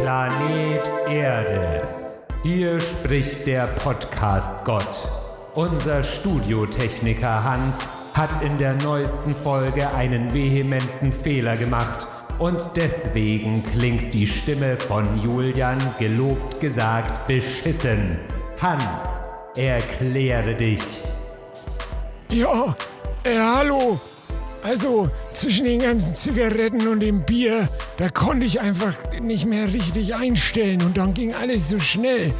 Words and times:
Planet 0.00 0.88
Erde. 1.08 1.88
Hier 2.44 2.78
spricht 2.78 3.46
der 3.48 3.66
Podcast-Gott. 3.82 5.08
Unser 5.54 6.04
Studiotechniker 6.04 7.42
Hans 7.42 7.86
hat 8.14 8.42
in 8.44 8.58
der 8.58 8.74
neuesten 8.74 9.34
Folge 9.34 9.92
einen 9.94 10.32
vehementen 10.32 11.10
Fehler 11.10 11.54
gemacht 11.54 12.06
und 12.38 12.60
deswegen 12.76 13.60
klingt 13.72 14.14
die 14.14 14.26
Stimme 14.26 14.76
von 14.76 15.18
Julian 15.18 15.78
gelobt 15.98 16.60
gesagt 16.60 17.26
beschissen. 17.26 18.20
Hans, 18.62 19.20
erkläre 19.56 20.54
dich. 20.54 20.82
Ja, 22.28 22.76
äh, 23.24 23.36
hallo. 23.36 24.00
Also, 24.62 25.08
zwischen 25.32 25.64
den 25.64 25.80
ganzen 25.80 26.14
Zigaretten 26.14 26.88
und 26.88 27.00
dem 27.00 27.22
Bier, 27.22 27.68
da 27.96 28.08
konnte 28.08 28.44
ich 28.44 28.60
einfach 28.60 28.96
nicht 29.20 29.46
mehr 29.46 29.72
richtig 29.72 30.14
einstellen 30.14 30.82
und 30.82 30.96
dann 30.96 31.14
ging 31.14 31.34
alles 31.34 31.68
so 31.68 31.78
schnell. 31.78 32.34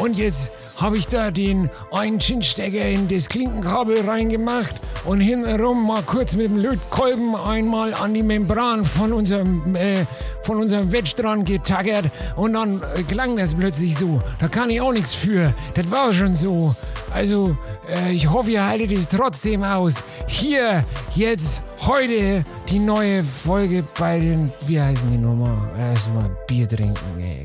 Und 0.00 0.16
jetzt 0.16 0.50
habe 0.80 0.96
ich 0.96 1.06
da 1.06 1.30
den 1.30 1.70
einen 1.92 2.18
Chinstecker 2.18 2.84
in 2.84 3.06
das 3.06 3.28
Klinkenkabel 3.28 4.00
reingemacht 4.00 4.74
und 5.04 5.20
hintenrum 5.20 5.86
mal 5.86 6.02
kurz 6.02 6.34
mit 6.34 6.46
dem 6.46 6.56
Lötkolben 6.56 7.36
einmal 7.36 7.94
an 7.94 8.12
die 8.12 8.22
Membran 8.22 8.84
von 8.84 9.12
unserem, 9.12 9.76
äh, 9.76 10.04
von 10.42 10.58
unserem 10.58 10.90
Wedge 10.90 11.14
dran 11.16 11.44
getackert 11.44 12.06
und 12.36 12.54
dann 12.54 12.82
äh, 12.96 13.02
klang 13.04 13.36
das 13.36 13.54
plötzlich 13.54 13.96
so. 13.96 14.20
Da 14.40 14.48
kann 14.48 14.68
ich 14.70 14.80
auch 14.80 14.92
nichts 14.92 15.14
für. 15.14 15.54
Das 15.74 15.90
war 15.90 16.12
schon 16.12 16.34
so. 16.34 16.74
Also, 17.12 17.56
äh, 17.88 18.12
ich 18.12 18.28
hoffe, 18.28 18.50
ihr 18.50 18.66
haltet 18.66 18.90
es 18.90 19.08
trotzdem 19.08 19.62
aus. 19.62 20.02
Hier, 20.26 20.84
jetzt, 21.14 21.62
heute 21.86 22.44
die 22.68 22.80
neue 22.80 23.22
Folge 23.22 23.84
bei 23.98 24.18
den, 24.18 24.52
wie 24.66 24.80
heißen 24.80 25.10
die 25.10 25.18
nochmal? 25.18 25.56
Erstmal 25.78 26.30
Bier 26.48 26.68
trinken, 26.68 27.20
ey. 27.20 27.44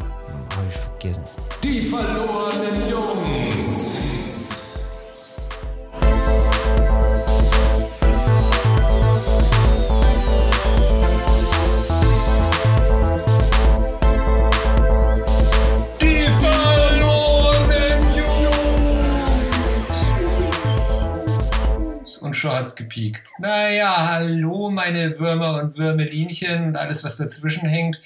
Hab 0.59 0.67
ich 0.67 0.75
vergessen. 0.75 1.23
Die 1.63 1.81
verlorenen 1.83 2.89
Jungs. 2.89 4.79
Die 16.01 16.27
verlorenen 16.41 18.15
Jungs. 22.03 22.19
Und 22.19 22.35
schon 22.35 22.51
hat's 22.51 22.75
gepiekt. 22.75 23.29
Naja, 23.39 24.09
hallo 24.09 24.69
meine 24.69 25.17
Würmer 25.17 25.61
und 25.63 25.77
Würmelinchen 25.77 26.67
und 26.67 26.75
alles, 26.75 27.05
was 27.05 27.15
dazwischen 27.15 27.65
hängt. 27.65 28.01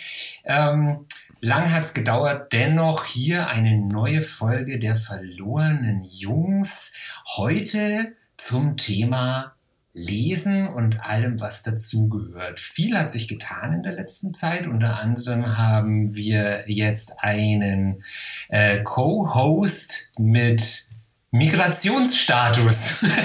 Ähm, 0.46 1.04
lang 1.44 1.72
hat's 1.74 1.94
gedauert, 1.94 2.54
dennoch 2.54 3.04
hier 3.04 3.48
eine 3.48 3.78
neue 3.78 4.22
Folge 4.22 4.80
der 4.80 4.96
verlorenen 4.96 6.06
Jungs. 6.06 6.96
Heute 7.36 8.14
zum 8.38 8.78
Thema 8.78 9.54
Lesen 9.92 10.70
und 10.70 11.04
allem, 11.06 11.42
was 11.42 11.62
dazugehört. 11.62 12.62
Viel 12.62 12.98
hat 12.98 13.12
sich 13.12 13.28
getan 13.28 13.74
in 13.74 13.84
der 13.84 13.92
letzten 13.92 14.34
Zeit. 14.34 14.68
Unter 14.68 15.00
anderem 15.00 15.58
haben 15.58 16.16
wir 16.16 16.64
jetzt 16.68 17.20
einen 17.20 18.06
äh, 18.48 18.82
Co-Host 18.82 20.14
mit 20.20 20.88
Migrationsstatus. 21.32 23.06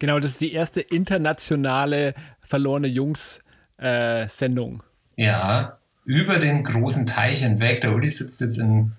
Genau, 0.00 0.18
das 0.18 0.30
ist 0.30 0.40
die 0.40 0.54
erste 0.54 0.80
internationale 0.80 2.14
verlorene 2.40 2.88
Jungs-Sendung. 2.88 4.82
ja, 5.14 5.79
über 6.04 6.38
den 6.38 6.62
großen 6.62 7.06
Teich 7.06 7.40
hinweg. 7.40 7.80
Der 7.80 7.92
Uli 7.92 8.08
sitzt 8.08 8.40
jetzt 8.40 8.58
in 8.58 8.92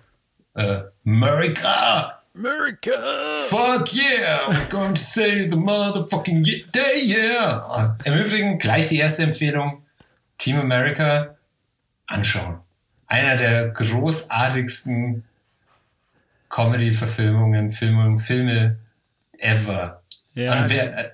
äh, 0.56 0.82
America. 1.06 2.22
America! 2.34 3.36
Fuck 3.50 3.94
yeah, 3.94 4.48
we're 4.48 4.70
going 4.70 4.96
to 4.96 5.02
save 5.02 5.50
the 5.50 5.58
motherfucking 5.58 6.44
day, 6.44 7.02
yeah. 7.04 7.98
Im 8.06 8.14
Übrigen 8.14 8.58
gleich 8.58 8.88
die 8.88 9.00
erste 9.00 9.24
Empfehlung: 9.24 9.84
Team 10.38 10.58
America 10.60 11.36
anschauen. 12.08 12.60
Einer 13.08 13.36
der 13.36 13.70
großartigsten 13.70 15.26
Comedy-Verfilmungen, 16.50 17.72
Filme, 17.72 18.18
Filme 18.18 18.78
ever. 19.38 20.02
Ja, 20.34 20.62
Und 20.62 20.70
wer, 20.70 20.98
äh, 20.98 21.10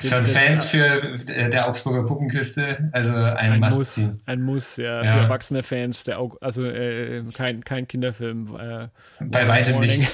für 0.00 0.24
Fans 0.24 0.64
für 0.64 1.14
äh, 1.28 1.48
der 1.50 1.68
Augsburger 1.68 2.04
Puppenkiste, 2.04 2.88
also 2.92 3.12
ein, 3.12 3.52
ein 3.52 3.60
Must. 3.60 3.98
Muss, 3.98 4.10
ein 4.26 4.42
Muss, 4.42 4.76
ja, 4.76 5.04
Ja. 5.04 5.12
für 5.12 5.18
erwachsene 5.20 5.62
Fans, 5.62 6.04
der 6.04 6.18
auch, 6.18 6.36
also 6.40 6.64
äh, 6.64 7.22
kein, 7.34 7.62
kein 7.64 7.86
Kinderfilm. 7.86 8.56
Äh, 8.58 8.88
Bei 9.20 9.46
weitem 9.48 9.78
nicht. 9.80 10.08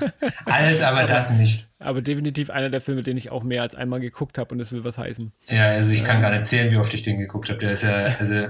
Alles, 0.44 0.82
aber 0.82 1.04
das 1.04 1.32
nicht. 1.32 1.68
Aber 1.78 2.02
definitiv 2.02 2.50
einer 2.50 2.70
der 2.70 2.80
Filme, 2.80 3.00
den 3.00 3.16
ich 3.16 3.30
auch 3.30 3.42
mehr 3.42 3.62
als 3.62 3.74
einmal 3.74 4.00
geguckt 4.00 4.38
habe 4.38 4.52
und 4.52 4.58
das 4.58 4.72
will 4.72 4.84
was 4.84 4.98
heißen. 4.98 5.32
Ja, 5.48 5.66
also 5.66 5.92
ich 5.92 6.04
kann 6.04 6.20
gar 6.20 6.30
nicht 6.30 6.44
zählen, 6.44 6.70
wie 6.70 6.76
oft 6.76 6.92
ich 6.94 7.02
den 7.02 7.18
geguckt 7.18 7.48
habe. 7.48 7.58
Der 7.58 7.72
ist 7.72 7.82
ja, 7.82 7.92
also, 8.18 8.48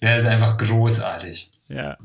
der 0.00 0.16
ist 0.16 0.26
einfach 0.26 0.56
großartig. 0.56 1.50
Ja. 1.68 1.96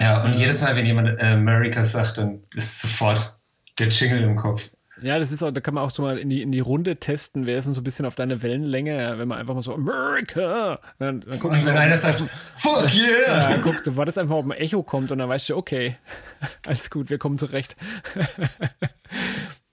Ja, 0.00 0.22
und 0.24 0.34
jedes 0.36 0.60
Mal, 0.62 0.74
wenn 0.76 0.86
jemand 0.86 1.20
äh, 1.20 1.26
America 1.26 1.84
sagt, 1.84 2.18
dann 2.18 2.40
ist 2.54 2.80
sofort 2.80 3.36
der 3.78 3.88
Jingle 3.88 4.22
im 4.22 4.36
Kopf. 4.36 4.70
Ja, 5.04 5.18
das 5.18 5.30
ist 5.30 5.42
auch, 5.42 5.50
da 5.50 5.60
kann 5.60 5.74
man 5.74 5.84
auch 5.84 5.90
so 5.90 6.00
mal 6.00 6.16
in 6.18 6.30
die, 6.30 6.40
in 6.40 6.50
die 6.50 6.60
Runde 6.60 6.96
testen, 6.96 7.44
wer 7.44 7.58
ist 7.58 7.66
denn 7.66 7.74
so 7.74 7.82
ein 7.82 7.84
bisschen 7.84 8.06
auf 8.06 8.14
deine 8.14 8.40
Wellenlänge, 8.40 9.18
wenn 9.18 9.28
man 9.28 9.38
einfach 9.38 9.52
mal 9.54 9.62
so 9.62 9.74
America, 9.74 10.80
dann, 10.98 11.20
dann 11.20 11.38
guckst 11.40 11.60
Und 11.60 11.66
wenn 11.66 11.76
einer 11.76 11.98
sagt, 11.98 12.24
fuck 12.56 12.94
yeah! 12.94 13.50
ja, 13.50 13.58
guck, 13.62 13.84
du 13.84 13.96
wartest 13.96 14.16
einfach, 14.16 14.36
ob 14.36 14.46
ein 14.46 14.52
Echo 14.52 14.82
kommt 14.82 15.10
und 15.10 15.18
dann 15.18 15.28
weißt 15.28 15.50
du, 15.50 15.56
okay, 15.56 15.98
alles 16.66 16.88
gut, 16.88 17.10
wir 17.10 17.18
kommen 17.18 17.38
zurecht. 17.38 17.76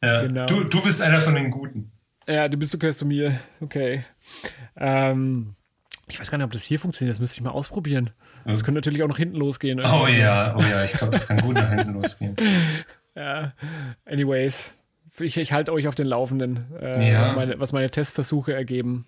Ja, 0.04 0.24
genau. 0.24 0.48
du, 0.48 0.66
du 0.66 0.84
bist 0.84 1.02
einer 1.02 1.22
von 1.22 1.36
den 1.36 1.50
Guten. 1.50 1.92
Ja, 2.28 2.50
du 2.50 2.58
bist, 2.58 2.74
du 2.74 2.78
gehörst 2.78 3.00
zu 3.00 3.06
mir. 3.06 3.40
Okay. 3.62 4.02
Ähm, 4.76 5.56
ich 6.08 6.20
weiß 6.20 6.30
gar 6.30 6.38
nicht, 6.38 6.46
ob 6.46 6.52
das 6.52 6.64
hier 6.64 6.80
funktioniert. 6.80 7.16
Das 7.16 7.20
müsste 7.20 7.38
ich 7.38 7.44
mal 7.44 7.52
ausprobieren. 7.52 8.10
Das 8.46 8.64
könnte 8.64 8.80
natürlich 8.80 9.04
auch 9.04 9.08
nach 9.08 9.18
hinten 9.18 9.38
losgehen. 9.38 9.80
Oh 9.80 10.08
ja, 10.08 10.56
oh 10.58 10.62
ja, 10.62 10.84
ich 10.84 10.94
glaube, 10.94 11.12
das 11.12 11.28
kann 11.28 11.40
gut 11.40 11.56
nach 11.56 11.70
hinten 11.70 11.94
losgehen. 11.94 12.36
Ja. 13.14 13.52
Anyways, 14.06 14.74
ich, 15.20 15.38
ich 15.38 15.52
halte 15.54 15.74
euch 15.74 15.88
auf 15.88 15.96
den 15.96 16.08
Laufenden, 16.08 16.66
äh, 16.80 17.12
Ja. 17.12 17.22
was, 17.22 17.36
meine, 17.36 17.60
was 17.60 17.72
meine 17.74 17.90
Testversuche 17.90 18.54
ergeben. 18.54 19.06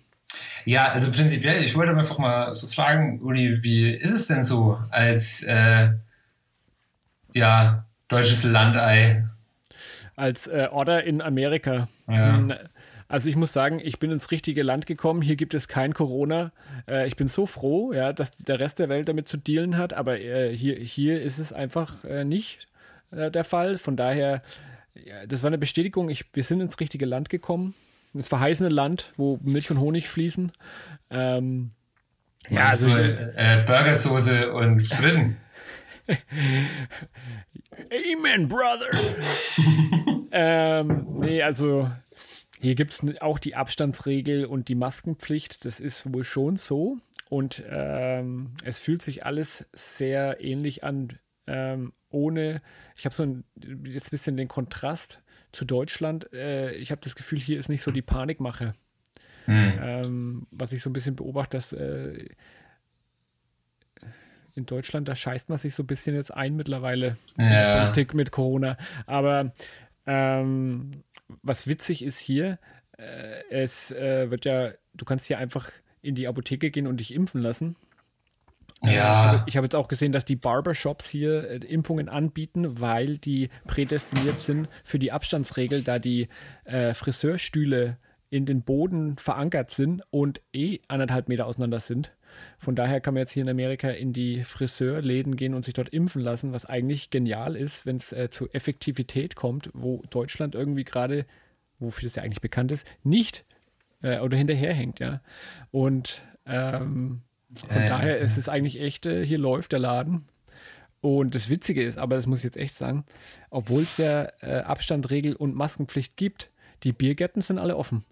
Ja, 0.64 0.88
also 0.88 1.12
prinzipiell, 1.12 1.62
ich 1.62 1.74
wollte 1.76 1.92
einfach 1.96 2.18
mal 2.18 2.54
so 2.54 2.66
fragen, 2.66 3.20
Uli, 3.22 3.62
wie 3.62 3.90
ist 3.90 4.12
es 4.12 4.26
denn 4.26 4.42
so 4.42 4.78
als 4.90 5.42
äh, 5.44 5.90
ja, 7.34 7.84
deutsches 8.08 8.44
Landei? 8.44 9.24
Als 10.16 10.46
äh, 10.46 10.68
Order 10.70 11.04
in 11.04 11.20
Amerika. 11.22 11.88
Ja. 12.08 12.36
Hm, 12.38 12.52
Also 13.06 13.28
ich 13.28 13.36
muss 13.36 13.52
sagen, 13.52 13.80
ich 13.84 13.98
bin 13.98 14.10
ins 14.10 14.30
richtige 14.30 14.62
Land 14.62 14.86
gekommen. 14.86 15.22
Hier 15.22 15.36
gibt 15.36 15.54
es 15.54 15.68
kein 15.68 15.92
Corona. 15.92 16.52
Äh, 16.88 17.06
ich 17.06 17.16
bin 17.16 17.28
so 17.28 17.46
froh, 17.46 17.92
ja, 17.92 18.12
dass 18.12 18.30
der 18.30 18.58
Rest 18.58 18.78
der 18.78 18.88
Welt 18.88 19.08
damit 19.08 19.28
zu 19.28 19.36
dealen 19.36 19.76
hat. 19.76 19.92
Aber 19.92 20.18
äh, 20.18 20.56
hier, 20.56 20.76
hier 20.76 21.20
ist 21.22 21.38
es 21.38 21.52
einfach 21.52 22.04
äh, 22.04 22.24
nicht 22.24 22.66
äh, 23.10 23.30
der 23.30 23.44
Fall. 23.44 23.76
Von 23.76 23.96
daher, 23.96 24.42
ja, 24.94 25.26
das 25.26 25.42
war 25.42 25.48
eine 25.48 25.58
Bestätigung. 25.58 26.08
Ich, 26.08 26.24
wir 26.32 26.42
sind 26.42 26.60
ins 26.60 26.78
richtige 26.80 27.06
Land 27.06 27.28
gekommen. 27.28 27.74
Ins 28.12 28.28
verheißene 28.28 28.68
Land, 28.68 29.12
wo 29.16 29.38
Milch 29.42 29.70
und 29.70 29.80
Honig 29.80 30.08
fließen. 30.08 30.52
Ähm, 31.10 31.72
ja, 32.48 32.68
also 32.68 32.90
so, 32.90 32.96
äh, 32.96 33.64
Burgersoße 33.66 34.52
und 34.52 34.80
Fritten. 34.80 35.36
Amen, 37.90 38.48
Brother. 38.48 38.86
ähm, 40.30 41.06
nee, 41.20 41.42
also 41.42 41.90
hier 42.60 42.74
gibt 42.74 42.92
es 42.92 43.20
auch 43.20 43.38
die 43.38 43.56
Abstandsregel 43.56 44.44
und 44.44 44.68
die 44.68 44.74
Maskenpflicht. 44.74 45.64
Das 45.64 45.80
ist 45.80 46.12
wohl 46.12 46.24
schon 46.24 46.56
so. 46.56 46.98
Und 47.30 47.64
ähm, 47.68 48.54
es 48.62 48.78
fühlt 48.78 49.02
sich 49.02 49.26
alles 49.26 49.68
sehr 49.72 50.40
ähnlich 50.40 50.84
an, 50.84 51.18
ähm, 51.46 51.92
ohne, 52.10 52.62
ich 52.96 53.04
habe 53.04 53.14
so 53.14 53.22
ein, 53.22 53.44
jetzt 53.84 54.08
ein 54.08 54.10
bisschen 54.10 54.36
den 54.36 54.48
Kontrast 54.48 55.22
zu 55.52 55.64
Deutschland. 55.64 56.32
Äh, 56.32 56.72
ich 56.72 56.90
habe 56.90 57.00
das 57.02 57.14
Gefühl, 57.16 57.40
hier 57.40 57.58
ist 57.58 57.68
nicht 57.68 57.82
so 57.82 57.90
die 57.90 58.02
Panikmache. 58.02 58.74
Ähm, 59.46 60.46
was 60.50 60.72
ich 60.72 60.82
so 60.82 60.88
ein 60.90 60.94
bisschen 60.94 61.16
beobachte, 61.16 61.56
dass 61.56 61.72
äh, 61.74 62.26
in 64.54 64.66
Deutschland, 64.66 65.08
da 65.08 65.14
scheißt 65.14 65.48
man 65.48 65.58
sich 65.58 65.74
so 65.74 65.82
ein 65.82 65.86
bisschen 65.86 66.14
jetzt 66.14 66.32
ein 66.32 66.54
mittlerweile 66.56 67.16
Ja. 67.36 67.82
Politik 67.82 68.14
mit 68.14 68.30
Corona. 68.30 68.76
Aber 69.06 69.52
ähm, 70.06 71.02
was 71.42 71.66
witzig 71.66 72.04
ist 72.04 72.18
hier, 72.18 72.58
äh, 72.96 73.42
es 73.50 73.90
äh, 73.90 74.30
wird 74.30 74.44
ja, 74.44 74.70
du 74.94 75.04
kannst 75.04 75.28
ja 75.28 75.38
einfach 75.38 75.70
in 76.02 76.14
die 76.14 76.28
Apotheke 76.28 76.70
gehen 76.70 76.86
und 76.86 76.98
dich 76.98 77.12
impfen 77.14 77.40
lassen. 77.40 77.76
Ja, 78.86 79.42
Ich 79.46 79.56
habe 79.56 79.64
jetzt 79.64 79.76
auch 79.76 79.88
gesehen, 79.88 80.12
dass 80.12 80.24
die 80.24 80.36
Barbershops 80.36 81.08
hier 81.08 81.48
äh, 81.50 81.56
Impfungen 81.56 82.08
anbieten, 82.08 82.80
weil 82.80 83.18
die 83.18 83.48
prädestiniert 83.66 84.38
sind 84.40 84.68
für 84.84 84.98
die 84.98 85.12
Abstandsregel, 85.12 85.82
da 85.82 85.98
die 85.98 86.28
äh, 86.64 86.94
Friseurstühle 86.94 87.98
in 88.30 88.46
den 88.46 88.62
Boden 88.62 89.16
verankert 89.16 89.70
sind 89.70 90.02
und 90.10 90.40
eh 90.52 90.80
anderthalb 90.88 91.28
Meter 91.28 91.46
auseinander 91.46 91.80
sind. 91.80 92.16
Von 92.58 92.74
daher 92.74 93.00
kann 93.00 93.14
man 93.14 93.20
jetzt 93.20 93.32
hier 93.32 93.44
in 93.44 93.48
Amerika 93.48 93.90
in 93.90 94.12
die 94.12 94.42
Friseurläden 94.42 95.36
gehen 95.36 95.54
und 95.54 95.64
sich 95.64 95.74
dort 95.74 95.90
impfen 95.90 96.20
lassen, 96.20 96.52
was 96.52 96.66
eigentlich 96.66 97.10
genial 97.10 97.54
ist, 97.54 97.86
wenn 97.86 97.96
es 97.96 98.12
äh, 98.12 98.28
zu 98.30 98.50
Effektivität 98.50 99.36
kommt, 99.36 99.70
wo 99.72 100.02
Deutschland 100.10 100.54
irgendwie 100.54 100.84
gerade, 100.84 101.26
wofür 101.78 102.06
es 102.06 102.16
ja 102.16 102.22
eigentlich 102.22 102.40
bekannt 102.40 102.72
ist, 102.72 102.84
nicht 103.04 103.44
äh, 104.02 104.18
oder 104.18 104.36
hinterherhängt, 104.36 104.98
ja. 104.98 105.20
Und 105.70 106.22
ähm, 106.46 107.22
von 107.60 107.82
ja, 107.82 107.88
daher 107.88 108.18
ist 108.18 108.36
es 108.36 108.48
eigentlich 108.48 108.80
echt, 108.80 109.06
äh, 109.06 109.24
hier 109.24 109.38
läuft 109.38 109.72
der 109.72 109.78
Laden. 109.78 110.24
Und 111.00 111.34
das 111.34 111.50
Witzige 111.50 111.82
ist, 111.82 111.98
aber 111.98 112.16
das 112.16 112.26
muss 112.26 112.38
ich 112.38 112.44
jetzt 112.44 112.56
echt 112.56 112.74
sagen, 112.74 113.04
obwohl 113.50 113.82
es 113.82 113.98
ja 113.98 114.26
äh, 114.40 114.60
Abstandregel 114.60 115.36
und 115.36 115.54
Maskenpflicht 115.54 116.16
gibt, 116.16 116.50
die 116.82 116.92
Biergärten 116.92 117.42
sind 117.42 117.58
alle 117.58 117.76
offen. 117.76 118.04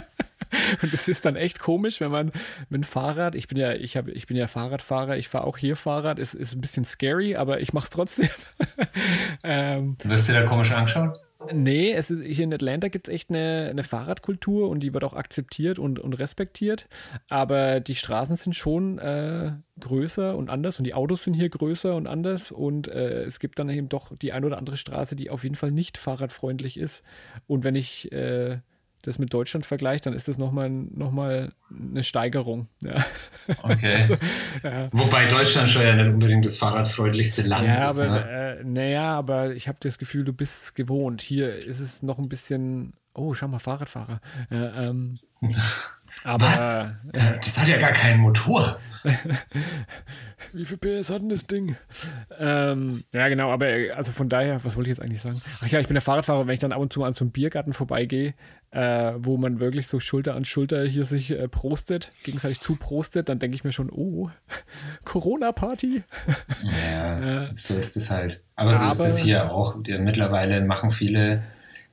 und 0.81 0.93
es 0.93 1.07
ist 1.07 1.25
dann 1.25 1.35
echt 1.35 1.59
komisch, 1.59 1.99
wenn 2.01 2.11
man 2.11 2.31
mit 2.69 2.81
dem 2.81 2.83
Fahrrad, 2.83 3.35
ich 3.35 3.47
bin 3.47 3.57
ja, 3.57 3.73
ich 3.73 3.97
habe, 3.97 4.11
ich 4.11 4.27
bin 4.27 4.37
ja 4.37 4.47
Fahrradfahrer, 4.47 5.17
ich 5.17 5.27
fahre 5.27 5.45
auch 5.45 5.57
hier 5.57 5.75
Fahrrad, 5.75 6.19
es 6.19 6.33
ist 6.33 6.53
ein 6.53 6.61
bisschen 6.61 6.85
scary, 6.85 7.35
aber 7.35 7.61
ich 7.61 7.73
mache 7.73 7.85
es 7.85 7.89
trotzdem. 7.89 8.29
ähm, 9.43 9.97
Wirst 10.03 10.29
du 10.29 10.33
da 10.33 10.43
komisch 10.43 10.71
angeschaut? 10.71 11.17
Nee, 11.49 11.91
es 11.91 12.11
ist, 12.11 12.23
hier 12.23 12.43
in 12.43 12.53
Atlanta 12.53 12.87
gibt 12.87 13.07
es 13.07 13.13
echt 13.13 13.29
eine, 13.29 13.67
eine 13.71 13.83
Fahrradkultur 13.83 14.69
und 14.69 14.81
die 14.81 14.93
wird 14.93 15.03
auch 15.03 15.15
akzeptiert 15.15 15.79
und, 15.79 15.99
und 15.99 16.13
respektiert. 16.13 16.87
Aber 17.29 17.79
die 17.79 17.95
Straßen 17.95 18.35
sind 18.35 18.55
schon 18.55 18.99
äh, 18.99 19.53
größer 19.79 20.35
und 20.37 20.49
anders 20.49 20.77
und 20.77 20.85
die 20.85 20.93
Autos 20.93 21.23
sind 21.23 21.33
hier 21.33 21.49
größer 21.49 21.95
und 21.95 22.05
anders. 22.05 22.51
Und 22.51 22.87
äh, 22.87 23.23
es 23.23 23.39
gibt 23.39 23.57
dann 23.57 23.69
eben 23.69 23.89
doch 23.89 24.15
die 24.15 24.33
ein 24.33 24.45
oder 24.45 24.59
andere 24.59 24.77
Straße, 24.77 25.15
die 25.15 25.31
auf 25.31 25.43
jeden 25.43 25.55
Fall 25.55 25.71
nicht 25.71 25.97
fahrradfreundlich 25.97 26.77
ist. 26.77 27.03
Und 27.47 27.63
wenn 27.63 27.75
ich 27.75 28.11
äh, 28.11 28.59
das 29.01 29.17
mit 29.19 29.33
Deutschland 29.33 29.65
vergleiche, 29.65 30.03
dann 30.03 30.13
ist 30.13 30.27
das 30.27 30.37
nochmal 30.37 30.69
noch 30.69 31.11
mal 31.11 31.51
eine 31.69 32.03
Steigerung. 32.03 32.67
Ja. 32.83 33.03
Okay. 33.63 34.07
Wobei 34.91 35.25
Deutschland 35.27 35.69
schon 35.69 35.83
ja 35.83 35.95
nicht 35.95 36.13
unbedingt 36.13 36.45
das 36.45 36.57
fahrradfreundlichste 36.57 37.41
Land 37.43 37.73
Ja, 37.73 37.87
ist. 37.87 37.99
aber, 37.99 38.09
ne? 38.11 38.59
äh, 38.59 38.63
naja, 38.63 39.17
aber 39.17 39.53
ich 39.53 39.67
habe 39.67 39.77
das 39.81 39.97
Gefühl, 39.97 40.23
du 40.23 40.33
bist 40.33 40.63
es 40.63 40.73
gewohnt. 40.73 41.21
Hier 41.21 41.55
ist 41.55 41.79
es 41.79 42.03
noch 42.03 42.19
ein 42.19 42.29
bisschen, 42.29 42.93
oh, 43.13 43.33
schau 43.33 43.47
mal, 43.47 43.59
Fahrradfahrer. 43.59 44.21
Äh, 44.51 44.55
ähm, 44.55 45.19
aber 46.23 46.43
Was? 46.45 46.85
Das 47.11 47.59
hat 47.59 47.67
ja 47.67 47.77
gar 47.77 47.91
keinen 47.93 48.19
Motor. 48.19 48.77
wie 50.53 50.65
viel 50.65 50.77
PS 50.77 51.09
hat 51.09 51.21
denn 51.21 51.29
das 51.29 51.47
Ding? 51.47 51.75
Ähm, 52.37 53.03
ja, 53.13 53.27
genau, 53.29 53.51
aber 53.51 53.67
äh, 53.67 53.91
also 53.91 54.11
von 54.11 54.29
daher, 54.29 54.63
was 54.63 54.75
wollte 54.75 54.91
ich 54.91 54.97
jetzt 54.97 55.03
eigentlich 55.03 55.21
sagen? 55.21 55.41
Ach 55.61 55.67
ja, 55.67 55.79
ich 55.79 55.87
bin 55.87 55.95
der 55.95 56.01
Fahrradfahrer, 56.01 56.47
wenn 56.47 56.53
ich 56.53 56.59
dann 56.59 56.71
ab 56.71 56.79
und 56.79 56.93
zu 56.93 56.99
mal 56.99 57.07
an 57.07 57.13
so 57.13 57.23
einem 57.23 57.31
Biergarten 57.31 57.73
vorbeigehe, 57.73 58.33
äh, 58.71 59.13
wo 59.17 59.37
man 59.37 59.59
wirklich 59.59 59.87
so 59.87 59.99
Schulter 59.99 60.35
an 60.35 60.45
Schulter 60.45 60.85
hier 60.85 61.05
sich 61.05 61.31
äh, 61.31 61.47
prostet, 61.47 62.11
gegenseitig 62.23 62.61
zuprostet, 62.61 63.27
dann 63.29 63.37
denke 63.39 63.55
ich 63.55 63.63
mir 63.63 63.73
schon, 63.73 63.89
oh, 63.91 64.29
Corona-Party. 65.05 66.03
Ja, 66.63 67.49
so 67.53 67.75
ist 67.75 67.95
es 67.97 68.09
halt. 68.09 68.43
Aber 68.55 68.73
so 68.73 68.87
ist 68.89 68.99
Aber- 68.99 69.09
es 69.09 69.17
hier 69.19 69.51
auch. 69.51 69.75
Mittlerweile 69.77 70.61
machen 70.61 70.91
viele 70.91 71.43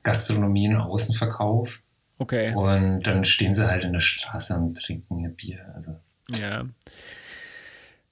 Gastronomien 0.02 0.76
Außenverkauf 0.76 1.80
Okay. 2.18 2.54
und 2.54 3.02
dann 3.02 3.24
stehen 3.24 3.54
sie 3.54 3.68
halt 3.68 3.84
in 3.84 3.92
der 3.92 4.00
Straße 4.00 4.54
und 4.54 4.74
trinken 4.80 5.18
ihr 5.20 5.30
Bier. 5.30 5.72
Also, 5.74 5.96
Ja. 6.40 6.64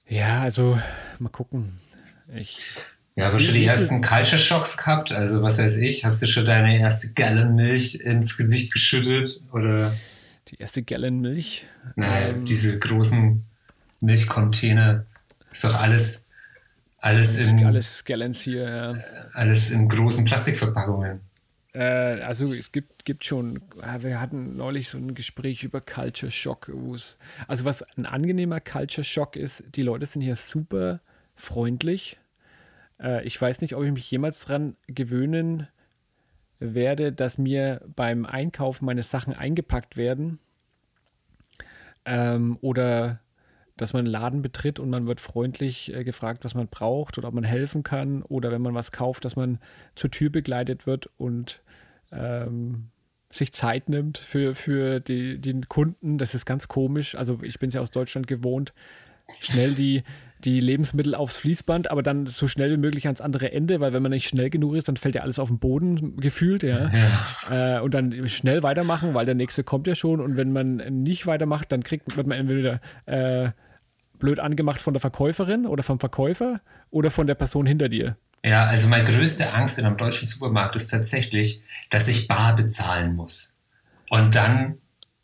Ja, 0.09 0.41
also 0.41 0.79
mal 1.19 1.29
gucken. 1.29 1.79
Ich, 2.33 2.61
ja, 3.17 3.27
aber 3.27 3.39
schon 3.39 3.53
die 3.55 3.65
ersten 3.65 4.01
Culture 4.01 4.37
Shocks 4.37 4.77
gehabt? 4.77 5.11
Also, 5.11 5.41
was 5.43 5.57
weiß 5.57 5.77
ich, 5.77 6.05
hast 6.05 6.21
du 6.21 6.27
schon 6.27 6.45
deine 6.45 6.79
erste 6.79 7.11
Gallon 7.13 7.55
Milch 7.55 7.95
ins 7.95 8.37
Gesicht 8.37 8.71
geschüttet? 8.71 9.41
Oder, 9.51 9.93
die 10.49 10.55
erste 10.59 10.81
Gallon 10.83 11.19
Milch. 11.19 11.65
naja, 11.95 12.29
Ähm, 12.29 12.45
diese 12.45 12.79
großen 12.79 13.43
Milchcontainer. 13.99 15.05
Ist 15.51 15.63
doch 15.63 15.79
alles, 15.79 16.25
alles 16.99 17.37
in, 17.39 17.65
Alles 17.65 18.05
Gallons 18.05 18.41
hier. 18.41 18.63
Ja. 18.69 18.95
alles 19.33 19.71
in 19.71 19.89
großen 19.89 20.23
Plastikverpackungen. 20.25 21.19
Äh, 21.73 22.21
also 22.21 22.53
es 22.53 22.71
gibt, 22.71 23.05
gibt 23.05 23.25
schon, 23.25 23.57
äh, 23.81 24.01
wir 24.03 24.21
hatten 24.21 24.55
neulich 24.57 24.89
so 24.89 24.97
ein 24.97 25.13
Gespräch 25.15 25.63
über 25.63 25.81
Culture 25.81 26.31
Shock. 26.31 26.69
wo 26.73 26.95
es- 26.95 27.17
Also 27.47 27.65
was 27.65 27.83
ein 27.97 28.05
angenehmer 28.05 28.59
Culture 28.59 29.03
Shock 29.03 29.35
ist, 29.35 29.63
die 29.75 29.81
Leute 29.83 30.05
sind 30.05 30.21
hier 30.21 30.35
super 30.35 31.01
freundlich. 31.35 32.17
Äh, 33.01 33.25
ich 33.25 33.39
weiß 33.39 33.61
nicht, 33.61 33.75
ob 33.75 33.83
ich 33.83 33.91
mich 33.91 34.09
jemals 34.09 34.39
dran 34.41 34.75
gewöhnen 34.87 35.67
werde, 36.59 37.13
dass 37.13 37.37
mir 37.37 37.81
beim 37.95 38.25
Einkaufen 38.25 38.85
meine 38.85 39.03
Sachen 39.03 39.33
eingepackt 39.33 39.97
werden. 39.97 40.39
Ähm, 42.05 42.57
oder 42.61 43.19
dass 43.75 43.93
man 43.93 44.01
einen 44.01 44.11
Laden 44.11 44.41
betritt 44.41 44.79
und 44.79 44.89
man 44.89 45.05
wird 45.05 45.21
freundlich 45.21 45.93
äh, 45.93 46.03
gefragt, 46.03 46.43
was 46.43 46.55
man 46.55 46.67
braucht 46.67 47.17
oder 47.17 47.27
ob 47.27 47.33
man 47.33 47.43
helfen 47.43 47.83
kann 47.83 48.23
oder 48.23 48.51
wenn 48.51 48.61
man 48.61 48.73
was 48.73 48.91
kauft, 48.91 49.23
dass 49.23 49.35
man 49.35 49.59
zur 49.93 50.09
Tür 50.09 50.31
begleitet 50.31 50.87
wird 50.87 51.09
und 51.17 51.61
ähm, 52.11 52.89
sich 53.29 53.53
Zeit 53.53 53.89
nimmt 53.89 54.17
für, 54.17 54.55
für 54.55 54.99
die, 54.99 55.39
den 55.39 55.67
Kunden. 55.67 56.17
Das 56.17 56.33
ist 56.33 56.45
ganz 56.45 56.67
komisch. 56.67 57.15
Also 57.15 57.39
ich 57.43 57.59
bin 57.59 57.69
es 57.69 57.75
ja 57.75 57.81
aus 57.81 57.91
Deutschland 57.91 58.25
gewohnt, 58.25 58.73
schnell 59.39 59.75
die, 59.75 60.03
die 60.43 60.59
Lebensmittel 60.59 61.15
aufs 61.15 61.37
Fließband, 61.37 61.89
aber 61.89 62.03
dann 62.03 62.27
so 62.27 62.47
schnell 62.47 62.71
wie 62.71 62.77
möglich 62.77 63.05
ans 63.05 63.21
andere 63.21 63.51
Ende, 63.51 63.79
weil 63.79 63.93
wenn 63.93 64.03
man 64.03 64.11
nicht 64.11 64.27
schnell 64.27 64.49
genug 64.49 64.75
ist, 64.75 64.87
dann 64.87 64.97
fällt 64.97 65.15
ja 65.15 65.21
alles 65.21 65.39
auf 65.39 65.49
den 65.49 65.59
Boden 65.59 66.17
gefühlt, 66.17 66.63
ja. 66.63 66.91
Äh, 67.49 67.79
und 67.81 67.93
dann 67.93 68.27
schnell 68.27 68.63
weitermachen, 68.63 69.13
weil 69.13 69.25
der 69.25 69.35
nächste 69.35 69.63
kommt 69.63 69.87
ja 69.87 69.95
schon. 69.95 70.21
Und 70.21 70.37
wenn 70.37 70.51
man 70.51 70.77
nicht 71.01 71.25
weitermacht, 71.27 71.71
dann 71.71 71.83
kriegt, 71.83 72.15
wird 72.15 72.27
man 72.27 72.37
entweder 72.37 72.81
äh, 73.05 73.51
blöd 74.19 74.39
angemacht 74.39 74.81
von 74.81 74.93
der 74.93 75.01
Verkäuferin 75.01 75.65
oder 75.65 75.83
vom 75.83 75.99
Verkäufer 75.99 76.61
oder 76.91 77.11
von 77.11 77.27
der 77.27 77.35
Person 77.35 77.65
hinter 77.65 77.89
dir. 77.89 78.17
Ja, 78.43 78.65
also 78.65 78.87
meine 78.87 79.03
größte 79.03 79.53
Angst 79.53 79.79
in 79.79 79.85
einem 79.85 79.97
deutschen 79.97 80.27
Supermarkt 80.27 80.75
ist 80.75 80.89
tatsächlich, 80.89 81.61
dass 81.89 82.07
ich 82.07 82.27
bar 82.27 82.55
bezahlen 82.55 83.15
muss 83.15 83.55
und 84.09 84.35
dann 84.35 84.77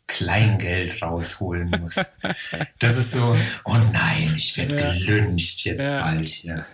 Kleingeld 0.06 1.02
rausholen 1.02 1.70
muss. 1.80 1.94
Das 2.78 2.96
ist 2.98 3.12
so, 3.12 3.36
oh 3.64 3.76
nein, 3.78 4.32
ich 4.36 4.56
werde 4.56 4.76
Ja. 4.76 4.92
gelünscht 4.92 5.64
jetzt 5.64 5.84
Ja. 5.86 6.02
bald 6.02 6.28
hier. 6.28 6.66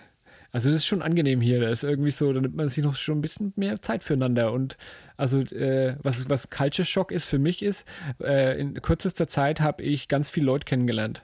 Also 0.53 0.69
es 0.69 0.75
ist 0.77 0.85
schon 0.85 1.01
angenehm 1.01 1.39
hier. 1.39 1.61
Das 1.61 1.81
ist 1.83 1.89
irgendwie 1.89 2.11
so, 2.11 2.33
da 2.33 2.41
nimmt 2.41 2.55
man 2.55 2.67
sich 2.67 2.83
noch 2.83 2.95
schon 2.95 3.19
ein 3.19 3.21
bisschen 3.21 3.53
mehr 3.55 3.81
Zeit 3.81 4.03
füreinander. 4.03 4.51
Und 4.51 4.75
also 5.15 5.39
äh, 5.39 5.95
was, 6.03 6.27
was 6.29 6.49
Culture 6.49 6.85
Shock 6.85 7.11
ist 7.13 7.25
für 7.27 7.39
mich 7.39 7.63
ist, 7.63 7.85
äh, 8.21 8.59
in 8.59 8.73
kürzester 8.81 9.27
Zeit 9.27 9.61
habe 9.61 9.81
ich 9.83 10.09
ganz 10.09 10.29
viele 10.29 10.47
Leute 10.47 10.65
kennengelernt. 10.65 11.23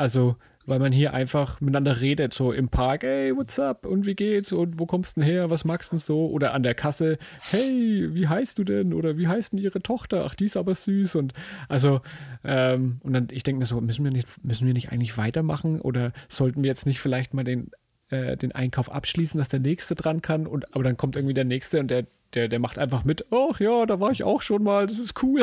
Also, 0.00 0.36
weil 0.66 0.78
man 0.78 0.92
hier 0.92 1.12
einfach 1.12 1.60
miteinander 1.60 2.00
redet, 2.00 2.32
so 2.32 2.52
im 2.52 2.70
Park, 2.70 3.02
hey, 3.02 3.36
what's 3.36 3.58
up? 3.58 3.84
Und 3.84 4.06
wie 4.06 4.14
geht's? 4.14 4.50
Und 4.50 4.78
wo 4.78 4.86
kommst 4.86 5.18
du 5.18 5.20
denn 5.20 5.28
her? 5.28 5.50
Was 5.50 5.66
magst 5.66 5.92
du 5.92 5.96
denn 5.96 6.00
so? 6.00 6.30
Oder 6.30 6.54
an 6.54 6.62
der 6.62 6.74
Kasse, 6.74 7.18
hey, 7.50 8.08
wie 8.14 8.26
heißt 8.26 8.58
du 8.58 8.64
denn? 8.64 8.94
Oder 8.94 9.18
wie 9.18 9.28
heißt 9.28 9.52
denn 9.52 9.60
ihre 9.60 9.82
Tochter? 9.82 10.24
Ach, 10.24 10.34
die 10.34 10.46
ist 10.46 10.56
aber 10.56 10.74
süß. 10.74 11.16
Und 11.16 11.34
also, 11.68 12.00
ähm, 12.44 12.98
und 13.04 13.12
dann, 13.12 13.28
ich 13.30 13.42
denke 13.42 13.58
mir 13.58 13.66
so, 13.66 13.78
müssen 13.82 14.02
wir 14.02 14.10
nicht, 14.10 14.42
müssen 14.42 14.66
wir 14.66 14.72
nicht 14.72 14.90
eigentlich 14.90 15.18
weitermachen? 15.18 15.82
Oder 15.82 16.12
sollten 16.30 16.64
wir 16.64 16.68
jetzt 16.68 16.86
nicht 16.86 17.00
vielleicht 17.00 17.34
mal 17.34 17.44
den, 17.44 17.70
äh, 18.10 18.36
den 18.36 18.52
Einkauf 18.52 18.90
abschließen, 18.90 19.38
dass 19.38 19.48
der 19.48 19.60
nächste 19.60 19.94
dran 19.94 20.22
kann? 20.22 20.46
Und 20.46 20.74
aber 20.74 20.84
dann 20.84 20.96
kommt 20.96 21.16
irgendwie 21.16 21.34
der 21.34 21.44
nächste 21.44 21.80
und 21.80 21.88
der, 21.88 22.04
der, 22.34 22.48
der 22.48 22.58
macht 22.58 22.78
einfach 22.78 23.04
mit, 23.04 23.24
ach 23.30 23.60
ja, 23.60 23.86
da 23.86 24.00
war 24.00 24.10
ich 24.10 24.22
auch 24.24 24.42
schon 24.42 24.62
mal, 24.62 24.86
das 24.86 24.98
ist 24.98 25.22
cool. 25.22 25.42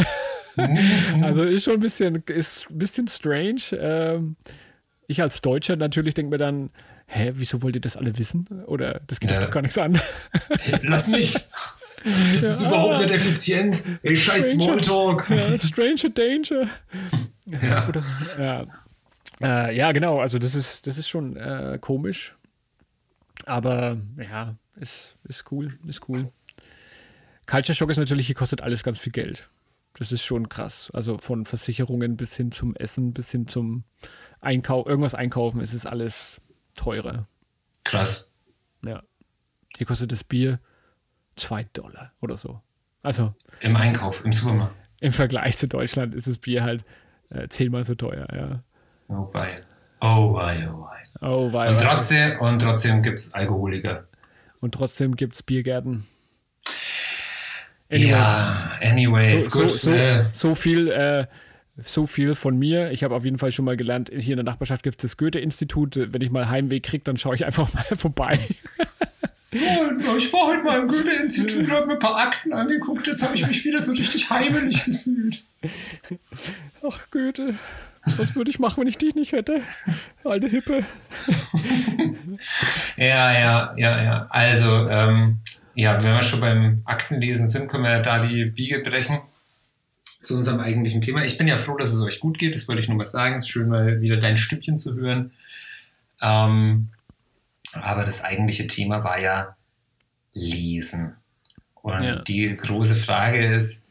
also 1.21 1.43
ist 1.43 1.63
schon 1.65 1.75
ein 1.75 1.79
bisschen, 1.79 2.24
ist 2.27 2.69
ein 2.69 2.77
bisschen 2.77 3.07
strange. 3.07 3.62
Ähm, 3.74 4.36
ich 5.07 5.21
als 5.21 5.41
Deutscher 5.41 5.75
natürlich 5.75 6.13
denke 6.15 6.31
mir 6.31 6.38
dann, 6.38 6.69
hä, 7.07 7.31
wieso 7.36 7.62
wollt 7.62 7.75
ihr 7.75 7.81
das 7.81 7.95
alle 7.97 8.17
wissen? 8.17 8.47
Oder 8.65 9.01
das 9.07 9.19
geht 9.19 9.31
Ja. 9.31 9.38
euch 9.38 9.43
doch 9.45 9.51
gar 9.51 9.62
nichts 9.62 9.77
an. 9.77 10.00
Lass 10.83 11.07
mich! 11.07 11.33
Das 12.03 12.43
ist 12.43 12.67
überhaupt 12.67 13.00
nicht 13.00 13.09
effizient. 13.09 13.83
Ey, 14.03 14.15
scheiß. 14.15 14.53
Smalltalk. 14.53 15.29
ja, 15.29 15.59
Stranger 15.59 16.09
Danger. 16.09 16.67
Ja. 17.62 17.88
Oder, 17.88 18.03
ja. 18.38 18.65
Äh, 19.41 19.75
ja, 19.75 19.91
genau, 19.91 20.19
also 20.19 20.39
das 20.39 20.55
ist, 20.55 20.88
das 20.88 20.97
ist 20.97 21.09
schon 21.09 21.36
äh, 21.38 21.77
komisch. 21.81 22.37
Aber 23.48 23.98
ja, 24.18 24.56
ist, 24.75 25.18
ist 25.24 25.51
cool, 25.51 25.80
ist 25.88 26.08
cool. 26.10 26.32
Culture 27.46 27.75
Shock 27.75 27.89
ist 27.89 27.98
natürlich, 27.98 28.25
hier 28.27 28.36
kostet 28.36 28.62
alles 28.62 28.84
ganz 28.84 29.00
viel 29.00 29.13
Geld. 29.13 29.50
Das 29.98 30.12
ist 30.12 30.24
schon 30.24 30.50
krass. 30.50 30.92
Also 30.94 31.18
von 31.18 31.46
Versicherungen 31.46 32.18
bis 32.18 32.36
hin 32.36 32.51
zum 32.51 32.75
Essen, 32.75 33.13
bis 33.13 33.32
hin 33.32 33.48
zum 33.48 33.84
Einkauf, 34.42 34.86
irgendwas 34.86 35.16
einkaufen, 35.16 35.62
es 35.62 35.74
ist 35.74 35.88
alles 35.88 36.42
teurer. 36.75 37.27
Krass. 37.84 38.30
Ja. 38.86 39.01
Hier 39.75 39.88
kostet 39.88 40.12
das 40.12 40.24
Bier 40.24 40.60
2 41.38 41.63
Dollar 41.74 42.13
oder 42.22 42.38
so. 42.38 42.62
Also 43.01 43.34
Im 43.62 43.75
Einkauf, 43.75 44.25
im 44.25 44.34
Supermarkt. 44.34 44.75
im 45.00 45.13
Vergleich 45.13 45.58
zu 45.58 45.68
Deutschland 45.68 46.13
ist 46.13 46.27
das 46.27 46.38
Bier 46.38 46.63
halt 46.63 46.84
äh, 47.30 47.48
zehnmal 47.48 47.84
so 47.84 47.96
teuer, 47.96 48.27
ja. 48.34 48.63
Oh, 49.08 49.34
wei. 49.34 49.62
Oh, 50.01 50.34
wei, 50.34 50.70
oh, 50.70 50.82
wei. 50.82 51.04
Oh, 51.21 51.51
weil, 51.51 51.69
Und 51.71 51.81
trotzdem, 51.81 52.39
und 52.39 52.59
trotzdem 52.62 53.01
gibt 53.01 53.19
es 53.19 53.33
Alkoholiker. 53.33 54.07
und 54.59 54.74
trotzdem 54.74 55.15
gibt 55.15 55.36
es 55.36 55.43
Biergärten. 55.43 56.05
Anyways. 57.89 58.09
Ja, 58.09 58.71
anyways, 58.81 59.50
so, 59.50 59.59
gut. 59.62 59.71
So, 59.71 59.89
so, 59.89 59.93
äh, 59.93 60.25
so 60.33 60.55
viel, 60.55 60.88
äh, 60.89 61.25
so 61.77 62.05
viel 62.05 62.36
von 62.36 62.57
mir. 62.57 62.91
Ich 62.91 63.03
habe 63.03 63.15
auf 63.15 63.24
jeden 63.24 63.38
Fall 63.38 63.51
schon 63.51 63.65
mal 63.65 63.77
gelernt, 63.77 64.09
hier 64.13 64.33
in 64.33 64.38
der 64.38 64.43
Nachbarschaft 64.43 64.83
gibt 64.83 64.97
es 65.03 65.12
das 65.12 65.17
Goethe-Institut. 65.17 65.95
Wenn 66.12 66.21
ich 66.21 66.29
mal 66.31 66.50
Heimweg 66.50 66.83
kriege, 66.83 67.03
dann 67.03 67.17
schaue 67.17 67.36
ich 67.36 67.45
einfach 67.45 67.74
mal 67.74 67.83
vorbei. 67.95 68.38
Ja, 69.53 70.17
ich 70.17 70.33
war 70.33 70.47
heute 70.47 70.63
mal 70.63 70.81
im 70.81 70.88
Goethe-Institut 70.89 71.59
und 71.59 71.71
habe 71.71 71.86
mir 71.88 71.93
ein 71.93 72.00
paar 72.00 72.17
Akten 72.17 72.51
angeguckt. 72.51 73.07
Jetzt 73.07 73.24
habe 73.24 73.36
ich 73.36 73.47
mich 73.47 73.63
wieder 73.63 73.79
so 73.79 73.93
richtig 73.93 74.29
heimelig 74.29 74.83
gefühlt. 74.83 75.43
Ach, 76.86 77.00
Goethe. 77.09 77.55
Was 78.17 78.35
würde 78.35 78.49
ich 78.49 78.59
machen, 78.59 78.81
wenn 78.81 78.87
ich 78.87 78.97
dich 78.97 79.15
nicht 79.15 79.31
hätte? 79.33 79.61
Alte 80.23 80.47
Hippe. 80.47 80.83
Ja, 82.97 83.31
ja, 83.37 83.73
ja, 83.77 84.03
ja. 84.03 84.27
Also, 84.29 84.87
ähm, 84.89 85.39
ja, 85.75 86.01
wenn 86.03 86.13
wir 86.13 86.23
schon 86.23 86.39
beim 86.39 86.81
Aktenlesen 86.85 87.47
sind, 87.47 87.67
können 87.67 87.83
wir 87.83 87.91
ja 87.91 87.99
da 87.99 88.19
die 88.25 88.45
Biege 88.45 88.79
brechen 88.79 89.19
zu 90.05 90.37
unserem 90.37 90.59
eigentlichen 90.59 91.01
Thema. 91.01 91.23
Ich 91.23 91.37
bin 91.37 91.47
ja 91.47 91.57
froh, 91.57 91.77
dass 91.77 91.93
es 91.93 92.01
euch 92.01 92.19
gut 92.19 92.37
geht. 92.37 92.55
Das 92.55 92.67
wollte 92.67 92.81
ich 92.81 92.87
nur 92.87 92.97
mal 92.97 93.05
sagen. 93.05 93.35
Es 93.35 93.43
ist 93.43 93.49
schön, 93.49 93.69
mal 93.69 94.01
wieder 94.01 94.17
dein 94.17 94.37
Stückchen 94.37 94.77
zu 94.77 94.95
hören. 94.95 95.31
Ähm, 96.21 96.89
aber 97.73 98.03
das 98.03 98.23
eigentliche 98.23 98.67
Thema 98.67 99.03
war 99.03 99.19
ja 99.19 99.55
Lesen. 100.33 101.15
Und 101.75 102.03
Ja. 102.03 102.15
die 102.23 102.55
große 102.55 102.95
Frage 102.95 103.45
ist, 103.45 103.85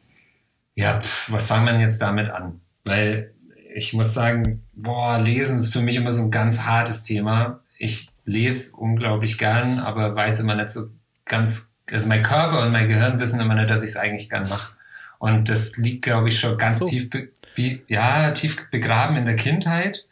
ja, 0.75 1.01
pf, 1.01 1.33
was 1.33 1.47
fangen 1.47 1.67
wir 1.67 1.81
jetzt 1.81 2.03
damit 2.03 2.29
an? 2.31 2.61
Weil 2.85 3.33
ich 3.77 3.93
muss 3.93 4.15
sagen, 4.15 4.63
boah, 4.73 5.19
Lesen 5.19 5.57
ist 5.59 5.73
für 5.73 5.83
mich 5.83 5.97
immer 5.97 6.11
so 6.11 6.23
ein 6.23 6.31
ganz 6.31 6.65
hartes 6.65 7.03
Thema. 7.03 7.61
Ich 7.77 8.09
lese 8.25 8.75
unglaublich 8.75 9.37
gern, 9.37 9.81
aber 9.81 10.17
weiß 10.17 10.41
immer 10.41 10.55
nicht 10.55 10.71
so 10.71 10.87
ganz, 11.27 11.75
also 11.91 12.09
mein 12.09 12.23
Körper 12.23 12.63
und 12.63 12.73
mein 12.73 12.89
Gehirn 12.89 13.21
wissen 13.21 13.39
immer 13.39 13.55
nicht, 13.55 13.69
dass 13.69 13.83
ich 13.83 13.91
es 13.91 13.97
eigentlich 13.97 14.31
gern 14.31 14.49
mache. 14.49 14.75
Und 15.19 15.51
das 15.51 15.77
liegt, 15.77 16.03
glaube 16.03 16.29
ich, 16.29 16.41
schon 16.41 16.57
ganz 16.57 16.79
So. 16.79 16.89
tief, 16.89 17.11
wie, 17.55 17.83
ja, 17.87 18.31
tief 18.31 18.71
begraben 18.71 19.19
in 19.19 19.27
der 19.27 19.37
Kindheit. 19.37 20.07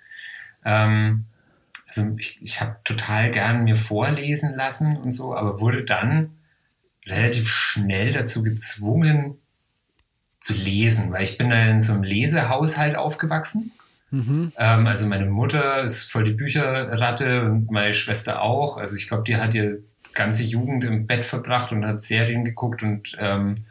Ähm, 0.63 1.25
also 1.87 2.15
ich, 2.19 2.43
ich 2.43 2.61
habe 2.61 2.77
total 2.85 3.31
gern 3.31 3.65
mir 3.65 3.77
vorlesen 3.77 4.55
lassen 4.57 4.99
und 4.99 5.11
so, 5.11 5.35
aber 5.35 5.61
wurde 5.61 5.85
dann 5.85 6.33
relativ 7.07 7.49
schnell 7.49 8.13
dazu 8.13 8.43
gezwungen 8.43 9.39
zu 10.45 10.53
lesen, 10.53 11.11
weil 11.11 11.23
ich 11.23 11.39
bin 11.39 11.49
da 11.49 11.57
in 11.57 11.81
so 11.81 11.95
einem 11.95 12.03
Lesehaushalt 12.03 12.97
aufgewachsen. 12.97 13.73
Mhm. 14.11 14.53
Ähm, 14.59 14.87
also 14.87 15.07
meine 15.07 15.25
Mutter 15.25 15.83
ist 15.83 16.05
voll 16.05 16.25
die 16.25 16.35
Bücherratte 16.35 17.47
und 17.47 17.71
meine 17.71 17.95
Schwester 17.95 18.43
auch. 18.43 18.77
Also 18.77 18.95
ich 18.97 19.09
glaube, 19.09 19.23
die 19.25 19.37
hat 19.37 19.55
ihre 19.55 19.79
ganze 20.13 20.43
Jugend 20.43 20.85
im 20.85 21.07
Bett 21.07 21.25
verbracht 21.25 21.73
und 21.73 21.87
hat 21.87 22.03
Serien 22.03 22.45
geguckt 22.45 22.83
und 22.83 23.17
ähm, 23.19 23.65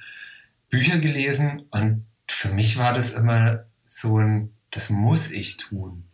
Bücher 0.72 0.98
gelesen. 0.98 1.62
Und 1.70 2.08
für 2.28 2.52
mich 2.52 2.80
war 2.80 2.92
das 2.92 3.14
immer 3.14 3.66
so 3.86 4.18
ein, 4.18 4.50
das 4.72 4.90
muss 4.90 5.30
ich 5.30 5.58
tun. 5.58 6.06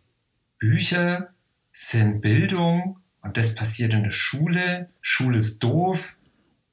Bücher 0.58 1.30
sind 1.72 2.20
Bildung 2.20 2.98
und 3.22 3.38
das 3.38 3.54
passiert 3.54 3.94
in 3.94 4.04
der 4.04 4.10
Schule. 4.10 4.90
Schule 5.00 5.38
ist 5.38 5.60
doof 5.62 6.16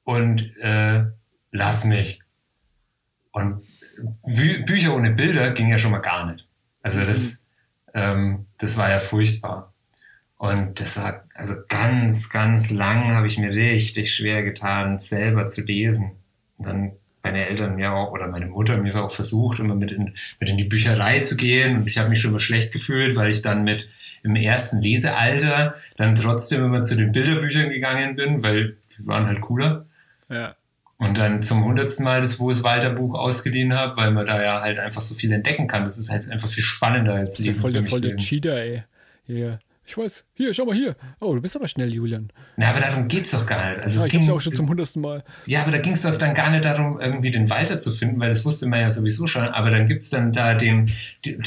und 0.04 0.54
äh, 0.58 1.06
lass 1.52 1.86
mich. 1.86 2.20
Und 3.32 3.62
Bü 4.26 4.64
Bücher 4.64 4.94
ohne 4.94 5.10
Bilder 5.10 5.50
ging 5.52 5.68
ja 5.68 5.78
schon 5.78 5.90
mal 5.90 5.98
gar 5.98 6.30
nicht. 6.30 6.46
Also 6.82 7.04
das, 7.04 7.40
ähm, 7.94 8.46
das 8.58 8.76
war 8.76 8.90
ja 8.90 9.00
furchtbar. 9.00 9.72
Und 10.36 10.78
das 10.78 10.96
war, 10.96 11.24
also 11.34 11.54
ganz, 11.68 12.30
ganz 12.30 12.70
lang 12.70 13.12
habe 13.12 13.26
ich 13.26 13.38
mir 13.38 13.50
richtig 13.50 14.14
schwer 14.14 14.44
getan, 14.44 14.98
selber 14.98 15.46
zu 15.46 15.62
lesen. 15.62 16.12
Und 16.58 16.66
dann 16.66 16.92
meine 17.22 17.46
Eltern 17.46 17.74
mir 17.74 17.92
auch, 17.92 18.12
oder 18.12 18.28
meine 18.28 18.46
Mutter 18.46 18.76
mir 18.76 18.94
auch 18.96 19.10
versucht, 19.10 19.58
immer 19.58 19.74
mit 19.74 19.90
in, 19.90 20.14
mit 20.38 20.48
in 20.48 20.56
die 20.56 20.64
Bücherei 20.64 21.18
zu 21.20 21.36
gehen. 21.36 21.78
Und 21.78 21.86
ich 21.88 21.98
habe 21.98 22.08
mich 22.08 22.20
schon 22.20 22.32
mal 22.32 22.38
schlecht 22.38 22.72
gefühlt, 22.72 23.16
weil 23.16 23.28
ich 23.30 23.42
dann 23.42 23.64
mit 23.64 23.90
im 24.22 24.36
ersten 24.36 24.80
Lesealter 24.80 25.74
dann 25.96 26.14
trotzdem 26.14 26.64
immer 26.64 26.82
zu 26.82 26.96
den 26.96 27.12
Bilderbüchern 27.12 27.70
gegangen 27.70 28.16
bin, 28.16 28.42
weil 28.42 28.76
die 28.96 29.06
waren 29.06 29.26
halt 29.26 29.40
cooler. 29.40 29.86
Ja. 30.28 30.54
Und 31.00 31.16
dann 31.16 31.42
zum 31.42 31.64
hundertsten 31.64 32.04
Mal 32.04 32.20
das 32.20 32.40
Wo 32.40 32.50
ist 32.50 32.64
Walter 32.64 32.90
Buch 32.90 33.14
ausgeliehen 33.14 33.72
habe, 33.72 33.96
weil 33.96 34.10
man 34.10 34.26
da 34.26 34.42
ja 34.42 34.60
halt 34.60 34.78
einfach 34.80 35.00
so 35.00 35.14
viel 35.14 35.30
entdecken 35.32 35.68
kann. 35.68 35.84
Das 35.84 35.96
ist 35.96 36.10
halt 36.10 36.28
einfach 36.28 36.48
viel 36.48 36.64
spannender 36.64 37.14
als 37.14 37.38
Lesen 37.38 37.60
voll 37.60 37.70
für 37.70 37.74
der, 37.74 37.82
mich. 37.82 37.90
voll 37.90 38.00
der. 38.00 38.16
Cheater, 38.16 38.56
ey. 38.56 38.82
Hier. 39.24 39.60
Ich 39.86 39.96
weiß. 39.96 40.24
Hier, 40.34 40.52
schau 40.52 40.66
mal 40.66 40.74
hier. 40.74 40.96
Oh, 41.20 41.34
du 41.34 41.40
bist 41.40 41.56
aber 41.56 41.66
schnell, 41.66 41.94
Julian. 41.94 42.30
Na, 42.58 42.70
aber 42.70 42.80
darum 42.80 43.08
geht's 43.08 43.30
doch 43.30 43.46
gar 43.46 43.70
nicht. 43.70 43.84
Also 43.84 44.00
Ja, 44.00 44.04
es 44.06 44.10
ging, 44.10 44.28
auch 44.28 44.40
schon 44.40 44.54
zum 44.54 44.68
hundertsten 44.68 45.00
Mal. 45.00 45.24
ja, 45.46 45.62
aber 45.62 45.70
da 45.70 45.78
ging 45.78 45.94
es 45.94 46.02
doch 46.02 46.18
dann 46.18 46.34
gar 46.34 46.50
nicht 46.50 46.64
darum, 46.66 47.00
irgendwie 47.00 47.30
den 47.30 47.48
Walter 47.48 47.78
zu 47.78 47.90
finden, 47.90 48.20
weil 48.20 48.28
das 48.28 48.44
wusste 48.44 48.66
man 48.66 48.80
ja 48.80 48.90
sowieso 48.90 49.26
schon. 49.26 49.44
Aber 49.44 49.70
dann 49.70 49.86
gibt's 49.86 50.10
dann 50.10 50.30
da 50.32 50.54
den, 50.54 50.90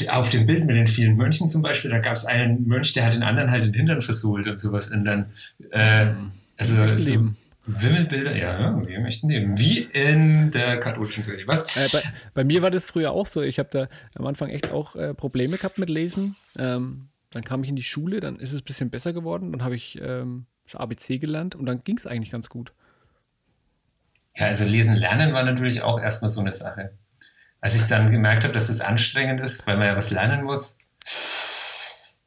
auf 0.08 0.30
dem 0.30 0.46
Bild 0.46 0.64
mit 0.66 0.74
den 0.74 0.88
vielen 0.88 1.16
Mönchen 1.16 1.48
zum 1.48 1.62
Beispiel, 1.62 1.90
da 1.92 1.98
gab's 1.98 2.24
einen 2.24 2.66
Mönch, 2.66 2.94
der 2.94 3.04
hat 3.04 3.12
den 3.12 3.22
anderen 3.22 3.50
halt 3.50 3.64
den 3.64 3.74
Hintern 3.74 4.00
versohlt 4.02 4.48
und 4.48 4.58
sowas. 4.58 4.90
Und 4.90 5.04
dann, 5.04 5.26
äh, 5.70 6.06
also 6.56 6.82
echten 6.82 6.98
so 6.98 7.10
Leben. 7.12 7.36
Wimmelbilder, 7.66 8.36
ja, 8.36 8.86
wie 8.86 8.94
im 8.94 9.06
echten 9.06 9.28
Leben. 9.28 9.58
Wie 9.58 9.82
in 9.82 10.50
der 10.50 10.78
katholischen 10.78 11.24
Kirche. 11.24 11.46
Was? 11.46 11.76
Äh, 11.76 11.88
bei, 11.92 12.02
bei 12.34 12.44
mir 12.44 12.62
war 12.62 12.70
das 12.70 12.86
früher 12.86 13.12
auch 13.12 13.26
so. 13.26 13.40
Ich 13.40 13.58
habe 13.58 13.68
da 13.70 13.88
am 14.14 14.26
Anfang 14.26 14.48
echt 14.48 14.70
auch 14.70 14.96
äh, 14.96 15.14
Probleme 15.14 15.56
gehabt 15.56 15.78
mit 15.78 15.88
Lesen. 15.88 16.34
Ähm, 16.58 17.08
dann 17.30 17.44
kam 17.44 17.62
ich 17.62 17.68
in 17.68 17.76
die 17.76 17.82
Schule, 17.82 18.20
dann 18.20 18.38
ist 18.38 18.52
es 18.52 18.60
ein 18.60 18.64
bisschen 18.64 18.90
besser 18.90 19.12
geworden. 19.12 19.52
Dann 19.52 19.62
habe 19.62 19.76
ich 19.76 20.00
ähm, 20.02 20.46
das 20.64 20.76
ABC 20.76 21.18
gelernt 21.18 21.54
und 21.54 21.66
dann 21.66 21.84
ging 21.84 21.96
es 21.96 22.06
eigentlich 22.06 22.30
ganz 22.30 22.48
gut. 22.48 22.72
Ja, 24.36 24.46
also 24.46 24.64
lesen 24.64 24.96
lernen 24.96 25.32
war 25.32 25.44
natürlich 25.44 25.82
auch 25.82 26.00
erstmal 26.00 26.30
so 26.30 26.40
eine 26.40 26.52
Sache. 26.52 26.96
Als 27.60 27.76
ich 27.76 27.86
dann 27.86 28.10
gemerkt 28.10 28.42
habe, 28.44 28.52
dass 28.52 28.66
das 28.66 28.80
anstrengend 28.80 29.40
ist, 29.40 29.66
weil 29.66 29.76
man 29.76 29.86
ja 29.86 29.96
was 29.96 30.10
lernen 30.10 30.42
muss, 30.42 30.78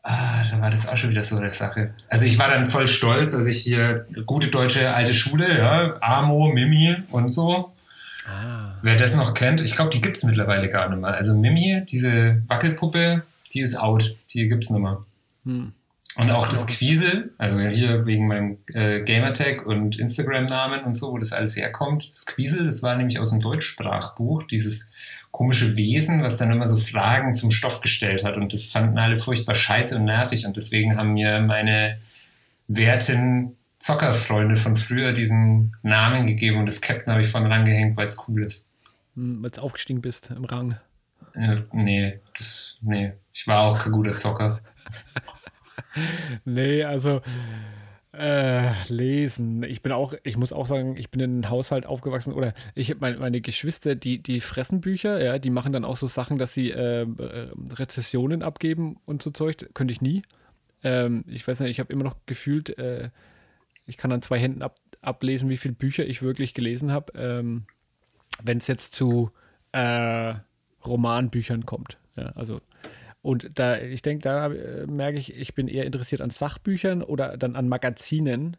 ah, 0.06 0.44
da 0.50 0.62
war 0.62 0.70
das 0.70 0.88
auch 0.88 0.96
schon 0.96 1.10
wieder 1.10 1.24
so 1.24 1.38
eine 1.38 1.52
Sache. 1.52 1.94
Also 2.10 2.26
ich 2.26 2.38
war 2.38 2.48
dann 2.48 2.66
voll 2.66 2.88
stolz, 2.88 3.34
als 3.34 3.48
ich 3.48 3.62
hier 3.62 4.06
gute 4.26 4.48
deutsche 4.48 4.94
alte 4.94 5.14
Schule, 5.14 5.58
ja, 5.58 5.98
Amo, 6.02 6.52
Mimi 6.54 6.96
und 7.10 7.30
so. 7.30 7.74
Wer 8.82 8.96
das 8.96 9.16
noch 9.16 9.34
kennt, 9.34 9.62
ich 9.62 9.76
glaube, 9.76 9.92
die 9.92 10.02
gibt 10.02 10.18
es 10.18 10.24
mittlerweile 10.24 10.70
gar 10.70 10.90
nicht 10.90 11.00
mehr. 11.00 11.14
Also 11.14 11.38
Mimi, 11.38 11.84
diese 11.90 12.42
Wackelpuppe, 12.48 13.24
die 13.54 13.62
ist 13.62 13.76
out. 13.76 14.16
Die 14.34 14.48
gibt 14.48 14.64
es 14.64 14.70
nicht 14.70 14.82
mehr. 14.82 15.04
Und 16.18 16.32
auch 16.32 16.48
das 16.48 16.66
Quiesel, 16.68 17.34
also 17.38 17.60
hier 17.60 18.06
wegen 18.06 18.28
meinem 18.28 18.58
äh, 18.74 19.02
Gamertag 19.02 19.66
und 19.66 20.00
Instagram-Namen 20.00 20.84
und 20.84 20.94
so, 20.94 21.12
wo 21.12 21.18
das 21.18 21.34
alles 21.34 21.58
herkommt. 21.58 22.08
Das 22.08 22.26
Quiesel, 22.26 22.64
das 22.64 22.84
war 22.84 22.96
nämlich 22.96 23.20
aus 23.20 23.32
dem 23.32 23.42
Deutschsprachbuch, 23.42 24.44
dieses 24.44 24.92
komische 25.36 25.76
Wesen, 25.76 26.24
was 26.24 26.38
dann 26.38 26.50
immer 26.50 26.66
so 26.66 26.78
Fragen 26.78 27.34
zum 27.34 27.52
Stoff 27.52 27.82
gestellt 27.82 28.24
hat. 28.24 28.38
Und 28.38 28.54
das 28.54 28.70
fanden 28.70 28.98
alle 28.98 29.18
furchtbar 29.18 29.54
scheiße 29.54 29.98
und 29.98 30.06
nervig. 30.06 30.46
Und 30.46 30.56
deswegen 30.56 30.96
haben 30.96 31.12
mir 31.12 31.42
meine 31.42 31.98
werten 32.70 33.58
Zockerfreunde 33.78 34.56
von 34.56 34.78
früher 34.78 35.12
diesen 35.12 35.76
Namen 35.84 36.26
gegeben 36.26 36.60
und 36.60 36.68
das 36.68 36.80
Captain 36.80 37.12
habe 37.12 37.22
ich 37.22 37.28
vorne 37.28 37.50
rangehängt, 37.50 37.98
weil 37.98 38.08
es 38.08 38.18
cool 38.30 38.46
ist. 38.46 38.68
Hm, 39.16 39.44
Als 39.44 39.60
aufgestiegen 39.60 40.00
bist 40.00 40.32
im 40.32 40.46
Rang. 40.46 40.80
Äh, 41.34 41.58
nee, 41.74 42.22
das, 42.38 42.78
nee, 42.82 43.12
ich 43.34 43.46
war 43.46 43.64
auch 43.64 43.78
kein 43.78 43.92
guter 43.92 44.16
Zocker. 44.16 44.62
Nee, 46.44 46.84
also 46.84 47.22
äh, 48.18 48.72
lesen. 48.88 49.64
Ich 49.64 49.82
bin 49.82 49.92
auch, 49.92 50.14
ich 50.24 50.38
muss 50.38 50.54
auch 50.54 50.66
sagen, 50.66 50.96
ich 50.98 51.10
bin 51.10 51.22
in 51.22 51.32
einem 51.32 51.50
Haushalt 51.50 51.86
aufgewachsen 51.86 52.34
oder 52.34 52.54
ich 52.74 52.90
habe 52.90 53.00
meine, 53.02 53.18
meine 53.18 53.42
Geschwister, 53.42 53.96
die, 53.96 54.22
die 54.22 54.42
fressen 54.42 54.82
Bücher, 54.82 55.24
ja, 55.24 55.40
die 55.40 55.50
machen 55.50 55.72
dann 55.72 55.86
auch 55.86 55.96
so 55.96 56.08
Sachen, 56.08 56.38
dass 56.38 56.54
sie 56.54 56.72
äh, 56.72 57.04
äh, 57.04 57.52
Rezessionen 57.74 58.42
abgeben 58.42 58.98
und 59.06 59.22
so 59.22 59.32
Zeug. 59.32 59.70
Könnte 59.74 59.92
ich 59.92 60.02
nie. 60.02 60.22
Ähm, 60.84 61.24
ich 61.28 61.48
weiß 61.48 61.60
nicht, 61.60 61.72
ich 61.72 61.80
habe 61.80 61.92
immer 61.92 62.04
noch 62.04 62.16
gefühlt, 62.26 62.78
äh, 62.78 63.10
ich 63.86 63.98
kann 63.98 64.12
an 64.12 64.22
zwei 64.22 64.40
Händen 64.40 64.62
ab, 64.62 64.80
ablesen, 65.02 65.50
wie 65.50 65.58
viele 65.58 65.76
Bücher 65.76 66.06
ich 66.06 66.22
wirklich 66.22 66.54
gelesen 66.54 66.92
habe. 66.92 67.14
Ähm, 67.18 67.66
Wenn 68.44 68.58
es 68.58 68.68
jetzt 68.68 68.96
zu 68.96 69.32
äh, 69.72 70.36
Romanbüchern 70.86 71.66
kommt. 71.66 71.98
Ja, 72.16 72.28
also 72.36 72.60
und 73.26 73.50
da, 73.58 73.78
ich 73.80 74.02
denke, 74.04 74.22
da 74.24 74.48
äh, 74.52 74.86
merke 74.86 75.18
ich, 75.18 75.36
ich 75.36 75.56
bin 75.56 75.68
eher 75.68 75.86
interessiert 75.86 76.22
an 76.22 76.30
Sachbüchern 76.30 77.02
oder 77.02 77.38
dann 77.38 77.56
an 77.56 77.68
Magazinen, 77.68 78.56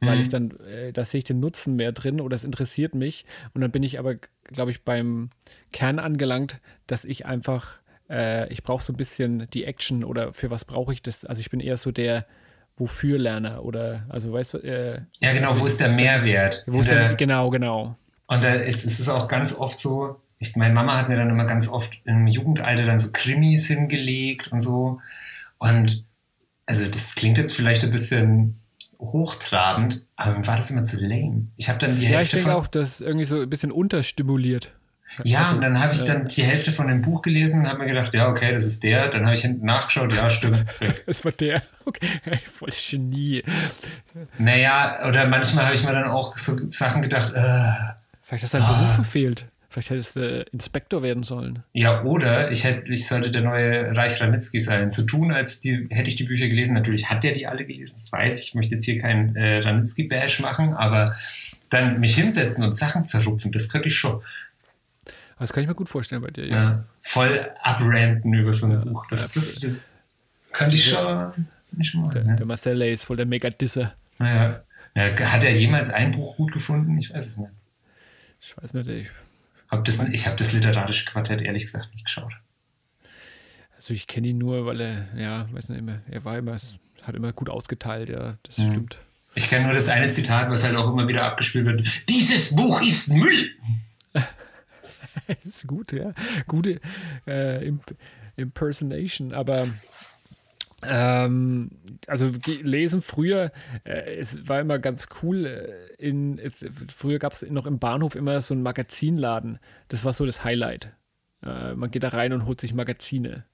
weil 0.00 0.20
ich 0.20 0.28
dann, 0.28 0.50
äh, 0.60 0.92
da 0.92 1.04
sehe 1.04 1.18
ich 1.18 1.24
den 1.24 1.40
Nutzen 1.40 1.76
mehr 1.76 1.92
drin 1.92 2.20
oder 2.20 2.34
es 2.34 2.44
interessiert 2.44 2.94
mich. 2.94 3.24
Und 3.54 3.60
dann 3.60 3.70
bin 3.70 3.82
ich 3.82 3.98
aber, 3.98 4.16
glaube 4.44 4.70
ich, 4.70 4.82
beim 4.82 5.30
Kern 5.72 5.98
angelangt, 5.98 6.60
dass 6.86 7.04
ich 7.04 7.26
einfach, 7.26 7.80
äh, 8.10 8.52
ich 8.52 8.62
brauche 8.62 8.82
so 8.82 8.92
ein 8.92 8.96
bisschen 8.96 9.48
die 9.50 9.64
Action 9.64 10.02
oder 10.04 10.32
für 10.32 10.50
was 10.50 10.64
brauche 10.64 10.92
ich 10.92 11.02
das? 11.02 11.24
Also 11.24 11.40
ich 11.40 11.50
bin 11.50 11.60
eher 11.60 11.76
so 11.76 11.90
der 11.92 12.26
wofür 12.76 13.18
Lerner 13.18 13.64
oder, 13.64 14.04
also 14.08 14.32
weißt 14.32 14.54
du, 14.54 14.58
äh, 14.58 15.00
Ja, 15.20 15.32
genau, 15.32 15.58
wo 15.60 15.66
ist 15.66 15.80
der 15.80 15.90
Mehrwert? 15.90 16.64
wo 16.68 16.80
ist 16.80 16.90
der- 16.90 17.14
genau, 17.14 17.50
genau. 17.50 17.96
Und 18.28 18.44
da 18.44 18.52
ist 18.54 18.84
es 18.84 19.00
ist 19.00 19.08
auch 19.08 19.26
ganz 19.26 19.56
oft 19.58 19.78
so, 19.78 20.20
ich, 20.38 20.54
meine 20.56 20.74
Mama 20.74 20.96
hat 20.96 21.08
mir 21.08 21.16
dann 21.16 21.30
immer 21.30 21.44
ganz 21.44 21.68
oft 21.68 22.00
im 22.04 22.26
Jugendalter 22.26 22.86
dann 22.86 22.98
so 22.98 23.10
Krimis 23.12 23.66
hingelegt 23.66 24.48
und 24.52 24.60
so. 24.60 25.00
Und 25.58 26.04
also 26.66 26.86
das 26.86 27.14
klingt 27.14 27.38
jetzt 27.38 27.54
vielleicht 27.54 27.82
ein 27.84 27.90
bisschen 27.90 28.60
hochtrabend, 29.00 30.06
aber 30.16 30.38
mir 30.38 30.46
war 30.46 30.56
das 30.56 30.70
immer 30.70 30.84
zu 30.84 31.04
lame. 31.04 31.46
Ich 31.56 31.68
habe 31.68 31.78
dann 31.78 31.96
die 31.96 32.04
Ja, 32.04 32.10
ich 32.10 32.16
Hälfte 32.16 32.36
denke 32.36 32.50
von 32.50 32.60
auch, 32.60 32.66
das 32.66 33.00
irgendwie 33.00 33.24
so 33.24 33.40
ein 33.40 33.50
bisschen 33.50 33.72
unterstimuliert. 33.72 34.72
ja 35.24 35.42
also, 35.44 35.54
und 35.56 35.60
dann 35.62 35.80
habe 35.80 35.92
ich 35.92 36.04
dann 36.04 36.26
die 36.28 36.42
Hälfte 36.42 36.70
von 36.72 36.86
dem 36.88 37.00
Buch 37.00 37.22
gelesen 37.22 37.60
und 37.62 37.68
habe 37.68 37.78
mir 37.80 37.86
gedacht, 37.86 38.12
ja 38.14 38.28
okay, 38.28 38.52
das 38.52 38.64
ist 38.64 38.82
der. 38.84 39.08
Dann 39.08 39.24
habe 39.24 39.34
ich 39.34 39.42
hinten 39.42 39.64
nachgeschaut, 39.66 40.12
ja 40.14 40.28
stimmt. 40.30 40.64
Das 41.06 41.24
war 41.24 41.32
der. 41.32 41.62
Okay, 41.84 42.06
voll 42.52 42.68
Genie. 42.90 43.42
naja, 44.38 45.08
oder 45.08 45.26
manchmal 45.26 45.64
habe 45.64 45.74
ich 45.74 45.82
mir 45.84 45.92
dann 45.92 46.06
auch 46.08 46.36
so 46.36 46.54
Sachen 46.68 47.00
gedacht, 47.00 47.32
äh, 47.34 47.72
Vielleicht, 48.22 48.44
dass 48.44 48.50
dein 48.50 48.62
Ah. 48.62 48.72
Beruf 48.74 48.94
verfehlt. 48.96 49.46
Vielleicht 49.70 49.90
hättest 49.90 50.16
du 50.16 50.42
Inspektor 50.52 51.02
werden 51.02 51.22
sollen. 51.22 51.62
ja 51.74 52.02
oder 52.02 52.50
ich 52.50 52.64
hätte, 52.64 52.90
ich 52.92 53.06
sollte 53.06 53.30
der 53.30 53.42
neue 53.42 53.94
Reich 53.94 54.18
Ranitzky 54.20 54.60
sein. 54.60 54.90
Zu 54.90 55.02
tun, 55.02 55.30
als 55.30 55.60
die 55.60 55.86
hätte 55.90 56.08
ich 56.08 56.16
die 56.16 56.24
Bücher 56.24 56.48
gelesen. 56.48 56.72
Natürlich 56.74 57.10
hat 57.10 57.22
der 57.22 57.32
die 57.34 57.46
alle 57.46 57.66
gelesen, 57.66 57.96
das 57.96 58.10
weiß 58.10 58.38
ich. 58.40 58.48
Ich 58.48 58.54
möchte 58.54 58.74
jetzt 58.76 58.84
hier 58.84 58.98
kein 58.98 59.36
äh, 59.36 59.58
Ranitzky-Bash 59.58 60.40
machen, 60.40 60.72
aber 60.72 61.14
dann 61.68 62.00
mich 62.00 62.14
hinsetzen 62.14 62.64
und 62.64 62.72
Sachen 62.72 63.04
zerrupfen, 63.04 63.52
das 63.52 63.68
könnte 63.68 63.88
ich 63.88 63.96
schon. 63.98 64.22
Das 65.38 65.52
kann 65.52 65.62
ich 65.62 65.68
mir 65.68 65.74
gut 65.74 65.88
vorstellen 65.90 66.22
bei 66.22 66.30
dir. 66.30 66.46
Ja. 66.46 66.56
Ja, 66.56 66.84
voll 67.02 67.48
abranten 67.62 68.32
über 68.32 68.52
so 68.52 68.66
ein 68.66 68.80
Buch. 68.80 69.06
Das, 69.10 69.30
das, 69.32 69.66
könnte 70.50 70.76
ich 70.76 70.88
schon, 70.88 71.46
nicht 71.72 71.94
mal. 71.94 72.10
Der, 72.10 72.24
Ne? 72.24 72.36
der 72.36 72.46
Marcel 72.46 72.74
Lay 72.74 72.94
ist 72.94 73.04
voll 73.04 73.18
der 73.18 73.26
Mega-Disser. 73.26 73.92
Naja. 74.18 74.62
Ja, 74.96 75.04
hat 75.30 75.44
er 75.44 75.52
jemals 75.52 75.90
ein 75.90 76.10
Buch 76.10 76.36
gut 76.38 76.52
gefunden? 76.52 76.96
Ich 76.98 77.12
weiß 77.14 77.26
es 77.26 77.36
nicht. 77.36 77.50
Ich 78.40 78.56
weiß 78.56 78.74
nicht, 78.74 78.88
ich, 78.88 79.08
Hab 79.68 79.84
das, 79.84 80.08
ich 80.08 80.26
habe 80.26 80.36
das 80.36 80.52
literarische 80.52 81.04
Quartett 81.06 81.42
ehrlich 81.42 81.64
gesagt 81.64 81.92
nicht 81.94 82.04
geschaut. 82.06 82.32
also 83.76 83.92
ich 83.94 84.06
kenne 84.06 84.28
ihn 84.28 84.38
nur, 84.38 84.66
weil 84.66 84.80
er, 84.80 85.08
ja, 85.16 85.48
weiß 85.52 85.68
nicht 85.68 85.78
immer, 85.78 86.00
er 86.10 86.24
war 86.24 86.38
immer, 86.38 86.56
hat 87.02 87.14
immer 87.14 87.32
gut 87.32 87.50
ausgeteilt, 87.50 88.08
ja, 88.08 88.38
das 88.42 88.54
stimmt. 88.54 88.98
Ich 89.34 89.48
kenne 89.48 89.66
nur 89.66 89.74
das 89.74 89.88
eine 89.88 90.08
Zitat, 90.08 90.50
was 90.50 90.64
halt 90.64 90.76
auch 90.76 90.90
immer 90.90 91.06
wieder 91.06 91.24
abgespielt 91.24 91.66
wird. 91.66 92.08
Dieses 92.08 92.56
Buch 92.56 92.80
ist 92.82 93.08
Müll! 93.08 93.50
Das 94.12 95.44
ist 95.44 95.66
gut, 95.66 95.92
ja. 95.92 96.12
Gute 96.46 96.80
äh, 97.26 97.64
Imp 97.66 97.84
Impersonation, 98.36 99.34
aber 99.34 99.66
ähm, 100.82 101.70
also 102.06 102.30
lesen 102.62 103.02
früher, 103.02 103.50
äh, 103.84 104.16
es 104.16 104.48
war 104.48 104.60
immer 104.60 104.78
ganz 104.78 105.08
cool. 105.22 105.46
Äh, 105.46 105.94
in, 106.02 106.38
es, 106.38 106.64
früher 106.94 107.18
gab 107.18 107.32
es 107.32 107.42
noch 107.42 107.66
im 107.66 107.78
Bahnhof 107.78 108.14
immer 108.14 108.40
so 108.40 108.54
einen 108.54 108.62
Magazinladen. 108.62 109.58
Das 109.88 110.04
war 110.04 110.12
so 110.12 110.24
das 110.24 110.44
Highlight. 110.44 110.94
Äh, 111.42 111.74
man 111.74 111.90
geht 111.90 112.04
da 112.04 112.08
rein 112.08 112.32
und 112.32 112.46
holt 112.46 112.60
sich 112.60 112.74
Magazine. 112.74 113.44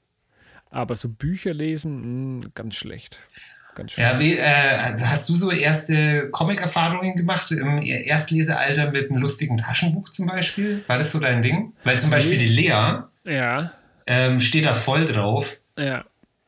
Aber 0.71 0.97
so 0.97 1.09
Bücher 1.09 1.55
lesen, 1.55 2.39
mh, 2.39 2.49
ganz 2.55 2.75
schlecht. 2.75 3.19
Ganz 3.75 3.93
schlecht. 3.93 4.13
Ja, 4.13 4.21
wie, 4.21 4.37
äh, 4.37 4.99
hast 5.01 5.29
du 5.29 5.35
so 5.35 5.51
erste 5.51 6.29
Comic-Erfahrungen 6.31 7.17
gemacht 7.17 7.51
im 7.51 7.83
Erstlesealter 7.83 8.91
mit 8.91 9.11
einem 9.11 9.21
lustigen 9.21 9.57
Taschenbuch 9.57 10.11
zum 10.11 10.27
Beispiel? 10.27 10.85
War 10.87 10.99
das 10.99 11.11
so 11.11 11.21
dein 11.21 11.43
Ding? 11.43 11.73
Weil 11.85 11.99
zum 11.99 12.11
Beispiel 12.11 12.39
die 12.39 12.49
Lea 12.49 13.03
Ja, 13.25 13.73
ähm, 14.07 14.39
steht 14.39 14.67
da 14.67 14.75
voll 14.75 15.07
drauf 15.07 15.61
ja. 15.77 16.05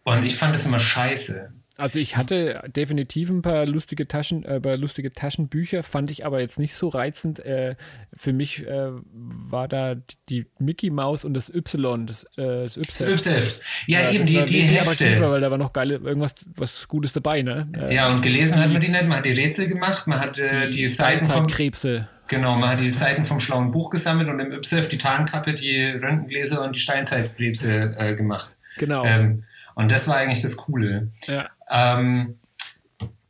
Und 0.07 0.25
ich 0.25 0.37
fand 0.37 0.55
das 0.55 0.67
immer 0.67 0.79
scheiße. 0.79 1.53
Also 1.79 2.01
ich 2.01 2.17
hatte 2.17 2.63
definitiv 2.75 3.29
ein 3.29 3.43
paar 3.43 3.67
lustige 3.67 4.09
Taschen, 4.09 4.47
äh, 4.47 4.77
lustige 4.77 5.13
Taschenbücher, 5.13 5.83
fand 5.83 6.11
ich 6.11 6.25
aber 6.25 6.41
jetzt 6.41 6.59
nicht 6.59 6.73
so 6.73 6.89
reizend. 6.89 7.39
Äh, 7.41 7.77
für 8.17 8.33
mich 8.33 8.67
äh, 8.67 8.93
war 9.13 9.69
da 9.69 9.95
die 10.31 10.47
Mickey 10.59 10.89
Maus 10.89 11.27
und 11.27 11.35
das 11.35 11.53
Y, 11.55 12.07
das, 12.07 12.25
äh, 12.39 12.63
das 12.63 12.75
Das 12.77 13.01
Y. 13.03 13.15
Ypsheft. 13.15 13.61
Ja, 13.87 14.11
eben 14.11 14.25
die, 14.25 14.43
die 14.47 14.61
Hefte. 14.61 15.21
weil 15.21 15.43
da 15.43 15.51
war 15.51 15.59
noch 15.59 15.75
geile, 15.75 15.97
irgendwas 15.97 16.35
was 16.55 16.89
Gutes 16.89 17.13
dabei, 17.13 17.43
ne? 17.43 17.69
Äh, 17.77 17.95
Ja, 17.95 18.11
und 18.11 18.23
gelesen 18.23 18.59
hat 18.59 18.71
man 18.71 18.81
die 18.81 18.89
nicht. 18.89 19.07
Man 19.07 19.19
hat 19.19 19.27
die 19.27 19.33
Rätsel 19.33 19.69
gemacht, 19.69 20.07
man 20.07 20.19
hat 20.19 20.39
äh, 20.39 20.71
die, 20.71 20.89
Seiten 20.89 21.27
vom 21.27 21.47
Steinzeitkrebse. 21.47 22.09
genau, 22.27 22.57
man 22.57 22.71
hat 22.71 22.81
die 22.81 22.89
Seiten 22.89 23.25
vom 23.27 23.39
schlauen 23.39 23.71
Buch 23.71 23.91
gesammelt 23.91 24.31
und 24.31 24.41
im 24.41 24.51
Ypsheft 24.51 24.93
die 24.93 24.99
Tarnkappe, 24.99 25.53
die 25.53 25.85
Röntgengläser 25.85 26.65
und 26.65 26.75
die 26.75 26.81
Steinzeitkrebse 26.81 27.95
äh, 27.99 28.15
gemacht. 28.15 28.57
Genau. 28.79 29.05
Ähm, 29.05 29.45
und 29.77 29.93
das 29.93 30.09
war 30.09 30.17
eigentlich 30.17 30.43
das 30.43 30.57
Coole. 30.57 31.13
ja. 31.27 31.49
Ähm, 31.71 32.39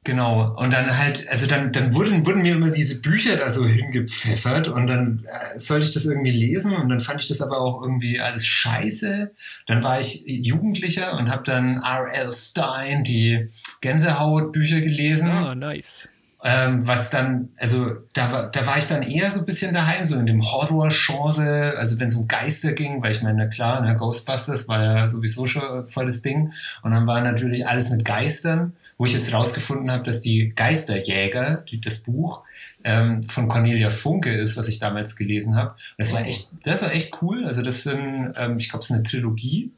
genau. 0.04 0.54
Und 0.56 0.72
dann 0.72 0.96
halt, 0.96 1.28
also 1.28 1.46
dann, 1.46 1.72
dann 1.72 1.94
wurden, 1.94 2.24
wurden 2.24 2.42
mir 2.42 2.54
immer 2.54 2.70
diese 2.70 3.02
Bücher 3.02 3.36
da 3.36 3.50
so 3.50 3.66
hingepfeffert 3.66 4.68
und 4.68 4.86
dann 4.86 5.26
äh, 5.26 5.58
sollte 5.58 5.86
ich 5.86 5.92
das 5.92 6.04
irgendwie 6.06 6.30
lesen 6.30 6.76
und 6.76 6.88
dann 6.88 7.00
fand 7.00 7.20
ich 7.20 7.28
das 7.28 7.42
aber 7.42 7.60
auch 7.60 7.82
irgendwie 7.82 8.20
alles 8.20 8.46
scheiße. 8.46 9.32
Dann 9.66 9.82
war 9.82 9.98
ich 9.98 10.22
Jugendlicher 10.26 11.18
und 11.18 11.30
habe 11.30 11.42
dann 11.42 11.82
R.L. 11.82 12.30
Stein, 12.30 13.02
die 13.02 13.48
Gänsehaut-Bücher 13.80 14.80
gelesen. 14.80 15.30
Ah, 15.30 15.54
nice. 15.54 16.08
Ähm, 16.44 16.86
was 16.86 17.10
dann, 17.10 17.48
also 17.56 17.96
da 18.12 18.30
war, 18.30 18.50
da 18.50 18.66
war 18.66 18.76
ich 18.76 18.86
dann 18.86 19.02
eher 19.02 19.30
so 19.30 19.40
ein 19.40 19.46
bisschen 19.46 19.72
daheim, 19.72 20.04
so 20.04 20.18
in 20.18 20.26
dem 20.26 20.42
Horror-Genre, 20.42 21.74
also 21.76 21.98
wenn 21.98 22.08
es 22.08 22.14
um 22.14 22.28
Geister 22.28 22.72
ging, 22.72 23.02
weil 23.02 23.10
ich 23.10 23.22
meine, 23.22 23.38
na 23.38 23.46
klar, 23.46 23.80
ne, 23.80 23.96
Ghostbusters 23.96 24.68
war 24.68 24.82
ja 24.82 25.08
sowieso 25.08 25.46
schon 25.46 25.88
voll 25.88 26.04
das 26.04 26.22
Ding. 26.22 26.52
Und 26.82 26.92
dann 26.92 27.06
war 27.06 27.20
natürlich 27.22 27.66
alles 27.66 27.90
mit 27.90 28.04
Geistern, 28.04 28.74
wo 28.98 29.06
ich 29.06 29.14
jetzt 29.14 29.32
rausgefunden 29.32 29.90
habe, 29.90 30.02
dass 30.02 30.20
die 30.20 30.52
Geisterjäger, 30.54 31.64
die, 31.68 31.80
das 31.80 32.00
Buch, 32.00 32.44
ähm, 32.84 33.22
von 33.24 33.48
Cornelia 33.48 33.90
Funke 33.90 34.32
ist, 34.32 34.56
was 34.56 34.68
ich 34.68 34.78
damals 34.78 35.16
gelesen 35.16 35.56
habe. 35.56 35.74
Das 35.98 36.14
war 36.14 36.24
echt, 36.24 36.52
das 36.62 36.82
war 36.82 36.92
echt 36.92 37.20
cool. 37.20 37.44
Also 37.44 37.62
das 37.62 37.82
sind, 37.82 38.32
ähm, 38.36 38.56
ich 38.58 38.68
glaube, 38.68 38.82
es 38.82 38.90
ist 38.90 38.94
eine 38.94 39.02
Trilogie. 39.02 39.72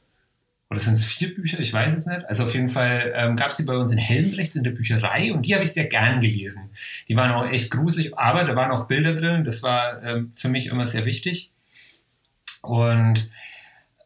Oder 0.71 0.81
sind 0.81 0.95
es 0.95 1.05
vier 1.05 1.35
Bücher? 1.35 1.59
Ich 1.61 1.73
weiß 1.73 1.95
es 1.95 2.07
nicht. 2.07 2.27
Also 2.27 2.43
auf 2.43 2.53
jeden 2.53 2.69
Fall 2.69 3.13
ähm, 3.17 3.37
gab 3.37 3.51
es 3.51 3.57
die 3.57 3.63
bei 3.63 3.77
uns 3.77 3.91
in 3.91 3.99
Helmrechts 3.99 4.55
in 4.55 4.65
der 4.65 4.73
Bücherei 4.73 5.33
und 5.33 5.47
die 5.47 5.55
habe 5.55 5.65
ich 5.65 5.73
sehr 5.73 5.87
gern 5.87 6.21
gelesen. 6.21 6.71
Die 7.09 7.17
waren 7.17 7.31
auch 7.31 7.49
echt 7.49 7.71
gruselig, 7.71 8.17
aber 8.19 8.45
da 8.45 8.55
waren 8.55 8.71
auch 8.71 8.87
Bilder 8.87 9.15
drin. 9.15 9.45
Das 9.45 9.63
war 9.63 10.03
ähm, 10.03 10.31
für 10.35 10.51
mich 10.51 10.67
immer 10.67 10.85
sehr 10.85 11.07
wichtig. 11.07 11.53
Und 12.61 13.31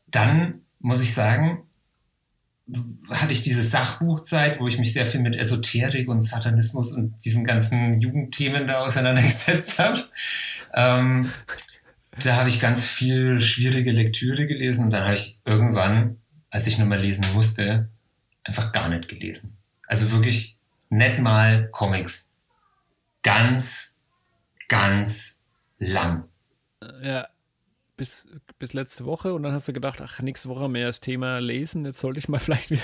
dann 0.08 0.60
muss 0.78 1.02
ich 1.02 1.14
sagen, 1.14 1.64
hatte 3.10 3.32
ich 3.32 3.42
diese 3.42 3.62
Sachbuchzeit, 3.62 4.60
wo 4.60 4.68
ich 4.68 4.78
mich 4.78 4.92
sehr 4.92 5.06
viel 5.06 5.20
mit 5.20 5.34
Esoterik 5.34 6.08
und 6.08 6.20
Satanismus 6.20 6.92
und 6.92 7.24
diesen 7.24 7.44
ganzen 7.44 7.98
Jugendthemen 8.00 8.66
da 8.66 8.80
auseinandergesetzt 8.80 9.78
habe. 9.80 10.00
Ähm, 10.74 11.30
da 12.22 12.36
habe 12.36 12.48
ich 12.48 12.60
ganz 12.60 12.86
viel 12.86 13.40
schwierige 13.40 13.90
Lektüre 13.90 14.46
gelesen 14.46 14.84
und 14.84 14.92
dann 14.92 15.04
habe 15.04 15.14
ich 15.14 15.38
irgendwann, 15.44 16.18
als 16.52 16.66
ich 16.66 16.78
nur 16.78 16.86
mal 16.86 17.00
lesen 17.00 17.24
musste, 17.32 17.88
einfach 18.44 18.72
gar 18.72 18.88
nicht 18.88 19.08
gelesen. 19.08 19.56
Also 19.88 20.12
wirklich 20.12 20.58
nicht 20.90 21.18
mal 21.18 21.68
Comics. 21.72 22.32
Ganz, 23.22 23.98
ganz 24.68 25.42
lang. 25.78 26.28
Ja. 27.02 27.26
Bis, 27.96 28.26
bis 28.58 28.72
letzte 28.72 29.04
Woche 29.04 29.32
und 29.32 29.42
dann 29.42 29.52
hast 29.52 29.68
du 29.68 29.72
gedacht, 29.72 30.00
ach, 30.02 30.20
nächste 30.20 30.48
Woche 30.48 30.68
mehr 30.68 30.86
das 30.86 31.00
Thema 31.00 31.38
lesen, 31.38 31.84
jetzt 31.84 32.00
sollte 32.00 32.18
ich 32.18 32.28
mal 32.28 32.38
vielleicht 32.38 32.70
wieder. 32.70 32.82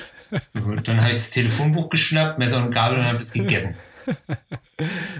Dann 0.54 1.00
habe 1.00 1.10
ich 1.10 1.16
das 1.16 1.30
Telefonbuch 1.30 1.90
geschnappt, 1.90 2.38
Messer 2.38 2.64
und 2.64 2.70
Gabel 2.70 2.98
und 2.98 3.04
habe 3.04 3.18
es 3.18 3.32
gegessen. 3.32 3.76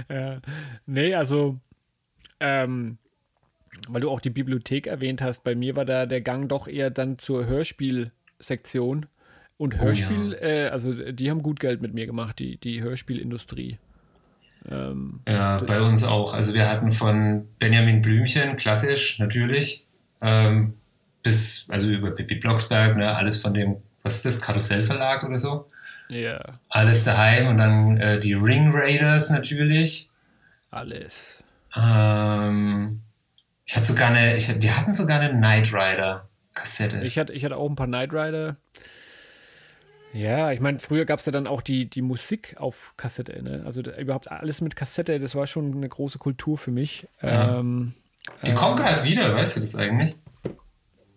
Ja. 0.09 0.41
Nee, 0.87 1.15
also, 1.15 1.61
ähm, 2.41 2.97
weil 3.89 4.01
du 4.01 4.09
auch 4.09 4.21
die 4.21 4.31
Bibliothek 4.31 4.87
erwähnt 4.87 5.21
hast, 5.21 5.45
bei 5.45 5.55
mir 5.55 5.77
war 5.77 5.85
da 5.85 6.07
der 6.07 6.23
Gang 6.23 6.49
doch 6.49 6.69
eher 6.69 6.89
dann 6.89 7.19
zur 7.19 7.45
Hörspielsektion. 8.39 9.07
Und 9.59 9.77
Hörspiel, 9.79 10.39
äh, 10.41 10.69
also 10.69 10.93
die 10.95 11.31
haben 11.31 11.43
gut 11.43 11.59
Geld 11.59 11.83
mit 11.83 11.93
mir 11.93 12.07
gemacht, 12.07 12.39
die, 12.39 12.59
die 12.59 12.81
Hörspielindustrie. 12.81 13.79
Ähm, 14.71 15.21
Ja, 15.27 15.57
bei 15.57 15.81
uns 15.81 16.05
auch. 16.05 16.33
Also 16.35 16.55
wir 16.55 16.69
hatten 16.69 16.93
von 16.93 17.49
Benjamin 17.59 18.01
Blümchen, 18.01 18.57
klassisch 18.57 19.19
natürlich, 19.19 19.85
ähm, 20.21 20.75
bis, 21.25 21.67
also 21.69 21.91
über 21.91 22.13
Pippi 22.13 22.37
Blocksberg, 22.37 22.97
ne, 22.97 23.15
alles 23.15 23.43
von 23.43 23.53
dem, 23.53 23.77
was 24.05 24.17
ist 24.17 24.27
das, 24.27 24.41
Karussellverlag 24.41 25.25
oder 25.25 25.39
so? 25.39 25.67
ja, 26.09 26.41
Alles 26.69 27.05
daheim 27.05 27.49
und 27.49 27.59
dann 27.59 27.97
äh, 27.99 28.19
die 28.21 28.35
Ring 28.35 28.71
Raiders 28.71 29.31
natürlich. 29.31 30.09
alles. 30.71 31.43
Ähm, 31.77 33.03
ich 33.67 33.77
hatte 33.77 33.87
sogar 33.87 34.09
eine, 34.09 34.37
ich, 34.37 34.63
wir 34.63 34.77
hatten 34.77 34.93
sogar 34.93 35.21
eine 35.21 35.31
Knight 35.37 35.73
Rider 35.75 36.28
Kassette. 36.59 37.03
Ich 37.05 37.19
hatte, 37.19 37.33
ich 37.33 37.45
hatte 37.45 37.57
auch 37.57 37.69
ein 37.69 37.77
paar 37.77 37.87
Knight 37.87 38.13
Rider. 38.13 38.57
Ja, 40.13 40.53
ich 40.53 40.61
meine, 40.61 40.79
früher 40.79 41.05
gab 41.05 41.19
es 41.19 41.27
ja 41.27 41.33
dann 41.33 41.47
auch 41.47 41.63
die, 41.63 41.89
die 41.89 42.03
Musik 42.03 42.57
auf 42.59 42.95
Kassette. 42.97 43.43
Ne? 43.43 43.63
Also 43.67 43.83
da, 43.83 43.97
überhaupt 43.97 44.31
alles 44.31 44.61
mit 44.61 44.75
Kassette, 44.75 45.19
das 45.19 45.35
war 45.35 45.47
schon 45.47 45.75
eine 45.75 45.89
große 45.89 46.19
Kultur 46.19 46.57
für 46.57 46.71
mich. 46.71 47.07
Ähm, 47.23 47.93
die 48.47 48.55
kommt 48.55 48.79
gerade 48.79 49.05
wieder, 49.05 49.35
weißt 49.35 49.57
du 49.57 49.61
das 49.61 49.77
eigentlich? 49.77 50.17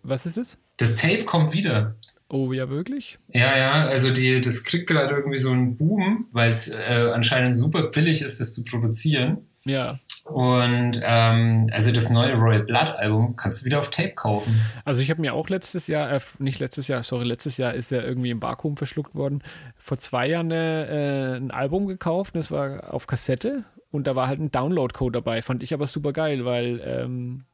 was 0.02 0.26
ist 0.26 0.36
das? 0.36 0.58
Das 0.78 0.96
Tape 0.96 1.24
kommt 1.24 1.54
wieder. 1.54 1.96
Oh, 2.28 2.52
ja, 2.52 2.70
wirklich? 2.70 3.18
Ja, 3.28 3.56
ja, 3.56 3.86
also 3.86 4.10
die, 4.10 4.40
das 4.40 4.64
kriegt 4.64 4.88
gerade 4.88 5.14
irgendwie 5.14 5.38
so 5.38 5.50
einen 5.50 5.76
Boom, 5.76 6.28
weil 6.32 6.50
es 6.50 6.74
äh, 6.74 7.10
anscheinend 7.12 7.54
super 7.54 7.90
billig 7.90 8.22
ist, 8.22 8.40
das 8.40 8.54
zu 8.54 8.64
produzieren. 8.64 9.46
Ja. 9.64 9.98
Und 10.24 11.00
ähm, 11.02 11.68
also 11.72 11.92
das 11.92 12.10
neue 12.10 12.34
Royal 12.34 12.62
Blood 12.62 12.94
Album 12.96 13.34
kannst 13.34 13.62
du 13.62 13.66
wieder 13.66 13.80
auf 13.80 13.90
Tape 13.90 14.14
kaufen. 14.14 14.60
Also 14.84 15.02
ich 15.02 15.10
habe 15.10 15.20
mir 15.20 15.34
auch 15.34 15.48
letztes 15.48 15.88
Jahr, 15.88 16.12
äh, 16.12 16.20
nicht 16.38 16.60
letztes 16.60 16.86
Jahr, 16.86 17.02
sorry, 17.02 17.24
letztes 17.24 17.56
Jahr 17.56 17.74
ist 17.74 17.90
ja 17.90 18.02
irgendwie 18.02 18.30
im 18.30 18.40
Vakuum 18.40 18.76
verschluckt 18.76 19.16
worden, 19.16 19.42
vor 19.76 19.98
zwei 19.98 20.28
Jahren 20.28 20.52
äh, 20.52 21.36
ein 21.36 21.50
Album 21.50 21.86
gekauft, 21.86 22.36
das 22.36 22.52
war 22.52 22.94
auf 22.94 23.08
Kassette 23.08 23.64
und 23.90 24.06
da 24.06 24.14
war 24.14 24.28
halt 24.28 24.40
ein 24.40 24.52
Download-Code 24.52 25.18
dabei. 25.18 25.42
Fand 25.42 25.62
ich 25.62 25.74
aber 25.74 25.88
super 25.88 26.12
geil, 26.12 26.44
weil 26.44 26.80
ähm, 26.84 27.44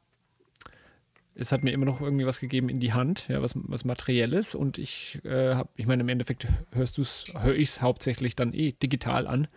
es 1.34 1.52
hat 1.52 1.64
mir 1.64 1.72
immer 1.72 1.86
noch 1.86 2.02
irgendwie 2.02 2.26
was 2.26 2.38
gegeben 2.38 2.68
in 2.68 2.80
die 2.80 2.92
Hand, 2.92 3.24
ja, 3.28 3.40
was, 3.40 3.52
was 3.54 3.86
Materielles 3.86 4.54
und 4.54 4.76
ich 4.76 5.20
äh, 5.24 5.54
habe, 5.54 5.70
ich 5.74 5.86
meine, 5.86 6.02
im 6.02 6.08
Endeffekt 6.10 6.46
hörst 6.72 6.98
du 6.98 7.02
es, 7.02 7.32
höre 7.38 7.54
ich 7.54 7.70
es 7.70 7.80
hauptsächlich 7.80 8.36
dann 8.36 8.52
eh 8.52 8.72
digital 8.72 9.26
an. 9.26 9.48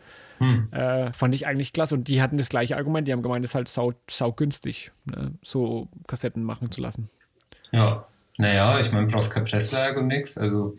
Hm. 0.42 0.74
Äh, 0.74 1.14
fand 1.14 1.36
ich 1.36 1.46
eigentlich 1.46 1.72
klasse. 1.72 1.94
Und 1.94 2.08
die 2.08 2.20
hatten 2.20 2.38
das 2.38 2.50
gleiche 2.50 2.76
Argument. 2.76 3.08
Die 3.08 3.12
haben 3.12 3.22
gemeint, 3.22 3.46
es 3.46 3.52
ist 3.52 3.56
halt 3.56 3.68
sau, 3.68 3.94
sau 4.10 4.32
günstig, 4.32 4.92
ne? 5.06 5.34
so 5.44 5.88
Kassetten 6.08 6.44
machen 6.44 6.72
zu 6.72 6.82
lassen. 6.82 7.12
Ja, 7.72 8.08
naja, 8.38 8.80
ich 8.80 8.92
meine, 8.92 9.06
brauchst 9.06 9.32
kein 9.32 9.46
Presswerk 9.46 9.98
und 9.98 10.08
nichts. 10.08 10.40
Also 10.40 10.76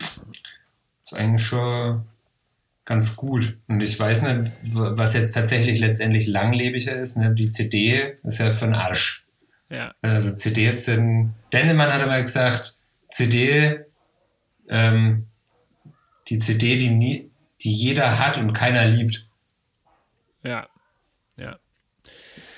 ist 1.01 1.13
eigentlich 1.13 1.47
schon 1.47 2.03
ganz 2.83 3.15
gut. 3.15 3.57
Und 3.69 3.81
ich 3.81 3.97
weiß 3.97 4.23
nicht, 4.23 4.51
was 4.63 5.13
jetzt 5.13 5.31
tatsächlich 5.31 5.79
letztendlich 5.79 6.27
langlebiger 6.27 6.97
ist. 6.97 7.15
Ne? 7.15 7.33
Die 7.33 7.49
CD 7.49 8.17
ist 8.21 8.39
ja 8.39 8.51
für 8.51 8.65
den 8.65 8.75
Arsch. 8.75 9.25
Ja. 9.69 9.93
Also 10.01 10.35
CDs 10.35 10.83
sind. 10.83 11.35
Dennemann 11.53 11.93
hat 11.93 12.01
immer 12.01 12.19
gesagt, 12.19 12.75
CD, 13.09 13.79
ähm, 14.67 15.27
die 16.27 16.37
CD, 16.37 16.77
die, 16.77 16.89
nie, 16.89 17.29
die 17.61 17.71
jeder 17.71 18.19
hat 18.19 18.37
und 18.37 18.51
keiner 18.51 18.85
liebt. 18.87 19.23
Ja, 20.43 20.67
ja. 21.37 21.57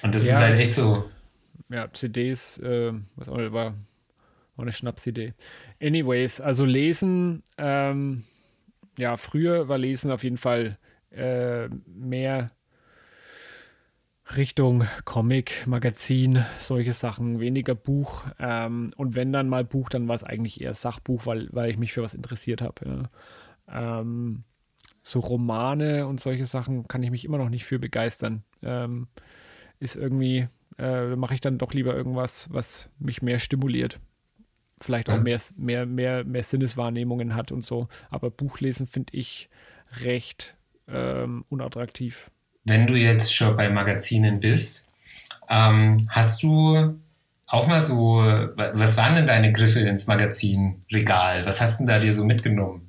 Und 0.02 0.16
das 0.16 0.26
Ja, 0.28 0.34
ist 0.34 0.40
halt 0.40 0.60
echt 0.60 0.74
so. 0.74 1.10
Ja, 1.70 1.92
CDs, 1.92 2.58
äh, 2.60 2.94
was 3.16 3.30
auch, 3.30 3.38
war, 3.38 3.52
war 3.52 3.76
eine 4.58 4.72
Schnapsidee. 4.72 5.34
Anyways, 5.82 6.42
also 6.42 6.66
lesen, 6.66 7.44
ähm, 7.58 8.24
ja, 8.98 9.18
früher 9.18 9.68
war 9.68 9.78
Lesen 9.78 10.12
auf 10.12 10.24
jeden 10.24 10.38
Fall 10.38 10.78
äh, 11.12 11.68
mehr 11.88 12.52
Richtung 14.38 14.86
Comic, 15.06 15.68
Magazin, 15.68 16.44
solche 16.58 16.94
Sachen, 16.94 17.40
weniger 17.40 17.76
Buch. 17.76 18.24
Ähm, 18.40 18.92
und 18.98 19.16
wenn 19.16 19.32
dann 19.32 19.50
mal 19.50 19.64
Buch, 19.64 19.90
dann 19.90 20.08
war 20.08 20.16
es 20.16 20.24
eigentlich 20.24 20.62
eher 20.62 20.74
Sachbuch, 20.74 21.26
weil, 21.28 21.48
weil 21.52 21.70
ich 21.70 21.78
mich 21.78 21.94
für 21.94 22.02
was 22.02 22.16
interessiert 22.16 22.62
habe. 22.62 23.08
Ja. 23.68 24.00
Ähm, 24.00 24.44
so 25.08 25.20
Romane 25.20 26.08
und 26.08 26.20
solche 26.20 26.46
Sachen 26.48 26.88
kann 26.88 27.04
ich 27.04 27.12
mich 27.12 27.26
immer 27.26 27.38
noch 27.38 27.50
nicht 27.50 27.64
für 27.64 27.78
begeistern. 27.78 28.44
Ähm, 28.64 29.08
ist 29.80 29.96
irgendwie, 29.96 30.48
äh, 30.80 31.16
mache 31.16 31.36
ich 31.36 31.42
dann 31.42 31.60
doch 31.60 31.74
lieber 31.74 31.96
irgendwas, 31.96 32.48
was 32.52 32.90
mich 32.98 33.22
mehr 33.22 33.38
stimuliert. 33.40 34.00
Vielleicht 34.82 35.10
auch 35.10 35.20
mehr, 35.22 35.40
mehr, 35.56 35.86
mehr, 35.86 36.24
mehr 36.26 36.44
Sinneswahrnehmungen 36.44 37.36
hat 37.36 37.52
und 37.52 37.64
so. 37.64 37.88
Aber 38.10 38.32
Buchlesen 38.32 38.88
finde 38.88 39.16
ich 39.16 39.50
recht 40.02 40.58
ähm, 40.88 41.46
unattraktiv. 41.50 42.32
Wenn 42.66 42.88
du 42.88 42.96
jetzt 42.96 43.34
schon 43.34 43.56
bei 43.56 43.70
Magazinen 43.70 44.40
bist, 44.40 44.90
ähm, 45.50 45.94
hast 46.10 46.42
du 46.42 47.00
auch 47.46 47.68
mal 47.68 47.80
so, 47.80 48.18
wa- 48.18 48.72
was 48.74 48.98
waren 48.98 49.16
denn 49.16 49.28
deine 49.28 49.52
Griffe 49.52 49.82
ins 49.82 50.08
Magazinregal? 50.08 51.46
Was 51.46 51.62
hast 51.62 51.80
denn 51.80 51.88
da 51.88 52.00
dir 52.00 52.12
so 52.12 52.26
mitgenommen? 52.26 52.85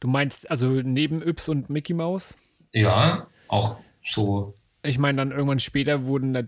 Du 0.00 0.08
meinst 0.08 0.50
also 0.50 0.68
neben 0.68 1.22
Yps 1.22 1.48
und 1.48 1.70
Mickey 1.70 1.94
Mouse? 1.94 2.36
Ja, 2.72 3.26
auch 3.48 3.78
so, 4.02 4.54
Ich 4.82 4.98
meine, 4.98 5.18
dann 5.18 5.30
irgendwann 5.30 5.58
später 5.58 6.04
wurden 6.04 6.32
da 6.32 6.42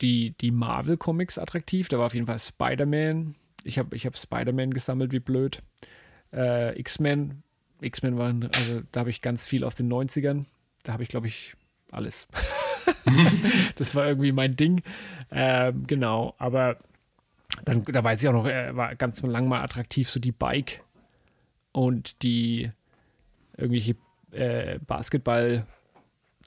die, 0.00 0.30
die 0.40 0.50
Marvel-Comics 0.50 1.38
attraktiv. 1.38 1.88
Da 1.88 1.98
war 1.98 2.06
auf 2.06 2.14
jeden 2.14 2.26
Fall 2.26 2.38
Spider-Man. 2.38 3.34
Ich 3.64 3.78
habe 3.78 3.94
ich 3.94 4.06
hab 4.06 4.16
Spider-Man 4.16 4.72
gesammelt, 4.72 5.12
wie 5.12 5.20
blöd. 5.20 5.62
Äh, 6.32 6.78
X-Men. 6.78 7.42
X-Men 7.80 8.18
waren, 8.18 8.50
also 8.54 8.82
da 8.92 9.00
habe 9.00 9.10
ich 9.10 9.20
ganz 9.20 9.44
viel 9.44 9.64
aus 9.64 9.74
den 9.74 9.92
90ern. 9.92 10.46
Da 10.82 10.92
habe 10.92 11.02
ich, 11.02 11.08
glaube 11.08 11.26
ich, 11.26 11.54
alles. 11.90 12.26
das 13.76 13.94
war 13.94 14.06
irgendwie 14.06 14.32
mein 14.32 14.56
Ding. 14.56 14.82
Ähm, 15.30 15.86
genau, 15.86 16.34
aber 16.38 16.78
dann, 17.64 17.84
da 17.84 18.02
weiß 18.02 18.22
ich 18.22 18.28
auch 18.28 18.32
noch, 18.32 18.46
äh, 18.46 18.74
war 18.76 18.94
ganz 18.96 19.22
lang 19.22 19.48
mal 19.48 19.62
attraktiv, 19.62 20.08
so 20.08 20.20
die 20.20 20.32
Bike 20.32 20.82
und 21.72 22.22
die 22.22 22.70
irgendwelche 23.58 23.96
äh, 24.32 24.78
Basketball- 24.86 25.66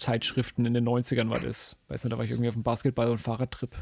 Zeitschriften 0.01 0.65
in 0.65 0.73
den 0.73 0.87
90ern 0.87 1.29
war 1.29 1.39
das. 1.39 1.75
Weiß 1.87 2.03
nicht, 2.03 2.11
da 2.11 2.17
war 2.17 2.25
ich 2.25 2.31
irgendwie 2.31 2.49
auf 2.49 2.55
dem 2.55 2.63
Basketball- 2.63 3.11
und 3.11 3.19
Fahrradtrip. 3.19 3.75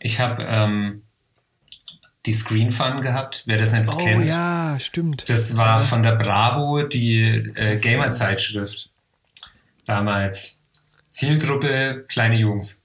ich 0.00 0.18
habe 0.18 0.42
ähm, 0.42 1.02
die 2.24 2.32
Screen 2.32 2.70
Fun 2.70 2.98
gehabt, 2.98 3.42
wer 3.46 3.58
das 3.58 3.72
nicht 3.72 3.86
kennt. 3.98 4.24
Oh 4.24 4.26
ja, 4.26 4.78
stimmt. 4.80 5.28
Das 5.28 5.56
war 5.56 5.78
von 5.78 6.02
der 6.02 6.16
Bravo 6.16 6.82
die 6.84 7.22
äh, 7.54 7.76
Gamer-Zeitschrift. 7.78 8.90
Damals. 9.84 10.60
Zielgruppe 11.10 12.04
kleine 12.08 12.36
Jungs. 12.36 12.84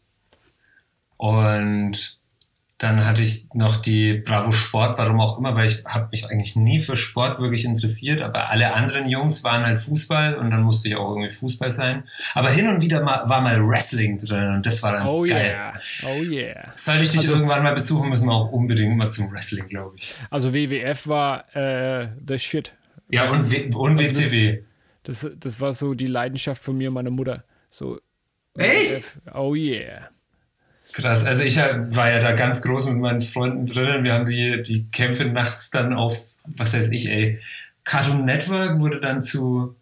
Und 1.18 2.20
dann 2.84 3.06
hatte 3.06 3.22
ich 3.22 3.48
noch 3.54 3.78
die 3.78 4.14
Bravo 4.16 4.52
Sport, 4.52 4.98
warum 4.98 5.20
auch 5.22 5.38
immer, 5.38 5.56
weil 5.56 5.66
ich 5.68 5.84
habe 5.86 6.08
mich 6.12 6.26
eigentlich 6.30 6.56
nie 6.56 6.80
für 6.80 6.96
Sport 6.96 7.40
wirklich 7.40 7.64
interessiert, 7.66 8.22
aber 8.22 8.50
alle 8.50 8.74
anderen 8.74 9.08
Jungs 9.10 9.44
waren 9.44 9.66
halt 9.66 9.80
Fußball 9.80 10.36
und 10.36 10.50
dann 10.50 10.64
musste 10.64 10.90
ich 10.90 10.96
auch 10.96 11.10
irgendwie 11.10 11.30
Fußball 11.30 11.70
sein. 11.72 12.04
Aber 12.34 12.50
hin 12.50 12.68
und 12.68 12.82
wieder 12.82 13.02
mal, 13.04 13.28
war 13.30 13.42
mal 13.42 13.62
Wrestling 13.68 14.18
drin 14.18 14.56
und 14.56 14.66
das 14.66 14.82
war 14.84 14.94
dann 14.94 15.08
Oh 15.08 15.22
geil. 15.24 15.52
yeah. 15.52 15.74
Oh 16.10 16.24
yeah. 16.24 16.72
Sollte 16.76 17.04
ich 17.04 17.10
dich 17.10 17.20
Also- 17.22 17.34
irgendwann 17.34 17.64
mal 17.64 17.74
besuchen, 17.74 18.10
müssen 18.10 18.26
wir 18.28 18.34
auch 18.34 18.52
unbedingt 18.52 18.98
mal 18.98 19.10
zum 19.10 19.32
Wrestling, 19.32 19.68
glaube 19.68 19.96
ich. 19.98 20.16
Also 20.30 20.54
WWF 20.54 21.08
war 21.08 21.56
äh, 21.56 22.08
the 22.28 22.38
shit. 22.40 22.74
Ja, 23.10 23.30
und, 23.30 23.52
w 23.52 23.70
und 23.76 23.92
Also 24.00 24.04
das- 24.04 24.32
WCW. 24.32 24.64
Das, 25.04 25.28
das 25.40 25.60
war 25.60 25.74
so 25.74 25.94
die 25.96 26.08
Leidenschaft 26.08 26.62
von 26.64 26.78
mir 26.78 26.90
und 26.90 26.94
meiner 26.94 27.10
Mutter. 27.10 27.44
So, 27.70 28.00
Echt? 28.58 29.16
WWF, 29.26 29.36
Oh 29.36 29.56
yeah. 29.56 30.10
Krass, 30.94 31.26
also 31.26 31.44
ich 31.44 31.58
war 31.58 32.10
ja 32.10 32.20
da 32.20 32.34
ganz 32.34 32.62
groß 32.62 32.90
mit 32.90 32.98
meinen 32.98 33.22
Freunden 33.22 33.66
drinnen. 33.66 34.04
Wir 34.04 34.14
haben 34.14 34.26
die, 34.26 34.62
die 34.62 34.88
Kämpfe 34.90 35.26
nachts 35.26 35.72
dann 35.72 35.94
auf, 35.94 36.36
was 36.46 36.74
weiß 36.74 36.90
ich, 36.90 37.10
ey, 37.10 37.40
Cartoon 37.84 38.26
Network 38.26 38.80
wurde 38.80 39.00
dann 39.00 39.22
zu 39.22 39.76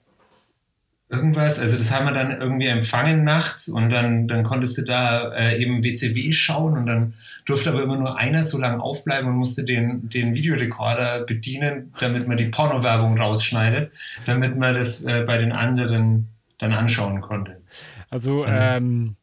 irgendwas, 1.10 1.60
also 1.60 1.76
das 1.76 1.92
haben 1.92 2.06
wir 2.06 2.14
dann 2.14 2.40
irgendwie 2.40 2.68
empfangen 2.68 3.24
nachts 3.24 3.68
und 3.68 3.90
dann, 3.90 4.28
dann 4.28 4.44
konntest 4.44 4.78
du 4.78 4.84
da 4.84 5.34
äh, 5.34 5.60
eben 5.60 5.84
WCW 5.84 6.32
schauen 6.32 6.78
und 6.78 6.86
dann 6.86 7.14
durfte 7.46 7.72
aber 7.72 7.82
immer 7.82 7.98
nur 7.98 8.18
einer 8.18 8.44
so 8.44 8.60
lange 8.60 8.82
aufbleiben 8.82 9.28
und 9.28 9.36
musste 9.36 9.66
den, 9.66 10.08
den 10.10 10.36
Videorekorder 10.36 11.22
bedienen, 11.26 11.92
damit 12.00 12.28
man 12.28 12.38
die 12.38 12.46
Pornowerbung 12.46 13.18
rausschneidet, 13.20 13.92
damit 14.28 14.56
man 14.56 14.76
das 14.76 15.04
äh, 15.04 15.24
bei 15.26 15.40
den 15.40 15.52
anderen 15.52 16.28
dann 16.60 16.74
anschauen 16.74 17.22
konnte. 17.22 17.60
Also, 18.12 18.46
ähm, 18.46 19.16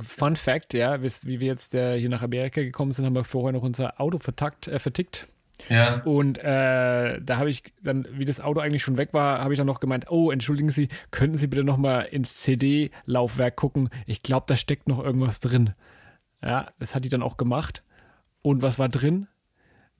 Fun 0.00 0.36
Fact, 0.36 0.74
ja, 0.74 1.02
wie 1.02 1.40
wir 1.40 1.48
jetzt 1.48 1.74
äh, 1.74 1.98
hier 1.98 2.08
nach 2.08 2.22
Amerika 2.22 2.62
gekommen 2.62 2.92
sind, 2.92 3.04
haben 3.04 3.14
wir 3.16 3.24
vorher 3.24 3.52
noch 3.52 3.62
unser 3.62 4.00
Auto 4.00 4.18
vertackt, 4.18 4.68
äh, 4.68 4.78
vertickt. 4.78 5.26
Ja, 5.68 6.00
Und 6.04 6.38
äh, 6.38 7.20
da 7.20 7.36
habe 7.36 7.50
ich 7.50 7.62
dann, 7.82 8.06
wie 8.12 8.24
das 8.24 8.40
Auto 8.40 8.60
eigentlich 8.60 8.82
schon 8.82 8.96
weg 8.96 9.12
war, 9.12 9.40
habe 9.40 9.52
ich 9.52 9.58
dann 9.58 9.66
noch 9.66 9.80
gemeint, 9.80 10.10
oh, 10.10 10.30
entschuldigen 10.30 10.70
Sie, 10.70 10.88
könnten 11.10 11.36
Sie 11.36 11.48
bitte 11.48 11.64
noch 11.64 11.76
mal 11.76 12.02
ins 12.02 12.40
CD-Laufwerk 12.42 13.56
gucken? 13.56 13.90
Ich 14.06 14.22
glaube, 14.22 14.46
da 14.48 14.56
steckt 14.56 14.88
noch 14.88 15.02
irgendwas 15.02 15.40
drin. 15.40 15.74
Ja, 16.42 16.68
das 16.78 16.94
hat 16.94 17.04
die 17.04 17.08
dann 17.08 17.22
auch 17.22 17.36
gemacht. 17.36 17.82
Und 18.42 18.62
was 18.62 18.78
war 18.78 18.88
drin? 18.88 19.26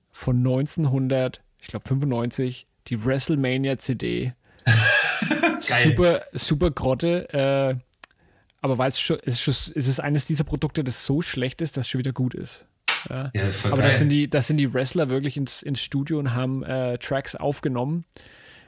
Von 0.09 0.37
1900, 0.37 1.41
ich 1.59 1.67
glaube 1.67 1.87
95, 1.87 2.67
die 2.87 3.05
WrestleMania 3.05 3.77
CD. 3.77 4.33
geil. 5.67 5.83
Super, 5.83 6.21
super 6.33 6.71
Grotte. 6.71 7.29
Äh, 7.33 7.75
aber 8.61 8.77
weil 8.77 8.89
es 8.89 8.99
schon, 8.99 9.17
es 9.25 9.47
ist, 9.47 9.73
es 9.75 9.87
ist 9.87 9.99
eines 9.99 10.25
dieser 10.25 10.43
Produkte, 10.43 10.83
das 10.83 11.05
so 11.05 11.21
schlecht 11.21 11.61
ist, 11.61 11.77
dass 11.77 11.85
es 11.85 11.89
schon 11.89 11.99
wieder 11.99 12.13
gut 12.13 12.35
ist. 12.35 12.67
Ja. 13.09 13.31
Ja, 13.33 13.51
voll 13.51 13.71
Aber 13.71 13.81
das 13.81 13.99
sind, 13.99 14.09
die, 14.09 14.29
das 14.29 14.47
sind 14.47 14.57
die 14.57 14.71
Wrestler 14.73 15.09
wirklich 15.09 15.35
ins, 15.35 15.63
ins 15.63 15.81
Studio 15.81 16.19
und 16.19 16.33
haben 16.33 16.63
äh, 16.63 16.97
Tracks 16.99 17.35
aufgenommen. 17.35 18.05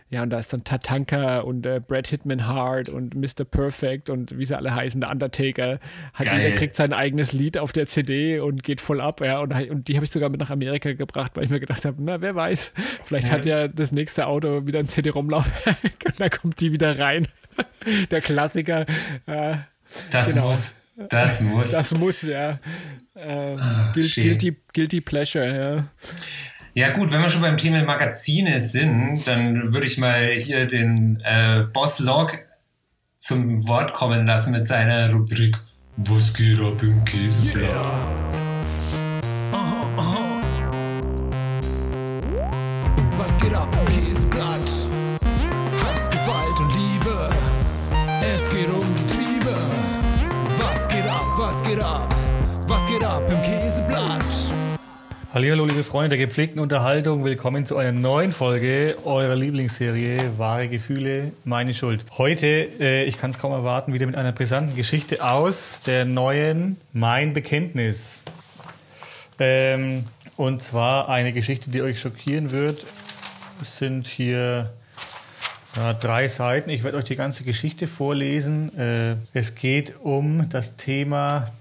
Ja, 0.10 0.21
und 0.21 0.29
da 0.29 0.38
ist 0.38 0.53
dann 0.53 0.63
Tatanka 0.63 1.39
und 1.39 1.65
äh, 1.65 1.82
Brad 1.86 2.08
Hitman 2.08 2.45
Hart 2.45 2.88
und 2.88 3.15
Mr. 3.15 3.45
Perfect 3.49 4.12
und 4.12 4.38
wie 4.38 4.45
sie 4.45 4.56
alle 4.56 4.75
heißen, 4.75 5.01
der 5.01 5.10
Undertaker. 5.10 5.79
Hat 6.13 6.27
Geil. 6.27 6.39
jeder 6.39 6.56
kriegt 6.56 6.75
sein 6.75 6.93
eigenes 6.93 7.34
Lied 7.34 7.58
auf 7.58 7.71
der 7.71 7.88
CD 7.88 8.39
und 8.39 8.62
geht 8.62 8.79
voll 8.79 9.01
ab. 9.01 9.21
Ja, 9.21 9.39
und, 9.39 9.53
und 9.71 9.88
die 9.88 9.95
habe 9.95 10.06
ich 10.06 10.12
sogar 10.12 10.29
mit 10.29 10.39
nach 10.39 10.51
Amerika 10.51 10.93
gebracht, 10.93 11.32
weil 11.36 11.45
ich 11.45 11.49
mir 11.49 11.60
gedacht 11.60 11.86
habe, 11.86 11.97
na, 11.99 12.21
wer 12.21 12.36
weiß, 12.36 12.73
vielleicht 13.03 13.32
hat 13.32 13.45
ja 13.45 13.67
das 13.67 13.91
nächste 13.91 14.27
Auto 14.27 14.67
wieder 14.67 14.79
ein 14.79 14.88
CD-ROM-Laufwerk 14.88 15.77
und 16.06 16.19
dann 16.19 16.29
kommt 16.29 16.62
die 16.62 16.71
wieder 16.71 16.99
rein. 16.99 17.27
der 18.12 18.21
Klassiker. 18.21 18.86
Äh, 19.25 19.56
Das 20.12 20.34
Genau. 20.34 20.49
muss. 20.49 20.75
Das 21.10 21.41
muss. 21.41 21.71
das 21.71 21.93
muss, 21.97 22.21
ja. 22.21 22.60
Äh, 23.15 23.56
guil- 23.93 24.03
schön. 24.03 24.23
guilty, 24.25 24.58
guilty 24.73 25.01
Pleasure, 25.01 25.47
ja. 25.75 25.88
ja 26.88 26.93
gut, 26.93 27.12
wenn 27.12 27.21
wir 27.21 27.29
schon 27.29 27.41
beim 27.41 27.58
Thema 27.58 27.84
Magazine 27.84 28.60
sind, 28.60 29.23
dann 29.25 29.73
würde 29.73 29.88
ich 29.88 29.97
mal 29.97 30.32
hier 30.34 30.67
den 30.67 31.19
äh, 31.23 31.63
Boss 31.73 31.99
Log 31.99 32.38
zum 33.17 33.67
Wort 33.67 33.93
kommen 33.93 34.27
lassen 34.27 34.51
mit 34.51 34.65
seiner 34.67 35.12
Rubrik 35.12 35.56
Was 35.97 36.34
geht 36.34 36.60
ab 36.60 36.82
im 36.84 37.03
Käseblatt? 37.06 37.75
Aha, 39.51 39.89
aha. 39.97 40.41
Was 43.17 43.38
geht 43.39 43.53
ab 43.53 43.69
im 43.88 43.93
Käseblatt? 44.01 44.32
Ab? 51.83 52.15
Was 52.67 52.87
geht 52.87 53.03
ab 53.03 53.23
im 53.29 53.41
Käseblatt? 53.41 54.23
Hallo, 55.33 55.65
liebe 55.65 55.83
Freunde 55.83 56.09
der 56.09 56.19
gepflegten 56.19 56.59
Unterhaltung. 56.59 57.25
Willkommen 57.25 57.65
zu 57.65 57.75
einer 57.75 57.91
neuen 57.91 58.31
Folge 58.31 58.95
eurer 59.03 59.35
Lieblingsserie 59.35 60.37
Wahre 60.37 60.67
Gefühle, 60.67 61.31
meine 61.43 61.73
Schuld. 61.73 62.05
Heute, 62.17 62.47
äh, 62.79 63.03
ich 63.05 63.17
kann 63.17 63.31
es 63.31 63.39
kaum 63.39 63.51
erwarten, 63.51 63.93
wieder 63.93 64.05
mit 64.05 64.15
einer 64.15 64.31
brisanten 64.31 64.75
Geschichte 64.75 65.23
aus 65.23 65.81
der 65.85 66.05
neuen 66.05 66.77
Mein 66.93 67.33
Bekenntnis. 67.33 68.21
Ähm, 69.39 70.05
und 70.37 70.61
zwar 70.61 71.09
eine 71.09 71.33
Geschichte, 71.33 71.71
die 71.71 71.81
euch 71.81 71.99
schockieren 71.99 72.51
wird. 72.51 72.85
Es 73.61 73.77
sind 73.77 74.07
hier 74.07 74.71
ja, 75.75 75.93
drei 75.93 76.27
Seiten. 76.27 76.69
Ich 76.69 76.83
werde 76.83 76.97
euch 76.97 77.05
die 77.05 77.15
ganze 77.15 77.43
Geschichte 77.43 77.87
vorlesen. 77.87 78.77
Äh, 78.77 79.15
es 79.33 79.55
geht 79.55 79.95
um 80.03 80.47
das 80.49 80.75
Thema 80.75 81.51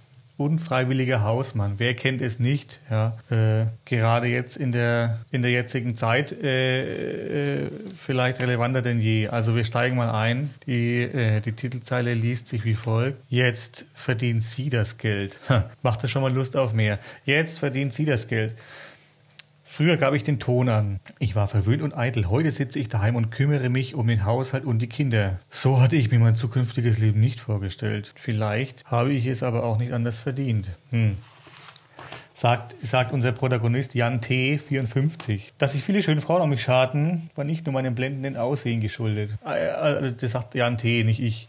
unfreiwilliger 0.43 1.23
Hausmann. 1.23 1.75
Wer 1.79 1.95
kennt 1.95 2.21
es 2.21 2.39
nicht? 2.39 2.81
Ja, 2.91 3.17
äh, 3.31 3.67
gerade 3.85 4.27
jetzt 4.27 4.57
in 4.57 4.73
der 4.73 5.19
in 5.31 5.43
der 5.43 5.51
jetzigen 5.51 5.97
Zeit 5.97 6.33
äh, 6.33 7.65
äh, 7.65 7.71
vielleicht 7.97 8.41
relevanter 8.41 8.83
denn 8.83 9.01
je. 9.01 9.29
Also 9.29 9.57
wir 9.57 9.65
steigen 9.65 9.97
mal 9.97 10.11
ein. 10.11 10.51
Die 10.67 11.03
äh, 11.03 11.41
die 11.41 11.53
Titelzeile 11.53 12.15
liest 12.15 12.49
sich 12.49 12.65
wie 12.65 12.75
folgt: 12.75 13.19
Jetzt 13.29 13.87
verdient 13.95 14.43
sie 14.43 14.71
das 14.71 14.99
Geld. 14.99 15.39
Macht 15.83 16.03
das 16.03 16.11
schon 16.11 16.23
mal 16.23 16.33
Lust 16.33 16.57
auf 16.57 16.73
mehr? 16.73 16.99
Jetzt 17.25 17.59
verdient 17.59 17.95
sie 17.95 18.05
das 18.05 18.29
Geld. 18.29 18.53
Früher 19.73 19.97
gab 19.97 20.13
ich 20.13 20.23
den 20.23 20.39
Ton 20.39 20.69
an. 20.69 21.01
Ich 21.19 21.35
war 21.35 21.49
verwöhnt 21.49 21.81
und 21.81 21.97
eitel. 21.97 22.29
Heute 22.29 22.51
sitze 22.51 22.79
ich 22.79 22.91
daheim 22.91 23.17
und 23.17 23.31
kümmere 23.31 23.71
mich 23.71 23.95
um 23.95 24.07
den 24.07 24.27
Haushalt 24.27 24.67
und 24.67 24.81
die 24.81 24.87
Kinder. 24.87 25.39
So 25.49 25.81
hatte 25.81 25.97
ich 25.97 26.11
mir 26.11 26.19
mein 26.19 26.37
zukünftiges 26.37 26.99
Leben 26.99 27.21
nicht 27.21 27.41
vorgestellt. 27.41 28.13
Vielleicht 28.15 28.85
habe 28.85 29.15
ich 29.15 29.25
es 29.25 29.43
aber 29.43 29.65
auch 29.65 29.79
nicht 29.79 29.95
anders 29.95 30.19
verdient. 30.19 30.69
Hm. 30.91 31.17
Sagt, 32.35 32.75
sagt 32.87 33.15
unser 33.15 33.33
Protagonist 33.33 33.95
Jan 33.95 34.21
T. 34.21 34.59
54. 34.59 35.55
Dass 35.57 35.73
sich 35.73 35.83
viele 35.83 36.03
schöne 36.03 36.21
Frauen 36.21 36.43
um 36.43 36.51
mich 36.51 36.63
scharten, 36.63 37.31
war 37.35 37.45
nicht 37.45 37.65
nur 37.65 37.73
meinem 37.73 37.95
blendenden 37.95 38.37
Aussehen 38.37 38.83
geschuldet. 38.83 39.31
Also 39.43 40.15
das 40.15 40.33
sagt 40.33 40.55
Jan 40.55 40.77
T., 40.77 41.03
nicht 41.03 41.23
ich 41.23 41.49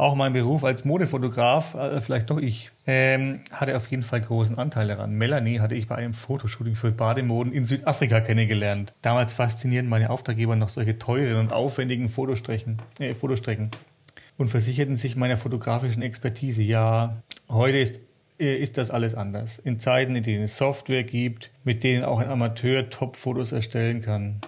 auch 0.00 0.14
mein 0.14 0.32
Beruf 0.32 0.64
als 0.64 0.84
Modefotograf, 0.84 1.74
äh, 1.74 2.00
vielleicht 2.00 2.30
doch 2.30 2.38
ich, 2.38 2.70
ähm, 2.86 3.38
hatte 3.52 3.76
auf 3.76 3.90
jeden 3.90 4.02
Fall 4.02 4.22
großen 4.22 4.58
Anteil 4.58 4.88
daran. 4.88 5.12
Melanie 5.12 5.60
hatte 5.60 5.74
ich 5.74 5.88
bei 5.88 5.96
einem 5.96 6.14
Fotoshooting 6.14 6.74
für 6.74 6.90
Bademoden 6.90 7.52
in 7.52 7.64
Südafrika 7.64 8.20
kennengelernt. 8.20 8.94
Damals 9.02 9.34
faszinieren 9.34 9.88
meine 9.88 10.10
Auftraggeber 10.10 10.56
noch 10.56 10.70
solche 10.70 10.98
teuren 10.98 11.36
und 11.36 11.52
aufwendigen 11.52 12.08
Fotostrecken, 12.08 12.80
äh, 12.98 13.12
Fotostrecken 13.12 13.70
und 14.38 14.48
versicherten 14.48 14.96
sich 14.96 15.16
meiner 15.16 15.36
fotografischen 15.36 16.02
Expertise. 16.02 16.62
Ja, 16.62 17.22
heute 17.50 17.78
ist 17.78 18.00
äh, 18.38 18.56
ist 18.56 18.78
das 18.78 18.90
alles 18.90 19.14
anders. 19.14 19.58
In 19.58 19.78
Zeiten, 19.78 20.16
in 20.16 20.22
denen 20.22 20.44
es 20.44 20.56
Software 20.56 21.04
gibt, 21.04 21.50
mit 21.62 21.84
denen 21.84 22.04
auch 22.04 22.20
ein 22.20 22.28
Amateur 22.30 22.88
Top-Fotos 22.88 23.52
erstellen 23.52 24.00
kann. 24.00 24.40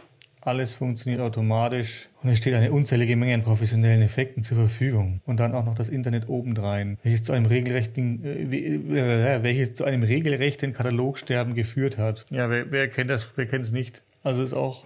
Alles 0.45 0.75
funktioniert 0.75 1.21
automatisch 1.21 2.09
und 2.21 2.29
es 2.29 2.39
steht 2.39 2.55
eine 2.55 2.73
unzählige 2.73 3.15
Menge 3.15 3.35
an 3.35 3.43
professionellen 3.45 4.03
Effekten 4.03 4.43
zur 4.43 4.57
Verfügung. 4.59 5.21
Und 5.25 5.39
dann 5.39 5.55
auch 5.55 5.65
noch 5.65 5.77
das 5.77 5.89
Internet 5.89 6.29
obendrein, 6.29 6.99
welches 7.05 7.23
zu 7.23 7.33
einem 7.33 7.47
regelrechten, 7.47 8.25
äh, 8.25 9.43
welches 9.45 9.75
zu 9.75 9.85
einem 9.85 10.03
regelrechten 10.03 10.73
Katalogsterben 10.73 11.55
geführt 11.55 11.97
hat. 11.97 12.27
Ja, 12.31 12.51
wer, 12.51 12.73
wer 12.73 12.89
kennt 12.89 13.09
das, 13.09 13.25
wer 13.37 13.47
kennt 13.47 13.65
es 13.65 13.71
nicht? 13.71 14.03
Also 14.25 14.43
ist 14.43 14.53
auch 14.53 14.85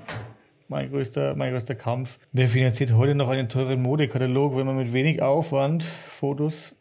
mein 0.69 0.91
größter, 0.91 1.35
mein 1.37 1.53
größter 1.53 1.75
Kampf. 1.75 2.19
Wer 2.33 2.49
finanziert 2.49 2.93
heute 2.93 3.15
noch 3.15 3.29
einen 3.29 3.49
teuren 3.49 3.81
Modekatalog, 3.81 4.57
wenn 4.57 4.67
man 4.67 4.77
mit 4.77 4.93
wenig 4.93 5.23
Aufwand 5.23 5.85
Fotos 5.85 6.77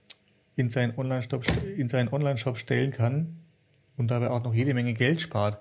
in 0.58 0.70
seinen 0.70 0.98
Online-Shop, 0.98 1.44
in 1.78 1.88
seinen 1.88 2.10
Online-Shop 2.10 2.58
stellen 2.58 2.92
kann 2.92 3.38
und 3.96 4.12
dabei 4.12 4.32
auch 4.32 4.44
noch 4.44 4.54
jede 4.54 4.74
Menge 4.74 4.94
Geld 4.94 5.22
spart? 5.22 5.60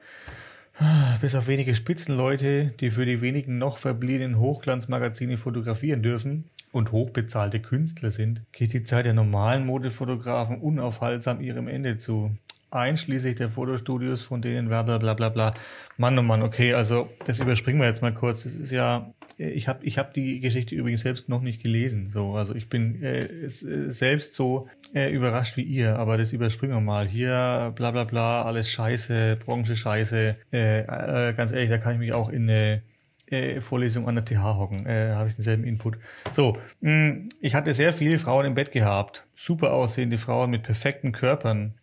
Bis 1.20 1.34
auf 1.34 1.46
wenige 1.46 1.74
Spitzenleute, 1.74 2.72
die 2.80 2.90
für 2.90 3.06
die 3.06 3.20
wenigen 3.20 3.58
noch 3.58 3.78
verbliebenen 3.78 4.38
Hochglanzmagazine 4.38 5.38
fotografieren 5.38 6.02
dürfen 6.02 6.44
und 6.72 6.90
hochbezahlte 6.90 7.60
Künstler 7.60 8.10
sind, 8.10 8.42
geht 8.52 8.72
die 8.72 8.82
Zeit 8.82 9.06
der 9.06 9.14
normalen 9.14 9.64
Modefotografen 9.64 10.60
unaufhaltsam 10.60 11.40
ihrem 11.40 11.68
Ende 11.68 11.96
zu. 11.96 12.36
Einschließlich 12.72 13.36
der 13.36 13.48
Fotostudios, 13.48 14.22
von 14.22 14.42
denen 14.42 14.66
bla 14.66 14.82
bla 14.82 14.98
bla 14.98 15.14
bla 15.14 15.28
bla. 15.28 15.54
Mann, 15.96 16.18
oh 16.18 16.22
Mann, 16.22 16.42
okay, 16.42 16.74
also 16.74 17.08
das 17.24 17.38
überspringen 17.38 17.80
wir 17.80 17.86
jetzt 17.86 18.02
mal 18.02 18.12
kurz. 18.12 18.42
Das 18.42 18.54
ist 18.54 18.72
ja 18.72 19.12
ich 19.38 19.68
habe 19.68 19.84
ich 19.84 19.98
hab 19.98 20.14
die 20.14 20.40
Geschichte 20.40 20.74
übrigens 20.74 21.02
selbst 21.02 21.28
noch 21.28 21.40
nicht 21.40 21.62
gelesen. 21.62 22.10
So, 22.12 22.34
also 22.34 22.54
ich 22.54 22.68
bin 22.68 23.02
äh, 23.02 23.48
selbst 23.48 24.34
so 24.34 24.68
äh, 24.94 25.10
überrascht 25.10 25.56
wie 25.56 25.62
ihr, 25.62 25.96
aber 25.96 26.16
das 26.16 26.32
überspringen 26.32 26.74
wir 26.76 26.80
mal. 26.80 27.06
Hier 27.06 27.72
bla 27.74 27.90
bla 27.90 28.04
bla, 28.04 28.42
alles 28.42 28.70
scheiße, 28.70 29.36
Branche 29.44 29.76
scheiße. 29.76 30.36
Äh, 30.52 30.80
äh, 30.80 31.34
ganz 31.34 31.52
ehrlich, 31.52 31.70
da 31.70 31.78
kann 31.78 31.94
ich 31.94 31.98
mich 31.98 32.14
auch 32.14 32.28
in 32.28 32.48
eine 32.48 32.82
äh, 33.26 33.60
Vorlesung 33.60 34.08
an 34.08 34.14
der 34.14 34.24
TH 34.24 34.42
hocken. 34.42 34.86
Äh, 34.86 35.12
habe 35.14 35.28
ich 35.28 35.34
denselben 35.34 35.64
Input. 35.64 35.98
So, 36.30 36.56
mh, 36.80 37.26
ich 37.40 37.54
hatte 37.54 37.74
sehr 37.74 37.92
viele 37.92 38.18
Frauen 38.18 38.46
im 38.46 38.54
Bett 38.54 38.70
gehabt. 38.72 39.26
Super 39.34 39.72
aussehende 39.72 40.18
Frauen 40.18 40.50
mit 40.50 40.62
perfekten 40.62 41.12
Körpern. 41.12 41.74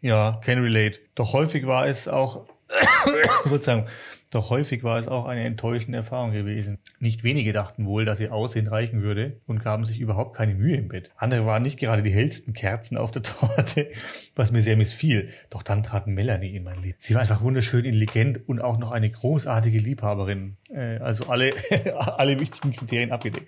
Ja, 0.00 0.40
can 0.44 0.60
relate. 0.60 0.98
Doch 1.14 1.32
häufig 1.32 1.66
war 1.66 1.86
es 1.86 2.08
auch 2.08 2.46
Sozusagen. 3.44 3.86
Doch 4.32 4.48
häufig 4.48 4.82
war 4.82 4.98
es 4.98 5.08
auch 5.08 5.26
eine 5.26 5.44
enttäuschende 5.44 5.98
Erfahrung 5.98 6.30
gewesen. 6.30 6.78
Nicht 6.98 7.22
wenige 7.22 7.52
dachten 7.52 7.84
wohl, 7.84 8.06
dass 8.06 8.18
ihr 8.18 8.32
Aussehen 8.32 8.66
reichen 8.66 9.02
würde 9.02 9.36
und 9.46 9.62
gaben 9.62 9.84
sich 9.84 10.00
überhaupt 10.00 10.34
keine 10.34 10.54
Mühe 10.54 10.78
im 10.78 10.88
Bett. 10.88 11.10
Andere 11.16 11.44
waren 11.44 11.62
nicht 11.62 11.78
gerade 11.78 12.02
die 12.02 12.12
hellsten 12.12 12.54
Kerzen 12.54 12.96
auf 12.96 13.10
der 13.10 13.22
Torte, 13.22 13.88
was 14.34 14.50
mir 14.50 14.62
sehr 14.62 14.78
missfiel. 14.78 15.28
Doch 15.50 15.62
dann 15.62 15.82
trat 15.82 16.06
Melanie 16.06 16.56
in 16.56 16.64
mein 16.64 16.80
Leben. 16.80 16.94
Sie 16.96 17.12
war 17.12 17.20
einfach 17.20 17.42
wunderschön, 17.42 17.84
intelligent 17.84 18.48
und 18.48 18.62
auch 18.62 18.78
noch 18.78 18.92
eine 18.92 19.10
großartige 19.10 19.78
Liebhaberin. 19.78 20.56
Äh, 20.70 20.96
also 20.96 21.28
alle, 21.28 21.52
alle 21.94 22.40
wichtigen 22.40 22.72
Kriterien 22.72 23.12
abgedeckt. 23.12 23.46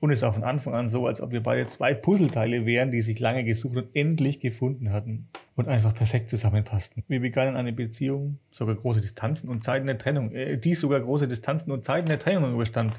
Und 0.00 0.10
es 0.10 0.22
war 0.22 0.32
von 0.32 0.44
Anfang 0.44 0.74
an 0.74 0.88
so, 0.88 1.06
als 1.06 1.20
ob 1.20 1.30
wir 1.30 1.42
beide 1.42 1.66
zwei 1.66 1.92
Puzzleteile 1.92 2.64
wären, 2.64 2.90
die 2.90 3.02
sich 3.02 3.20
lange 3.20 3.44
gesucht 3.44 3.76
und 3.76 3.88
endlich 3.94 4.40
gefunden 4.40 4.92
hatten 4.92 5.28
und 5.56 5.68
einfach 5.68 5.94
perfekt 5.94 6.30
zusammenpassten. 6.30 7.04
Wir 7.06 7.20
begannen 7.20 7.54
eine 7.54 7.74
Beziehung, 7.74 8.38
sogar 8.50 8.76
große 8.76 9.02
Distanzen 9.02 9.50
und 9.50 9.62
Zeiten 9.62 9.86
der 9.86 9.98
Trennung, 9.98 10.32
äh, 10.32 10.56
die 10.56 10.74
sogar 10.74 11.00
große 11.00 11.28
Distanzen 11.28 11.70
und 11.70 11.84
Zeiten 11.84 12.08
der 12.08 12.18
Trennung 12.18 12.54
überstand. 12.54 12.94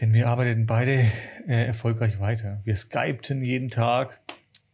Denn 0.00 0.14
wir 0.14 0.28
arbeiteten 0.28 0.64
beide 0.64 1.04
äh, 1.46 1.66
erfolgreich 1.66 2.20
weiter. 2.20 2.62
Wir 2.64 2.74
skypten 2.74 3.42
jeden 3.42 3.68
Tag, 3.68 4.20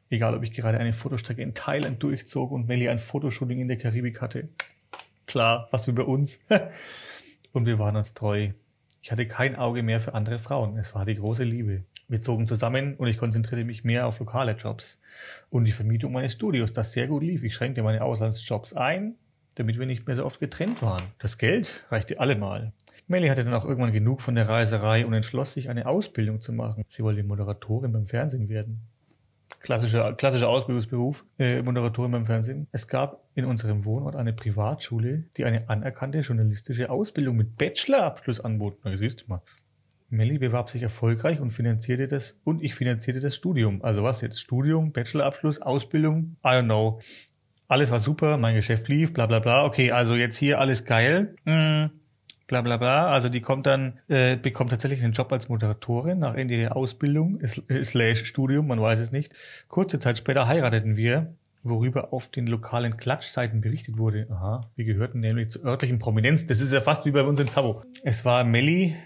egal 0.08 0.36
ob 0.36 0.44
ich 0.44 0.52
gerade 0.52 0.78
eine 0.78 0.92
Fotostrecke 0.92 1.42
in 1.42 1.52
Thailand 1.52 2.00
durchzog 2.00 2.52
und 2.52 2.68
Melly 2.68 2.88
ein 2.88 3.00
Fotoshooting 3.00 3.58
in 3.58 3.66
der 3.66 3.76
Karibik 3.76 4.20
hatte. 4.20 4.48
Klar, 5.26 5.66
was 5.72 5.86
für 5.86 5.92
bei 5.92 6.04
uns. 6.04 6.38
und 7.52 7.66
wir 7.66 7.80
waren 7.80 7.96
uns 7.96 8.14
treu. 8.14 8.50
Ich 9.02 9.10
hatte 9.10 9.26
kein 9.26 9.56
Auge 9.56 9.82
mehr 9.82 10.00
für 10.00 10.14
andere 10.14 10.38
Frauen. 10.38 10.78
Es 10.78 10.94
war 10.94 11.04
die 11.04 11.16
große 11.16 11.42
Liebe. 11.42 11.82
Wir 12.06 12.20
zogen 12.20 12.46
zusammen 12.46 12.94
und 12.94 13.08
ich 13.08 13.18
konzentrierte 13.18 13.64
mich 13.64 13.82
mehr 13.82 14.06
auf 14.06 14.20
lokale 14.20 14.52
Jobs 14.52 15.00
und 15.50 15.64
die 15.64 15.72
Vermietung 15.72 16.12
meines 16.12 16.34
Studios, 16.34 16.72
das 16.72 16.92
sehr 16.92 17.08
gut 17.08 17.24
lief. 17.24 17.42
Ich 17.42 17.54
schränkte 17.54 17.82
meine 17.82 18.04
Auslandsjobs 18.04 18.74
ein, 18.74 19.16
damit 19.56 19.78
wir 19.78 19.86
nicht 19.86 20.06
mehr 20.06 20.14
so 20.14 20.24
oft 20.24 20.38
getrennt 20.38 20.82
waren. 20.82 21.02
Das 21.18 21.36
Geld 21.36 21.84
reichte 21.90 22.20
allemal. 22.20 22.72
Melly 23.08 23.26
hatte 23.26 23.44
dann 23.44 23.54
auch 23.54 23.64
irgendwann 23.64 23.92
genug 23.92 24.22
von 24.22 24.36
der 24.36 24.48
Reiserei 24.48 25.04
und 25.04 25.12
entschloss 25.14 25.54
sich, 25.54 25.68
eine 25.68 25.86
Ausbildung 25.86 26.40
zu 26.40 26.52
machen. 26.52 26.84
Sie 26.86 27.02
wollte 27.02 27.24
Moderatorin 27.24 27.92
beim 27.92 28.06
Fernsehen 28.06 28.48
werden 28.48 28.80
klassischer, 29.62 30.12
klassischer 30.14 30.48
Ausbildungsberuf, 30.48 31.24
äh, 31.38 31.62
Moderatorin 31.62 32.10
beim 32.10 32.26
Fernsehen. 32.26 32.66
Es 32.72 32.88
gab 32.88 33.22
in 33.34 33.44
unserem 33.44 33.84
Wohnort 33.84 34.16
eine 34.16 34.32
Privatschule, 34.32 35.24
die 35.36 35.44
eine 35.44 35.68
anerkannte 35.68 36.20
journalistische 36.20 36.90
Ausbildung 36.90 37.36
mit 37.36 37.56
Bachelorabschluss 37.56 38.40
anbot. 38.40 38.78
Na, 38.84 38.94
siehst 38.96 39.22
du 39.22 39.24
mal. 39.28 39.42
Melly 40.10 40.38
bewarb 40.38 40.68
sich 40.68 40.82
erfolgreich 40.82 41.40
und 41.40 41.50
finanzierte 41.50 42.06
das, 42.06 42.38
und 42.44 42.62
ich 42.62 42.74
finanzierte 42.74 43.20
das 43.20 43.34
Studium. 43.34 43.82
Also 43.82 44.02
was 44.02 44.20
jetzt? 44.20 44.40
Studium, 44.40 44.92
Bachelorabschluss, 44.92 45.62
Ausbildung? 45.62 46.36
I 46.44 46.48
don't 46.48 46.64
know. 46.64 47.00
Alles 47.68 47.90
war 47.90 48.00
super, 48.00 48.36
mein 48.36 48.54
Geschäft 48.54 48.88
lief, 48.88 49.14
bla 49.14 49.26
bla 49.26 49.38
bla. 49.38 49.64
Okay, 49.64 49.90
also 49.90 50.14
jetzt 50.14 50.36
hier 50.36 50.60
alles 50.60 50.84
geil. 50.84 51.34
Mm 51.46 52.01
bla 52.52 52.60
bla 52.60 52.76
bla. 52.76 53.06
Also 53.06 53.30
die 53.30 53.40
kommt 53.40 53.66
dann, 53.66 53.98
äh, 54.08 54.36
bekommt 54.36 54.70
tatsächlich 54.70 55.02
einen 55.02 55.14
Job 55.14 55.32
als 55.32 55.48
Moderatorin 55.48 56.18
nach 56.18 56.34
Ende 56.34 56.54
ihrer 56.54 56.76
Ausbildung, 56.76 57.40
äh, 57.40 57.82
slash 57.82 58.24
Studium, 58.24 58.66
man 58.66 58.80
weiß 58.80 59.00
es 59.00 59.10
nicht. 59.10 59.32
Kurze 59.68 59.98
Zeit 59.98 60.18
später 60.18 60.46
heirateten 60.46 60.96
wir, 60.96 61.34
worüber 61.62 62.12
auf 62.12 62.28
den 62.28 62.46
lokalen 62.46 62.98
Klatschseiten 62.98 63.62
berichtet 63.62 63.96
wurde. 63.96 64.26
Aha, 64.30 64.70
wir 64.76 64.84
gehörten 64.84 65.20
nämlich 65.20 65.48
zur 65.48 65.64
örtlichen 65.64 65.98
Prominenz. 65.98 66.44
Das 66.46 66.60
ist 66.60 66.72
ja 66.72 66.82
fast 66.82 67.06
wie 67.06 67.10
bei 67.10 67.22
uns 67.22 67.40
in 67.40 67.48
Zabo. 67.48 67.82
Es 68.04 68.24
war 68.26 68.44
Melli, 68.44 68.96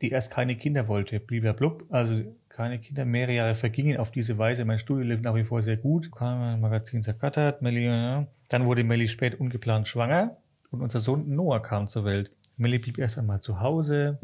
die 0.00 0.10
erst 0.10 0.30
keine 0.30 0.56
Kinder 0.56 0.88
wollte, 0.88 1.20
blub. 1.20 1.84
Also 1.90 2.22
keine 2.48 2.78
Kinder. 2.78 3.04
Mehrere 3.04 3.34
Jahre 3.34 3.54
vergingen 3.56 3.98
auf 3.98 4.10
diese 4.10 4.38
Weise. 4.38 4.64
Mein 4.64 4.78
Studium 4.78 5.10
lief 5.10 5.20
nach 5.20 5.34
wie 5.34 5.44
vor 5.44 5.60
sehr 5.60 5.76
gut. 5.76 6.10
Kam 6.10 6.60
Magazin 6.62 7.02
zergattert. 7.02 7.60
Melli. 7.60 8.24
Dann 8.48 8.64
wurde 8.64 8.84
Melli 8.84 9.08
spät 9.08 9.38
ungeplant 9.38 9.86
schwanger 9.86 10.38
und 10.70 10.80
unser 10.80 11.00
Sohn 11.00 11.28
Noah 11.34 11.60
kam 11.60 11.88
zur 11.88 12.06
Welt. 12.06 12.30
Melli 12.56 12.78
blieb 12.78 12.98
erst 12.98 13.18
einmal 13.18 13.40
zu 13.40 13.60
Hause. 13.60 14.18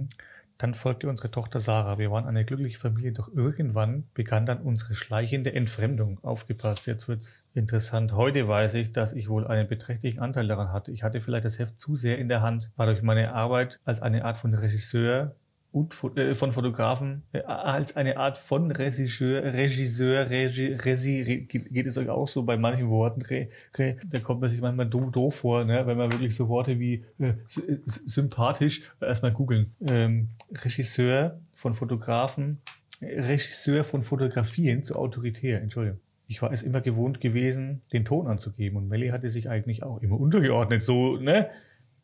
Dann 0.59 0.75
folgte 0.75 1.09
unsere 1.09 1.31
Tochter 1.31 1.59
Sarah. 1.59 1.99
Wir 1.99 2.11
waren 2.11 2.25
eine 2.25 2.45
glückliche 2.45 2.79
Familie, 2.79 3.13
doch 3.13 3.29
irgendwann 3.35 4.05
begann 4.15 4.47
dann 4.47 4.61
unsere 4.61 4.95
schleichende 4.95 5.53
Entfremdung. 5.53 6.21
Aufgepasst, 6.23 6.87
jetzt 6.87 7.09
wird's 7.09 7.45
interessant. 7.53 8.13
Heute 8.13 8.47
weiß 8.47 8.75
ich, 8.75 8.93
dass 8.93 9.13
ich 9.13 9.29
wohl 9.29 9.47
einen 9.47 9.67
beträchtlichen 9.67 10.21
Anteil 10.21 10.47
daran 10.47 10.73
hatte. 10.73 10.93
Ich 10.93 11.03
hatte 11.03 11.21
vielleicht 11.21 11.45
das 11.45 11.59
Heft 11.59 11.81
zu 11.81 11.97
sehr 11.97 12.19
in 12.19 12.29
der 12.29 12.43
Hand, 12.43 12.71
war 12.77 12.87
durch 12.87 13.03
meine 13.03 13.33
Arbeit 13.35 13.81
als 13.85 14.01
eine 14.01 14.25
Art 14.25 14.37
von 14.37 14.55
Regisseur 14.55 15.35
und 15.73 15.95
äh, 16.17 16.35
von 16.35 16.53
Fotografen 16.53 17.23
äh, 17.33 17.41
als 17.43 17.97
eine 17.97 18.19
Art 18.19 18.37
von 18.37 18.71
Regisseur, 18.71 19.43
Regisseur, 19.43 20.29
Regi, 20.29 20.75
Resi, 20.75 21.23
Re, 21.23 21.37
geht 21.39 21.87
es 21.87 21.97
auch 21.99 22.29
so 22.29 22.43
bei 22.43 22.59
manchen 22.59 22.91
Worten, 22.91 23.23
Re, 23.23 23.49
Re, 23.79 23.97
da 24.07 24.21
kommt 24.21 24.43
man 24.43 24.51
sich 24.51 24.61
manchmal 24.61 24.87
doof, 24.87 25.11
doof 25.11 25.37
vor, 25.37 25.65
ne? 25.65 25.83
wenn 25.87 25.97
man 25.97 26.13
wirklich 26.13 26.37
so 26.37 26.49
Worte 26.49 26.79
wie 26.79 27.05
äh, 27.19 27.33
sympathisch 27.47 28.83
äh, 29.01 29.07
erstmal 29.07 29.33
googeln. 29.33 29.73
Ähm, 29.87 30.29
Regisseur 30.53 31.41
von 31.55 31.73
Fotografen, 31.73 32.59
Regisseur 33.01 33.83
von 33.83 34.03
Fotografien 34.03 34.85
zu 34.85 34.97
autoritär, 34.97 35.63
Entschuldigung. 35.63 36.01
Ich 36.29 36.41
war 36.41 36.53
es 36.53 36.63
immer 36.63 36.81
gewohnt 36.81 37.21
gewesen, 37.21 37.83
den 37.93 38.05
Ton 38.05 38.27
anzugeben 38.27 38.77
und 38.77 38.89
Melly 38.89 39.09
hatte 39.09 39.29
sich 39.31 39.49
eigentlich 39.49 39.83
auch 39.83 40.01
immer 40.03 40.21
untergeordnet, 40.21 40.83
so, 40.83 41.17
ne? 41.17 41.49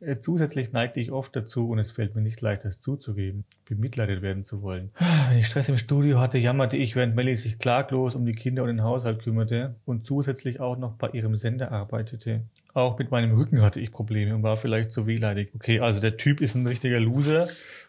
Äh, 0.00 0.18
zusätzlich 0.20 0.72
neigte 0.72 1.00
ich 1.00 1.10
oft 1.10 1.34
dazu, 1.34 1.68
und 1.68 1.78
es 1.78 1.90
fällt 1.90 2.14
mir 2.14 2.22
nicht 2.22 2.40
leicht, 2.40 2.64
das 2.64 2.78
zuzugeben, 2.78 3.44
bemitleidet 3.68 4.22
werden 4.22 4.44
zu 4.44 4.62
wollen. 4.62 4.90
Wenn 5.28 5.38
ich 5.38 5.46
Stress 5.46 5.68
im 5.68 5.76
Studio 5.76 6.20
hatte, 6.20 6.38
jammerte 6.38 6.76
ich, 6.76 6.94
während 6.94 7.16
Melly 7.16 7.34
sich 7.34 7.58
klaglos 7.58 8.14
um 8.14 8.24
die 8.24 8.32
Kinder 8.32 8.62
und 8.62 8.68
den 8.68 8.82
Haushalt 8.82 9.20
kümmerte 9.20 9.74
und 9.84 10.04
zusätzlich 10.04 10.60
auch 10.60 10.78
noch 10.78 10.92
bei 10.92 11.08
ihrem 11.10 11.36
Sender 11.36 11.72
arbeitete. 11.72 12.42
Auch 12.74 12.98
mit 12.98 13.10
meinem 13.10 13.36
Rücken 13.36 13.60
hatte 13.62 13.80
ich 13.80 13.90
Probleme 13.90 14.34
und 14.34 14.44
war 14.44 14.56
vielleicht 14.56 14.92
zu 14.92 15.06
wehleidig. 15.06 15.50
Okay, 15.54 15.80
also 15.80 16.00
der 16.00 16.16
Typ 16.16 16.40
ist 16.40 16.54
ein 16.54 16.66
richtiger 16.66 17.00
Loser. 17.00 17.48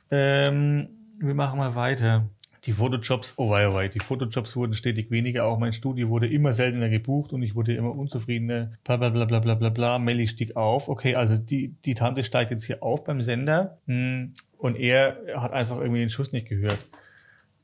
Ähm, 0.09 0.89
wir 1.19 1.35
machen 1.35 1.59
mal 1.59 1.75
weiter. 1.75 2.27
Die 2.65 2.73
Fotojobs, 2.73 3.35
oh 3.37 3.49
wei, 3.49 3.67
oh 3.67 3.73
wei, 3.73 3.87
die 3.87 3.99
Fotojobs 3.99 4.55
wurden 4.55 4.73
stetig 4.73 5.11
weniger, 5.11 5.45
auch 5.45 5.59
mein 5.59 5.71
Studio 5.71 6.09
wurde 6.09 6.27
immer 6.27 6.51
seltener 6.51 6.89
gebucht 6.89 7.31
und 7.31 7.41
ich 7.41 7.55
wurde 7.55 7.73
immer 7.73 7.95
unzufriedener, 7.95 8.71
bla 8.83 8.97
bla 8.97 9.09
bla 9.09 9.25
bla 9.25 9.39
bla 9.39 9.55
bla 9.55 9.69
bla, 9.69 9.99
Melly 9.99 10.27
stieg 10.27 10.55
auf, 10.55 10.89
okay, 10.89 11.15
also 11.15 11.37
die, 11.37 11.75
die 11.85 11.93
Tante 11.93 12.23
steigt 12.23 12.51
jetzt 12.51 12.65
hier 12.65 12.83
auf 12.83 13.03
beim 13.03 13.21
Sender. 13.21 13.77
Hm, 13.87 14.33
und 14.57 14.75
er 14.75 15.17
hat 15.35 15.53
einfach 15.53 15.77
irgendwie 15.77 16.01
den 16.01 16.09
Schuss 16.09 16.33
nicht 16.33 16.49
gehört. 16.49 16.77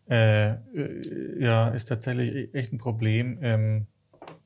Äh, 0.09 0.51
äh, 0.51 0.57
ja, 1.39 1.69
ist 1.69 1.85
tatsächlich 1.85 2.53
echt 2.53 2.71
ein 2.71 2.77
Problem. 2.77 3.37
Ähm, 3.41 3.87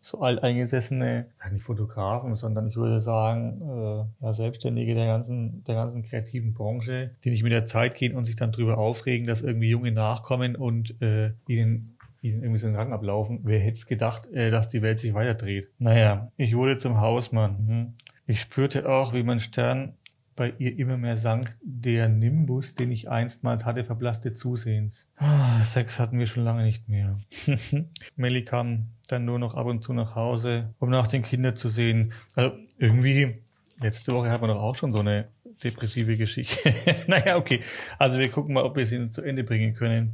so 0.02 0.20
alteingesessene, 0.20 1.26
nicht 1.52 1.64
Fotografen, 1.64 2.36
sondern 2.36 2.68
ich 2.68 2.76
würde 2.76 3.00
sagen, 3.00 3.62
äh, 3.62 4.26
ja, 4.26 4.34
Selbstständige 4.34 4.96
der 4.96 5.08
ganzen, 5.08 5.64
der 5.66 5.76
ganzen 5.76 6.04
kreativen 6.04 6.54
Branche, 6.54 7.12
die 7.24 7.30
nicht 7.32 7.44
mit 7.44 7.52
der 7.52 7.66
Zeit 7.66 7.96
gehen 7.96 8.16
und 8.16 8.26
sich 8.26 8.36
dann 8.36 8.52
drüber 8.52 8.78
aufregen, 8.78 9.28
dass 9.28 9.42
irgendwie 9.42 9.70
Junge 9.70 9.92
nachkommen 9.92 10.56
und 10.56 11.02
äh, 11.02 11.32
ihnen 11.48 11.98
ihnen 12.22 12.42
irgendwie 12.42 12.60
so 12.60 12.68
einen 12.68 12.76
Rang 12.76 12.92
ablaufen. 12.92 13.40
Wer 13.44 13.60
hätte 13.60 13.78
es 13.78 13.88
gedacht, 13.88 14.28
äh, 14.34 14.52
dass 14.52 14.68
die 14.68 14.82
Welt 14.82 15.00
sich 15.00 15.14
weiterdreht? 15.14 15.70
Naja, 15.80 16.32
ich 16.38 16.56
wurde 16.56 16.78
zum 16.78 17.00
Hausmann. 17.00 17.58
Hm. 17.68 17.94
Ich 18.28 18.42
spürte 18.42 18.88
auch, 18.88 19.14
wie 19.14 19.24
mein 19.24 19.40
Stern 19.40 19.94
bei 20.40 20.54
ihr 20.58 20.80
immer 20.80 20.96
mehr 20.96 21.18
sank. 21.18 21.58
Der 21.62 22.08
Nimbus, 22.08 22.74
den 22.74 22.92
ich 22.92 23.10
einstmals 23.10 23.66
hatte, 23.66 23.84
verblasste 23.84 24.32
zusehends. 24.32 25.12
Ah, 25.18 25.60
Sex 25.60 26.00
hatten 26.00 26.18
wir 26.18 26.28
schon 26.28 26.46
lange 26.46 26.64
nicht 26.64 26.88
mehr. 26.88 27.20
Melly 28.16 28.46
kam 28.46 28.88
dann 29.10 29.26
nur 29.26 29.38
noch 29.38 29.56
ab 29.56 29.68
und 29.68 29.84
zu 29.84 29.92
nach 29.92 30.16
Hause, 30.16 30.74
um 30.80 30.90
nach 30.90 31.08
den 31.08 31.24
Kindern 31.24 31.58
zu 31.58 31.68
sehen. 31.68 32.14
Also 32.36 32.54
irgendwie, 32.78 33.44
letzte 33.82 34.14
Woche 34.14 34.32
hatten 34.32 34.42
wir 34.42 34.48
doch 34.48 34.62
auch 34.62 34.76
schon 34.76 34.94
so 34.94 35.00
eine 35.00 35.28
depressive 35.62 36.16
Geschichte. 36.16 36.74
naja, 37.08 37.36
okay. 37.36 37.60
Also 37.98 38.18
wir 38.18 38.30
gucken 38.30 38.54
mal, 38.54 38.64
ob 38.64 38.78
wir 38.78 38.86
sie 38.86 39.10
zu 39.10 39.22
Ende 39.22 39.44
bringen 39.44 39.74
können. 39.74 40.14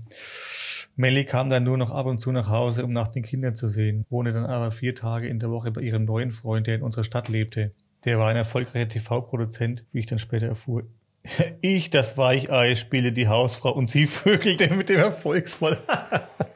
Melly 0.95 1.25
kam 1.25 1.51
dann 1.51 1.65
nur 1.65 1.77
noch 1.77 1.91
ab 1.91 2.07
und 2.07 2.17
zu 2.17 2.31
nach 2.31 2.49
Hause, 2.49 2.83
um 2.83 2.93
nach 2.93 3.09
den 3.09 3.21
Kindern 3.21 3.53
zu 3.53 3.67
sehen, 3.67 4.05
wohnte 4.09 4.31
dann 4.31 4.45
aber 4.45 4.71
vier 4.71 4.95
Tage 4.95 5.27
in 5.27 5.37
der 5.37 5.51
Woche 5.51 5.69
bei 5.69 5.81
ihrem 5.81 6.05
neuen 6.05 6.31
Freund, 6.31 6.65
der 6.65 6.75
in 6.75 6.81
unserer 6.81 7.03
Stadt 7.03 7.27
lebte. 7.27 7.73
Der 8.05 8.19
war 8.19 8.29
ein 8.29 8.35
erfolgreicher 8.35 8.87
TV-Produzent, 8.87 9.83
wie 9.91 9.99
ich 9.99 10.05
dann 10.05 10.19
später 10.19 10.47
erfuhr. 10.47 10.83
Ich, 11.61 11.89
das 11.89 12.19
Weichei, 12.19 12.75
spiele 12.75 13.11
die 13.11 13.27
Hausfrau 13.27 13.71
und 13.71 13.89
sie 13.89 14.05
vögelte 14.07 14.71
mit 14.73 14.89
dem 14.89 14.99
Erfolgsfall. 14.99 15.79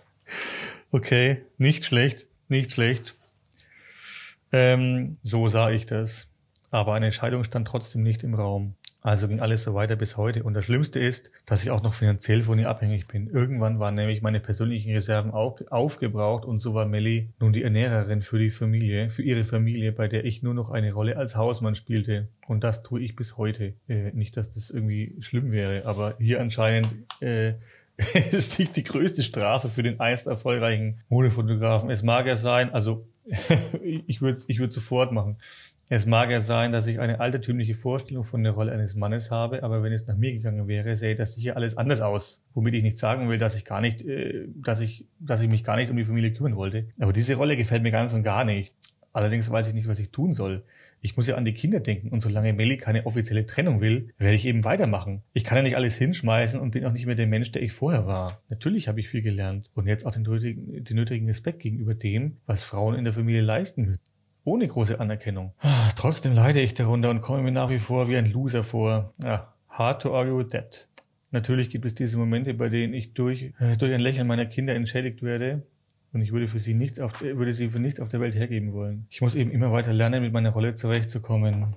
okay, 0.91 1.43
nicht 1.57 1.85
schlecht, 1.85 2.27
nicht 2.49 2.71
schlecht. 2.73 3.15
Ähm, 4.51 5.17
so 5.23 5.47
sah 5.47 5.71
ich 5.71 5.87
das. 5.87 6.29
Aber 6.69 6.93
eine 6.93 7.07
Entscheidung 7.07 7.43
stand 7.43 7.67
trotzdem 7.67 8.03
nicht 8.03 8.23
im 8.23 8.35
Raum. 8.35 8.75
Also 9.01 9.27
ging 9.27 9.39
alles 9.39 9.63
so 9.63 9.73
weiter 9.73 9.95
bis 9.95 10.17
heute. 10.17 10.43
Und 10.43 10.53
das 10.53 10.65
Schlimmste 10.65 10.99
ist, 10.99 11.31
dass 11.45 11.63
ich 11.63 11.71
auch 11.71 11.81
noch 11.81 11.93
finanziell 11.93 12.43
von 12.43 12.59
ihr 12.59 12.69
abhängig 12.69 13.07
bin. 13.07 13.27
Irgendwann 13.27 13.79
waren 13.79 13.95
nämlich 13.95 14.21
meine 14.21 14.39
persönlichen 14.39 14.91
Reserven 14.91 15.31
auch 15.31 15.59
aufgebraucht 15.69 16.45
und 16.45 16.59
so 16.59 16.73
war 16.73 16.85
Melly 16.85 17.29
nun 17.39 17.53
die 17.53 17.63
Ernährerin 17.63 18.21
für 18.21 18.39
die 18.39 18.51
Familie, 18.51 19.09
für 19.09 19.23
ihre 19.23 19.45
Familie, 19.45 19.91
bei 19.91 20.07
der 20.07 20.25
ich 20.25 20.43
nur 20.43 20.53
noch 20.53 20.69
eine 20.69 20.91
Rolle 20.91 21.17
als 21.17 21.35
Hausmann 21.35 21.75
spielte. 21.75 22.27
Und 22.47 22.63
das 22.63 22.83
tue 22.83 23.01
ich 23.01 23.15
bis 23.15 23.37
heute. 23.37 23.73
Äh, 23.87 24.11
nicht, 24.11 24.35
dass 24.35 24.49
das 24.49 24.69
irgendwie 24.69 25.09
schlimm 25.21 25.51
wäre, 25.51 25.85
aber 25.85 26.15
hier 26.19 26.41
anscheinend 26.41 26.87
äh, 27.21 27.53
es 28.31 28.57
liegt 28.57 28.77
die 28.77 28.83
größte 28.83 29.23
Strafe 29.23 29.67
für 29.67 29.83
den 29.83 29.99
einst 29.99 30.27
erfolgreichen 30.27 31.01
Modefotografen. 31.09 31.89
Es 31.89 32.01
mag 32.03 32.25
ja 32.27 32.35
sein, 32.35 32.73
also 32.73 33.05
ich 34.07 34.21
würde 34.21 34.41
ich 34.47 34.59
würd 34.59 34.71
sofort 34.71 35.11
machen. 35.11 35.37
Es 35.91 36.05
mag 36.05 36.29
ja 36.29 36.39
sein, 36.39 36.71
dass 36.71 36.85
ich 36.85 36.99
eine 36.99 37.19
altertümliche 37.19 37.73
Vorstellung 37.73 38.23
von 38.23 38.43
der 38.43 38.51
Rolle 38.51 38.71
eines 38.71 38.93
Mannes 38.93 39.31
habe, 39.31 39.63
aber 39.63 39.81
wenn 39.81 39.91
es 39.91 40.05
nach 40.05 40.15
mir 40.15 40.31
gegangen 40.31 40.67
wäre, 40.67 40.95
sähe 40.95 41.15
das 41.15 41.33
sicher 41.33 41.55
alles 41.55 41.77
anders 41.77 42.01
aus. 42.01 42.45
Womit 42.53 42.75
ich 42.75 42.83
nicht 42.83 42.99
sagen 42.99 43.27
will, 43.27 43.39
dass 43.39 43.55
ich 43.55 43.65
gar 43.65 43.81
nicht, 43.81 44.03
äh, 44.03 44.45
dass 44.53 44.81
ich, 44.81 45.07
dass 45.19 45.41
ich 45.41 45.49
mich 45.49 45.63
gar 45.63 45.77
nicht 45.77 45.89
um 45.89 45.97
die 45.97 46.05
Familie 46.05 46.31
kümmern 46.31 46.55
wollte. 46.55 46.89
Aber 46.99 47.11
diese 47.11 47.33
Rolle 47.33 47.57
gefällt 47.57 47.81
mir 47.81 47.89
ganz 47.89 48.13
und 48.13 48.21
gar 48.21 48.45
nicht. 48.45 48.75
Allerdings 49.13 49.49
weiß 49.49 49.67
ich 49.67 49.73
nicht, 49.73 49.87
was 49.87 49.97
ich 49.97 50.11
tun 50.11 50.31
soll. 50.31 50.63
Ich 51.01 51.17
muss 51.17 51.25
ja 51.25 51.37
an 51.37 51.45
die 51.45 51.55
Kinder 51.55 51.79
denken 51.79 52.09
und 52.09 52.19
solange 52.19 52.53
Melly 52.53 52.77
keine 52.77 53.07
offizielle 53.07 53.47
Trennung 53.47 53.81
will, 53.81 54.13
werde 54.19 54.35
ich 54.35 54.45
eben 54.45 54.65
weitermachen. 54.65 55.23
Ich 55.33 55.43
kann 55.43 55.57
ja 55.57 55.63
nicht 55.63 55.75
alles 55.75 55.97
hinschmeißen 55.97 56.59
und 56.59 56.69
bin 56.69 56.85
auch 56.85 56.91
nicht 56.91 57.07
mehr 57.07 57.15
der 57.15 57.25
Mensch, 57.25 57.51
der 57.51 57.63
ich 57.63 57.71
vorher 57.71 58.05
war. 58.05 58.43
Natürlich 58.49 58.87
habe 58.87 58.99
ich 58.99 59.09
viel 59.09 59.23
gelernt 59.23 59.71
und 59.73 59.87
jetzt 59.87 60.05
auch 60.05 60.11
den 60.11 60.21
nötigen, 60.21 60.83
den 60.83 60.95
nötigen 60.95 61.25
Respekt 61.25 61.61
gegenüber 61.61 61.95
dem, 61.95 62.37
was 62.45 62.61
Frauen 62.61 62.93
in 62.93 63.05
der 63.05 63.13
Familie 63.13 63.41
leisten 63.41 63.85
müssen 63.85 64.01
ohne 64.43 64.67
große 64.67 64.99
Anerkennung. 64.99 65.53
Ah, 65.59 65.89
trotzdem 65.95 66.33
leide 66.33 66.61
ich 66.61 66.73
darunter 66.73 67.09
und 67.09 67.21
komme 67.21 67.43
mir 67.43 67.51
nach 67.51 67.69
wie 67.69 67.79
vor 67.79 68.07
wie 68.07 68.17
ein 68.17 68.31
Loser 68.31 68.63
vor. 68.63 69.13
Ja, 69.23 69.53
hard 69.69 70.01
to 70.01 70.15
argue 70.15 70.37
with 70.37 70.47
that. 70.49 70.87
Natürlich 71.31 71.69
gibt 71.69 71.85
es 71.85 71.93
diese 71.93 72.17
Momente, 72.17 72.53
bei 72.53 72.69
denen 72.69 72.93
ich 72.93 73.13
durch, 73.13 73.53
äh, 73.59 73.77
durch 73.77 73.93
ein 73.93 73.99
Lächeln 73.99 74.27
meiner 74.27 74.45
Kinder 74.45 74.73
entschädigt 74.73 75.21
werde. 75.21 75.63
Und 76.11 76.21
ich 76.21 76.31
würde 76.31 76.47
für 76.47 76.59
sie 76.59 76.73
nichts 76.73 76.99
auf, 76.99 77.21
würde 77.21 77.53
sie 77.53 77.69
für 77.69 77.79
nichts 77.79 77.99
auf 77.99 78.09
der 78.09 78.19
Welt 78.19 78.33
hergeben 78.33 78.73
wollen. 78.73 79.05
Ich 79.11 79.21
muss 79.21 79.35
eben 79.35 79.51
immer 79.51 79.71
weiter 79.71 79.93
lernen, 79.93 80.23
mit 80.23 80.33
meiner 80.33 80.49
Rolle 80.49 80.73
zurechtzukommen. 80.73 81.75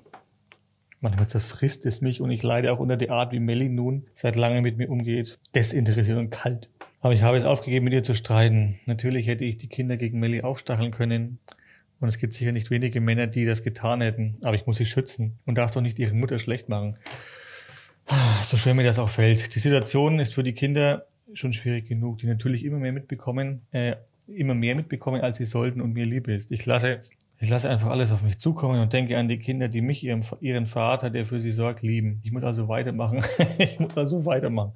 Manchmal 1.01 1.27
zerfrisst 1.27 1.85
es 1.85 2.01
mich 2.01 2.21
und 2.21 2.31
ich 2.31 2.43
leide 2.43 2.73
auch 2.73 2.79
unter 2.79 2.97
der 2.97 3.11
Art, 3.11 3.33
wie 3.33 3.41
Melly 3.41 3.69
nun 3.69 4.07
seit 4.15 4.37
langem 4.37 4.63
mit 4.63 4.79
mir 4.79 4.89
umgeht. 4.89 5.39
Desinteressiert 5.55 6.17
und 6.17 6.31
kalt. 6.31 6.71
Aber 7.01 7.13
ich 7.13 7.23
habe 7.23 7.37
es 7.37 7.45
aufgegeben, 7.45 7.85
mit 7.85 7.93
ihr 7.93 8.05
zu 8.05 8.15
streiten. 8.15 8.79
Natürlich 8.87 9.27
hätte 9.27 9.45
ich 9.45 9.59
die 9.59 9.67
Kinder 9.67 9.97
gegen 9.97 10.21
Melly 10.21 10.43
aufstacheln 10.43 10.93
können. 10.93 11.41
Und 12.03 12.09
es 12.09 12.19
gibt 12.19 12.33
sicher 12.33 12.51
nicht 12.51 12.73
wenige 12.73 13.01
Männer, 13.01 13.29
die 13.29 13.45
das 13.45 13.63
getan 13.63 14.01
hätten. 14.01 14.35
Aber 14.43 14.57
ich 14.57 14.67
muss 14.67 14.77
sie 14.77 14.85
schützen 14.85 15.39
und 15.47 15.57
darf 15.57 15.71
doch 15.71 15.81
nicht 15.81 16.01
ihre 16.01 16.15
Mutter 16.15 16.41
schlecht 16.41 16.69
machen. 16.69 16.97
So 18.43 18.57
schwer 18.57 18.75
mir 18.75 18.83
das 18.83 18.99
auch 18.99 19.09
fällt. 19.09 19.55
Die 19.55 19.61
Situation 19.61 20.19
ist 20.19 20.35
für 20.35 20.43
die 20.43 20.53
Kinder 20.53 21.07
schon 21.33 21.53
schwierig 21.53 21.87
genug, 21.87 22.19
die 22.19 22.27
natürlich 22.27 22.65
immer 22.65 22.79
mehr 22.79 22.93
mitbekommen, 22.93 23.63
äh, 23.71 23.95
immer 24.27 24.55
mehr 24.55 24.75
mitbekommen, 24.75 25.21
als 25.21 25.39
sie 25.39 25.45
sollten 25.45 25.81
und 25.81 25.93
mir 25.93 26.05
lieb 26.05 26.27
ist. 26.27 26.51
Ich 26.51 26.67
lasse, 26.67 26.99
ich 27.39 27.49
lasse 27.49 27.71
einfach 27.71 27.91
alles 27.91 28.11
auf 28.11 28.25
mich 28.25 28.37
zukommen 28.37 28.81
und 28.81 28.93
denke 28.93 29.17
an 29.17 29.29
die 29.29 29.39
Kinder, 29.39 29.69
die 29.69 29.81
mich, 29.81 30.03
ihrem, 30.03 30.23
ihren 30.41 30.67
Vater, 30.67 31.09
der 31.09 31.25
für 31.25 31.39
sie 31.39 31.53
sorgt, 31.53 31.83
lieben. 31.83 32.21
Ich 32.25 32.33
muss 32.33 32.43
also 32.43 32.67
weitermachen. 32.67 33.21
ich 33.59 33.79
muss 33.79 33.97
also 33.97 34.27
weitermachen. 34.27 34.73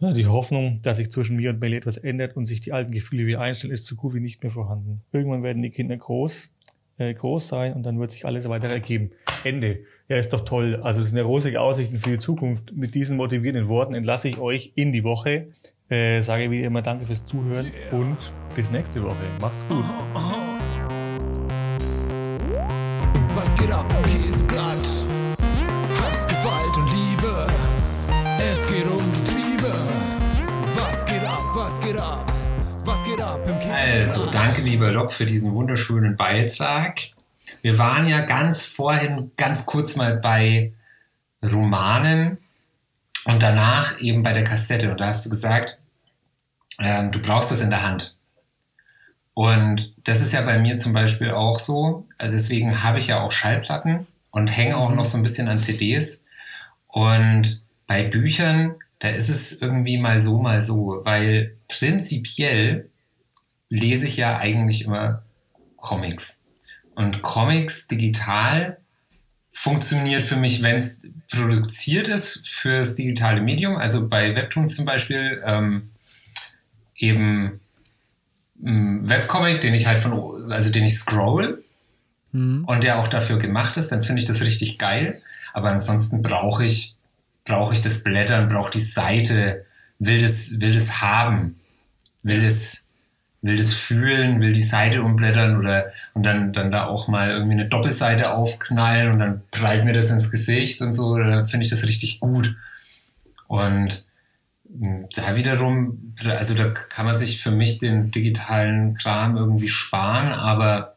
Die 0.00 0.26
Hoffnung, 0.26 0.80
dass 0.82 0.98
sich 0.98 1.10
zwischen 1.10 1.36
mir 1.36 1.50
und 1.50 1.60
Melly 1.60 1.76
etwas 1.76 1.96
ändert 1.96 2.36
und 2.36 2.44
sich 2.44 2.60
die 2.60 2.72
alten 2.72 2.92
Gefühle 2.92 3.26
wieder 3.26 3.40
einstellen, 3.40 3.72
ist 3.72 3.86
so 3.86 3.96
gut 3.96 4.14
wie 4.14 4.20
nicht 4.20 4.42
mehr 4.42 4.50
vorhanden. 4.50 5.00
Irgendwann 5.12 5.42
werden 5.42 5.62
die 5.62 5.70
Kinder 5.70 5.96
groß, 5.96 6.50
äh, 6.98 7.14
groß 7.14 7.48
sein 7.48 7.72
und 7.72 7.82
dann 7.84 7.98
wird 7.98 8.10
sich 8.10 8.26
alles 8.26 8.48
weiter 8.48 8.68
ergeben. 8.68 9.10
Ende. 9.42 9.80
Ja, 10.08 10.16
ist 10.16 10.32
doch 10.32 10.42
toll. 10.42 10.76
Also 10.82 11.00
es 11.00 11.10
sind 11.10 11.18
ja 11.18 11.24
rosige 11.24 11.60
Aussichten 11.60 11.98
für 11.98 12.10
die 12.10 12.18
Zukunft. 12.18 12.76
Mit 12.76 12.94
diesen 12.94 13.16
motivierenden 13.16 13.68
Worten 13.68 13.94
entlasse 13.94 14.28
ich 14.28 14.38
euch 14.38 14.72
in 14.74 14.92
die 14.92 15.02
Woche. 15.02 15.48
Äh, 15.88 16.20
sage 16.20 16.50
wie 16.50 16.62
immer 16.62 16.82
Danke 16.82 17.06
fürs 17.06 17.24
Zuhören 17.24 17.66
yeah. 17.66 17.98
und 17.98 18.16
bis 18.54 18.70
nächste 18.70 19.02
Woche. 19.02 19.24
Macht's 19.40 19.66
gut. 19.68 19.84
Was 23.34 23.54
geht 23.54 23.70
ab? 23.70 23.86
Käseblatt. 24.04 24.35
Also, 34.00 34.26
danke 34.26 34.60
lieber 34.60 34.92
Lob 34.92 35.10
für 35.10 35.24
diesen 35.24 35.54
wunderschönen 35.54 36.16
Beitrag. 36.16 37.00
Wir 37.62 37.78
waren 37.78 38.06
ja 38.06 38.20
ganz 38.20 38.62
vorhin 38.62 39.32
ganz 39.38 39.64
kurz 39.64 39.96
mal 39.96 40.18
bei 40.18 40.74
Romanen 41.42 42.36
und 43.24 43.42
danach 43.42 43.98
eben 44.00 44.22
bei 44.22 44.34
der 44.34 44.44
Kassette. 44.44 44.90
Und 44.90 45.00
da 45.00 45.06
hast 45.06 45.24
du 45.24 45.30
gesagt, 45.30 45.78
ähm, 46.78 47.10
du 47.10 47.20
brauchst 47.20 47.50
das 47.50 47.62
in 47.62 47.70
der 47.70 47.84
Hand. 47.84 48.14
Und 49.32 49.94
das 50.06 50.20
ist 50.20 50.34
ja 50.34 50.42
bei 50.42 50.58
mir 50.58 50.76
zum 50.76 50.92
Beispiel 50.92 51.30
auch 51.30 51.58
so. 51.58 52.06
Also 52.18 52.34
deswegen 52.34 52.82
habe 52.82 52.98
ich 52.98 53.06
ja 53.06 53.22
auch 53.22 53.32
Schallplatten 53.32 54.06
und 54.30 54.48
hänge 54.48 54.76
auch 54.76 54.92
noch 54.92 55.06
so 55.06 55.16
ein 55.16 55.22
bisschen 55.22 55.48
an 55.48 55.58
CDs. 55.58 56.26
Und 56.88 57.62
bei 57.86 58.04
Büchern, 58.04 58.74
da 58.98 59.08
ist 59.08 59.30
es 59.30 59.62
irgendwie 59.62 59.96
mal 59.96 60.18
so, 60.18 60.38
mal 60.38 60.60
so, 60.60 61.00
weil 61.04 61.56
prinzipiell 61.68 62.90
lese 63.68 64.06
ich 64.06 64.16
ja 64.16 64.38
eigentlich 64.38 64.84
immer 64.84 65.22
Comics. 65.76 66.44
Und 66.94 67.22
Comics 67.22 67.88
digital 67.88 68.78
funktioniert 69.52 70.22
für 70.22 70.36
mich, 70.36 70.62
wenn 70.62 70.76
es 70.76 71.08
produziert 71.30 72.08
ist 72.08 72.46
fürs 72.46 72.94
digitale 72.94 73.40
Medium. 73.40 73.76
Also 73.76 74.08
bei 74.08 74.34
Webtoons 74.34 74.76
zum 74.76 74.84
Beispiel 74.84 75.42
ähm, 75.44 75.90
eben 76.96 77.60
ein 78.62 79.08
Webcomic, 79.08 79.60
den 79.60 79.74
ich 79.74 79.86
halt 79.86 80.00
von, 80.00 80.50
also 80.52 80.70
den 80.70 80.84
ich 80.84 80.96
scroll 80.96 81.62
mhm. 82.32 82.64
und 82.64 82.84
der 82.84 82.98
auch 82.98 83.08
dafür 83.08 83.38
gemacht 83.38 83.76
ist, 83.76 83.92
dann 83.92 84.02
finde 84.02 84.22
ich 84.22 84.28
das 84.28 84.40
richtig 84.40 84.78
geil. 84.78 85.22
Aber 85.52 85.70
ansonsten 85.70 86.22
brauche 86.22 86.64
ich, 86.64 86.96
brauche 87.44 87.74
ich 87.74 87.82
das 87.82 88.02
Blättern, 88.02 88.48
brauche 88.48 88.70
die 88.70 88.80
Seite, 88.80 89.64
will 89.98 90.20
das, 90.20 90.60
will 90.60 90.74
das 90.74 91.00
haben, 91.00 91.58
will 92.22 92.44
es, 92.44 92.85
will 93.46 93.56
das 93.56 93.72
fühlen, 93.72 94.40
will 94.40 94.52
die 94.52 94.62
Seite 94.62 95.02
umblättern 95.02 95.56
oder 95.56 95.92
und 96.14 96.26
dann, 96.26 96.52
dann 96.52 96.70
da 96.70 96.86
auch 96.86 97.08
mal 97.08 97.30
irgendwie 97.30 97.54
eine 97.54 97.68
Doppelseite 97.68 98.32
aufknallen 98.32 99.12
und 99.12 99.18
dann 99.18 99.42
prallt 99.50 99.84
mir 99.84 99.92
das 99.92 100.10
ins 100.10 100.30
Gesicht 100.30 100.82
und 100.82 100.92
so, 100.92 101.16
da 101.16 101.44
finde 101.44 101.64
ich 101.64 101.70
das 101.70 101.84
richtig 101.84 102.20
gut. 102.20 102.56
Und 103.46 104.06
da 105.14 105.36
wiederum, 105.36 106.14
also 106.26 106.54
da 106.54 106.68
kann 106.68 107.06
man 107.06 107.14
sich 107.14 107.40
für 107.40 107.50
mich 107.50 107.78
den 107.78 108.10
digitalen 108.10 108.94
Kram 108.94 109.36
irgendwie 109.36 109.68
sparen, 109.68 110.32
aber 110.32 110.96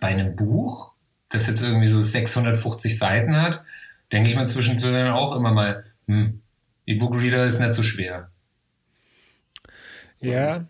bei 0.00 0.08
einem 0.08 0.36
Buch, 0.36 0.92
das 1.28 1.46
jetzt 1.46 1.62
irgendwie 1.62 1.86
so 1.86 2.02
650 2.02 2.98
Seiten 2.98 3.40
hat, 3.40 3.64
denke 4.12 4.28
ich 4.28 4.36
mir 4.36 4.44
zwischendrin 4.44 5.08
auch 5.08 5.34
immer 5.34 5.52
mal, 5.52 5.84
hm, 6.06 6.40
E-Book-Reader 6.86 7.44
ist 7.44 7.60
nicht 7.60 7.72
so 7.72 7.82
schwer. 7.82 8.30
Ja. 10.20 10.64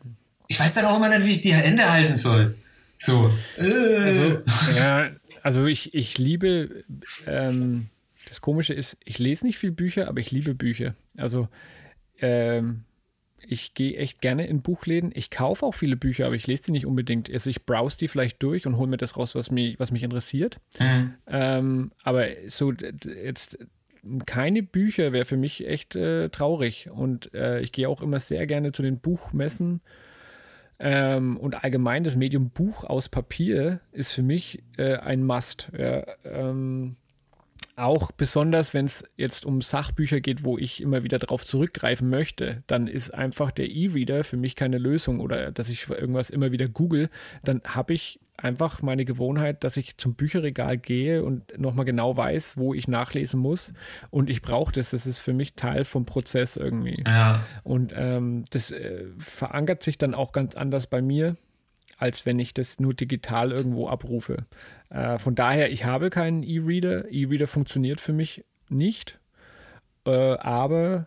Ich 0.52 0.60
weiß 0.60 0.74
dann 0.74 0.84
auch 0.84 0.98
immer 0.98 1.08
nicht, 1.08 1.26
wie 1.26 1.30
ich 1.30 1.40
die 1.40 1.54
Hände 1.54 1.90
halten 1.90 2.12
soll. 2.12 2.54
So. 2.98 3.30
Äh. 3.56 3.62
Also, 3.62 4.42
ja, 4.76 5.10
also 5.42 5.64
ich, 5.64 5.94
ich 5.94 6.18
liebe, 6.18 6.84
ähm, 7.26 7.88
das 8.28 8.42
Komische 8.42 8.74
ist, 8.74 8.98
ich 9.02 9.18
lese 9.18 9.46
nicht 9.46 9.56
viel 9.56 9.72
Bücher, 9.72 10.08
aber 10.08 10.20
ich 10.20 10.30
liebe 10.30 10.54
Bücher. 10.54 10.94
Also 11.16 11.48
ähm, 12.20 12.84
ich 13.40 13.72
gehe 13.72 13.96
echt 13.96 14.20
gerne 14.20 14.46
in 14.46 14.60
Buchläden. 14.60 15.10
Ich 15.14 15.30
kaufe 15.30 15.64
auch 15.64 15.72
viele 15.72 15.96
Bücher, 15.96 16.26
aber 16.26 16.34
ich 16.34 16.46
lese 16.46 16.64
die 16.64 16.72
nicht 16.72 16.84
unbedingt. 16.84 17.32
Also 17.32 17.48
ich 17.48 17.64
browse 17.64 17.96
die 17.96 18.08
vielleicht 18.08 18.42
durch 18.42 18.66
und 18.66 18.76
hole 18.76 18.90
mir 18.90 18.98
das 18.98 19.16
raus, 19.16 19.34
was 19.34 19.50
mich, 19.50 19.80
was 19.80 19.90
mich 19.90 20.02
interessiert. 20.02 20.58
Mhm. 20.78 21.14
Ähm, 21.28 21.92
aber 22.02 22.26
so 22.48 22.72
jetzt 22.72 23.56
keine 24.26 24.62
Bücher 24.62 25.14
wäre 25.14 25.24
für 25.24 25.38
mich 25.38 25.66
echt 25.66 25.96
äh, 25.96 26.28
traurig. 26.28 26.90
Und 26.92 27.32
äh, 27.32 27.60
ich 27.60 27.72
gehe 27.72 27.88
auch 27.88 28.02
immer 28.02 28.20
sehr 28.20 28.46
gerne 28.46 28.72
zu 28.72 28.82
den 28.82 29.00
Buchmessen. 29.00 29.80
Ähm, 30.84 31.36
und 31.36 31.62
allgemein 31.62 32.02
das 32.02 32.16
Medium 32.16 32.50
Buch 32.50 32.82
aus 32.82 33.08
Papier 33.08 33.80
ist 33.92 34.10
für 34.10 34.22
mich 34.22 34.64
äh, 34.76 34.96
ein 34.96 35.24
Must. 35.24 35.70
Ja, 35.78 36.04
ähm, 36.24 36.96
auch 37.76 38.10
besonders, 38.10 38.74
wenn 38.74 38.84
es 38.86 39.04
jetzt 39.16 39.46
um 39.46 39.62
Sachbücher 39.62 40.20
geht, 40.20 40.44
wo 40.44 40.58
ich 40.58 40.82
immer 40.82 41.04
wieder 41.04 41.20
darauf 41.20 41.44
zurückgreifen 41.44 42.10
möchte, 42.10 42.64
dann 42.66 42.88
ist 42.88 43.14
einfach 43.14 43.52
der 43.52 43.70
E-Reader 43.70 44.24
für 44.24 44.36
mich 44.36 44.56
keine 44.56 44.78
Lösung 44.78 45.20
oder 45.20 45.52
dass 45.52 45.68
ich 45.68 45.88
irgendwas 45.88 46.30
immer 46.30 46.50
wieder 46.50 46.68
google, 46.68 47.10
dann 47.44 47.62
habe 47.64 47.94
ich 47.94 48.18
einfach 48.42 48.82
meine 48.82 49.04
Gewohnheit, 49.04 49.64
dass 49.64 49.76
ich 49.76 49.96
zum 49.96 50.14
Bücherregal 50.14 50.78
gehe 50.78 51.24
und 51.24 51.58
nochmal 51.58 51.84
genau 51.84 52.16
weiß, 52.16 52.56
wo 52.56 52.74
ich 52.74 52.88
nachlesen 52.88 53.40
muss. 53.40 53.72
Und 54.10 54.28
ich 54.28 54.42
brauche 54.42 54.72
das. 54.72 54.90
Das 54.90 55.06
ist 55.06 55.18
für 55.18 55.32
mich 55.32 55.54
Teil 55.54 55.84
vom 55.84 56.04
Prozess 56.04 56.56
irgendwie. 56.56 57.02
Ja. 57.06 57.44
Und 57.62 57.92
ähm, 57.96 58.44
das 58.50 58.70
äh, 58.70 59.06
verankert 59.18 59.82
sich 59.82 59.98
dann 59.98 60.14
auch 60.14 60.32
ganz 60.32 60.54
anders 60.54 60.86
bei 60.86 61.02
mir 61.02 61.36
als 61.98 62.26
wenn 62.26 62.40
ich 62.40 62.52
das 62.52 62.80
nur 62.80 62.94
digital 62.94 63.52
irgendwo 63.52 63.88
abrufe. 63.88 64.44
Äh, 64.90 65.20
von 65.20 65.36
daher, 65.36 65.70
ich 65.70 65.84
habe 65.84 66.10
keinen 66.10 66.42
E-Reader. 66.42 67.12
E-Reader 67.12 67.46
funktioniert 67.46 68.00
für 68.00 68.12
mich 68.12 68.44
nicht. 68.68 69.20
Äh, 70.04 70.36
aber 70.38 71.06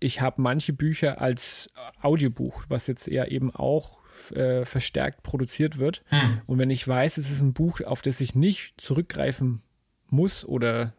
ich 0.00 0.20
habe 0.20 0.42
manche 0.42 0.74
Bücher 0.74 1.22
als 1.22 1.70
Audiobuch, 2.04 2.64
was 2.68 2.86
jetzt 2.86 3.08
eher 3.08 3.30
eben 3.30 3.54
auch 3.54 4.00
äh, 4.34 4.64
verstärkt 4.64 5.22
produziert 5.22 5.78
wird. 5.78 6.02
Hm. 6.08 6.40
Und 6.46 6.58
wenn 6.58 6.70
ich 6.70 6.86
weiß, 6.86 7.16
es 7.16 7.30
ist 7.30 7.40
ein 7.40 7.52
Buch, 7.52 7.80
auf 7.80 8.02
das 8.02 8.20
ich 8.20 8.34
nicht 8.34 8.74
zurückgreifen 8.80 9.62
muss 10.08 10.44
oder 10.44 10.92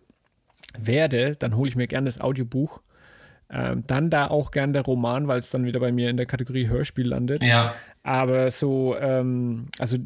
werde, 0.77 1.35
dann 1.35 1.55
hole 1.55 1.69
ich 1.69 1.75
mir 1.75 1.87
gerne 1.87 2.05
das 2.05 2.19
Audiobuch. 2.19 2.81
Ähm, 3.49 3.83
dann 3.85 4.09
da 4.09 4.27
auch 4.27 4.51
gern 4.51 4.73
der 4.73 4.81
Roman, 4.81 5.27
weil 5.27 5.39
es 5.39 5.51
dann 5.51 5.65
wieder 5.65 5.79
bei 5.79 5.91
mir 5.91 6.09
in 6.09 6.17
der 6.17 6.25
Kategorie 6.25 6.67
Hörspiel 6.67 7.07
landet. 7.07 7.43
Ja. 7.43 7.75
Aber 8.01 8.49
so, 8.51 8.97
ähm, 8.97 9.67
also 9.77 9.97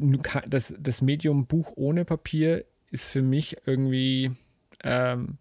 das, 0.46 0.74
das 0.78 1.02
Medium 1.02 1.46
Buch 1.46 1.72
ohne 1.76 2.04
Papier 2.04 2.64
ist 2.90 3.06
für 3.06 3.22
mich 3.22 3.56
irgendwie, 3.64 4.32
ähm, 4.84 5.38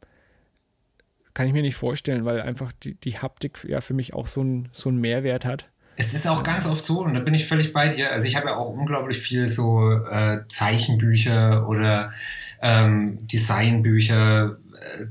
kann 1.39 1.47
ich 1.47 1.53
mir 1.53 1.61
nicht 1.61 1.77
vorstellen, 1.77 2.25
weil 2.25 2.41
einfach 2.41 2.73
die, 2.73 2.95
die 2.95 3.17
Haptik 3.17 3.65
ja 3.65 3.79
für 3.79 3.93
mich 3.93 4.13
auch 4.13 4.27
so, 4.27 4.43
ein, 4.43 4.67
so 4.73 4.89
einen 4.89 4.99
Mehrwert 4.99 5.45
hat. 5.45 5.69
Es 5.95 6.13
ist 6.13 6.27
auch 6.27 6.43
ganz 6.43 6.65
oft 6.65 6.83
so, 6.83 6.99
und 6.99 7.13
da 7.13 7.21
bin 7.21 7.33
ich 7.33 7.47
völlig 7.47 7.71
bei 7.71 7.87
dir. 7.87 8.11
Also 8.11 8.27
ich 8.27 8.35
habe 8.35 8.47
ja 8.47 8.57
auch 8.57 8.73
unglaublich 8.73 9.19
viel 9.19 9.47
so 9.47 9.89
äh, 9.89 10.39
Zeichenbücher 10.49 11.65
oder 11.69 12.11
ähm, 12.61 13.25
Designbücher, 13.25 14.57
äh, 14.73 15.05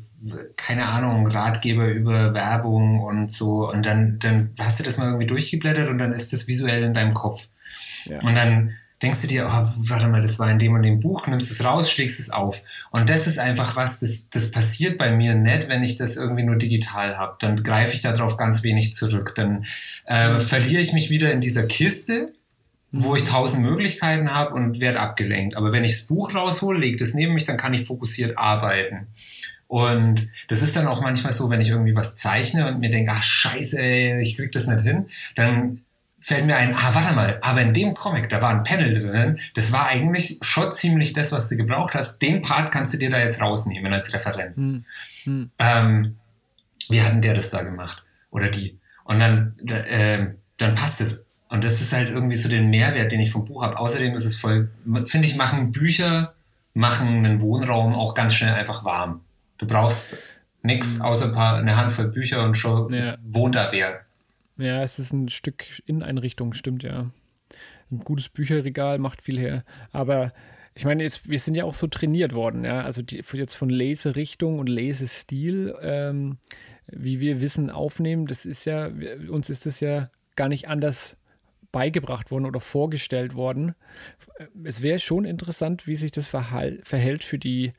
keine 0.58 0.88
Ahnung, 0.88 1.26
Ratgeber 1.26 1.88
über 1.88 2.34
Werbung 2.34 3.00
und 3.00 3.32
so. 3.32 3.66
Und 3.66 3.86
dann, 3.86 4.18
dann 4.18 4.50
hast 4.58 4.80
du 4.80 4.84
das 4.84 4.98
mal 4.98 5.06
irgendwie 5.06 5.28
durchgeblättert 5.28 5.88
und 5.88 5.96
dann 5.96 6.12
ist 6.12 6.34
das 6.34 6.46
visuell 6.46 6.82
in 6.82 6.92
deinem 6.92 7.14
Kopf. 7.14 7.48
Ja. 8.04 8.20
Und 8.20 8.36
dann 8.36 8.74
denkst 9.02 9.22
du 9.22 9.26
dir, 9.28 9.46
oh, 9.46 9.68
warte 9.88 10.08
mal, 10.08 10.22
das 10.22 10.38
war 10.38 10.50
in 10.50 10.58
dem 10.58 10.74
und 10.74 10.82
dem 10.82 11.00
Buch, 11.00 11.26
nimmst 11.26 11.50
es 11.50 11.64
raus, 11.64 11.90
schlägst 11.90 12.18
es 12.18 12.30
auf. 12.30 12.64
Und 12.90 13.08
das 13.08 13.26
ist 13.26 13.38
einfach 13.38 13.76
was, 13.76 14.00
das, 14.00 14.30
das 14.30 14.50
passiert 14.50 14.98
bei 14.98 15.12
mir 15.12 15.34
nicht, 15.34 15.68
wenn 15.68 15.84
ich 15.84 15.96
das 15.96 16.16
irgendwie 16.16 16.42
nur 16.42 16.56
digital 16.56 17.16
habe. 17.16 17.36
Dann 17.40 17.62
greife 17.62 17.94
ich 17.94 18.00
darauf 18.00 18.36
ganz 18.36 18.62
wenig 18.64 18.94
zurück. 18.94 19.34
Dann 19.36 19.64
äh, 20.06 20.32
mhm. 20.32 20.40
verliere 20.40 20.80
ich 20.80 20.92
mich 20.92 21.10
wieder 21.10 21.32
in 21.32 21.40
dieser 21.40 21.66
Kiste, 21.66 22.32
wo 22.90 23.14
ich 23.14 23.24
tausend 23.24 23.64
Möglichkeiten 23.64 24.34
habe 24.34 24.54
und 24.54 24.80
werde 24.80 25.00
abgelenkt. 25.00 25.56
Aber 25.56 25.72
wenn 25.72 25.84
ich 25.84 25.92
das 25.92 26.06
Buch 26.06 26.34
raushole, 26.34 26.80
lege 26.80 26.96
das 26.96 27.14
neben 27.14 27.34
mich, 27.34 27.44
dann 27.44 27.56
kann 27.56 27.74
ich 27.74 27.84
fokussiert 27.84 28.36
arbeiten. 28.36 29.06
Und 29.68 30.28
das 30.48 30.62
ist 30.62 30.74
dann 30.74 30.86
auch 30.86 31.02
manchmal 31.02 31.32
so, 31.32 31.50
wenn 31.50 31.60
ich 31.60 31.68
irgendwie 31.68 31.94
was 31.94 32.16
zeichne 32.16 32.66
und 32.66 32.80
mir 32.80 32.88
denke, 32.88 33.12
ach 33.14 33.22
scheiße, 33.22 33.78
ey, 33.78 34.20
ich 34.20 34.36
krieg 34.36 34.50
das 34.50 34.66
nicht 34.66 34.80
hin, 34.80 35.06
dann 35.36 35.82
fällt 36.28 36.44
mir 36.44 36.56
ein, 36.56 36.74
ah, 36.74 36.94
warte 36.94 37.14
mal, 37.14 37.38
aber 37.40 37.62
in 37.62 37.72
dem 37.72 37.94
Comic, 37.94 38.28
da 38.28 38.42
war 38.42 38.50
ein 38.50 38.62
Panel 38.62 38.92
drin, 38.92 39.38
das 39.54 39.72
war 39.72 39.86
eigentlich 39.86 40.38
schon 40.42 40.70
ziemlich 40.70 41.14
das, 41.14 41.32
was 41.32 41.48
du 41.48 41.56
gebraucht 41.56 41.94
hast. 41.94 42.20
Den 42.20 42.42
Part 42.42 42.70
kannst 42.70 42.92
du 42.92 42.98
dir 42.98 43.08
da 43.08 43.18
jetzt 43.18 43.40
rausnehmen 43.40 43.90
als 43.94 44.12
Referenz. 44.12 44.58
Hm. 44.58 44.84
Hm. 45.24 45.50
Ähm, 45.58 46.16
wie 46.90 47.00
hat 47.00 47.12
denn 47.12 47.22
der 47.22 47.32
das 47.32 47.48
da 47.48 47.62
gemacht? 47.62 48.04
Oder 48.30 48.50
die? 48.50 48.78
Und 49.04 49.22
dann, 49.22 49.56
äh, 49.68 50.26
dann 50.58 50.74
passt 50.74 51.00
es. 51.00 51.24
Und 51.48 51.64
das 51.64 51.80
ist 51.80 51.94
halt 51.94 52.10
irgendwie 52.10 52.36
so 52.36 52.50
den 52.50 52.68
Mehrwert, 52.68 53.10
den 53.10 53.20
ich 53.20 53.30
vom 53.32 53.46
Buch 53.46 53.62
habe. 53.62 53.78
Außerdem 53.78 54.12
ist 54.14 54.26
es 54.26 54.36
voll, 54.36 54.70
finde 55.06 55.26
ich, 55.26 55.34
machen 55.34 55.72
Bücher, 55.72 56.34
machen 56.74 57.24
einen 57.24 57.40
Wohnraum 57.40 57.94
auch 57.94 58.12
ganz 58.12 58.34
schnell 58.34 58.52
einfach 58.52 58.84
warm. 58.84 59.22
Du 59.56 59.66
brauchst 59.66 60.18
nichts 60.60 60.98
mhm. 60.98 61.02
außer 61.06 61.26
ein 61.26 61.32
paar, 61.32 61.56
eine 61.56 61.78
Handvoll 61.78 62.08
Bücher 62.08 62.44
und 62.44 62.54
schon 62.54 62.92
ja. 62.92 63.16
wohnt 63.22 63.54
da 63.54 63.72
wer. 63.72 64.04
Ja, 64.58 64.82
es 64.82 64.98
ist 64.98 65.12
ein 65.12 65.28
Stück 65.28 65.64
Inneneinrichtung, 65.86 66.52
stimmt 66.52 66.82
ja. 66.82 67.10
Ein 67.90 67.98
gutes 68.00 68.28
Bücherregal 68.28 68.98
macht 68.98 69.22
viel 69.22 69.38
her. 69.38 69.64
Aber 69.92 70.32
ich 70.74 70.84
meine, 70.84 71.02
jetzt, 71.02 71.28
wir 71.28 71.38
sind 71.38 71.54
ja 71.54 71.64
auch 71.64 71.74
so 71.74 71.86
trainiert 71.86 72.34
worden, 72.34 72.64
ja. 72.64 72.82
Also 72.82 73.02
die, 73.02 73.22
jetzt 73.32 73.54
von 73.54 73.70
Leserichtung 73.70 74.58
und 74.58 74.68
Lesestil, 74.68 75.74
ähm, 75.80 76.38
wie 76.86 77.20
wir 77.20 77.40
Wissen 77.40 77.70
aufnehmen, 77.70 78.26
das 78.26 78.44
ist 78.44 78.64
ja, 78.64 78.90
uns 79.28 79.48
ist 79.48 79.64
das 79.64 79.80
ja 79.80 80.10
gar 80.36 80.48
nicht 80.48 80.68
anders 80.68 81.16
beigebracht 81.70 82.30
worden 82.30 82.46
oder 82.46 82.60
vorgestellt 82.60 83.34
worden. 83.34 83.74
Es 84.64 84.82
wäre 84.82 84.98
schon 84.98 85.24
interessant, 85.24 85.86
wie 85.86 85.96
sich 85.96 86.12
das 86.12 86.28
verhält 86.28 87.24
für 87.24 87.38
die 87.38 87.72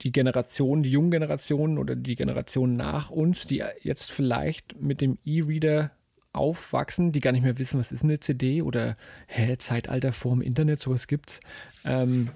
die 0.00 0.12
Generation, 0.12 0.82
die 0.82 0.90
jungen 0.90 1.10
Generationen 1.10 1.78
oder 1.78 1.96
die 1.96 2.16
Generation 2.16 2.76
nach 2.76 3.10
uns, 3.10 3.46
die 3.46 3.62
jetzt 3.82 4.10
vielleicht 4.10 4.80
mit 4.80 5.00
dem 5.00 5.18
E-Reader 5.24 5.90
aufwachsen, 6.32 7.12
die 7.12 7.20
gar 7.20 7.32
nicht 7.32 7.42
mehr 7.42 7.58
wissen, 7.58 7.80
was 7.80 7.92
ist 7.92 8.04
eine 8.04 8.20
CD 8.20 8.62
oder 8.62 8.96
hä, 9.26 9.56
Zeitalter 9.58 10.12
vorm 10.12 10.40
Internet, 10.40 10.80
sowas 10.80 11.06
gibt's. 11.06 11.40
Ähm, 11.84 12.30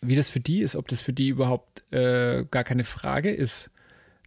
wie 0.00 0.16
das 0.16 0.30
für 0.30 0.40
die 0.40 0.60
ist, 0.60 0.76
ob 0.76 0.88
das 0.88 1.00
für 1.00 1.12
die 1.12 1.28
überhaupt 1.28 1.84
äh, 1.92 2.44
gar 2.50 2.64
keine 2.64 2.84
Frage 2.84 3.30
ist, 3.30 3.70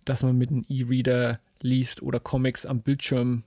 dass 0.05 0.23
man 0.23 0.37
mit 0.37 0.51
einem 0.51 0.65
E-Reader 0.69 1.39
liest 1.61 2.01
oder 2.01 2.19
Comics 2.19 2.65
am 2.65 2.81
Bildschirm 2.81 3.43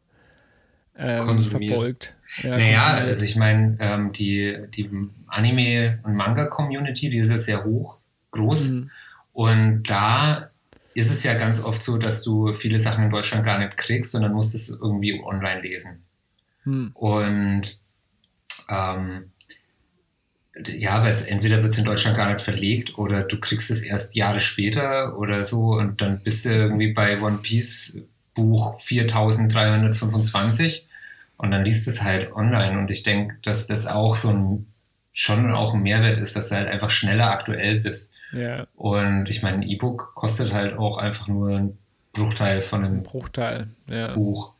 ähm, 0.97 1.41
verfolgt. 1.41 2.14
Ja, 2.43 2.59
naja, 2.59 2.87
also 2.87 3.24
ich 3.24 3.37
meine, 3.37 3.76
ähm, 3.81 4.12
die, 4.12 4.59
die 4.74 4.91
Anime- 5.29 6.01
und 6.03 6.14
Manga-Community, 6.14 7.09
die 7.09 7.18
ist 7.18 7.31
ja 7.31 7.39
sehr 7.39 7.64
hoch, 7.64 7.99
groß. 8.31 8.68
Mhm. 8.68 8.91
Und 9.33 9.83
da 9.85 10.51
ist 10.95 11.11
es 11.11 11.22
ja 11.22 11.35
ganz 11.35 11.62
oft 11.62 11.83
so, 11.83 11.99
dass 11.99 12.24
du 12.24 12.53
viele 12.53 12.79
Sachen 12.79 13.05
in 13.05 13.11
Deutschland 13.11 13.45
gar 13.45 13.59
nicht 13.59 13.76
kriegst, 13.76 14.11
sondern 14.11 14.33
musst 14.33 14.55
es 14.55 14.81
irgendwie 14.81 15.22
online 15.22 15.61
lesen. 15.61 16.03
Mhm. 16.64 16.91
Und 16.95 17.79
ähm, 18.68 19.31
ja, 20.66 21.05
weil 21.05 21.16
entweder 21.29 21.62
wird 21.62 21.72
es 21.72 21.79
in 21.79 21.85
Deutschland 21.85 22.16
gar 22.16 22.31
nicht 22.31 22.41
verlegt 22.41 22.99
oder 22.99 23.22
du 23.22 23.39
kriegst 23.39 23.70
es 23.70 23.83
erst 23.83 24.16
Jahre 24.16 24.41
später 24.41 25.16
oder 25.16 25.45
so 25.45 25.74
und 25.74 26.01
dann 26.01 26.20
bist 26.20 26.45
du 26.45 26.51
irgendwie 26.51 26.93
bei 26.93 27.22
One 27.22 27.39
Piece 27.39 28.01
Buch 28.35 28.79
4325 28.81 30.89
und 31.37 31.53
dann 31.53 31.64
liest 31.64 31.87
es 31.87 32.03
halt 32.03 32.33
online 32.33 32.79
und 32.79 32.91
ich 32.91 33.05
denke, 33.05 33.37
dass 33.43 33.66
das 33.66 33.87
auch 33.87 34.16
so 34.16 34.31
ein 34.31 34.66
schon 35.12 35.53
auch 35.53 35.74
ein 35.74 35.83
Mehrwert 35.83 36.18
ist, 36.18 36.37
dass 36.37 36.49
du 36.49 36.57
halt 36.57 36.68
einfach 36.68 36.91
schneller 36.91 37.31
aktuell 37.31 37.81
bist. 37.81 38.14
Ja. 38.33 38.64
Und 38.76 39.29
ich 39.29 39.43
meine, 39.43 39.59
ein 39.59 39.62
E-Book 39.62 40.12
kostet 40.14 40.53
halt 40.53 40.76
auch 40.76 40.99
einfach 40.99 41.29
nur 41.29 41.49
einen 41.49 41.79
Bruchteil 42.12 42.61
von 42.61 42.85
einem 42.85 43.03
Bruchteil, 43.03 43.68
ja. 43.89 44.12
Buch. 44.12 44.55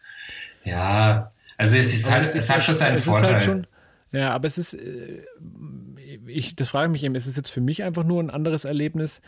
Ja, 0.65 1.33
also 1.57 1.77
es, 1.77 1.93
ist 1.93 2.11
halt, 2.11 2.25
es, 2.25 2.35
es 2.35 2.51
hat 2.51 2.63
schon 2.63 2.75
seinen 2.75 2.93
halt 2.93 3.01
Vorteil. 3.01 3.35
Halt 3.35 3.43
schon, 3.43 3.67
ja, 4.13 4.31
aber 4.31 4.47
es 4.47 4.59
ist, 4.59 4.75
äh, 4.75 5.23
ich, 6.27 6.57
das 6.57 6.71
frage 6.71 6.87
ich 6.87 6.93
mich 6.93 7.05
eben, 7.05 7.15
ist 7.15 7.27
es 7.27 7.37
jetzt 7.37 7.51
für 7.51 7.61
mich 7.61 7.83
einfach 7.83 8.05
nur 8.05 8.23
ein 8.23 8.31
anderes 8.31 8.65
Erlebnis, 8.65 9.21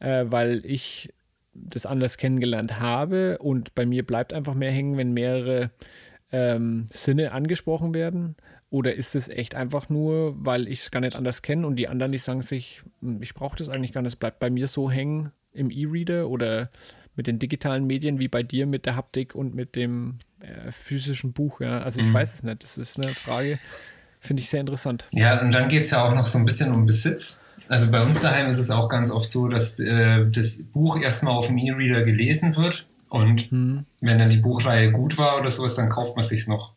äh, 0.00 0.24
weil 0.26 0.64
ich 0.64 1.12
das 1.52 1.86
anders 1.86 2.16
kennengelernt 2.16 2.80
habe 2.80 3.38
und 3.38 3.74
bei 3.74 3.86
mir 3.86 4.04
bleibt 4.04 4.32
einfach 4.32 4.54
mehr 4.54 4.72
hängen, 4.72 4.96
wenn 4.96 5.12
mehrere 5.12 5.70
ähm, 6.32 6.86
Sinne 6.90 7.32
angesprochen 7.32 7.94
werden? 7.94 8.36
Oder 8.74 8.96
ist 8.96 9.14
es 9.14 9.28
echt 9.28 9.54
einfach 9.54 9.88
nur, 9.88 10.34
weil 10.36 10.66
ich 10.66 10.80
es 10.80 10.90
gar 10.90 10.98
nicht 10.98 11.14
anders 11.14 11.42
kenne 11.42 11.64
und 11.64 11.76
die 11.76 11.86
anderen, 11.86 12.10
die 12.10 12.18
sagen 12.18 12.42
sich, 12.42 12.82
hm, 13.02 13.22
ich 13.22 13.32
brauche 13.32 13.54
das 13.56 13.68
eigentlich 13.68 13.92
gar 13.92 14.02
nicht, 14.02 14.14
es 14.14 14.16
bleibt 14.16 14.40
bei 14.40 14.50
mir 14.50 14.66
so 14.66 14.90
hängen 14.90 15.30
im 15.52 15.70
E-Reader 15.70 16.28
oder 16.28 16.70
mit 17.14 17.28
den 17.28 17.38
digitalen 17.38 17.86
Medien 17.86 18.18
wie 18.18 18.26
bei 18.26 18.42
dir 18.42 18.66
mit 18.66 18.84
der 18.84 18.96
Haptik 18.96 19.36
und 19.36 19.54
mit 19.54 19.76
dem 19.76 20.18
äh, 20.40 20.72
physischen 20.72 21.32
Buch. 21.32 21.60
Ja? 21.60 21.82
Also 21.82 22.00
ich 22.00 22.08
mhm. 22.08 22.14
weiß 22.14 22.34
es 22.34 22.42
nicht. 22.42 22.64
Das 22.64 22.76
ist 22.76 22.98
eine 22.98 23.10
Frage, 23.10 23.60
finde 24.18 24.42
ich 24.42 24.50
sehr 24.50 24.58
interessant. 24.58 25.04
Ja, 25.12 25.40
und 25.40 25.52
dann 25.52 25.68
geht 25.68 25.82
es 25.82 25.92
ja 25.92 26.02
auch 26.02 26.12
noch 26.16 26.24
so 26.24 26.38
ein 26.38 26.44
bisschen 26.44 26.74
um 26.74 26.84
Besitz. 26.84 27.44
Also 27.68 27.92
bei 27.92 28.02
uns 28.02 28.22
daheim 28.22 28.48
ist 28.48 28.58
es 28.58 28.72
auch 28.72 28.88
ganz 28.88 29.12
oft 29.12 29.30
so, 29.30 29.46
dass 29.46 29.78
äh, 29.78 30.28
das 30.28 30.64
Buch 30.64 31.00
erstmal 31.00 31.34
auf 31.34 31.46
dem 31.46 31.58
E-Reader 31.58 32.02
gelesen 32.02 32.56
wird 32.56 32.88
und 33.08 33.52
hm. 33.52 33.86
wenn 34.00 34.18
dann 34.18 34.30
die 34.30 34.38
Buchreihe 34.38 34.90
gut 34.90 35.16
war 35.16 35.38
oder 35.38 35.48
sowas, 35.48 35.76
dann 35.76 35.90
kauft 35.90 36.16
man 36.16 36.24
sich's 36.24 36.48
noch. 36.48 36.72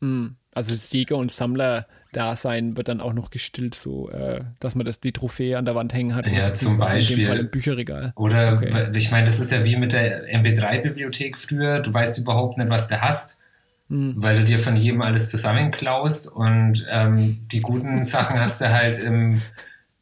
Hm. 0.00 0.34
Also 0.52 0.74
das 0.74 0.90
Jäger- 0.92 1.16
und 1.16 1.30
Sammler-Dasein 1.30 2.76
wird 2.76 2.88
dann 2.88 3.00
auch 3.00 3.12
noch 3.12 3.30
gestillt, 3.30 3.74
so 3.74 4.10
äh, 4.10 4.42
dass 4.58 4.74
man 4.74 4.84
das 4.84 5.00
die 5.00 5.12
Trophäe 5.12 5.56
an 5.56 5.64
der 5.64 5.74
Wand 5.74 5.94
hängen 5.94 6.14
hat. 6.14 6.26
Ja, 6.26 6.52
zum 6.52 6.78
Beispiel. 6.78 7.18
In 7.18 7.22
dem 7.22 7.28
Fall 7.28 7.38
im 7.40 7.50
Bücherregal. 7.50 8.12
Oder 8.16 8.54
okay. 8.54 8.90
ich 8.94 9.10
meine, 9.10 9.26
das 9.26 9.38
ist 9.38 9.52
ja 9.52 9.64
wie 9.64 9.76
mit 9.76 9.92
der 9.92 10.28
MP3-Bibliothek 10.34 11.38
früher. 11.38 11.80
Du 11.80 11.94
weißt 11.94 12.18
überhaupt 12.18 12.58
nicht, 12.58 12.68
was 12.68 12.88
du 12.88 13.00
hast, 13.00 13.42
hm. 13.88 14.14
weil 14.16 14.36
du 14.36 14.44
dir 14.44 14.58
von 14.58 14.74
jedem 14.74 15.02
alles 15.02 15.30
zusammenklaust 15.30 16.34
und 16.34 16.84
ähm, 16.90 17.38
die 17.52 17.60
guten 17.60 18.02
Sachen 18.02 18.40
hast 18.40 18.60
du 18.60 18.70
halt 18.70 18.98
im 18.98 19.42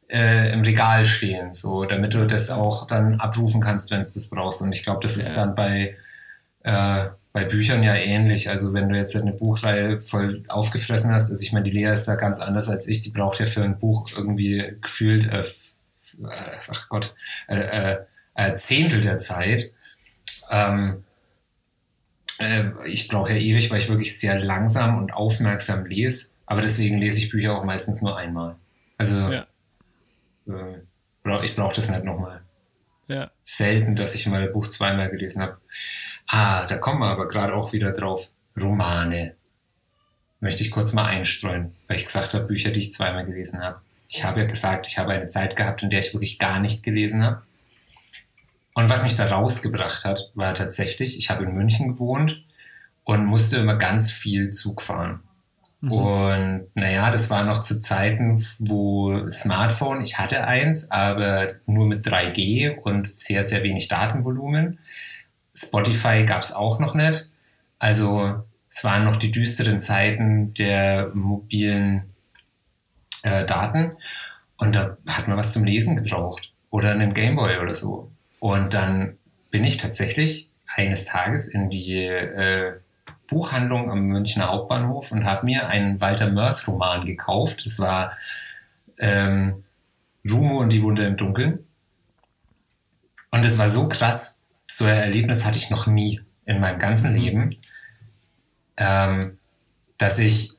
äh, 0.08 0.52
im 0.52 0.62
Regal 0.62 1.04
stehen, 1.04 1.52
so 1.52 1.84
damit 1.84 2.14
du 2.14 2.26
das 2.26 2.50
auch 2.50 2.86
dann 2.86 3.20
abrufen 3.20 3.60
kannst, 3.60 3.90
wenn 3.90 4.00
es 4.00 4.14
das 4.14 4.30
brauchst. 4.30 4.62
Und 4.62 4.72
ich 4.72 4.82
glaube, 4.82 5.00
das 5.02 5.16
ja. 5.16 5.22
ist 5.22 5.36
dann 5.36 5.54
bei, 5.54 5.96
äh, 6.62 7.08
bei 7.32 7.44
Büchern 7.44 7.82
ja 7.82 7.94
ähnlich. 7.94 8.48
Also 8.48 8.72
wenn 8.72 8.88
du 8.88 8.96
jetzt 8.96 9.16
eine 9.16 9.32
Buchreihe 9.32 10.00
voll 10.00 10.44
aufgefressen 10.48 11.12
hast, 11.12 11.30
also 11.30 11.42
ich 11.42 11.52
meine, 11.52 11.64
die 11.64 11.70
Lea 11.70 11.92
ist 11.92 12.06
da 12.06 12.14
ganz 12.14 12.40
anders 12.40 12.68
als 12.68 12.88
ich, 12.88 13.00
die 13.00 13.10
braucht 13.10 13.40
ja 13.40 13.46
für 13.46 13.62
ein 13.62 13.78
Buch 13.78 14.08
irgendwie 14.16 14.76
gefühlt, 14.80 15.26
äh, 15.26 15.40
äh 15.40 16.56
ach 16.68 16.88
Gott, 16.88 17.14
äh, 17.48 17.96
äh, 18.34 18.54
Zehntel 18.54 19.02
der 19.02 19.18
Zeit. 19.18 19.72
Ähm, 20.50 21.04
äh, 22.38 22.70
ich 22.86 23.08
brauche 23.08 23.32
ja 23.32 23.38
ewig, 23.38 23.70
weil 23.70 23.78
ich 23.78 23.88
wirklich 23.88 24.18
sehr 24.18 24.38
langsam 24.38 24.98
und 24.98 25.12
aufmerksam 25.12 25.86
lese. 25.86 26.34
Aber 26.46 26.62
deswegen 26.62 26.98
lese 26.98 27.18
ich 27.18 27.30
Bücher 27.30 27.58
auch 27.58 27.64
meistens 27.64 28.00
nur 28.00 28.16
einmal. 28.16 28.56
Also 28.96 29.16
ja 29.30 29.46
äh, 30.48 31.44
ich 31.44 31.54
brauche 31.54 31.74
das 31.74 31.90
nicht 31.90 32.04
nochmal. 32.04 32.42
Ja. 33.06 33.30
Selten, 33.42 33.96
dass 33.96 34.14
ich 34.14 34.26
mal 34.26 34.42
ein 34.42 34.52
Buch 34.52 34.66
zweimal 34.66 35.08
gelesen 35.10 35.42
habe. 35.42 35.58
Ah, 36.28 36.66
da 36.66 36.76
kommen 36.76 37.00
wir 37.00 37.06
aber 37.06 37.26
gerade 37.26 37.54
auch 37.54 37.72
wieder 37.72 37.92
drauf. 37.92 38.30
Romane. 38.60 39.34
Möchte 40.40 40.62
ich 40.62 40.70
kurz 40.70 40.92
mal 40.92 41.06
einstreuen, 41.06 41.74
weil 41.88 41.96
ich 41.96 42.06
gesagt 42.06 42.34
habe, 42.34 42.44
Bücher, 42.44 42.70
die 42.70 42.80
ich 42.80 42.92
zweimal 42.92 43.24
gelesen 43.26 43.60
habe. 43.60 43.80
Ich 44.08 44.24
habe 44.24 44.40
ja 44.40 44.46
gesagt, 44.46 44.86
ich 44.86 44.98
habe 44.98 45.12
eine 45.12 45.26
Zeit 45.26 45.56
gehabt, 45.56 45.82
in 45.82 45.90
der 45.90 46.00
ich 46.00 46.14
wirklich 46.14 46.38
gar 46.38 46.60
nicht 46.60 46.82
gelesen 46.82 47.24
habe. 47.24 47.42
Und 48.74 48.88
was 48.88 49.02
mich 49.02 49.16
da 49.16 49.26
rausgebracht 49.26 50.04
hat, 50.04 50.30
war 50.34 50.54
tatsächlich, 50.54 51.18
ich 51.18 51.30
habe 51.30 51.44
in 51.44 51.54
München 51.54 51.88
gewohnt 51.88 52.44
und 53.04 53.24
musste 53.24 53.56
immer 53.56 53.74
ganz 53.74 54.10
viel 54.10 54.50
Zug 54.50 54.82
fahren. 54.82 55.20
Mhm. 55.80 55.92
Und 55.92 56.66
naja, 56.74 57.10
das 57.10 57.30
war 57.30 57.44
noch 57.44 57.60
zu 57.60 57.80
Zeiten, 57.80 58.36
wo 58.60 59.28
Smartphone, 59.30 60.02
ich 60.02 60.18
hatte 60.18 60.44
eins, 60.44 60.90
aber 60.90 61.48
nur 61.66 61.86
mit 61.86 62.06
3G 62.06 62.78
und 62.78 63.08
sehr, 63.08 63.42
sehr 63.42 63.62
wenig 63.62 63.88
Datenvolumen. 63.88 64.78
Spotify 65.66 66.24
gab 66.24 66.42
es 66.42 66.52
auch 66.52 66.78
noch 66.78 66.94
nicht. 66.94 67.28
Also 67.78 68.42
es 68.68 68.84
waren 68.84 69.04
noch 69.04 69.16
die 69.16 69.30
düsteren 69.30 69.80
Zeiten 69.80 70.54
der 70.54 71.10
mobilen 71.14 72.02
äh, 73.22 73.44
Daten. 73.44 73.92
Und 74.56 74.74
da 74.74 74.96
hat 75.06 75.28
man 75.28 75.36
was 75.36 75.52
zum 75.52 75.64
Lesen 75.64 75.96
gebraucht 75.96 76.52
oder 76.70 76.90
einen 76.90 77.14
Gameboy 77.14 77.58
oder 77.58 77.74
so. 77.74 78.10
Und 78.40 78.74
dann 78.74 79.16
bin 79.50 79.64
ich 79.64 79.78
tatsächlich 79.78 80.50
eines 80.66 81.06
Tages 81.06 81.48
in 81.48 81.70
die 81.70 81.94
äh, 81.94 82.74
Buchhandlung 83.28 83.90
am 83.90 84.06
Münchner 84.06 84.48
Hauptbahnhof 84.48 85.12
und 85.12 85.24
habe 85.24 85.46
mir 85.46 85.68
einen 85.68 86.00
Walter 86.00 86.30
Mörs 86.30 86.66
Roman 86.66 87.04
gekauft. 87.04 87.64
Das 87.66 87.78
war 87.78 88.12
ähm, 88.98 89.64
Rumo 90.28 90.60
und 90.60 90.72
die 90.72 90.82
Wunde 90.82 91.04
im 91.04 91.16
Dunkeln. 91.16 91.64
Und 93.30 93.44
es 93.44 93.58
war 93.58 93.68
so 93.68 93.88
krass, 93.88 94.37
so 94.70 94.84
ein 94.84 94.94
Erlebnis 94.94 95.44
hatte 95.44 95.56
ich 95.56 95.70
noch 95.70 95.86
nie 95.86 96.20
in 96.44 96.60
meinem 96.60 96.78
ganzen 96.78 97.14
Leben, 97.14 97.50
ähm, 98.76 99.38
dass 99.96 100.18
ich, 100.18 100.52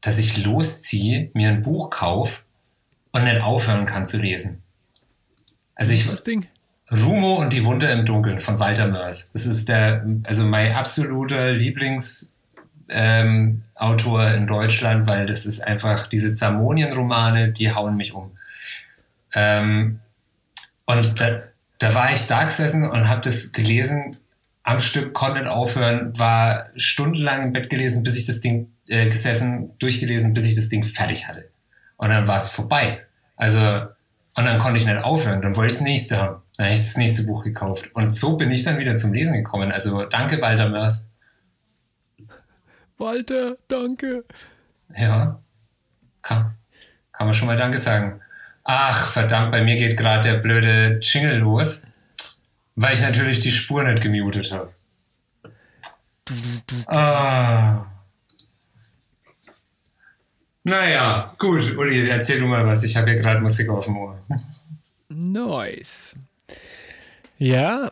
dass 0.00 0.18
ich 0.18 0.44
losziehe, 0.44 1.30
mir 1.34 1.48
ein 1.48 1.62
Buch 1.62 1.90
kaufe 1.90 2.42
und 3.12 3.24
nicht 3.24 3.40
aufhören 3.40 3.86
kann 3.86 4.04
zu 4.04 4.18
lesen. 4.18 4.62
Also 5.74 5.92
ich? 5.92 6.06
Rumo 6.90 7.36
und 7.36 7.52
die 7.52 7.64
Wunde 7.64 7.86
im 7.86 8.04
Dunkeln 8.04 8.38
von 8.38 8.58
Walter 8.60 8.88
Mörs. 8.88 9.32
Das 9.32 9.46
ist 9.46 9.68
der, 9.68 10.04
also 10.24 10.46
mein 10.46 10.72
absoluter 10.72 11.52
Lieblingsautor 11.52 12.32
ähm, 12.88 13.62
in 14.36 14.46
Deutschland, 14.46 15.06
weil 15.06 15.26
das 15.26 15.44
ist 15.44 15.60
einfach 15.60 16.06
diese 16.06 16.32
Zamonien-Romane, 16.32 17.52
die 17.52 17.74
hauen 17.74 17.96
mich 17.96 18.14
um. 18.14 18.32
Ähm, 19.34 20.00
und 20.86 21.20
da, 21.20 21.42
da 21.78 21.94
war 21.94 22.12
ich 22.12 22.26
da 22.26 22.44
gesessen 22.44 22.88
und 22.88 23.08
habe 23.08 23.20
das 23.20 23.52
gelesen, 23.52 24.16
am 24.62 24.80
Stück, 24.80 25.14
konnte 25.14 25.40
nicht 25.40 25.48
aufhören, 25.48 26.18
war 26.18 26.68
stundenlang 26.76 27.42
im 27.42 27.52
Bett 27.52 27.70
gelesen, 27.70 28.02
bis 28.02 28.16
ich 28.16 28.26
das 28.26 28.40
Ding 28.40 28.70
äh, 28.86 29.08
gesessen, 29.08 29.78
durchgelesen, 29.78 30.34
bis 30.34 30.44
ich 30.44 30.54
das 30.54 30.68
Ding 30.68 30.84
fertig 30.84 31.26
hatte. 31.26 31.48
Und 31.96 32.10
dann 32.10 32.28
war 32.28 32.36
es 32.36 32.50
vorbei. 32.50 33.00
Also, 33.36 33.58
und 33.58 34.44
dann 34.44 34.58
konnte 34.58 34.78
ich 34.78 34.86
nicht 34.86 34.98
aufhören, 34.98 35.40
dann 35.40 35.56
wollte 35.56 35.72
ich 35.72 35.78
das 35.78 35.84
nächste 35.84 36.18
haben. 36.18 36.42
Dann 36.56 36.66
habe 36.66 36.74
ich 36.74 36.82
das 36.82 36.96
nächste 36.96 37.24
Buch 37.24 37.44
gekauft. 37.44 37.94
Und 37.94 38.14
so 38.14 38.36
bin 38.36 38.50
ich 38.50 38.62
dann 38.64 38.78
wieder 38.78 38.94
zum 38.96 39.12
Lesen 39.12 39.34
gekommen. 39.34 39.72
Also 39.72 40.04
danke, 40.04 40.42
Walter 40.42 40.68
Mörs. 40.68 41.08
Walter, 42.98 43.56
danke. 43.68 44.24
Ja, 44.94 45.40
kann, 46.20 46.54
kann 47.12 47.26
man 47.26 47.32
schon 47.32 47.46
mal 47.46 47.56
Danke 47.56 47.78
sagen. 47.78 48.20
Ach, 48.70 49.12
verdammt, 49.12 49.50
bei 49.50 49.62
mir 49.62 49.76
geht 49.76 49.96
gerade 49.96 50.28
der 50.28 50.38
blöde 50.40 50.98
Jingle 51.00 51.38
los, 51.38 51.86
weil 52.76 52.92
ich 52.92 53.00
natürlich 53.00 53.40
die 53.40 53.50
Spur 53.50 53.82
nicht 53.82 54.02
gemutet 54.02 54.52
habe. 54.52 54.74
Ah. 56.84 57.86
Naja, 60.64 61.34
gut, 61.38 61.78
Uli, 61.78 62.10
erzähl 62.10 62.40
du 62.40 62.46
mal 62.46 62.66
was. 62.66 62.84
Ich 62.84 62.94
habe 62.94 63.06
hier 63.06 63.18
gerade 63.18 63.40
Musik 63.40 63.70
auf 63.70 63.86
dem 63.86 63.96
Ohr. 63.96 64.20
Nice. 65.08 66.14
Ja, 67.38 67.90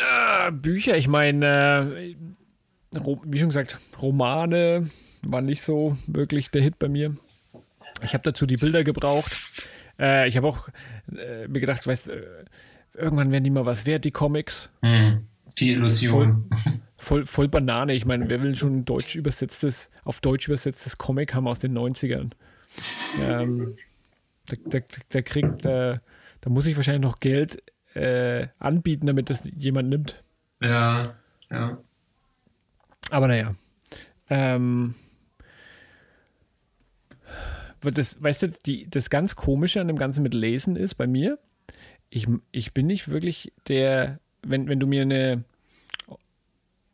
äh, 0.00 0.50
Bücher, 0.50 0.96
ich 0.96 1.06
meine, 1.06 2.16
äh, 2.92 3.00
wie 3.22 3.38
schon 3.38 3.50
gesagt, 3.50 3.78
Romane 4.02 4.90
war 5.22 5.42
nicht 5.42 5.62
so 5.62 5.96
wirklich 6.08 6.50
der 6.50 6.62
Hit 6.62 6.80
bei 6.80 6.88
mir. 6.88 7.16
Ich 8.02 8.14
habe 8.14 8.24
dazu 8.24 8.46
die 8.46 8.56
Bilder 8.56 8.82
gebraucht. 8.82 9.30
Äh, 9.98 10.28
ich 10.28 10.36
habe 10.36 10.46
auch 10.46 10.68
äh, 11.16 11.48
mir 11.48 11.60
gedacht, 11.60 11.86
weißt, 11.86 12.08
äh, 12.08 12.22
irgendwann 12.94 13.30
werden 13.30 13.44
die 13.44 13.50
mal 13.50 13.66
was 13.66 13.86
wert, 13.86 14.04
die 14.04 14.10
Comics. 14.10 14.70
Mhm. 14.82 15.26
Die 15.58 15.72
Illusion. 15.72 16.48
Voll, 16.54 16.72
voll, 16.96 17.26
voll, 17.26 17.48
Banane. 17.48 17.94
Ich 17.94 18.04
meine, 18.04 18.30
wer 18.30 18.42
will 18.42 18.54
schon 18.54 18.78
ein 18.78 18.84
deutsch 18.84 19.16
übersetztes, 19.16 19.90
auf 20.04 20.20
Deutsch 20.20 20.46
übersetztes 20.46 20.98
Comic 20.98 21.34
haben 21.34 21.48
aus 21.48 21.58
den 21.58 21.76
90ern? 21.76 22.30
Ähm, 23.20 23.76
da, 24.46 24.56
da, 24.66 24.78
da, 25.08 25.22
kriegt, 25.22 25.64
da, 25.64 26.00
da 26.40 26.50
muss 26.50 26.66
ich 26.66 26.76
wahrscheinlich 26.76 27.02
noch 27.02 27.18
Geld 27.20 27.62
äh, 27.94 28.46
anbieten, 28.58 29.06
damit 29.06 29.30
das 29.30 29.48
jemand 29.56 29.88
nimmt. 29.88 30.22
Ja, 30.60 31.14
ja. 31.50 31.78
Aber 33.10 33.28
naja. 33.28 33.54
Ähm, 34.30 34.94
das, 37.82 38.22
weißt 38.22 38.42
du, 38.42 38.48
die, 38.66 38.88
das 38.88 39.10
ganz 39.10 39.36
Komische 39.36 39.80
an 39.80 39.88
dem 39.88 39.96
Ganzen 39.96 40.22
mit 40.22 40.34
Lesen 40.34 40.76
ist 40.76 40.94
bei 40.94 41.06
mir, 41.06 41.38
ich, 42.10 42.26
ich 42.52 42.72
bin 42.72 42.86
nicht 42.86 43.08
wirklich 43.08 43.52
der, 43.68 44.20
wenn, 44.42 44.68
wenn 44.68 44.80
du 44.80 44.86
mir 44.86 45.02
eine, 45.02 45.44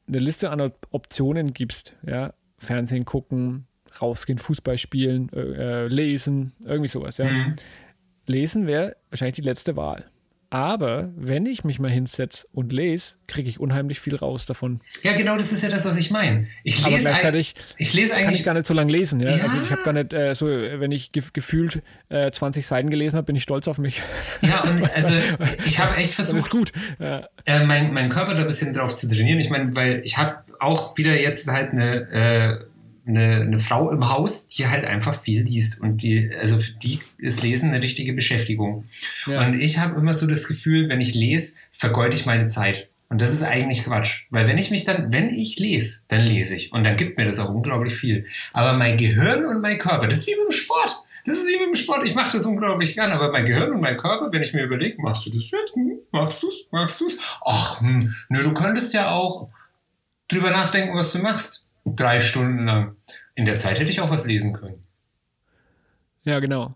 eine 0.08 0.18
Liste 0.18 0.50
an 0.50 0.72
Optionen 0.90 1.52
gibst, 1.52 1.94
ja, 2.06 2.34
Fernsehen 2.58 3.04
gucken, 3.04 3.66
rausgehen, 4.00 4.38
Fußball 4.38 4.78
spielen, 4.78 5.32
äh, 5.32 5.86
lesen, 5.86 6.52
irgendwie 6.64 6.88
sowas, 6.88 7.18
ja. 7.18 7.26
Mhm. 7.26 7.56
Lesen 8.26 8.66
wäre 8.66 8.96
wahrscheinlich 9.10 9.36
die 9.36 9.42
letzte 9.42 9.76
Wahl. 9.76 10.06
Aber 10.50 11.12
wenn 11.16 11.46
ich 11.46 11.64
mich 11.64 11.78
mal 11.78 11.90
hinsetze 11.90 12.46
und 12.52 12.72
lese, 12.72 13.14
kriege 13.26 13.48
ich 13.48 13.58
unheimlich 13.58 14.00
viel 14.00 14.14
raus 14.14 14.46
davon. 14.46 14.80
Ja, 15.02 15.12
genau, 15.14 15.36
das 15.36 15.52
ist 15.52 15.62
ja 15.62 15.68
das, 15.68 15.84
was 15.84 15.96
ich 15.96 16.10
meine. 16.10 16.46
Ich 16.62 16.76
lese 16.76 16.86
Aber 16.86 16.98
gleichzeitig 16.98 17.54
ich 17.76 17.92
lese 17.92 18.14
eigentlich 18.14 18.24
kann 18.24 18.34
ich 18.34 18.44
gar 18.44 18.54
nicht 18.54 18.66
so 18.66 18.74
lange 18.74 18.92
lesen. 18.92 19.20
Ja? 19.20 19.36
ja. 19.36 19.44
Also 19.44 19.60
ich 19.60 19.70
habe 19.70 19.82
gar 19.82 19.92
nicht 19.92 20.12
äh, 20.12 20.34
so, 20.34 20.46
wenn 20.46 20.92
ich 20.92 21.12
gef 21.12 21.32
gefühlt 21.32 21.80
äh, 22.08 22.30
20 22.30 22.66
Seiten 22.66 22.90
gelesen 22.90 23.16
habe, 23.16 23.26
bin 23.26 23.36
ich 23.36 23.42
stolz 23.42 23.68
auf 23.68 23.78
mich. 23.78 24.02
Ja, 24.42 24.62
und 24.62 24.90
also 24.94 25.14
ich 25.66 25.78
habe 25.80 25.96
echt 25.96 26.12
versucht, 26.12 26.38
das 26.38 26.44
ist 26.46 26.50
gut. 26.50 26.72
Ja. 26.98 27.28
Äh, 27.46 27.64
mein, 27.66 27.92
mein 27.92 28.08
Körper 28.08 28.34
da 28.34 28.42
ein 28.42 28.46
bisschen 28.46 28.72
drauf 28.72 28.94
zu 28.94 29.08
trainieren. 29.08 29.40
Ich 29.40 29.50
meine, 29.50 29.74
weil 29.74 30.00
ich 30.04 30.18
habe 30.18 30.36
auch 30.60 30.96
wieder 30.96 31.18
jetzt 31.18 31.48
halt 31.48 31.72
eine 31.72 32.10
äh, 32.10 32.73
eine, 33.06 33.42
eine 33.42 33.58
Frau 33.58 33.90
im 33.90 34.08
Haus, 34.08 34.48
die 34.48 34.66
halt 34.66 34.84
einfach 34.84 35.20
viel 35.20 35.42
liest 35.42 35.80
und 35.80 36.02
die, 36.02 36.30
also 36.40 36.58
für 36.58 36.72
die 36.72 37.00
ist 37.18 37.42
Lesen 37.42 37.70
eine 37.70 37.82
richtige 37.82 38.12
Beschäftigung. 38.12 38.84
Ja. 39.26 39.46
Und 39.46 39.54
ich 39.54 39.78
habe 39.78 39.98
immer 39.98 40.14
so 40.14 40.26
das 40.26 40.48
Gefühl, 40.48 40.88
wenn 40.88 41.00
ich 41.00 41.14
lese, 41.14 41.58
vergeude 41.70 42.16
ich 42.16 42.26
meine 42.26 42.46
Zeit. 42.46 42.88
Und 43.10 43.20
das 43.20 43.32
ist 43.32 43.42
eigentlich 43.42 43.84
Quatsch. 43.84 44.26
Weil 44.30 44.48
wenn 44.48 44.58
ich 44.58 44.70
mich 44.70 44.84
dann, 44.84 45.12
wenn 45.12 45.34
ich 45.34 45.58
lese, 45.58 46.04
dann 46.08 46.22
lese 46.22 46.56
ich. 46.56 46.72
Und 46.72 46.84
dann 46.84 46.96
gibt 46.96 47.18
mir 47.18 47.26
das 47.26 47.38
auch 47.38 47.50
unglaublich 47.50 47.94
viel. 47.94 48.26
Aber 48.52 48.76
mein 48.76 48.96
Gehirn 48.96 49.44
und 49.44 49.60
mein 49.60 49.78
Körper, 49.78 50.08
das 50.08 50.20
ist 50.20 50.26
wie 50.26 50.36
mit 50.36 50.50
dem 50.50 50.56
Sport. 50.56 51.02
Das 51.26 51.36
ist 51.36 51.46
wie 51.46 51.58
mit 51.58 51.66
dem 51.66 51.74
Sport. 51.74 52.06
Ich 52.06 52.14
mache 52.14 52.32
das 52.36 52.46
unglaublich 52.46 52.94
gern. 52.94 53.12
Aber 53.12 53.30
mein 53.30 53.44
Gehirn 53.44 53.72
und 53.72 53.80
mein 53.80 53.96
Körper, 53.96 54.32
wenn 54.32 54.42
ich 54.42 54.52
mir 54.54 54.64
überlege, 54.64 55.00
machst 55.00 55.26
du 55.26 55.30
das 55.30 55.50
jetzt? 55.50 55.74
Hm? 55.74 55.98
Machst 56.10 56.42
du 56.42 56.48
es? 56.48 56.66
Machst 56.70 57.00
du 57.00 57.06
es? 57.06 57.18
Ach, 57.44 57.80
hm. 57.82 58.14
Nö, 58.30 58.42
du 58.42 58.54
könntest 58.54 58.94
ja 58.94 59.10
auch 59.10 59.48
drüber 60.28 60.50
nachdenken, 60.50 60.96
was 60.96 61.12
du 61.12 61.18
machst 61.18 61.63
drei 61.84 62.20
Stunden 62.20 62.66
lang. 62.66 62.96
In 63.34 63.44
der 63.44 63.56
Zeit 63.56 63.78
hätte 63.78 63.90
ich 63.90 64.00
auch 64.00 64.10
was 64.10 64.26
lesen 64.26 64.52
können. 64.52 64.82
Ja, 66.24 66.40
genau. 66.40 66.74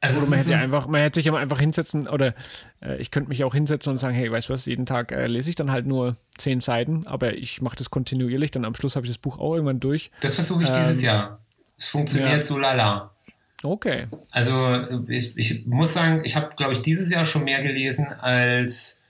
Also 0.00 0.20
oder 0.20 0.30
man 0.30 0.38
hätte, 0.38 0.56
einfach, 0.56 0.86
man 0.86 1.00
hätte 1.00 1.20
sich 1.20 1.32
einfach 1.32 1.58
hinsetzen, 1.58 2.06
oder 2.06 2.34
äh, 2.82 2.96
ich 2.98 3.10
könnte 3.10 3.28
mich 3.28 3.44
auch 3.44 3.54
hinsetzen 3.54 3.90
und 3.90 3.98
sagen, 3.98 4.14
hey, 4.14 4.30
weißt 4.30 4.48
du 4.48 4.52
was, 4.52 4.66
jeden 4.66 4.86
Tag 4.86 5.10
äh, 5.10 5.26
lese 5.26 5.50
ich 5.50 5.56
dann 5.56 5.72
halt 5.72 5.86
nur 5.86 6.16
zehn 6.38 6.60
Seiten, 6.60 7.06
aber 7.06 7.34
ich 7.34 7.60
mache 7.60 7.76
das 7.76 7.90
kontinuierlich, 7.90 8.50
dann 8.50 8.64
am 8.64 8.74
Schluss 8.74 8.94
habe 8.94 9.06
ich 9.06 9.12
das 9.12 9.18
Buch 9.18 9.38
auch 9.38 9.54
irgendwann 9.54 9.80
durch. 9.80 10.10
Das 10.20 10.34
versuche 10.34 10.62
ich 10.62 10.68
ähm, 10.68 10.76
dieses 10.76 11.02
Jahr. 11.02 11.40
Es 11.78 11.86
funktioniert 11.86 12.30
ja. 12.30 12.42
so 12.42 12.58
lala. 12.58 13.14
Okay. 13.62 14.06
Also 14.30 15.04
ich, 15.08 15.36
ich 15.36 15.66
muss 15.66 15.94
sagen, 15.94 16.22
ich 16.24 16.36
habe, 16.36 16.54
glaube 16.56 16.72
ich, 16.72 16.82
dieses 16.82 17.10
Jahr 17.10 17.24
schon 17.24 17.44
mehr 17.44 17.62
gelesen 17.62 18.06
als 18.20 19.04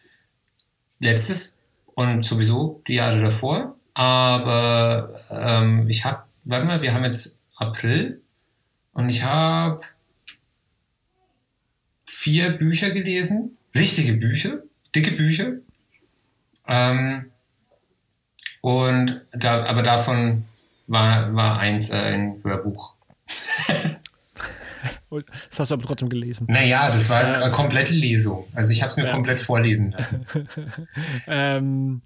letztes 0.99 1.59
und 1.95 2.25
sowieso 2.25 2.83
die 2.87 2.95
Jahre 2.95 3.21
davor. 3.21 3.77
Aber 3.97 5.14
ähm, 5.30 5.88
ich 5.88 6.05
habe, 6.05 6.24
warte 6.44 6.66
mal, 6.66 6.82
wir 6.82 6.92
haben 6.92 7.05
jetzt 7.05 7.40
April 7.57 8.20
und 8.92 9.09
ich 9.09 9.24
habe 9.24 9.80
vier 12.07 12.51
Bücher 12.51 12.90
gelesen, 12.90 13.57
richtige 13.74 14.12
Bücher, 14.12 14.59
dicke 14.94 15.16
Bücher. 15.16 15.53
Ähm, 16.68 17.30
und 18.61 19.22
da, 19.32 19.64
aber 19.64 19.82
davon 19.82 20.44
war, 20.86 21.34
war 21.34 21.59
eins 21.59 21.88
äh, 21.88 21.97
ein 21.97 22.40
Hörbuch. 22.44 22.97
Das 25.51 25.61
hast 25.61 25.70
du 25.70 25.74
aber 25.74 25.84
trotzdem 25.84 26.09
gelesen. 26.09 26.47
Naja, 26.51 26.88
das 26.88 27.09
war 27.09 27.20
eine 27.20 27.51
komplette 27.51 27.94
Lesung. 27.94 28.44
Also 28.55 28.72
ich 28.72 28.82
habe 28.82 28.90
es 28.90 28.97
mir 28.97 29.07
ja. 29.07 29.14
komplett 29.14 29.40
vorlesen 29.40 29.92
lassen. 29.92 30.26
ähm, 31.26 32.03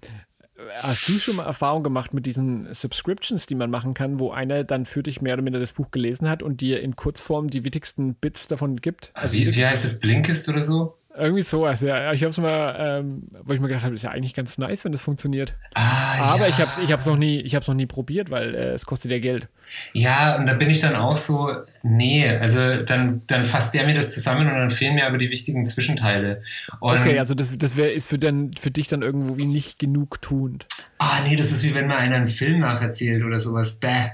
Hast 0.81 1.07
du 1.07 1.13
schon 1.19 1.35
mal 1.37 1.45
Erfahrung 1.45 1.83
gemacht 1.83 2.13
mit 2.13 2.25
diesen 2.25 2.73
Subscriptions, 2.73 3.45
die 3.45 3.55
man 3.55 3.69
machen 3.69 3.93
kann, 3.93 4.19
wo 4.19 4.31
einer 4.31 4.63
dann 4.63 4.85
für 4.85 5.03
dich 5.03 5.21
mehr 5.21 5.33
oder 5.33 5.43
minder 5.43 5.59
das 5.59 5.73
Buch 5.73 5.91
gelesen 5.91 6.29
hat 6.29 6.43
und 6.43 6.61
dir 6.61 6.81
in 6.81 6.95
Kurzform 6.95 7.49
die 7.49 7.63
wichtigsten 7.63 8.15
Bits 8.15 8.47
davon 8.47 8.77
gibt? 8.77 9.11
Also 9.13 9.33
wie, 9.33 9.55
wie 9.55 9.65
heißt 9.65 9.85
es? 9.85 9.99
Blinkist 9.99 10.47
oder 10.49 10.61
so? 10.61 10.97
Irgendwie 11.17 11.41
sowas, 11.41 11.81
ja. 11.81 12.13
Ich 12.13 12.21
habe 12.21 12.29
es 12.29 12.37
mal, 12.37 12.75
ähm, 12.79 13.25
wo 13.43 13.53
ich 13.53 13.59
mir 13.59 13.67
gedacht 13.67 13.83
habe, 13.83 13.95
ist 13.95 14.03
ja 14.03 14.11
eigentlich 14.11 14.33
ganz 14.33 14.57
nice, 14.57 14.85
wenn 14.85 14.93
das 14.93 15.01
funktioniert. 15.01 15.55
Ah, 15.73 16.33
Aber 16.33 16.43
ja. 16.43 16.47
ich 16.47 16.55
habe 16.55 16.69
es 16.69 16.77
ich 16.77 16.91
hab's 16.91 17.05
noch, 17.05 17.17
nie, 17.17 17.43
noch 17.43 17.73
nie 17.73 17.85
probiert, 17.85 18.29
weil 18.29 18.55
äh, 18.55 18.71
es 18.71 18.85
kostet 18.85 19.11
ja 19.11 19.19
Geld. 19.19 19.49
Ja, 19.93 20.37
und 20.37 20.47
da 20.47 20.53
bin 20.53 20.69
ich 20.69 20.79
dann 20.79 20.95
auch 20.95 21.15
so, 21.15 21.51
nee, 21.83 22.29
also 22.29 22.81
dann, 22.83 23.21
dann 23.27 23.43
fasst 23.43 23.73
der 23.73 23.85
mir 23.85 23.93
das 23.93 24.13
zusammen 24.13 24.47
und 24.47 24.53
dann 24.53 24.69
fehlen 24.69 24.95
mir 24.95 25.05
aber 25.05 25.17
die 25.17 25.29
wichtigen 25.29 25.65
Zwischenteile. 25.65 26.41
Und 26.79 26.99
okay, 26.99 27.19
also 27.19 27.35
das, 27.35 27.57
das 27.57 27.75
wär, 27.75 27.93
ist 27.93 28.07
für, 28.07 28.17
dann, 28.17 28.53
für 28.53 28.71
dich 28.71 28.87
dann 28.87 29.01
irgendwo 29.01 29.37
wie 29.37 29.45
nicht 29.45 29.79
genug 29.79 30.21
tuend. 30.21 30.65
Ah, 30.97 31.19
nee, 31.27 31.35
das 31.35 31.51
ist 31.51 31.63
wie 31.63 31.75
wenn 31.75 31.87
mir 31.87 31.97
einer 31.97 32.15
einen 32.15 32.27
Film 32.27 32.59
nacherzählt 32.59 33.23
oder 33.23 33.39
sowas. 33.39 33.79
Bäh. 33.79 34.11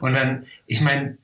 Und 0.00 0.16
dann, 0.16 0.46
ich 0.66 0.80
meine, 0.80 1.16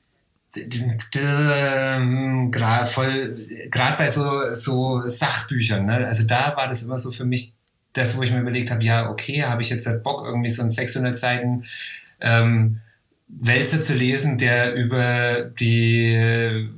gerade 3.71 3.97
bei 3.97 4.09
so, 4.09 4.53
so 4.53 5.07
Sachbüchern, 5.07 5.85
ne? 5.85 6.07
also 6.07 6.25
da 6.25 6.55
war 6.55 6.67
das 6.67 6.83
immer 6.83 6.97
so 6.97 7.11
für 7.11 7.25
mich 7.25 7.53
das, 7.93 8.17
wo 8.17 8.23
ich 8.23 8.31
mir 8.31 8.41
überlegt 8.41 8.71
habe, 8.71 8.83
ja, 8.83 9.09
okay, 9.09 9.43
habe 9.43 9.61
ich 9.61 9.69
jetzt 9.69 9.87
halt 9.87 10.03
Bock, 10.03 10.25
irgendwie 10.25 10.49
so 10.49 10.61
ein 10.61 10.69
600 10.69 11.17
Seiten 11.17 11.65
ähm, 12.21 12.79
Wälzer 13.27 13.81
zu 13.81 13.93
lesen, 13.95 14.37
der 14.37 14.75
über 14.75 15.41
die 15.41 16.69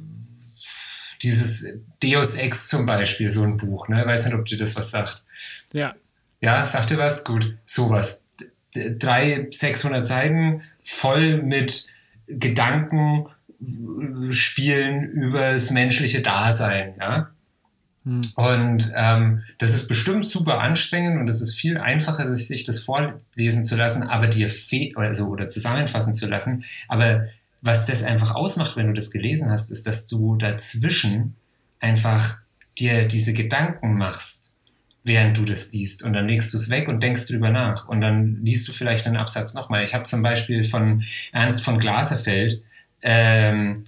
dieses 1.22 1.74
Deus 2.02 2.36
Ex 2.36 2.70
zum 2.70 2.86
Beispiel, 2.86 3.30
so 3.30 3.44
ein 3.44 3.58
Buch, 3.58 3.90
ne? 3.90 4.06
Weiß 4.06 4.26
nicht, 4.26 4.34
ob 4.34 4.46
dir 4.46 4.58
das 4.58 4.76
was 4.76 4.92
sagt. 4.92 5.24
Ja. 5.74 5.94
Ja, 6.42 6.66
sagt 6.66 6.90
dir 6.92 6.98
was? 6.98 7.26
Gut, 7.26 7.58
sowas. 7.66 8.24
Drei, 8.74 9.48
600 9.52 10.06
Seiten 10.06 10.64
voll 10.82 11.42
mit 11.42 11.88
Gedanken, 12.28 13.26
spielen 14.32 15.04
über 15.04 15.54
das 15.54 15.72
menschliche 15.72 16.22
Dasein. 16.22 16.94
Ja? 17.00 17.30
Hm. 18.06 18.22
Und 18.36 18.92
ähm, 18.96 19.44
das 19.58 19.74
ist 19.74 19.88
bestimmt 19.88 20.26
super 20.26 20.60
anstrengend 20.60 21.20
und 21.20 21.30
es 21.30 21.42
ist 21.42 21.56
viel 21.56 21.78
einfacher, 21.78 22.30
sich 22.34 22.64
das 22.64 22.80
vorlesen 22.80 23.66
zu 23.66 23.76
lassen, 23.76 24.04
aber 24.04 24.28
dir 24.28 24.50
fehlt, 24.50 24.98
also 24.98 25.28
oder 25.28 25.48
zusammenfassen 25.48 26.14
zu 26.14 26.28
lassen. 26.28 26.64
Aber 26.88 27.26
was 27.62 27.86
das 27.86 28.04
einfach 28.04 28.36
ausmacht, 28.36 28.78
wenn 28.78 28.88
du 28.88 28.94
das 28.94 29.12
gelesen 29.12 29.52
hast, 29.52 29.70
ist, 29.70 29.86
dass 29.86 30.08
du 30.08 30.38
dazwischen 30.38 31.36
einfach 31.80 32.40
dir 32.78 33.08
diese 33.08 33.34
Gedanken 33.34 33.96
machst, 33.96 34.54
während 35.04 35.38
du 35.38 35.44
das 35.44 35.74
liest. 35.74 36.04
Und 36.04 36.14
dann 36.14 36.28
legst 36.28 36.54
du 36.54 36.58
es 36.58 36.70
weg 36.70 36.88
und 36.88 37.04
denkst 37.04 37.28
drüber 37.28 37.50
nach. 37.50 37.90
Und 37.90 38.00
dann 38.00 38.40
liest 38.46 38.66
du 38.68 38.72
vielleicht 38.72 39.06
einen 39.06 39.18
Absatz 39.18 39.54
nochmal. 39.54 39.84
Ich 39.84 39.94
habe 39.94 40.04
zum 40.04 40.22
Beispiel 40.22 40.64
von 40.64 41.04
Ernst 41.34 41.64
von 41.64 41.80
Glaserfeld 41.80 42.64
ähm, 43.02 43.86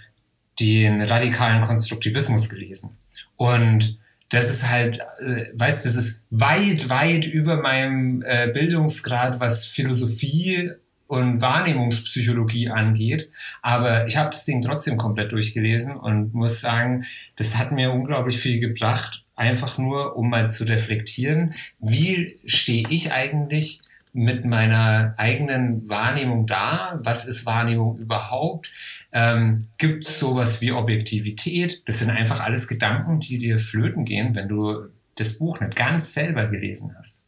den 0.59 1.01
radikalen 1.01 1.61
Konstruktivismus 1.61 2.49
gelesen. 2.49 2.97
Und 3.35 3.99
das 4.29 4.49
ist 4.49 4.69
halt, 4.69 4.99
äh, 5.19 5.47
weißt, 5.53 5.85
das 5.85 5.95
ist 5.95 6.27
weit, 6.29 6.89
weit 6.89 7.25
über 7.25 7.61
meinem 7.61 8.23
äh, 8.25 8.49
Bildungsgrad, 8.53 9.39
was 9.39 9.65
Philosophie 9.65 10.71
und 11.07 11.41
Wahrnehmungspsychologie 11.41 12.69
angeht. 12.69 13.29
Aber 13.61 14.07
ich 14.07 14.15
habe 14.15 14.29
das 14.29 14.45
Ding 14.45 14.61
trotzdem 14.61 14.95
komplett 14.95 15.33
durchgelesen 15.33 15.97
und 15.97 16.33
muss 16.33 16.61
sagen, 16.61 17.05
das 17.35 17.57
hat 17.57 17.73
mir 17.73 17.91
unglaublich 17.91 18.37
viel 18.37 18.59
gebracht, 18.59 19.25
einfach 19.35 19.77
nur, 19.77 20.15
um 20.15 20.29
mal 20.29 20.47
zu 20.47 20.63
reflektieren, 20.63 21.53
wie 21.79 22.39
stehe 22.45 22.87
ich 22.89 23.11
eigentlich 23.11 23.81
mit 24.13 24.45
meiner 24.45 25.13
eigenen 25.17 25.89
Wahrnehmung 25.89 26.45
da? 26.45 26.99
Was 27.03 27.27
ist 27.27 27.45
Wahrnehmung 27.45 27.97
überhaupt? 27.97 28.71
Ähm, 29.11 29.67
Gibt 29.77 30.05
es 30.05 30.19
sowas 30.19 30.61
wie 30.61 30.71
Objektivität? 30.71 31.87
Das 31.87 31.99
sind 31.99 32.09
einfach 32.09 32.39
alles 32.39 32.67
Gedanken, 32.67 33.19
die 33.19 33.37
dir 33.37 33.59
flöten 33.59 34.05
gehen, 34.05 34.35
wenn 34.35 34.47
du 34.47 34.87
das 35.15 35.37
Buch 35.37 35.59
nicht 35.59 35.75
ganz 35.75 36.13
selber 36.13 36.47
gelesen 36.47 36.95
hast. 36.97 37.25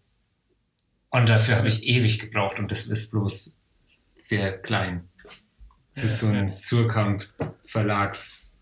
Und 1.09 1.29
dafür 1.29 1.57
habe 1.57 1.67
ich 1.67 1.83
ewig 1.83 2.19
gebraucht 2.19 2.57
und 2.59 2.71
das 2.71 2.87
ist 2.87 3.11
bloß 3.11 3.57
sehr 4.15 4.57
klein. 4.59 5.09
Es 5.95 6.03
ist 6.03 6.19
so 6.19 6.27
ein 6.27 6.47
Surkamp 6.47 7.27
Verlags 7.61 8.53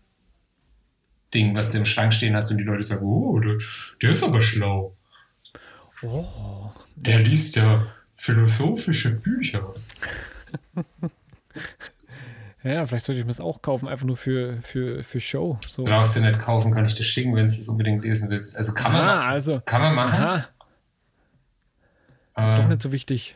Ding, 1.32 1.56
was 1.56 1.72
du 1.72 1.78
im 1.78 1.86
Schrank 1.86 2.12
stehen 2.12 2.36
hast 2.36 2.50
und 2.50 2.58
die 2.58 2.64
Leute 2.64 2.82
sagen, 2.82 3.06
oh, 3.06 3.38
der, 3.40 3.58
der 4.02 4.10
ist 4.10 4.22
aber 4.22 4.42
schlau. 4.42 4.94
Oh. 6.02 6.70
Der 6.96 7.20
liest 7.20 7.56
ja 7.56 7.86
philosophische 8.16 9.12
Bücher. 9.12 9.74
Ja, 12.64 12.86
vielleicht 12.86 13.04
sollte 13.06 13.18
ich 13.20 13.24
mir 13.26 13.30
das 13.32 13.40
auch 13.40 13.60
kaufen, 13.60 13.88
einfach 13.88 14.06
nur 14.06 14.16
für, 14.16 14.56
für, 14.62 15.02
für 15.02 15.18
Show. 15.20 15.58
So. 15.68 15.84
Brauchst 15.84 16.14
du 16.16 16.20
nicht 16.20 16.38
kaufen, 16.38 16.72
kann 16.72 16.84
ich 16.86 16.94
dir 16.94 17.02
schicken, 17.04 17.34
wenn 17.34 17.46
du 17.46 17.52
es 17.52 17.68
unbedingt 17.68 18.04
lesen 18.04 18.30
willst. 18.30 18.56
Also 18.56 18.72
kann 18.72 18.92
man, 18.92 19.00
Ah, 19.02 19.28
also. 19.30 19.60
kann 19.64 19.82
man 19.82 19.94
machen. 19.96 20.44
Aha, 22.34 22.44
ist 22.44 22.58
doch 22.58 22.68
nicht 22.68 22.80
so 22.82 22.92
wichtig. 22.92 23.34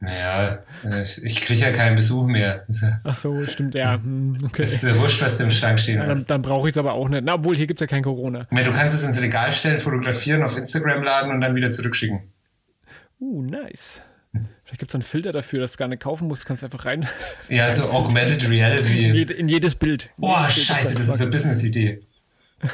Naja, 0.00 0.58
äh, 0.84 1.02
ich 1.22 1.40
kriege 1.42 1.60
ja 1.60 1.70
keinen 1.70 1.94
Besuch 1.94 2.26
mehr. 2.26 2.66
Ach 3.04 3.14
so, 3.14 3.46
stimmt, 3.46 3.76
ja. 3.76 3.94
hm, 3.94 4.36
Okay. 4.46 4.64
ist 4.64 4.82
ja 4.82 4.98
wurscht, 4.98 5.22
was 5.22 5.38
du 5.38 5.44
im 5.44 5.50
Schrank 5.50 5.78
stehen 5.78 5.96
Ja, 5.98 6.00
dann 6.02 6.10
hast. 6.10 6.26
dann 6.28 6.42
brauche 6.42 6.66
ich 6.68 6.74
es 6.74 6.78
aber 6.78 6.94
auch 6.94 7.08
nicht. 7.08 7.22
Na, 7.24 7.34
obwohl, 7.34 7.54
hier 7.54 7.68
gibt 7.68 7.80
es 7.80 7.82
ja 7.82 7.86
kein 7.86 8.02
Corona. 8.02 8.44
Nee, 8.50 8.64
Du 8.64 8.72
kannst 8.72 8.96
es 8.96 9.04
ins 9.04 9.22
Regal 9.22 9.52
stellen, 9.52 9.78
fotografieren, 9.78 10.42
auf 10.42 10.56
Instagram 10.56 11.04
laden 11.04 11.30
und 11.30 11.40
dann 11.40 11.54
wieder 11.54 11.70
zurückschicken. 11.70 12.32
Uh, 13.20 13.42
nice. 13.42 14.02
Vielleicht 14.32 14.78
gibt 14.78 14.90
es 14.90 14.94
einen 14.94 15.02
Filter 15.02 15.32
dafür, 15.32 15.60
dass 15.60 15.72
du 15.72 15.78
gar 15.78 15.88
nicht 15.88 16.02
kaufen 16.02 16.28
musst. 16.28 16.46
Kannst 16.46 16.64
einfach 16.64 16.86
rein. 16.86 17.06
Ja, 17.48 17.70
so 17.70 17.90
Augmented 17.90 18.42
In, 18.44 18.50
Reality. 18.50 19.10
jede, 19.12 19.34
in 19.34 19.48
jedes 19.48 19.74
Bild. 19.74 20.10
Oh, 20.20 20.36
scheiße, 20.48 20.94
das 20.96 21.08
ist 21.08 21.20
eine 21.20 21.30
Business-Idee. 21.30 22.02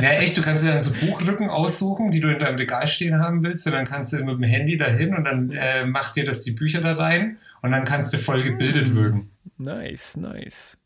Ja, 0.00 0.10
echt, 0.10 0.36
du 0.36 0.42
kannst 0.42 0.64
dir 0.64 0.68
dann 0.68 0.80
so 0.80 0.94
Buchrücken 1.04 1.50
aussuchen, 1.50 2.12
die 2.12 2.20
du 2.20 2.28
in 2.28 2.38
deinem 2.38 2.56
Regal 2.56 2.86
stehen 2.86 3.18
haben 3.18 3.42
willst, 3.42 3.66
und 3.66 3.72
dann 3.72 3.84
kannst 3.84 4.12
du 4.12 4.18
mit 4.24 4.36
dem 4.36 4.44
Handy 4.44 4.78
dahin 4.78 5.14
und 5.14 5.24
dann 5.24 5.50
äh, 5.50 5.84
macht 5.84 6.16
dir 6.16 6.24
das 6.24 6.42
die 6.42 6.52
Bücher 6.52 6.80
da 6.80 6.92
rein 6.94 7.38
und 7.62 7.72
dann 7.72 7.84
kannst 7.84 8.12
du 8.12 8.18
voll 8.18 8.42
gebildet 8.42 8.94
wirken. 8.94 9.30
Nice, 9.58 10.16
nice. 10.16 10.78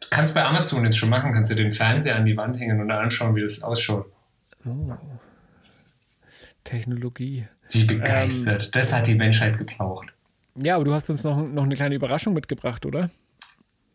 Du 0.00 0.08
kannst 0.10 0.34
bei 0.34 0.44
Amazon 0.44 0.84
jetzt 0.84 0.98
schon 0.98 1.08
machen, 1.08 1.32
kannst 1.32 1.50
du 1.50 1.54
den 1.54 1.72
Fernseher 1.72 2.16
an 2.16 2.26
die 2.26 2.36
Wand 2.36 2.60
hängen 2.60 2.80
und 2.80 2.88
dann 2.88 2.98
anschauen, 3.04 3.34
wie 3.34 3.40
das 3.40 3.62
ausschaut. 3.62 4.06
Technologie. 6.64 7.46
Die 7.72 7.84
begeistert. 7.84 8.74
das 8.74 8.92
hat 8.92 9.06
die 9.06 9.14
Menschheit 9.14 9.58
gebraucht. 9.58 10.08
Ja, 10.56 10.76
aber 10.76 10.84
du 10.84 10.94
hast 10.94 11.08
uns 11.10 11.22
noch, 11.24 11.36
noch 11.46 11.64
eine 11.64 11.74
kleine 11.74 11.94
Überraschung 11.94 12.34
mitgebracht, 12.34 12.84
oder? 12.84 13.10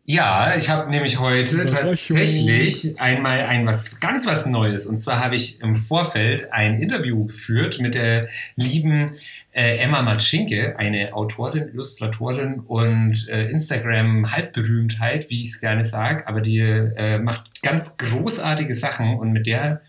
Ja, 0.06 0.54
ich 0.54 0.68
habe 0.68 0.90
nämlich 0.90 1.18
heute 1.18 1.64
tatsächlich 1.64 3.00
einmal 3.00 3.40
ein 3.40 3.66
was 3.66 4.00
ganz 4.00 4.26
was 4.26 4.44
Neues. 4.44 4.86
Und 4.86 5.00
zwar 5.00 5.18
habe 5.18 5.34
ich 5.34 5.62
im 5.62 5.76
Vorfeld 5.76 6.52
ein 6.52 6.78
Interview 6.78 7.26
geführt 7.26 7.80
mit 7.80 7.94
der 7.94 8.26
lieben 8.54 9.10
äh, 9.52 9.78
Emma 9.78 10.02
Matschinke, 10.02 10.78
eine 10.78 11.14
Autorin, 11.14 11.68
Illustratorin 11.68 12.60
und 12.60 13.28
äh, 13.30 13.46
Instagram-Halbberühmtheit, 13.48 15.30
wie 15.30 15.40
ich 15.40 15.48
es 15.48 15.60
gerne 15.60 15.84
sage. 15.84 16.28
Aber 16.28 16.42
die 16.42 16.58
äh, 16.60 17.18
macht 17.18 17.62
ganz 17.62 17.96
großartige 17.96 18.74
Sachen 18.74 19.18
und 19.18 19.32
mit 19.32 19.46
der 19.46 19.80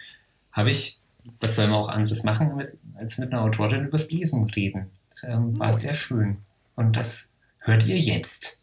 habe 0.54 0.70
ich, 0.70 1.00
was 1.42 1.58
soll 1.58 1.68
man 1.68 1.76
auch 1.76 1.90
anderes 1.90 2.24
machen, 2.24 2.56
mit, 2.56 2.72
als 2.96 3.18
mit 3.18 3.32
einer 3.32 3.42
Autorin 3.42 3.86
übers 3.86 4.12
Lesen 4.12 4.46
reden. 4.50 4.92
Das 5.10 5.24
ähm, 5.24 5.58
war 5.60 5.74
sehr 5.74 5.94
schön. 5.94 6.38
Und 6.76 6.96
das 6.96 7.30
hört 7.60 7.86
ihr 7.86 7.98
jetzt. 7.98 8.62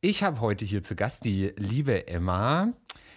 Ich 0.00 0.22
habe 0.22 0.40
heute 0.40 0.64
hier 0.64 0.82
zu 0.82 0.96
Gast 0.96 1.24
die 1.24 1.52
liebe 1.56 2.06
Emma. 2.08 2.72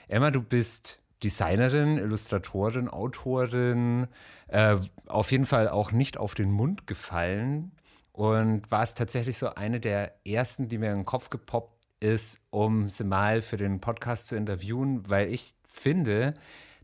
Emma, 0.08 0.32
du 0.32 0.42
bist 0.42 1.02
Designerin, 1.24 1.98
Illustratorin, 1.98 2.88
Autorin, 2.88 4.08
äh, 4.48 4.78
auf 5.08 5.32
jeden 5.32 5.46
Fall 5.46 5.68
auch 5.68 5.92
nicht 5.92 6.18
auf 6.18 6.36
den 6.36 6.52
Mund 6.52 6.88
gefallen 6.88 7.72
und 8.14 8.70
warst 8.72 8.98
tatsächlich 8.98 9.38
so 9.38 9.54
eine 9.56 9.80
der 9.80 10.14
ersten, 10.26 10.68
die 10.68 10.78
mir 10.78 10.92
in 10.92 11.00
den 11.00 11.06
Kopf 11.06 11.30
gepoppt 11.30 11.78
ist, 12.00 12.40
um 12.52 12.90
sie 12.90 13.04
mal 13.04 13.42
für 13.42 13.58
den 13.58 13.82
Podcast 13.82 14.28
zu 14.28 14.36
interviewen, 14.36 15.10
weil 15.10 15.34
ich 15.34 15.56
finde, 15.68 16.36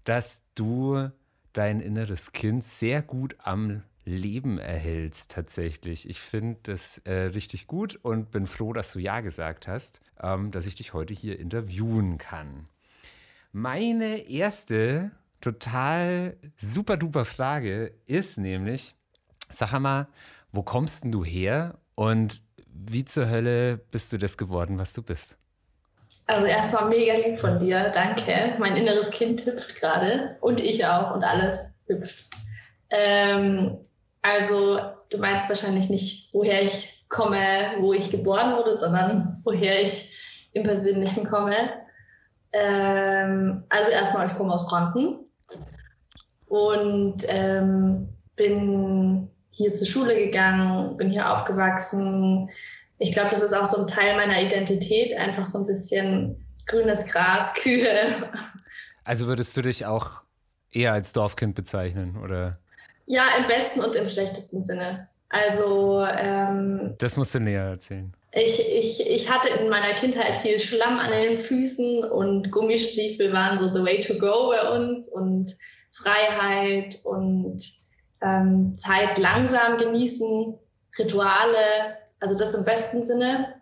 dass 0.04 0.44
du 0.56 1.10
dein 1.54 1.80
inneres 1.80 2.32
Kind 2.32 2.64
sehr 2.64 3.02
gut 3.02 3.36
am 3.40 3.84
Leben 4.06 4.58
erhältst 4.58 5.32
tatsächlich. 5.32 6.10
Ich 6.10 6.20
finde 6.20 6.60
das 6.64 6.98
äh, 7.06 7.14
richtig 7.14 7.68
gut 7.68 7.96
und 8.02 8.32
bin 8.32 8.46
froh, 8.46 8.74
dass 8.74 8.92
du 8.94 9.00
Ja 9.00 9.22
gesagt 9.22 9.68
hast, 9.68 10.02
ähm, 10.22 10.52
dass 10.52 10.66
ich 10.66 10.76
dich 10.76 10.94
heute 10.94 11.14
hier 11.14 11.40
interviewen 11.40 12.18
kann. 12.18 12.68
Meine 13.54 14.28
erste 14.30 15.12
total 15.40 16.38
super 16.58 16.98
duper 16.98 17.26
Frage 17.26 17.94
ist 18.06 18.38
nämlich, 18.38 18.96
sag 19.50 19.80
mal, 19.80 20.08
wo 20.52 20.64
kommst 20.64 21.04
denn 21.04 21.12
du 21.12 21.24
her 21.24 21.80
und 21.96 22.42
wie 22.68 23.06
zur 23.06 23.30
Hölle 23.30 23.78
bist 23.78 24.12
du 24.12 24.18
das 24.18 24.38
geworden, 24.38 24.80
was 24.80 24.94
du 24.94 25.04
bist? 25.04 25.38
Also 26.26 26.46
erstmal 26.46 26.90
mega 26.90 27.16
lieb 27.16 27.40
von 27.40 27.60
dir, 27.60 27.92
danke. 27.94 28.56
Mein 28.58 28.78
inneres 28.78 29.12
Kind 29.12 29.46
hüpft 29.46 29.80
gerade 29.80 30.38
und 30.42 30.62
ich 30.62 30.86
auch 30.86 31.14
und 31.14 31.24
alles 31.24 31.72
hüpft. 31.88 32.28
Ähm, 32.90 33.80
also 34.22 34.80
du 35.10 35.18
meinst 35.18 35.50
wahrscheinlich 35.50 35.90
nicht, 35.90 36.34
woher 36.34 36.62
ich 36.62 37.06
komme, 37.10 37.76
wo 37.80 37.94
ich 37.94 38.10
geboren 38.10 38.56
wurde, 38.56 38.78
sondern 38.78 39.42
woher 39.44 39.82
ich 39.82 40.18
im 40.54 40.64
Persönlichen 40.64 41.30
komme. 41.30 41.56
Ähm, 42.54 43.64
also 43.70 43.92
erstmal, 43.92 44.28
ich 44.28 44.36
komme 44.36 44.54
aus 44.54 44.70
Franken 44.70 45.26
und 46.48 47.18
ähm, 47.28 48.10
bin 48.36 49.30
hier 49.52 49.74
zur 49.74 49.88
Schule 49.88 50.16
gegangen, 50.16 50.98
bin 50.98 51.10
hier 51.10 51.32
aufgewachsen. 51.32 52.50
Ich 53.00 53.12
glaube, 53.12 53.30
das 53.32 53.42
ist 53.42 53.54
auch 53.54 53.66
so 53.66 53.82
ein 53.82 53.88
Teil 53.88 54.16
meiner 54.16 54.42
Identität, 54.42 55.16
einfach 55.18 55.46
so 55.46 55.60
ein 55.60 55.66
bisschen 55.68 56.46
grünes 56.68 57.08
Gras, 57.08 57.54
Kühe. 57.62 58.30
Also 59.04 59.28
würdest 59.28 59.56
du 59.58 59.62
dich 59.62 59.86
auch 59.86 60.24
eher 60.72 60.94
als 60.94 61.14
Dorfkind 61.14 61.56
bezeichnen 61.56 62.18
oder? 62.24 62.60
Ja, 63.06 63.24
im 63.40 63.48
besten 63.48 63.82
und 63.82 63.96
im 63.96 64.08
schlechtesten 64.08 64.64
Sinne. 64.64 65.10
Also 65.30 66.06
ähm, 66.10 66.96
Das 67.00 67.18
musst 67.18 67.34
du 67.36 67.40
näher 67.40 67.64
erzählen. 67.64 68.14
ich, 68.34 68.60
ich, 68.60 69.10
ich 69.10 69.30
hatte 69.30 69.50
in 69.60 69.68
meiner 69.70 69.96
Kindheit 70.00 70.36
viel 70.38 70.60
Schlamm 70.60 71.00
an 71.00 71.12
den 71.12 71.38
Füßen 71.38 72.06
und 72.06 72.52
Gummistiefel 72.52 73.34
waren 73.34 73.58
so 73.58 73.74
the 73.76 73.84
way 73.84 74.00
to 74.00 74.14
go 74.14 74.50
bei 74.50 74.76
uns 74.76 75.10
und 75.10 75.52
Freiheit 75.92 76.98
und 77.04 77.62
ähm, 78.22 78.74
Zeit 78.76 79.18
langsam 79.18 79.78
genießen, 79.78 80.58
Rituale, 80.98 81.98
also 82.24 82.38
das 82.38 82.54
im 82.54 82.64
besten 82.64 83.04
Sinne. 83.04 83.54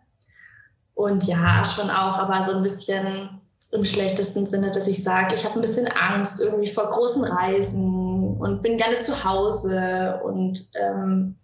Und 0.93 1.23
ja, 1.25 1.65
schon 1.65 1.89
auch, 1.89 2.19
aber 2.19 2.43
so 2.43 2.55
ein 2.55 2.61
bisschen 2.61 3.41
im 3.71 3.83
schlechtesten 3.83 4.45
Sinne, 4.45 4.69
dass 4.69 4.85
ich 4.87 5.01
sage, 5.01 5.33
ich 5.33 5.43
habe 5.45 5.55
ein 5.55 5.61
bisschen 5.61 5.87
Angst 5.87 6.39
irgendwie 6.39 6.69
vor 6.69 6.87
großen 6.89 7.23
Reisen 7.23 8.37
und 8.37 8.61
bin 8.61 8.77
gerne 8.77 8.99
zu 8.99 9.23
Hause 9.23 10.21
und 10.23 10.69
ähm, 10.75 11.35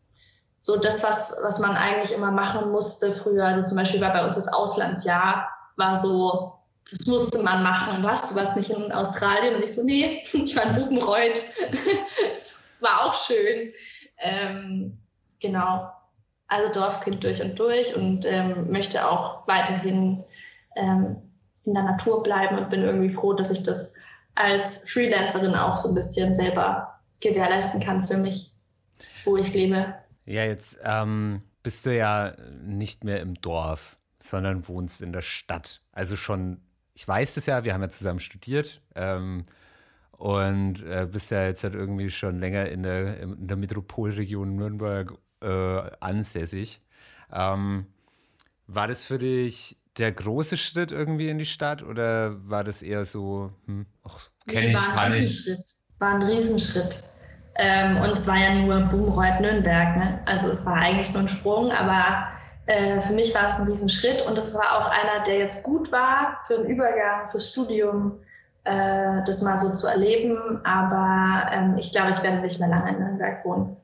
so 0.60 0.78
das, 0.78 1.02
was, 1.02 1.40
was 1.42 1.60
man 1.60 1.76
eigentlich 1.76 2.16
immer 2.16 2.30
machen 2.30 2.72
musste 2.72 3.12
früher. 3.12 3.46
Also 3.46 3.64
zum 3.64 3.78
Beispiel 3.78 4.02
war 4.02 4.14
bei 4.14 4.24
uns 4.24 4.36
das 4.36 4.54
Auslandsjahr, 4.54 5.50
war 5.76 5.96
so, 5.96 6.54
das 6.92 7.08
musste 7.08 7.42
man 7.42 7.64
machen. 7.64 8.04
Was, 8.04 8.30
du 8.30 8.36
warst 8.36 8.56
nicht 8.58 8.70
in 8.70 8.92
Australien? 8.92 9.56
Und 9.56 9.64
ich 9.64 9.74
so, 9.74 9.84
nee, 9.84 10.24
ich 10.34 10.56
war 10.56 10.66
in 10.66 10.76
Bubenreuth. 10.76 11.42
das 12.36 12.66
war 12.80 13.06
auch 13.06 13.14
schön. 13.16 13.74
Ähm, 14.20 15.00
genau. 15.40 15.90
Also 16.48 16.72
Dorfkind 16.72 17.24
durch 17.24 17.42
und 17.44 17.60
durch 17.60 17.96
und 17.96 18.26
ähm, 18.26 18.72
möchte 18.72 19.08
auch 19.08 19.48
weiterhin 19.48 20.24
ähm, 20.76 21.18
in 21.66 21.74
der 21.74 21.84
Natur 21.84 22.24
bleiben 22.24 22.58
und 22.58 22.70
bin 22.70 22.82
irgendwie 22.82 23.10
froh, 23.10 23.34
dass 23.34 23.52
ich 23.52 23.64
das 23.64 23.98
als 24.36 24.90
Freelancerin 24.90 25.56
auch 25.56 25.76
so 25.76 25.90
ein 25.90 25.96
bisschen 25.96 26.36
selber 26.36 27.00
gewährleisten 27.20 27.82
kann 27.82 28.04
für 28.04 28.18
mich, 28.18 28.52
wo 29.26 29.36
ich 29.36 29.54
lebe. 29.54 29.96
Ja, 30.26 30.44
jetzt 30.44 30.80
ähm, 30.84 31.42
bist 31.64 31.86
du 31.86 31.96
ja 31.96 32.34
nicht 32.62 33.04
mehr 33.04 33.20
im 33.22 33.34
Dorf, 33.36 33.98
sondern 34.22 34.68
wohnst 34.68 35.02
in 35.02 35.12
der 35.12 35.22
Stadt. 35.22 35.82
Also 35.92 36.16
schon, 36.16 36.62
ich 36.94 37.08
weiß 37.08 37.38
es 37.38 37.46
ja, 37.46 37.64
wir 37.64 37.74
haben 37.74 37.82
ja 37.82 37.90
zusammen 37.90 38.20
studiert 38.20 38.82
ähm, 38.96 39.46
und 40.12 40.84
äh, 40.84 41.08
bist 41.12 41.32
ja 41.32 41.44
jetzt 41.46 41.64
halt 41.64 41.76
irgendwie 41.76 42.10
schon 42.10 42.40
länger 42.40 42.70
in 42.70 42.84
der, 42.84 43.20
in 43.20 43.48
der 43.48 43.58
Metropolregion 43.58 44.56
Nürnberg 44.56 45.14
äh, 45.42 45.92
ansässig. 46.00 46.82
Ähm, 47.32 47.88
war 48.68 48.88
das 48.88 49.04
für 49.04 49.18
dich 49.18 49.78
der 49.98 50.12
große 50.12 50.58
Schritt 50.58 50.92
irgendwie 50.92 51.30
in 51.30 51.40
die 51.40 51.46
Stadt 51.46 51.82
oder 51.84 52.36
war 52.50 52.64
das 52.64 52.82
eher 52.82 53.06
so, 53.06 53.52
hm, 53.66 53.86
ach, 54.04 54.30
kenne 54.48 54.68
Nee, 54.68 54.74
ich, 54.74 54.88
kann 54.88 55.14
ich? 55.14 55.20
Riesenschritt. 55.20 55.70
War 56.00 56.16
ein 56.16 56.24
Riesenschritt. 56.24 57.04
Ähm, 57.60 57.98
und 57.98 58.12
es 58.12 58.28
war 58.28 58.38
ja 58.38 58.54
nur 58.56 58.82
Buchenreuth-Nürnberg. 58.82 59.98
Ne? 59.98 60.20
Also 60.26 60.52
es 60.52 60.66
war 60.66 60.76
eigentlich 60.76 61.12
nur 61.12 61.24
ein 61.24 61.28
Sprung, 61.28 61.72
aber 61.72 62.28
äh, 62.68 63.02
für 63.02 63.14
mich 63.14 63.34
war 63.34 63.48
es 63.48 63.56
ein 63.56 63.68
Riesenschritt 63.68 64.22
und 64.28 64.38
es 64.38 64.54
war 64.54 64.78
auch 64.78 64.92
einer, 64.92 65.24
der 65.24 65.40
jetzt 65.40 65.64
gut 65.64 65.92
war 65.92 66.40
für 66.46 66.60
den 66.60 66.68
Übergang, 66.68 67.26
fürs 67.26 67.50
Studium, 67.50 68.20
äh, 68.66 69.24
das 69.26 69.42
mal 69.42 69.58
so 69.58 69.74
zu 69.74 69.88
erleben. 69.88 70.62
Aber 70.64 71.50
ähm, 71.52 71.76
ich 71.78 71.92
glaube, 71.92 72.12
ich 72.12 72.22
werde 72.22 72.42
nicht 72.42 72.60
mehr 72.60 72.70
lange 72.70 72.92
in 72.92 73.00
Nürnberg 73.00 73.44
wohnen. 73.44 73.78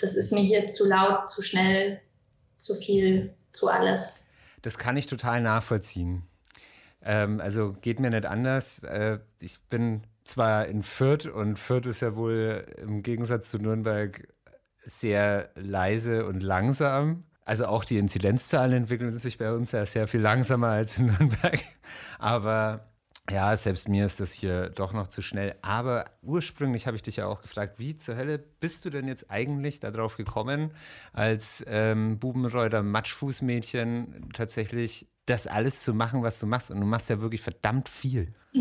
Das 0.00 0.14
ist 0.14 0.32
mir 0.32 0.40
hier 0.40 0.66
zu 0.66 0.88
laut, 0.88 1.30
zu 1.30 1.42
schnell, 1.42 2.00
zu 2.56 2.74
viel, 2.74 3.34
zu 3.52 3.68
alles. 3.68 4.24
Das 4.62 4.78
kann 4.78 4.96
ich 4.96 5.06
total 5.06 5.40
nachvollziehen. 5.40 6.22
Ähm, 7.02 7.40
also 7.40 7.72
geht 7.80 8.00
mir 8.00 8.10
nicht 8.10 8.26
anders. 8.26 8.82
Äh, 8.82 9.20
ich 9.38 9.60
bin 9.68 10.02
zwar 10.24 10.66
in 10.66 10.82
Fürth 10.82 11.26
und 11.26 11.58
Fürth 11.58 11.86
ist 11.86 12.00
ja 12.00 12.14
wohl 12.14 12.66
im 12.76 13.02
Gegensatz 13.02 13.50
zu 13.50 13.58
Nürnberg 13.58 14.28
sehr 14.84 15.50
leise 15.54 16.26
und 16.26 16.40
langsam. 16.42 17.20
Also 17.44 17.66
auch 17.66 17.84
die 17.84 17.98
Inzidenzzahlen 17.98 18.72
entwickeln 18.72 19.12
sich 19.14 19.38
bei 19.38 19.52
uns 19.52 19.72
ja 19.72 19.84
sehr 19.86 20.06
viel 20.06 20.20
langsamer 20.20 20.68
als 20.68 20.98
in 20.98 21.06
Nürnberg. 21.18 21.58
Aber 22.18 22.89
ja, 23.30 23.56
selbst 23.56 23.88
mir 23.88 24.06
ist 24.06 24.20
das 24.20 24.32
hier 24.32 24.70
doch 24.70 24.92
noch 24.92 25.08
zu 25.08 25.22
schnell. 25.22 25.54
Aber 25.62 26.06
ursprünglich 26.22 26.86
habe 26.86 26.96
ich 26.96 27.02
dich 27.02 27.16
ja 27.16 27.26
auch 27.26 27.42
gefragt, 27.42 27.78
wie 27.78 27.96
zur 27.96 28.16
Hölle 28.16 28.38
bist 28.38 28.84
du 28.84 28.90
denn 28.90 29.06
jetzt 29.06 29.30
eigentlich 29.30 29.80
darauf 29.80 30.16
gekommen, 30.16 30.74
als 31.12 31.64
ähm, 31.66 32.18
Bubenreuter 32.18 32.82
Matschfußmädchen 32.82 34.30
tatsächlich 34.34 35.08
das 35.26 35.46
alles 35.46 35.82
zu 35.82 35.94
machen, 35.94 36.22
was 36.22 36.40
du 36.40 36.46
machst? 36.46 36.70
Und 36.70 36.80
du 36.80 36.86
machst 36.86 37.08
ja 37.08 37.20
wirklich 37.20 37.42
verdammt 37.42 37.88
viel. 37.88 38.34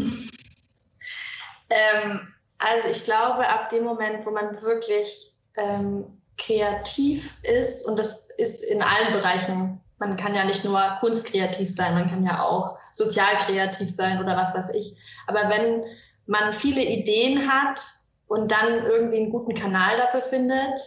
ähm, 1.70 2.28
also 2.59 2.89
ich 2.89 3.03
glaube, 3.05 3.49
ab 3.49 3.70
dem 3.70 3.84
Moment, 3.84 4.26
wo 4.26 4.32
man 4.32 4.51
wirklich 4.61 5.34
ähm, 5.57 6.05
kreativ 6.38 7.36
ist, 7.43 7.88
und 7.88 7.97
das 7.97 8.30
ist 8.38 8.61
in 8.61 8.82
allen 8.82 9.13
Bereichen, 9.13 9.82
man 9.97 10.15
kann 10.15 10.36
ja 10.36 10.45
nicht 10.45 10.63
nur 10.63 10.97
kunstkreativ 10.99 11.74
sein, 11.74 11.93
man 11.93 12.09
kann 12.09 12.24
ja 12.24 12.41
auch 12.41 12.78
sozial 12.92 13.38
kreativ 13.46 13.90
sein 13.90 14.20
oder 14.20 14.36
was 14.36 14.54
weiß 14.56 14.74
ich. 14.76 14.96
Aber 15.28 15.50
wenn 15.50 15.84
man 16.26 16.54
viele 16.54 16.84
Ideen 16.84 17.52
hat 17.52 17.82
und 18.28 18.52
dann 18.52 18.86
irgendwie 18.86 19.18
einen 19.18 19.32
guten 19.32 19.54
Kanal 19.54 19.98
dafür 19.98 20.22
findet, 20.22 20.80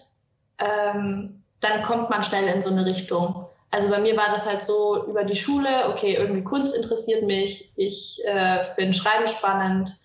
ähm, 0.58 1.42
dann 1.60 1.82
kommt 1.82 2.10
man 2.10 2.22
schnell 2.22 2.44
in 2.44 2.62
so 2.62 2.70
eine 2.70 2.86
Richtung. 2.86 3.46
Also 3.70 3.88
bei 3.88 4.00
mir 4.00 4.16
war 4.16 4.28
das 4.30 4.46
halt 4.46 4.62
so 4.62 5.06
über 5.06 5.24
die 5.24 5.36
Schule, 5.36 5.88
okay, 5.88 6.14
irgendwie 6.14 6.44
Kunst 6.44 6.76
interessiert 6.76 7.24
mich, 7.24 7.72
ich 7.76 8.20
äh, 8.26 8.62
finde 8.62 8.92
Schreiben 8.92 9.26
spannend 9.26 9.96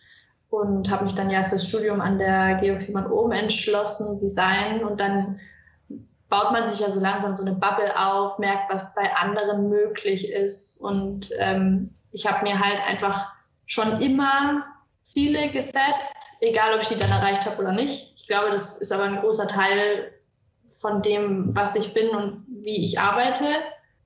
und 0.50 0.90
habe 0.90 1.04
mich 1.04 1.16
dann 1.16 1.30
ja 1.30 1.44
fürs 1.44 1.68
Studium 1.68 2.00
an 2.00 2.18
der 2.18 2.56
Georg 2.62 2.82
Simon 2.82 3.12
Ohm 3.12 3.32
entschlossen, 3.32 4.20
Design 4.20 4.86
und 4.86 5.02
dann 5.02 5.40
baut 6.30 6.52
man 6.52 6.66
sich 6.66 6.80
ja 6.80 6.92
so 6.92 7.00
langsam 7.00 7.36
so 7.36 7.46
eine 7.46 7.56
Bubble 7.56 7.94
auf, 7.98 8.38
merkt, 8.40 8.72
was 8.72 8.94
bei 8.94 9.16
anderen 9.16 9.70
möglich 9.70 10.32
ist 10.32 10.82
und 10.82 11.30
ähm, 11.40 11.94
ich 12.12 12.26
habe 12.26 12.44
mir 12.44 12.60
halt 12.60 12.86
einfach 12.88 13.32
schon 13.66 14.02
immer 14.02 14.66
Ziele 15.04 15.50
gesetzt, 15.50 16.38
egal 16.42 16.74
ob 16.76 16.82
ich 16.82 16.90
die 16.90 16.98
dann 16.98 17.10
erreicht 17.10 17.46
habe 17.46 17.62
oder 17.62 17.72
nicht. 17.72 18.14
Ich 18.18 18.28
glaube, 18.28 18.52
das 18.52 18.78
ist 18.78 18.92
aber 18.92 19.04
ein 19.04 19.22
großer 19.22 19.48
Teil 19.48 20.12
von 20.82 21.02
dem, 21.02 21.56
was 21.56 21.76
ich 21.76 21.94
bin 21.94 22.10
und 22.10 22.46
wie 22.48 22.84
ich 22.84 23.00
arbeite. 23.00 23.46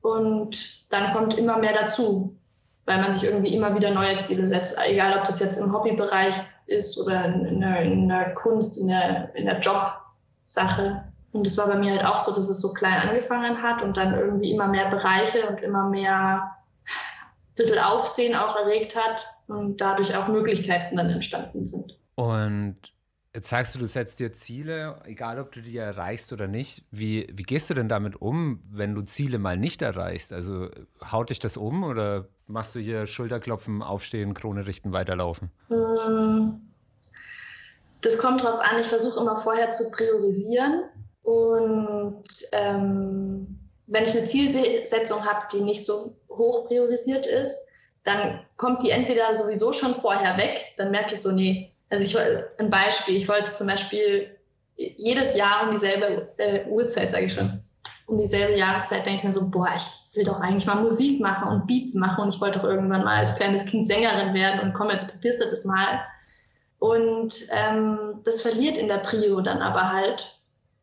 Und 0.01 0.91
dann 0.91 1.13
kommt 1.13 1.38
immer 1.38 1.57
mehr 1.57 1.74
dazu, 1.74 2.38
weil 2.86 3.01
man 3.01 3.13
sich 3.13 3.24
irgendwie 3.24 3.55
immer 3.55 3.76
wieder 3.76 3.91
neue 3.91 4.17
Ziele 4.19 4.47
setzt. 4.47 4.78
Egal, 4.86 5.17
ob 5.17 5.24
das 5.24 5.39
jetzt 5.39 5.57
im 5.57 5.74
Hobbybereich 5.74 6.36
ist 6.67 6.99
oder 6.99 7.26
in 7.26 7.61
der, 7.61 7.82
in 7.82 8.09
der 8.09 8.34
Kunst, 8.36 8.80
in 8.80 8.88
der, 8.88 9.34
in 9.36 9.45
der 9.45 9.59
Jobsache. 9.59 11.11
Und 11.32 11.47
es 11.47 11.57
war 11.57 11.67
bei 11.67 11.77
mir 11.77 11.91
halt 11.91 12.05
auch 12.05 12.19
so, 12.19 12.34
dass 12.34 12.49
es 12.49 12.59
so 12.59 12.73
klein 12.73 13.09
angefangen 13.09 13.61
hat 13.61 13.82
und 13.82 13.95
dann 13.95 14.13
irgendwie 14.17 14.51
immer 14.51 14.67
mehr 14.67 14.89
Bereiche 14.89 15.47
und 15.47 15.61
immer 15.61 15.89
mehr 15.89 16.55
ein 16.86 17.55
bisschen 17.55 17.79
Aufsehen 17.79 18.36
auch 18.36 18.55
erregt 18.57 18.95
hat 18.95 19.27
und 19.47 19.79
dadurch 19.79 20.15
auch 20.15 20.27
Möglichkeiten 20.27 20.97
dann 20.97 21.09
entstanden 21.09 21.67
sind. 21.67 21.97
Und 22.15 22.93
Jetzt 23.34 23.47
sagst 23.47 23.75
du, 23.75 23.79
du 23.79 23.88
setzt 23.88 24.19
dir 24.19 24.34
Ziele, 24.34 24.99
egal 25.05 25.39
ob 25.39 25.53
du 25.53 25.61
die 25.61 25.77
erreichst 25.77 26.34
oder 26.34 26.47
nicht. 26.47 26.84
Wie, 26.91 27.27
wie 27.32 27.43
gehst 27.43 27.69
du 27.69 27.73
denn 27.73 27.88
damit 27.88 28.21
um, 28.21 28.61
wenn 28.69 28.93
du 28.93 29.03
Ziele 29.03 29.39
mal 29.39 29.55
nicht 29.55 29.82
erreichst? 29.82 30.34
Also 30.34 30.67
haut 31.09 31.29
dich 31.29 31.39
das 31.39 31.55
um 31.55 31.86
oder 31.86 32.27
machst 32.47 32.75
du 32.75 32.79
hier 32.79 33.07
Schulterklopfen, 33.07 33.84
aufstehen, 33.84 34.34
Krone 34.34 34.67
richten, 34.67 34.91
weiterlaufen? 34.91 35.49
Hm. 35.69 36.73
Das 38.01 38.17
kommt 38.17 38.43
drauf 38.43 38.59
an. 38.59 38.82
Ich 38.82 38.88
versuche 38.88 39.21
immer 39.21 39.38
vorher 39.38 39.71
zu 39.71 39.89
priorisieren. 39.91 40.84
Und 41.24 42.24
ähm, 42.51 43.59
wenn 43.88 44.03
ich 44.03 44.15
eine 44.15 44.26
Zielsetzung 44.26 45.26
habe, 45.26 45.45
die 45.53 45.61
nicht 45.61 45.86
so 45.86 46.15
hoch 46.30 46.65
priorisiert 46.67 47.26
ist, 47.26 47.67
dann 48.03 48.41
kommt 48.57 48.82
die 48.84 48.89
entweder 48.89 49.34
sowieso 49.36 49.74
schon 49.74 49.93
vorher 49.93 50.38
weg. 50.38 50.74
Dann 50.78 50.91
merke 50.91 51.13
ich 51.13 51.22
so, 51.22 51.32
nee, 51.32 51.72
also 51.89 52.03
ich 52.03 52.17
ein 52.57 52.69
Beispiel, 52.69 53.17
ich 53.17 53.28
wollte 53.28 53.53
zum 53.53 53.67
Beispiel 53.67 54.36
jedes 54.76 55.36
Jahr 55.36 55.67
um 55.67 55.72
dieselbe 55.72 56.30
äh, 56.38 56.65
Uhrzeit, 56.67 57.11
sage 57.11 57.26
ich 57.26 57.34
schon, 57.34 57.61
um 58.07 58.17
dieselbe 58.17 58.57
Jahreszeit 58.57 59.05
denke 59.05 59.19
ich 59.19 59.24
mir 59.26 59.32
so, 59.32 59.51
boah, 59.51 59.69
ich 59.76 60.15
will 60.15 60.24
doch 60.24 60.39
eigentlich 60.39 60.65
mal 60.65 60.82
Musik 60.82 61.22
machen 61.22 61.49
und 61.49 61.67
Beats 61.67 61.93
machen 61.95 62.24
und 62.24 62.34
ich 62.34 62.41
wollte 62.41 62.59
doch 62.59 62.67
irgendwann 62.67 63.03
mal 63.03 63.19
als 63.19 63.36
kleines 63.36 63.65
Kind 63.65 63.86
Sängerin 63.86 64.34
werden 64.34 64.61
und 64.61 64.74
komm, 64.74 64.89
jetzt 64.89 65.11
probierst 65.11 65.43
du 65.43 65.49
das 65.49 65.65
mal. 65.65 66.01
Und 66.80 67.34
ähm, 67.51 68.22
das 68.26 68.41
verliert 68.41 68.78
in 68.78 68.88
der 68.88 68.97
Prio 68.97 69.41
dann 69.41 69.59
aber 69.59 69.93
halt. 69.93 70.41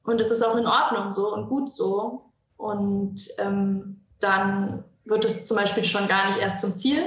Und 0.08 0.20
es 0.20 0.30
ist 0.30 0.42
auch 0.42 0.56
in 0.56 0.66
Ordnung 0.66 1.12
so 1.12 1.32
und 1.34 1.48
gut 1.48 1.70
so. 1.70 2.32
Und 2.56 3.28
ähm, 3.38 4.00
dann 4.20 4.84
wird 5.04 5.24
es 5.24 5.44
zum 5.44 5.56
Beispiel 5.56 5.84
schon 5.84 6.08
gar 6.08 6.28
nicht 6.28 6.40
erst 6.40 6.60
zum 6.60 6.74
Ziel. 6.74 7.04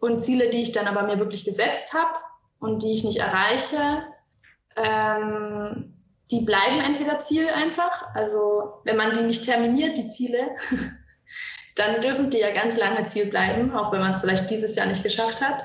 Und 0.00 0.20
Ziele, 0.20 0.50
die 0.50 0.62
ich 0.62 0.72
dann 0.72 0.86
aber 0.86 1.02
mir 1.04 1.18
wirklich 1.18 1.44
gesetzt 1.44 1.92
habe, 1.94 2.18
und 2.62 2.82
die 2.82 2.92
ich 2.92 3.04
nicht 3.04 3.18
erreiche, 3.18 4.04
ähm, 4.76 5.94
die 6.30 6.44
bleiben 6.46 6.80
entweder 6.80 7.18
Ziel 7.18 7.48
einfach. 7.50 8.14
Also 8.14 8.80
wenn 8.84 8.96
man 8.96 9.12
die 9.12 9.22
nicht 9.22 9.44
terminiert, 9.44 9.96
die 9.98 10.08
Ziele, 10.08 10.56
dann 11.74 12.00
dürfen 12.00 12.30
die 12.30 12.38
ja 12.38 12.52
ganz 12.52 12.78
lange 12.78 13.02
Ziel 13.02 13.26
bleiben, 13.26 13.74
auch 13.74 13.92
wenn 13.92 14.00
man 14.00 14.12
es 14.12 14.20
vielleicht 14.20 14.48
dieses 14.48 14.76
Jahr 14.76 14.86
nicht 14.86 15.02
geschafft 15.02 15.42
hat. 15.42 15.64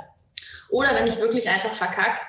Oder 0.70 0.94
wenn 0.96 1.08
ich 1.08 1.22
wirklich 1.22 1.48
einfach 1.48 1.74
verkacke, 1.74 2.20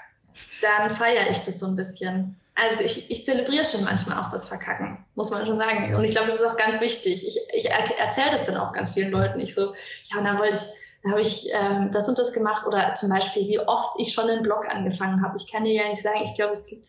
dann 0.60 0.90
feiere 0.90 1.30
ich 1.30 1.40
das 1.40 1.58
so 1.58 1.66
ein 1.66 1.76
bisschen. 1.76 2.38
Also 2.60 2.82
ich, 2.82 3.10
ich 3.10 3.24
zelebriere 3.24 3.64
schon 3.64 3.84
manchmal 3.84 4.18
auch 4.18 4.30
das 4.30 4.48
Verkacken, 4.48 5.04
muss 5.14 5.30
man 5.30 5.46
schon 5.46 5.60
sagen. 5.60 5.94
Und 5.94 6.04
ich 6.04 6.10
glaube, 6.10 6.26
das 6.26 6.40
ist 6.40 6.46
auch 6.46 6.56
ganz 6.56 6.80
wichtig. 6.80 7.24
Ich, 7.26 7.38
ich 7.54 7.70
erzähle 7.70 8.30
das 8.32 8.44
dann 8.46 8.56
auch 8.56 8.72
ganz 8.72 8.94
vielen 8.94 9.12
Leuten. 9.12 9.38
Ich 9.38 9.54
so, 9.54 9.74
ja, 10.04 10.18
und 10.18 10.24
dann 10.24 10.38
wollte 10.38 10.56
ich, 10.56 10.62
da 11.04 11.10
habe 11.10 11.20
ich 11.20 11.48
ähm, 11.52 11.90
das 11.92 12.08
und 12.08 12.18
das 12.18 12.32
gemacht 12.32 12.66
oder 12.66 12.94
zum 12.96 13.10
Beispiel, 13.10 13.46
wie 13.46 13.60
oft 13.60 13.92
ich 13.98 14.12
schon 14.12 14.28
einen 14.28 14.42
Blog 14.42 14.68
angefangen 14.68 15.22
habe. 15.22 15.36
Ich 15.36 15.50
kann 15.50 15.64
dir 15.64 15.74
ja 15.74 15.88
nicht 15.88 16.02
sagen, 16.02 16.20
ich 16.24 16.34
glaube, 16.34 16.52
es 16.52 16.66
gibt 16.66 16.86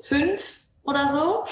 fünf 0.00 0.60
oder 0.84 1.08
so. 1.08 1.44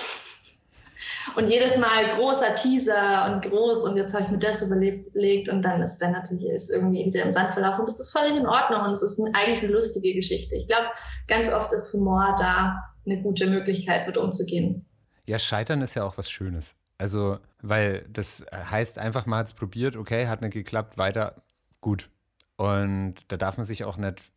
Und 1.35 1.49
jedes 1.49 1.79
Mal 1.79 2.17
großer 2.17 2.55
Teaser 2.55 3.33
und 3.33 3.51
groß 3.51 3.85
und 3.85 3.97
jetzt 3.97 4.15
habe 4.15 4.25
ich 4.25 4.31
mir 4.31 4.39
das 4.39 4.63
überlegt 4.63 5.49
und 5.49 5.63
dann 5.63 5.83
ist 5.83 5.99
dann 5.99 6.13
natürlich 6.13 6.47
ist 6.47 6.71
irgendwie 6.71 7.05
wieder 7.05 7.25
im 7.25 7.33
Sand 7.33 7.51
verlaufen. 7.51 7.81
Und 7.81 7.89
das 7.89 7.99
ist 7.99 8.17
völlig 8.17 8.37
in 8.37 8.47
Ordnung 8.47 8.83
und 8.83 8.93
es 8.93 9.03
ist 9.03 9.21
eigentlich 9.35 9.63
eine 9.63 9.73
lustige 9.73 10.15
Geschichte. 10.15 10.57
Ich 10.57 10.69
glaube, 10.69 10.87
ganz 11.27 11.53
oft 11.53 11.73
ist 11.73 11.93
Humor 11.93 12.37
da 12.39 12.81
eine 13.05 13.23
gute 13.23 13.49
Möglichkeit 13.49 14.07
mit 14.07 14.17
umzugehen. 14.17 14.87
Ja, 15.27 15.39
Scheitern 15.39 15.83
ist 15.83 15.95
ja 15.95 16.05
auch 16.05 16.17
was 16.17 16.31
Schönes. 16.31 16.77
Also, 16.99 17.39
weil 17.61 18.07
das 18.09 18.45
heißt 18.53 18.99
einfach 18.99 19.27
mal, 19.27 19.43
es 19.43 19.53
probiert, 19.53 19.97
okay, 19.97 20.29
hat 20.29 20.41
nicht 20.41 20.55
geklappt, 20.55 20.97
weiter, 20.97 21.43
gut. 21.81 22.09
Und 22.57 23.15
da 23.29 23.37
darf 23.37 23.59
man 23.59 23.67
sich 23.67 23.85
auch 23.85 23.97
nicht 23.97 24.31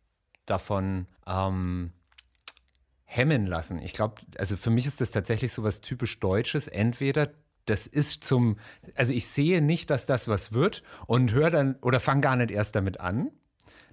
davon 0.44 1.06
ähm, 1.26 1.92
hemmen 3.12 3.44
lassen. 3.44 3.82
Ich 3.82 3.92
glaube, 3.92 4.22
also 4.38 4.56
für 4.56 4.70
mich 4.70 4.86
ist 4.86 5.00
das 5.00 5.10
tatsächlich 5.10 5.52
so 5.52 5.64
was 5.64 5.80
typisch 5.80 6.20
Deutsches. 6.20 6.68
Entweder 6.68 7.30
das 7.66 7.88
ist 7.88 8.22
zum, 8.22 8.56
also 8.94 9.12
ich 9.12 9.26
sehe 9.26 9.60
nicht, 9.60 9.90
dass 9.90 10.06
das 10.06 10.28
was 10.28 10.52
wird 10.52 10.84
und 11.06 11.32
höre 11.32 11.50
dann 11.50 11.74
oder 11.82 11.98
fange 11.98 12.20
gar 12.20 12.36
nicht 12.36 12.52
erst 12.52 12.76
damit 12.76 13.00
an. 13.00 13.32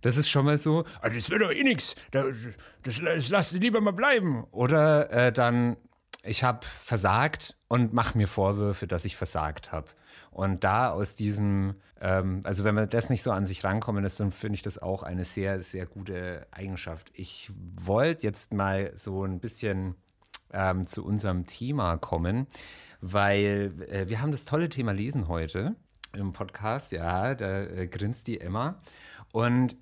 Das 0.01 0.17
ist 0.17 0.29
schon 0.29 0.45
mal 0.45 0.59
so, 0.59 0.85
also 1.01 1.15
das 1.15 1.31
wird 1.31 1.41
doch 1.41 1.51
eh 1.51 1.63
nichts, 1.63 1.95
das, 2.11 2.35
das, 2.83 3.01
das 3.03 3.29
lasst 3.29 3.53
lieber 3.53 3.81
mal 3.81 3.91
bleiben. 3.91 4.43
Oder 4.51 5.09
äh, 5.09 5.31
dann, 5.33 5.77
ich 6.21 6.43
habe 6.43 6.63
versagt 6.63 7.57
und 7.67 7.93
mache 7.93 8.19
mir 8.19 8.27
Vorwürfe, 8.27 8.85
dass 8.85 9.03
ich 9.03 9.17
versagt 9.17 9.71
habe. 9.71 9.87
Und 10.29 10.63
da 10.63 10.91
aus 10.91 11.15
diesem, 11.15 11.73
ähm, 12.01 12.41
also 12.43 12.63
wenn 12.63 12.75
man 12.75 12.89
das 12.89 13.09
nicht 13.09 13.23
so 13.23 13.31
an 13.31 13.45
sich 13.45 13.63
rankommen 13.63 14.03
ist, 14.05 14.19
dann 14.19 14.31
finde 14.31 14.55
ich 14.55 14.61
das 14.61 14.77
auch 14.77 15.03
eine 15.03 15.25
sehr, 15.25 15.63
sehr 15.63 15.85
gute 15.85 16.47
Eigenschaft. 16.51 17.11
Ich 17.13 17.51
wollte 17.81 18.23
jetzt 18.23 18.53
mal 18.53 18.91
so 18.95 19.23
ein 19.23 19.39
bisschen 19.39 19.95
ähm, 20.53 20.85
zu 20.85 21.05
unserem 21.05 21.45
Thema 21.45 21.97
kommen, 21.97 22.47
weil 23.01 23.73
äh, 23.89 24.09
wir 24.09 24.21
haben 24.21 24.31
das 24.31 24.45
tolle 24.45 24.69
Thema 24.69 24.91
Lesen 24.91 25.27
heute 25.27 25.75
im 26.13 26.33
Podcast. 26.33 26.91
Ja, 26.91 27.35
da 27.35 27.63
äh, 27.63 27.87
grinst 27.87 28.27
die 28.27 28.39
Emma. 28.41 28.79
Und 29.31 29.75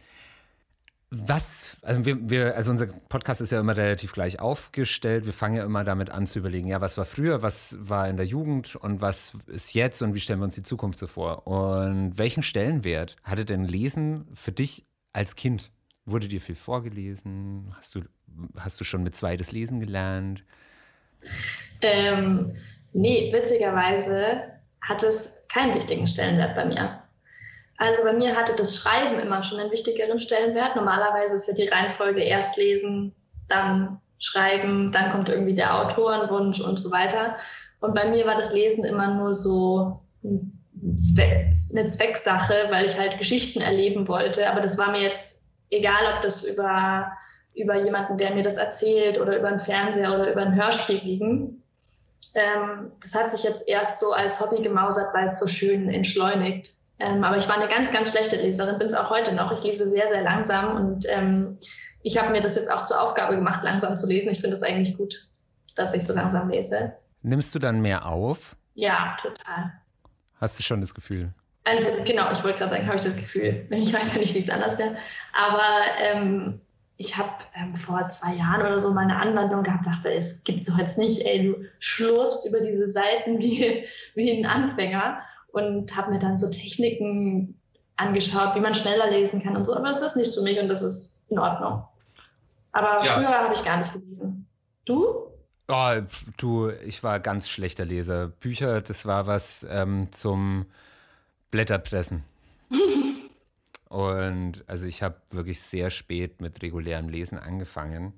was, 1.11 1.77
also 1.81 2.05
wir, 2.05 2.29
wir, 2.29 2.55
also 2.55 2.71
unser 2.71 2.87
Podcast 2.87 3.39
ist 3.39 3.51
ja 3.51 3.59
immer 3.59 3.77
relativ 3.77 4.11
gleich 4.11 4.39
aufgestellt. 4.39 5.25
Wir 5.25 5.33
fangen 5.33 5.55
ja 5.55 5.63
immer 5.63 5.83
damit 5.83 6.09
an 6.09 6.25
zu 6.25 6.39
überlegen, 6.39 6.67
ja, 6.67 6.81
was 6.81 6.97
war 6.97 7.05
früher, 7.05 7.41
was 7.41 7.77
war 7.79 8.09
in 8.09 8.17
der 8.17 8.25
Jugend 8.25 8.75
und 8.75 9.01
was 9.01 9.37
ist 9.47 9.73
jetzt 9.73 10.01
und 10.01 10.13
wie 10.13 10.19
stellen 10.19 10.39
wir 10.39 10.45
uns 10.45 10.55
die 10.55 10.63
Zukunft 10.63 10.99
so 10.99 11.07
vor? 11.07 11.47
Und 11.47 12.17
welchen 12.17 12.43
Stellenwert 12.43 13.15
hatte 13.23 13.45
denn 13.45 13.65
Lesen 13.65 14.27
für 14.33 14.51
dich 14.51 14.85
als 15.13 15.35
Kind? 15.35 15.71
Wurde 16.05 16.27
dir 16.27 16.41
viel 16.41 16.55
vorgelesen? 16.55 17.73
Hast 17.77 17.95
du, 17.95 18.01
hast 18.59 18.79
du 18.79 18.83
schon 18.83 19.03
mit 19.03 19.15
zweites 19.15 19.51
Lesen 19.51 19.79
gelernt? 19.79 20.43
Ähm, 21.81 22.55
nee, 22.93 23.31
witzigerweise 23.31 24.43
hat 24.81 25.03
es 25.03 25.43
keinen 25.47 25.75
wichtigen 25.75 26.07
Stellenwert 26.07 26.55
bei 26.55 26.65
mir. 26.65 27.04
Also 27.77 28.03
bei 28.03 28.13
mir 28.13 28.35
hatte 28.35 28.53
das 28.55 28.77
Schreiben 28.77 29.19
immer 29.19 29.43
schon 29.43 29.59
einen 29.59 29.71
wichtigeren 29.71 30.19
Stellenwert. 30.19 30.75
Normalerweise 30.75 31.35
ist 31.35 31.47
ja 31.47 31.53
die 31.53 31.67
Reihenfolge 31.67 32.21
erst 32.21 32.57
lesen, 32.57 33.13
dann 33.49 33.99
schreiben, 34.19 34.91
dann 34.91 35.11
kommt 35.11 35.29
irgendwie 35.29 35.53
der 35.53 35.81
Autorenwunsch 35.81 36.61
und 36.61 36.79
so 36.79 36.91
weiter. 36.91 37.35
Und 37.81 37.93
bei 37.93 38.07
mir 38.07 38.25
war 38.25 38.35
das 38.35 38.53
Lesen 38.53 38.85
immer 38.85 39.15
nur 39.15 39.33
so 39.33 39.99
eine 40.23 41.87
Zwecksache, 41.87 42.53
weil 42.69 42.85
ich 42.85 42.97
halt 42.97 43.17
Geschichten 43.17 43.61
erleben 43.61 44.07
wollte. 44.07 44.49
Aber 44.49 44.61
das 44.61 44.77
war 44.77 44.91
mir 44.91 45.01
jetzt 45.01 45.45
egal, 45.69 46.01
ob 46.15 46.21
das 46.21 46.43
über, 46.43 47.11
über 47.53 47.83
jemanden, 47.83 48.17
der 48.17 48.33
mir 48.33 48.43
das 48.43 48.57
erzählt 48.57 49.19
oder 49.19 49.37
über 49.37 49.49
einen 49.49 49.59
Fernseher 49.59 50.13
oder 50.13 50.31
über 50.31 50.41
ein 50.41 50.55
Hörspiel 50.55 50.99
liegen. 51.03 51.63
Ähm, 52.35 52.91
das 53.01 53.15
hat 53.15 53.31
sich 53.31 53.43
jetzt 53.43 53.67
erst 53.67 53.99
so 53.99 54.11
als 54.11 54.39
Hobby 54.39 54.61
gemausert, 54.61 55.13
weil 55.13 55.27
es 55.27 55.39
so 55.39 55.47
schön 55.47 55.89
entschleunigt. 55.89 56.73
Ähm, 56.99 57.23
aber 57.23 57.37
ich 57.37 57.47
war 57.47 57.59
eine 57.59 57.67
ganz, 57.67 57.91
ganz 57.91 58.11
schlechte 58.11 58.37
Leserin, 58.37 58.77
bin 58.77 58.87
es 58.87 58.93
auch 58.93 59.09
heute 59.09 59.35
noch. 59.35 59.51
Ich 59.51 59.63
lese 59.63 59.89
sehr, 59.89 60.07
sehr 60.07 60.21
langsam 60.21 60.77
und 60.77 61.05
ähm, 61.09 61.57
ich 62.03 62.21
habe 62.21 62.31
mir 62.31 62.41
das 62.41 62.55
jetzt 62.55 62.71
auch 62.71 62.83
zur 62.83 63.01
Aufgabe 63.01 63.35
gemacht, 63.35 63.63
langsam 63.63 63.97
zu 63.97 64.07
lesen. 64.07 64.31
Ich 64.31 64.39
finde 64.39 64.55
es 64.55 64.63
eigentlich 64.63 64.97
gut, 64.97 65.29
dass 65.75 65.93
ich 65.93 66.05
so 66.05 66.13
langsam 66.13 66.49
lese. 66.49 66.93
Nimmst 67.21 67.53
du 67.55 67.59
dann 67.59 67.81
mehr 67.81 68.05
auf? 68.05 68.55
Ja, 68.75 69.17
total. 69.21 69.73
Hast 70.39 70.59
du 70.59 70.63
schon 70.63 70.81
das 70.81 70.93
Gefühl? 70.93 71.33
Also 71.63 72.03
genau, 72.05 72.31
ich 72.31 72.43
wollte 72.43 72.59
gerade 72.59 72.75
sagen, 72.75 72.85
habe 72.85 72.97
ich 72.97 73.03
das 73.03 73.15
Gefühl. 73.15 73.67
Ich 73.71 73.93
weiß 73.93 74.13
ja 74.13 74.19
nicht, 74.19 74.35
wie 74.35 74.39
es 74.39 74.49
anders 74.49 74.77
wäre. 74.77 74.95
Aber 75.33 75.67
ähm, 75.99 76.61
ich 76.97 77.17
habe 77.17 77.31
ähm, 77.55 77.75
vor 77.75 78.07
zwei 78.09 78.35
Jahren 78.35 78.61
oder 78.61 78.79
so 78.79 78.93
mal 78.93 79.01
eine 79.01 79.17
Anwandlung 79.17 79.63
gehabt, 79.63 79.85
dachte, 79.85 80.13
es 80.13 80.43
gibt 80.43 80.63
so 80.63 80.77
jetzt 80.77 80.97
nicht, 80.97 81.25
ey, 81.25 81.47
du 81.47 81.65
schlurfst 81.79 82.47
über 82.47 82.61
diese 82.61 82.87
Seiten 82.87 83.39
wie, 83.39 83.85
wie 84.15 84.31
ein 84.31 84.45
Anfänger 84.45 85.19
und 85.55 85.95
habe 85.95 86.11
mir 86.11 86.19
dann 86.19 86.37
so 86.37 86.49
Techniken 86.49 87.59
angeschaut, 87.95 88.55
wie 88.55 88.59
man 88.59 88.73
schneller 88.73 89.09
lesen 89.09 89.41
kann 89.41 89.55
und 89.55 89.65
so. 89.65 89.75
Aber 89.75 89.89
es 89.89 90.01
ist 90.01 90.17
nicht 90.17 90.33
für 90.33 90.41
mich 90.41 90.59
und 90.59 90.67
das 90.67 90.81
ist 90.81 91.23
in 91.29 91.39
Ordnung. 91.39 91.83
Aber 92.71 93.05
ja. 93.05 93.13
früher 93.13 93.29
habe 93.29 93.53
ich 93.53 93.63
gar 93.63 93.77
nicht 93.77 93.93
gelesen. 93.93 94.45
Du? 94.83 95.31
Oh, 95.67 95.91
du, 96.37 96.69
ich 96.85 97.01
war 97.03 97.19
ganz 97.19 97.49
schlechter 97.49 97.85
Leser. 97.85 98.27
Bücher, 98.27 98.81
das 98.81 99.05
war 99.05 99.27
was 99.27 99.65
ähm, 99.69 100.11
zum 100.11 100.65
Blätterpressen. 101.51 102.23
Und 103.89 104.63
also 104.67 104.87
ich 104.87 105.01
habe 105.01 105.15
wirklich 105.29 105.61
sehr 105.61 105.89
spät 105.89 106.41
mit 106.41 106.61
regulärem 106.61 107.07
Lesen 107.07 107.39
angefangen. 107.39 108.13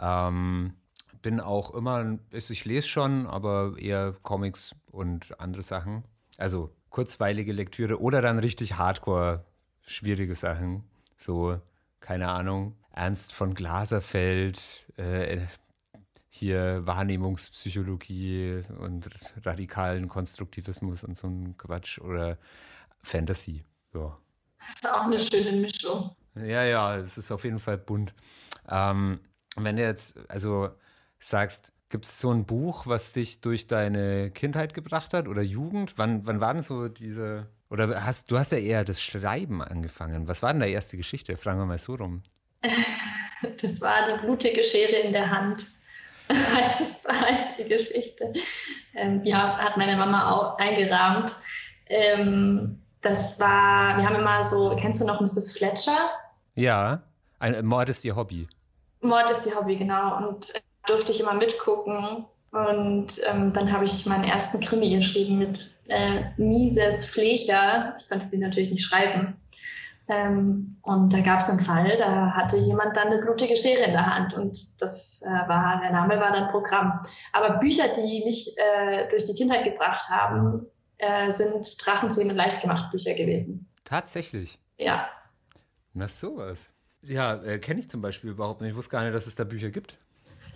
Ähm, 0.00 0.74
bin 1.22 1.40
auch 1.40 1.74
immer, 1.74 2.18
also 2.32 2.52
ich 2.52 2.64
lese 2.64 2.88
schon, 2.88 3.26
aber 3.26 3.74
eher 3.78 4.14
Comics 4.22 4.74
und 4.90 5.40
andere 5.40 5.62
Sachen. 5.62 6.04
Also 6.38 6.74
kurzweilige 6.90 7.52
Lektüre 7.52 8.00
oder 8.00 8.22
dann 8.22 8.38
richtig 8.38 8.76
hardcore 8.76 9.44
schwierige 9.86 10.34
Sachen. 10.34 10.84
So, 11.16 11.60
keine 12.00 12.28
Ahnung, 12.28 12.76
Ernst 12.92 13.32
von 13.32 13.54
Glaserfeld, 13.54 14.86
äh, 14.96 15.38
hier 16.28 16.86
Wahrnehmungspsychologie 16.86 18.64
und 18.78 19.08
radikalen 19.44 20.08
Konstruktivismus 20.08 21.04
und 21.04 21.16
so 21.16 21.28
ein 21.28 21.56
Quatsch 21.56 21.98
oder 21.98 22.38
Fantasy. 23.02 23.64
Ja. 23.94 24.18
Das 24.58 24.68
ist 24.68 24.90
auch 24.90 25.04
eine 25.04 25.20
schöne 25.20 25.52
Mischung. 25.52 26.14
Ja, 26.34 26.64
ja, 26.64 26.96
es 26.96 27.16
ist 27.16 27.30
auf 27.30 27.44
jeden 27.44 27.58
Fall 27.58 27.78
bunt. 27.78 28.14
Ähm, 28.68 29.20
wenn 29.56 29.76
du 29.76 29.82
jetzt, 29.82 30.18
also 30.28 30.70
sagst, 31.18 31.72
gibt 31.88 32.06
es 32.06 32.20
so 32.20 32.30
ein 32.30 32.46
Buch, 32.46 32.86
was 32.86 33.12
dich 33.12 33.40
durch 33.40 33.66
deine 33.66 34.30
Kindheit 34.30 34.74
gebracht 34.74 35.14
hat 35.14 35.28
oder 35.28 35.42
Jugend? 35.42 35.98
Wann, 35.98 36.26
wann 36.26 36.40
waren 36.40 36.62
so 36.62 36.88
diese, 36.88 37.46
oder 37.70 38.04
hast 38.04 38.30
du 38.30 38.38
hast 38.38 38.52
ja 38.52 38.58
eher 38.58 38.84
das 38.84 39.00
Schreiben 39.00 39.62
angefangen. 39.62 40.28
Was 40.28 40.42
war 40.42 40.52
denn 40.52 40.60
deine 40.60 40.72
erste 40.72 40.96
Geschichte? 40.96 41.36
Fragen 41.36 41.58
wir 41.58 41.66
mal 41.66 41.78
so 41.78 41.94
rum. 41.94 42.22
Das 43.60 43.82
war 43.82 44.08
die 44.08 44.24
blutige 44.24 44.64
Schere 44.64 45.02
in 45.02 45.12
der 45.12 45.30
Hand. 45.30 45.66
heißt, 46.32 46.80
es, 46.80 47.06
heißt 47.06 47.58
die 47.58 47.68
Geschichte. 47.68 48.32
Ähm, 48.94 49.22
ja, 49.24 49.58
hat 49.58 49.76
meine 49.76 49.94
Mama 49.94 50.32
auch 50.32 50.58
eingerahmt. 50.58 51.36
Ähm, 51.86 52.80
das 53.02 53.38
war, 53.38 53.98
wir 53.98 54.08
haben 54.08 54.16
immer 54.16 54.42
so, 54.42 54.74
kennst 54.80 55.02
du 55.02 55.06
noch 55.06 55.20
Mrs. 55.20 55.52
Fletcher? 55.52 56.10
Ja, 56.54 57.02
ein 57.38 57.64
Mord 57.64 57.90
ist 57.90 58.04
ihr 58.04 58.16
Hobby. 58.16 58.48
Mord 59.02 59.30
ist 59.30 59.46
ihr 59.46 59.54
Hobby, 59.54 59.76
genau. 59.76 60.28
Und 60.28 60.52
durfte 60.86 61.12
ich 61.12 61.20
immer 61.20 61.34
mitgucken. 61.34 62.26
Und 62.52 63.20
ähm, 63.30 63.52
dann 63.52 63.70
habe 63.72 63.84
ich 63.84 64.06
meinen 64.06 64.24
ersten 64.24 64.60
Krimi 64.60 64.96
geschrieben 64.96 65.38
mit 65.38 65.76
äh, 65.88 66.24
Mises 66.38 67.06
Flecher. 67.06 67.96
Ich 67.98 68.08
konnte 68.08 68.28
den 68.28 68.40
natürlich 68.40 68.70
nicht 68.70 68.84
schreiben. 68.84 69.36
Ähm, 70.08 70.76
und 70.82 71.12
da 71.12 71.20
gab 71.20 71.40
es 71.40 71.50
einen 71.50 71.60
Fall, 71.60 71.96
da 71.98 72.30
hatte 72.30 72.56
jemand 72.56 72.96
dann 72.96 73.08
eine 73.08 73.20
blutige 73.20 73.56
Schere 73.56 73.86
in 73.86 73.92
der 73.92 74.06
Hand 74.06 74.34
und 74.34 74.56
das 74.80 75.20
äh, 75.22 75.48
war, 75.48 75.80
der 75.80 75.90
Name 75.90 76.20
war 76.20 76.32
dann 76.32 76.48
Programm. 76.50 77.00
Aber 77.32 77.58
Bücher, 77.58 77.88
die 77.96 78.22
mich 78.24 78.54
äh, 78.56 79.08
durch 79.08 79.24
die 79.24 79.34
Kindheit 79.34 79.64
gebracht 79.64 80.08
haben, 80.08 80.64
äh, 80.98 81.30
sind 81.32 81.66
Drachenzähmen 81.84 82.36
leicht 82.36 82.62
gemacht 82.62 82.92
Bücher 82.92 83.14
gewesen. 83.14 83.68
Tatsächlich? 83.84 84.60
Ja. 84.78 85.08
Na 85.92 86.06
sowas. 86.06 86.70
Ja, 87.02 87.42
äh, 87.42 87.58
kenne 87.58 87.80
ich 87.80 87.90
zum 87.90 88.00
Beispiel 88.00 88.30
überhaupt 88.30 88.60
nicht. 88.60 88.70
Ich 88.70 88.76
wusste 88.76 88.92
gar 88.92 89.02
nicht, 89.02 89.14
dass 89.14 89.26
es 89.26 89.34
da 89.34 89.42
Bücher 89.42 89.70
gibt. 89.70 89.96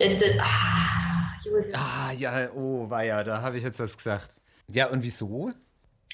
Die, 0.09 0.39
ah, 0.39 1.35
ah, 1.73 2.11
ja, 2.13 2.49
oh, 2.55 2.89
war 2.89 3.03
ja, 3.03 3.23
da 3.23 3.41
habe 3.41 3.57
ich 3.57 3.63
jetzt 3.63 3.79
was 3.79 3.95
gesagt. 3.95 4.29
Ja, 4.67 4.87
und 4.89 5.03
wieso? 5.03 5.51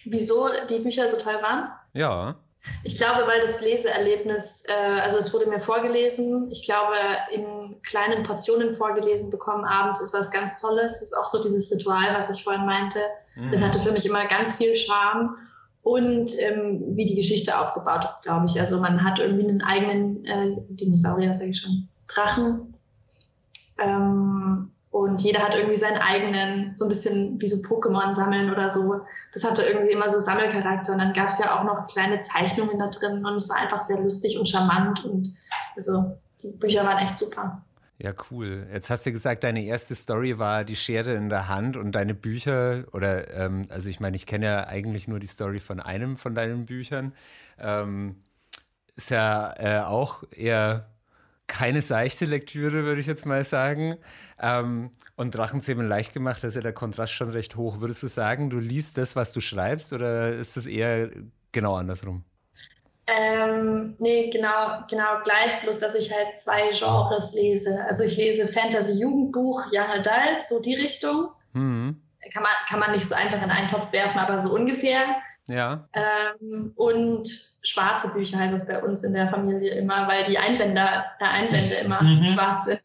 Wieso 0.03 0.49
die 0.69 0.79
Bücher 0.79 1.07
so 1.07 1.17
toll 1.17 1.41
waren? 1.41 1.69
Ja. 1.93 2.35
Ich 2.83 2.97
glaube, 2.97 3.25
weil 3.27 3.39
das 3.39 3.61
Leseerlebnis, 3.61 4.63
äh, 4.67 4.99
also 4.99 5.17
es 5.17 5.33
wurde 5.33 5.47
mir 5.47 5.59
vorgelesen, 5.59 6.51
ich 6.51 6.65
glaube, 6.65 6.95
in 7.31 7.79
kleinen 7.83 8.23
Portionen 8.23 8.75
vorgelesen 8.75 9.29
bekommen 9.29 9.63
abends 9.63 10.01
ist 10.01 10.13
was 10.13 10.31
ganz 10.31 10.59
Tolles. 10.59 10.99
Das 10.99 11.03
ist 11.03 11.17
auch 11.17 11.27
so 11.27 11.41
dieses 11.41 11.71
Ritual, 11.71 12.13
was 12.13 12.29
ich 12.29 12.43
vorhin 12.43 12.65
meinte. 12.65 12.99
Mhm. 13.35 13.51
Das 13.51 13.63
hatte 13.63 13.79
für 13.79 13.91
mich 13.91 14.05
immer 14.05 14.25
ganz 14.27 14.55
viel 14.55 14.75
Charme. 14.75 15.35
Und 15.81 16.31
ähm, 16.41 16.83
wie 16.97 17.05
die 17.05 17.15
Geschichte 17.15 17.57
aufgebaut 17.57 18.03
ist, 18.03 18.21
glaube 18.23 18.45
ich. 18.45 18.59
Also 18.59 18.81
man 18.81 19.01
hat 19.01 19.19
irgendwie 19.19 19.47
einen 19.47 19.63
eigenen 19.63 20.25
äh, 20.25 20.57
Dinosaurier, 20.71 21.33
sage 21.33 21.51
ich 21.51 21.61
schon, 21.61 21.87
Drachen. 22.07 22.73
Ähm, 23.79 24.71
und 24.89 25.21
jeder 25.21 25.41
hat 25.41 25.55
irgendwie 25.55 25.77
seinen 25.77 25.97
eigenen, 25.97 26.75
so 26.75 26.85
ein 26.85 26.87
bisschen 26.87 27.39
wie 27.39 27.47
so 27.47 27.57
Pokémon 27.57 28.15
sammeln 28.15 28.51
oder 28.51 28.69
so. 28.69 29.01
Das 29.33 29.43
hatte 29.43 29.63
irgendwie 29.63 29.93
immer 29.93 30.09
so 30.09 30.19
Sammelcharakter. 30.19 30.93
Und 30.93 30.99
dann 30.99 31.13
gab 31.13 31.27
es 31.27 31.39
ja 31.39 31.55
auch 31.55 31.63
noch 31.63 31.87
kleine 31.87 32.21
Zeichnungen 32.21 32.79
da 32.79 32.87
drin 32.87 33.23
und 33.25 33.35
es 33.35 33.49
war 33.49 33.57
einfach 33.61 33.81
sehr 33.81 33.99
lustig 33.99 34.39
und 34.39 34.47
charmant. 34.47 35.05
Und 35.05 35.29
also 35.75 36.17
die 36.41 36.49
Bücher 36.49 36.83
waren 36.83 37.05
echt 37.05 37.17
super. 37.17 37.63
Ja, 37.99 38.13
cool. 38.29 38.67
Jetzt 38.71 38.89
hast 38.89 39.05
du 39.05 39.11
gesagt, 39.11 39.43
deine 39.43 39.63
erste 39.63 39.95
Story 39.95 40.37
war 40.37 40.63
die 40.63 40.75
Schere 40.75 41.13
in 41.13 41.29
der 41.29 41.47
Hand 41.47 41.77
und 41.77 41.93
deine 41.93 42.13
Bücher, 42.13 42.85
oder 42.93 43.33
ähm, 43.33 43.65
also 43.69 43.89
ich 43.89 43.99
meine, 43.99 44.15
ich 44.15 44.27
kenne 44.27 44.45
ja 44.45 44.67
eigentlich 44.67 45.07
nur 45.07 45.19
die 45.19 45.27
Story 45.27 45.59
von 45.59 45.79
einem 45.79 46.15
von 46.15 46.35
deinen 46.35 46.65
Büchern. 46.65 47.13
Ähm, 47.59 48.17
ist 48.95 49.09
ja 49.09 49.53
äh, 49.57 49.83
auch 49.83 50.23
eher 50.31 50.87
keine 51.47 51.81
seichte 51.81 52.25
Lektüre, 52.25 52.83
würde 52.83 53.01
ich 53.01 53.07
jetzt 53.07 53.25
mal 53.25 53.43
sagen. 53.45 53.97
Ähm, 54.39 54.91
und 55.15 55.35
Drachenzähmen 55.35 55.87
leicht 55.87 56.13
gemacht, 56.13 56.43
da 56.43 56.49
ist 56.49 56.55
ja 56.55 56.61
der 56.61 56.73
Kontrast 56.73 57.13
schon 57.13 57.29
recht 57.29 57.55
hoch. 57.55 57.79
Würdest 57.79 58.03
du 58.03 58.07
sagen, 58.07 58.49
du 58.49 58.59
liest 58.59 58.97
das, 58.97 59.15
was 59.15 59.33
du 59.33 59.41
schreibst, 59.41 59.93
oder 59.93 60.29
ist 60.29 60.57
das 60.57 60.65
eher 60.65 61.09
genau 61.51 61.75
andersrum? 61.75 62.23
Ähm, 63.07 63.95
nee, 63.99 64.29
genau, 64.29 64.83
genau 64.89 65.21
gleich, 65.23 65.61
bloß 65.61 65.79
dass 65.79 65.95
ich 65.95 66.13
halt 66.13 66.37
zwei 66.37 66.71
Genres 66.77 67.33
lese. 67.33 67.85
Also 67.87 68.03
ich 68.03 68.17
lese 68.17 68.47
Fantasy-Jugendbuch, 68.47 69.67
Young 69.71 69.87
Adult, 69.87 70.43
so 70.43 70.61
die 70.61 70.75
Richtung. 70.75 71.29
Mhm. 71.53 72.01
Kann, 72.33 72.43
man, 72.43 72.51
kann 72.67 72.79
man 72.81 72.91
nicht 72.91 73.07
so 73.07 73.15
einfach 73.15 73.41
in 73.41 73.49
einen 73.49 73.69
Topf 73.69 73.93
werfen, 73.93 74.19
aber 74.19 74.37
so 74.39 74.53
ungefähr. 74.53 75.15
Ja. 75.47 75.87
Ähm, 75.93 76.73
und 76.75 77.27
schwarze 77.61 78.13
Bücher 78.13 78.37
heißt 78.37 78.53
es 78.53 78.67
bei 78.67 78.81
uns 78.81 79.03
in 79.03 79.13
der 79.13 79.27
Familie 79.27 79.75
immer, 79.75 80.07
weil 80.07 80.25
die 80.25 80.37
Einbänder, 80.37 81.05
äh, 81.19 81.25
Einbände 81.25 81.75
immer 81.85 82.01
mhm. 82.01 82.23
schwarz 82.23 82.65
sind. 82.65 82.81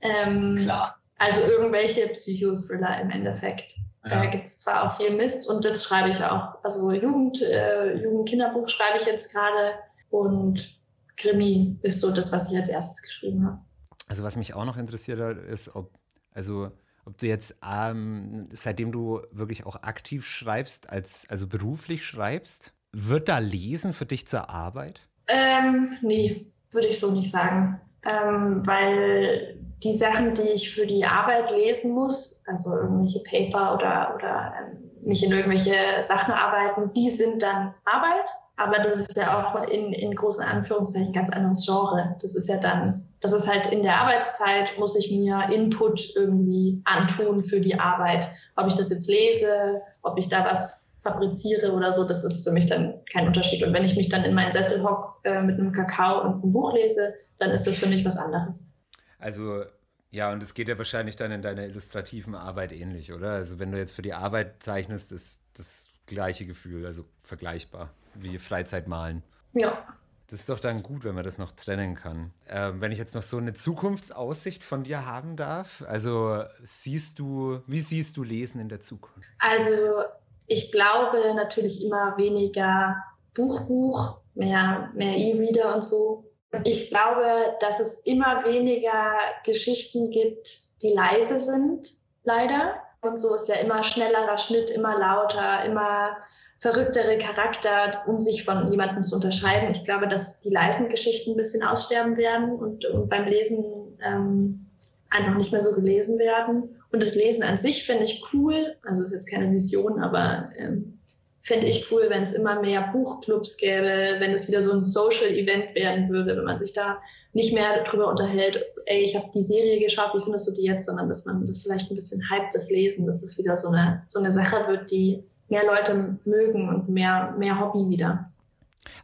Ähm, 0.00 0.60
Klar. 0.62 0.96
Also 1.18 1.50
irgendwelche 1.50 2.08
Psychothriller 2.08 3.00
im 3.00 3.10
Endeffekt. 3.10 3.72
Ja. 4.04 4.20
Da 4.20 4.26
gibt 4.26 4.46
es 4.46 4.60
zwar 4.60 4.84
auch 4.84 4.96
viel 4.96 5.10
Mist 5.10 5.50
und 5.50 5.64
das 5.64 5.82
schreibe 5.82 6.10
ich 6.10 6.22
auch. 6.22 6.62
Also 6.62 6.92
Jugend, 6.92 7.42
äh, 7.42 7.96
Jugendkinderbuch 7.96 8.68
schreibe 8.68 8.98
ich 8.98 9.06
jetzt 9.06 9.34
gerade 9.34 9.74
und 10.10 10.78
Krimi 11.16 11.76
ist 11.82 12.00
so 12.00 12.14
das, 12.14 12.32
was 12.32 12.52
ich 12.52 12.58
als 12.58 12.68
erstes 12.68 13.02
geschrieben 13.02 13.44
habe. 13.44 13.58
Also 14.06 14.22
was 14.22 14.36
mich 14.36 14.54
auch 14.54 14.64
noch 14.64 14.76
interessiert 14.76 15.20
hat, 15.20 15.38
ist, 15.38 15.74
ob, 15.74 15.90
also 16.32 16.70
ob 17.08 17.18
du 17.18 17.26
jetzt, 17.26 17.56
ähm, 17.66 18.48
seitdem 18.52 18.92
du 18.92 19.22
wirklich 19.32 19.64
auch 19.66 19.82
aktiv 19.82 20.26
schreibst, 20.26 20.90
als, 20.90 21.26
also 21.28 21.46
beruflich 21.46 22.04
schreibst, 22.04 22.74
wird 22.92 23.28
da 23.28 23.38
Lesen 23.38 23.92
für 23.92 24.06
dich 24.06 24.26
zur 24.26 24.50
Arbeit? 24.50 25.00
Ähm, 25.28 25.96
nee, 26.02 26.46
würde 26.72 26.88
ich 26.88 27.00
so 27.00 27.10
nicht 27.10 27.30
sagen. 27.30 27.80
Ähm, 28.04 28.62
weil 28.66 29.58
die 29.82 29.92
Sachen, 29.92 30.34
die 30.34 30.48
ich 30.50 30.72
für 30.72 30.86
die 30.86 31.04
Arbeit 31.04 31.50
lesen 31.50 31.94
muss, 31.94 32.42
also 32.46 32.76
irgendwelche 32.76 33.20
Paper 33.20 33.74
oder, 33.74 34.14
oder 34.14 34.54
ähm, 34.60 34.90
mich 35.02 35.24
in 35.24 35.32
irgendwelche 35.32 35.74
Sachen 36.02 36.34
arbeiten, 36.34 36.92
die 36.94 37.08
sind 37.08 37.42
dann 37.42 37.74
Arbeit. 37.84 38.28
Aber 38.58 38.78
das 38.78 38.96
ist 38.96 39.16
ja 39.16 39.38
auch 39.38 39.68
in, 39.68 39.92
in 39.92 40.14
großen 40.14 40.42
Anführungszeichen 40.42 41.12
ganz 41.12 41.30
anderes 41.30 41.64
Genre. 41.64 42.16
Das 42.20 42.34
ist 42.34 42.48
ja 42.48 42.58
dann, 42.58 43.08
das 43.20 43.32
ist 43.32 43.48
halt 43.48 43.72
in 43.72 43.84
der 43.84 43.94
Arbeitszeit, 43.94 44.76
muss 44.78 44.96
ich 44.96 45.12
mir 45.12 45.48
Input 45.52 46.00
irgendwie 46.16 46.82
antun 46.84 47.44
für 47.44 47.60
die 47.60 47.78
Arbeit. 47.78 48.28
Ob 48.56 48.66
ich 48.66 48.74
das 48.74 48.90
jetzt 48.90 49.08
lese, 49.08 49.80
ob 50.02 50.18
ich 50.18 50.28
da 50.28 50.44
was 50.44 50.96
fabriziere 51.00 51.72
oder 51.72 51.92
so, 51.92 52.04
das 52.04 52.24
ist 52.24 52.42
für 52.42 52.50
mich 52.50 52.66
dann 52.66 53.00
kein 53.12 53.28
Unterschied. 53.28 53.62
Und 53.62 53.72
wenn 53.72 53.84
ich 53.84 53.94
mich 53.94 54.08
dann 54.08 54.24
in 54.24 54.34
meinen 54.34 54.50
Sessel 54.50 54.82
hock 54.82 55.20
äh, 55.22 55.40
mit 55.40 55.60
einem 55.60 55.72
Kakao 55.72 56.22
und 56.22 56.42
einem 56.42 56.52
Buch 56.52 56.74
lese, 56.74 57.14
dann 57.38 57.52
ist 57.52 57.64
das 57.64 57.78
für 57.78 57.86
mich 57.86 58.04
was 58.04 58.16
anderes. 58.16 58.72
Also 59.20 59.62
ja, 60.10 60.32
und 60.32 60.42
es 60.42 60.54
geht 60.54 60.66
ja 60.66 60.76
wahrscheinlich 60.76 61.14
dann 61.14 61.30
in 61.30 61.42
deiner 61.42 61.64
illustrativen 61.64 62.34
Arbeit 62.34 62.72
ähnlich, 62.72 63.12
oder? 63.12 63.30
Also 63.30 63.60
wenn 63.60 63.70
du 63.70 63.78
jetzt 63.78 63.92
für 63.92 64.02
die 64.02 64.14
Arbeit 64.14 64.64
zeichnest, 64.64 65.12
ist 65.12 65.42
das 65.56 65.90
gleiche 66.06 66.44
Gefühl, 66.44 66.84
also 66.84 67.04
vergleichbar 67.22 67.94
wie 68.22 68.38
Freizeitmalen. 68.38 69.22
Ja. 69.52 69.86
Das 70.28 70.40
ist 70.40 70.48
doch 70.50 70.60
dann 70.60 70.82
gut, 70.82 71.04
wenn 71.04 71.14
man 71.14 71.24
das 71.24 71.38
noch 71.38 71.52
trennen 71.52 71.94
kann. 71.94 72.32
Ähm, 72.48 72.82
wenn 72.82 72.92
ich 72.92 72.98
jetzt 72.98 73.14
noch 73.14 73.22
so 73.22 73.38
eine 73.38 73.54
Zukunftsaussicht 73.54 74.62
von 74.62 74.84
dir 74.84 75.06
haben 75.06 75.36
darf, 75.36 75.82
also 75.88 76.42
siehst 76.62 77.18
du, 77.18 77.62
wie 77.66 77.80
siehst 77.80 78.16
du 78.18 78.22
Lesen 78.22 78.60
in 78.60 78.68
der 78.68 78.80
Zukunft? 78.80 79.26
Also 79.38 80.02
ich 80.46 80.70
glaube 80.70 81.18
natürlich 81.34 81.82
immer 81.82 82.18
weniger 82.18 83.02
Buchbuch, 83.34 84.18
mehr, 84.34 84.90
mehr 84.94 85.16
E-Reader 85.16 85.74
und 85.74 85.82
so. 85.82 86.24
Ich 86.64 86.90
glaube, 86.90 87.56
dass 87.60 87.80
es 87.80 88.00
immer 88.00 88.44
weniger 88.44 89.14
Geschichten 89.44 90.10
gibt, 90.10 90.82
die 90.82 90.92
leise 90.92 91.38
sind, 91.38 91.90
leider. 92.24 92.82
Und 93.00 93.18
so 93.20 93.34
ist 93.34 93.48
ja 93.48 93.56
immer 93.56 93.82
schnellerer 93.84 94.38
Schnitt, 94.38 94.70
immer 94.70 94.98
lauter, 94.98 95.64
immer 95.64 96.16
verrücktere 96.60 97.18
Charakter, 97.18 98.02
um 98.06 98.18
sich 98.18 98.44
von 98.44 98.70
jemandem 98.70 99.04
zu 99.04 99.14
unterscheiden. 99.14 99.70
Ich 99.70 99.84
glaube, 99.84 100.08
dass 100.08 100.40
die 100.40 100.50
leisen 100.50 100.88
Geschichten 100.88 101.32
ein 101.32 101.36
bisschen 101.36 101.62
aussterben 101.62 102.16
werden 102.16 102.50
und, 102.50 102.84
und 102.86 103.08
beim 103.08 103.26
Lesen 103.26 103.64
ähm, 104.04 104.66
einfach 105.10 105.36
nicht 105.36 105.52
mehr 105.52 105.62
so 105.62 105.74
gelesen 105.74 106.18
werden. 106.18 106.76
Und 106.90 107.02
das 107.02 107.14
Lesen 107.14 107.44
an 107.44 107.58
sich 107.58 107.84
finde 107.84 108.04
ich 108.04 108.22
cool. 108.32 108.76
Also 108.84 109.04
ist 109.04 109.12
jetzt 109.12 109.30
keine 109.30 109.52
Vision, 109.52 110.02
aber 110.02 110.50
ähm, 110.56 110.98
fände 111.42 111.66
ich 111.66 111.90
cool, 111.90 112.06
wenn 112.08 112.22
es 112.22 112.34
immer 112.34 112.60
mehr 112.60 112.90
Buchclubs 112.92 113.56
gäbe, 113.56 114.16
wenn 114.18 114.32
es 114.32 114.48
wieder 114.48 114.62
so 114.62 114.72
ein 114.72 114.82
Social-Event 114.82 115.74
werden 115.74 116.08
würde, 116.10 116.36
wenn 116.36 116.44
man 116.44 116.58
sich 116.58 116.72
da 116.72 117.00
nicht 117.32 117.54
mehr 117.54 117.82
darüber 117.84 118.10
unterhält, 118.10 118.64
ey, 118.86 119.02
ich 119.02 119.16
habe 119.16 119.30
die 119.34 119.42
Serie 119.42 119.80
geschaut, 119.80 120.12
wie 120.14 120.22
findest 120.22 120.48
du 120.48 120.52
die 120.52 120.64
jetzt, 120.66 120.86
sondern 120.86 121.08
dass 121.08 121.24
man 121.24 121.46
das 121.46 121.62
vielleicht 121.62 121.90
ein 121.90 121.94
bisschen 121.94 122.22
hype, 122.30 122.50
das 122.52 122.70
Lesen, 122.70 123.06
dass 123.06 123.20
das 123.20 123.38
wieder 123.38 123.56
so 123.56 123.68
eine, 123.68 124.02
so 124.06 124.18
eine 124.18 124.32
Sache 124.32 124.68
wird, 124.68 124.90
die 124.90 125.22
mehr 125.48 125.64
Leute 125.64 126.18
mögen 126.24 126.68
und 126.68 126.88
mehr, 126.88 127.34
mehr 127.38 127.58
Hobby 127.60 127.88
wieder. 127.88 128.30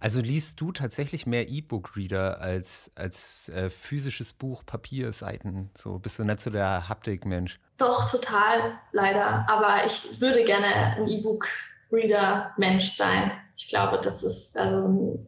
Also 0.01 0.20
liest 0.20 0.61
du 0.61 0.72
tatsächlich 0.72 1.26
mehr 1.26 1.49
E-Book-Reader 1.49 2.40
als, 2.40 2.90
als 2.95 3.49
äh, 3.51 3.70
physisches 3.70 4.32
Buch, 4.32 4.64
Papierseiten? 4.64 5.70
So 5.76 5.99
bist 5.99 6.18
du 6.18 6.24
nicht 6.24 6.40
so 6.40 6.51
der 6.51 6.88
Haptik-Mensch? 6.88 7.59
Doch, 7.78 8.09
total, 8.11 8.78
leider. 8.92 9.47
Aber 9.49 9.84
ich 9.86 10.20
würde 10.20 10.45
gerne 10.45 10.66
ein 10.97 11.09
E-Book 11.09 11.49
Reader-Mensch 11.92 12.88
sein. 12.88 13.32
Ich 13.57 13.68
glaube, 13.68 14.01
das 14.03 14.22
ist, 14.22 14.57
also 14.57 15.18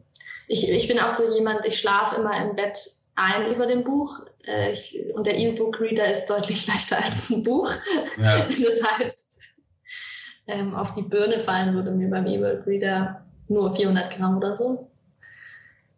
ich, 0.47 0.69
ich 0.69 0.87
bin 0.87 0.99
auch 0.99 1.09
so 1.09 1.35
jemand, 1.35 1.65
ich 1.65 1.79
schlafe 1.79 2.19
immer 2.19 2.35
im 2.43 2.55
Bett 2.55 2.77
ein 3.15 3.53
über 3.53 3.65
dem 3.65 3.83
Buch. 3.83 4.21
Äh, 4.45 4.71
ich, 4.71 4.97
und 5.13 5.25
der 5.25 5.37
E-Book-Reader 5.37 6.09
ist 6.09 6.27
deutlich 6.27 6.67
leichter 6.73 6.97
als 6.97 7.29
ein 7.29 7.43
Buch. 7.43 7.71
Ja. 8.17 8.45
Das 8.45 8.83
heißt, 8.83 9.56
ähm, 10.47 10.73
auf 10.73 10.93
die 10.93 11.01
Birne 11.03 11.39
fallen 11.39 11.75
würde 11.75 11.91
mir 11.91 12.09
beim 12.09 12.25
E-Book-Reader 12.25 13.23
nur 13.49 13.73
400 13.73 14.15
Gramm 14.15 14.37
oder 14.37 14.57
so. 14.57 14.89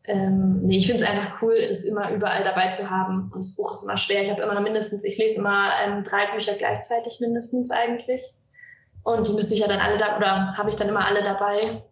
Ähm, 0.06 0.62
nee, 0.64 0.78
ich 0.78 0.88
finde 0.88 1.04
es 1.04 1.10
einfach 1.10 1.42
cool, 1.42 1.56
das 1.68 1.84
immer 1.84 2.12
überall 2.12 2.44
dabei 2.44 2.68
zu 2.70 2.90
haben. 2.90 3.32
Und 3.34 3.42
das 3.42 3.56
Buch 3.56 3.72
ist 3.72 3.84
immer 3.84 3.98
schwer. 3.98 4.24
Ich 4.24 4.32
habe 4.32 4.42
immer 4.42 4.60
mindestens, 4.60 5.04
ich 5.04 5.18
lese 5.18 5.40
immer 5.40 5.70
ähm, 5.86 6.04
drei 6.04 6.26
Bücher 6.34 6.56
gleichzeitig 6.56 7.20
mindestens 7.20 7.70
eigentlich. 7.70 8.24
Und 9.04 9.28
die 9.28 9.34
müsste 9.34 9.54
ich 9.54 9.60
ja 9.60 9.68
dann 9.68 9.80
alle 9.80 9.98
da, 9.98 10.18
oder 10.18 10.58
habe 10.58 10.70
ich 10.70 10.76
dann 10.76 10.90
immer 10.90 11.06
alle 11.06 11.24
dabei. 11.24 11.84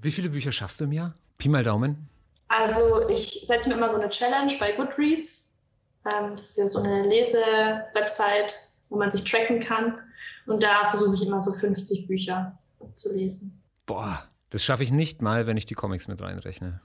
Wie 0.00 0.10
viele 0.10 0.30
Bücher 0.30 0.50
schaffst 0.50 0.80
du 0.80 0.84
im 0.84 0.92
Jahr? 0.92 1.12
Pi 1.38 1.48
mal 1.48 1.62
Daumen. 1.62 2.08
Also 2.48 3.08
ich 3.08 3.46
setze 3.46 3.68
mir 3.68 3.76
immer 3.76 3.90
so 3.90 3.98
eine 3.98 4.10
Challenge 4.10 4.52
bei 4.58 4.72
Goodreads. 4.72 5.60
Ähm, 6.04 6.32
das 6.32 6.50
ist 6.50 6.58
ja 6.58 6.66
so 6.66 6.80
eine 6.80 7.02
Lese-Website, 7.02 8.54
wo 8.88 8.98
man 8.98 9.10
sich 9.10 9.24
tracken 9.24 9.60
kann. 9.60 10.00
Und 10.46 10.62
da 10.62 10.86
versuche 10.86 11.14
ich 11.14 11.26
immer 11.26 11.40
so 11.40 11.52
50 11.52 12.06
Bücher 12.08 12.58
zu 12.94 13.14
lesen. 13.14 13.62
Boah, 13.86 14.24
das 14.50 14.62
schaffe 14.62 14.82
ich 14.82 14.90
nicht 14.90 15.22
mal, 15.22 15.46
wenn 15.46 15.56
ich 15.56 15.66
die 15.66 15.74
Comics 15.74 16.08
mit 16.08 16.20
reinrechne. 16.20 16.80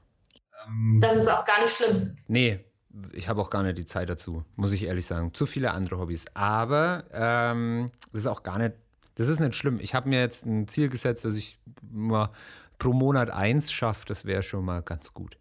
Das 1.00 1.16
ist 1.16 1.28
auch 1.28 1.46
gar 1.46 1.62
nicht 1.62 1.76
schlimm. 1.76 2.16
Nee, 2.28 2.66
ich 3.14 3.30
habe 3.30 3.42
auch 3.42 3.50
gar 3.50 3.64
nicht 3.64 3.78
die 3.78 3.86
Zeit 3.86 4.10
dazu, 4.10 4.44
muss 4.56 4.72
ich 4.72 4.84
ehrlich 4.84 5.06
sagen. 5.06 5.34
Zu 5.34 5.46
viele 5.46 5.72
andere 5.72 5.98
Hobbys. 6.00 6.26
Aber 6.34 7.06
ähm, 7.12 7.92
das 8.12 8.22
ist 8.22 8.28
auch 8.28 8.44
gar 8.44 8.58
nicht 8.58 8.74
das 9.18 9.30
ist 9.30 9.40
nicht 9.40 9.56
schlimm. 9.56 9.80
Ich 9.82 9.96
habe 9.96 10.08
mir 10.10 10.20
jetzt 10.20 10.46
ein 10.46 10.68
Ziel 10.68 10.90
gesetzt, 10.90 11.26
dass 11.26 11.36
ich 11.36 11.58
mal 11.82 12.30
pro 12.78 12.94
Monat 12.94 13.32
eins 13.32 13.72
schaffe. 13.72 14.06
Das 14.08 14.26
wäre 14.26 14.44
schon 14.44 14.64
mal 14.64 14.84
ganz 14.84 15.16
gut. 15.16 15.40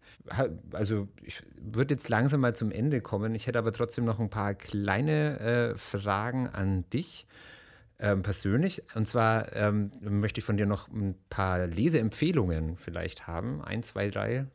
Also 0.73 1.07
ich 1.21 1.43
würde 1.61 1.93
jetzt 1.93 2.09
langsam 2.09 2.41
mal 2.41 2.55
zum 2.55 2.71
Ende 2.71 3.01
kommen. 3.01 3.35
Ich 3.35 3.45
hätte 3.45 3.59
aber 3.59 3.71
trotzdem 3.71 4.03
noch 4.03 4.19
ein 4.19 4.31
paar 4.31 4.55
kleine 4.55 5.39
äh, 5.39 5.77
Fragen 5.77 6.47
an 6.47 6.89
dich. 6.89 7.27
Ähm, 7.99 8.21
persönlich. 8.21 8.83
Und 8.93 9.07
zwar 9.07 9.55
ähm, 9.55 9.91
möchte 10.01 10.39
ich 10.39 10.45
von 10.45 10.55
dir 10.55 10.67
noch 10.67 10.87
ein 10.87 11.15
paar 11.29 11.65
Leseempfehlungen 11.65 12.77
vielleicht 12.77 13.25
haben. 13.25 13.63
Ein, 13.63 13.81
zwei, 13.81 14.09
drei. 14.09 14.45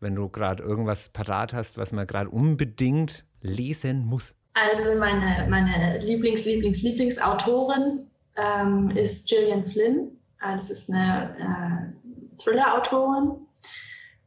Wenn 0.00 0.16
du 0.16 0.28
gerade 0.28 0.62
irgendwas 0.62 1.10
parat 1.10 1.52
hast, 1.52 1.78
was 1.78 1.92
man 1.92 2.06
gerade 2.06 2.30
unbedingt 2.30 3.24
lesen 3.42 4.04
muss. 4.04 4.34
Also 4.54 4.98
meine, 4.98 5.48
meine 5.48 5.98
Lieblings-, 6.00 6.44
Lieblings-, 6.44 6.82
Lieblingsautorin 6.82 8.10
ähm, 8.36 8.90
ist 8.96 9.28
Gillian 9.28 9.64
Flynn. 9.64 10.18
Äh, 10.42 10.56
das 10.56 10.70
ist 10.70 10.90
eine 10.90 11.36
äh, 11.38 12.42
Thriller-Autorin, 12.42 13.46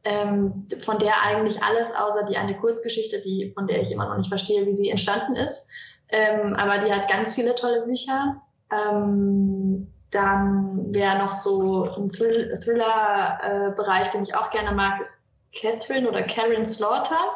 ähm, 0.04 0.66
von 0.80 0.98
der 0.98 1.12
eigentlich 1.26 1.62
alles 1.62 1.94
außer 1.94 2.26
die 2.26 2.36
eine 2.36 2.56
Kurzgeschichte, 2.56 3.20
die, 3.20 3.52
von 3.54 3.66
der 3.66 3.82
ich 3.82 3.92
immer 3.92 4.08
noch 4.08 4.16
nicht 4.16 4.28
verstehe, 4.28 4.64
wie 4.66 4.74
sie 4.74 4.90
entstanden 4.90 5.36
ist. 5.36 5.68
Ähm, 6.08 6.54
aber 6.54 6.84
die 6.84 6.92
hat 6.92 7.10
ganz 7.10 7.34
viele 7.34 7.54
tolle 7.54 7.82
Bücher. 7.82 8.40
Ähm, 8.74 9.92
dann 10.10 10.94
wäre 10.94 11.18
noch 11.18 11.32
so 11.32 11.92
ein 11.94 12.10
Thriller-Bereich, 12.10 14.10
den 14.10 14.22
ich 14.22 14.34
auch 14.34 14.50
gerne 14.50 14.72
mag, 14.72 15.00
ist 15.00 15.32
Catherine 15.54 16.08
oder 16.08 16.22
Karen 16.22 16.66
Slaughter, 16.66 17.34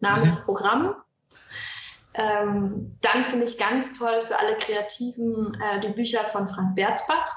Namensprogramm. 0.00 0.82
Mhm. 0.82 0.94
Ähm, 2.14 2.96
dann 3.02 3.24
finde 3.24 3.44
ich 3.44 3.58
ganz 3.58 3.98
toll 3.98 4.20
für 4.20 4.38
alle 4.38 4.56
Kreativen 4.56 5.54
äh, 5.60 5.80
die 5.80 5.90
Bücher 5.90 6.20
von 6.20 6.48
Frank 6.48 6.74
Berzbach. 6.74 7.36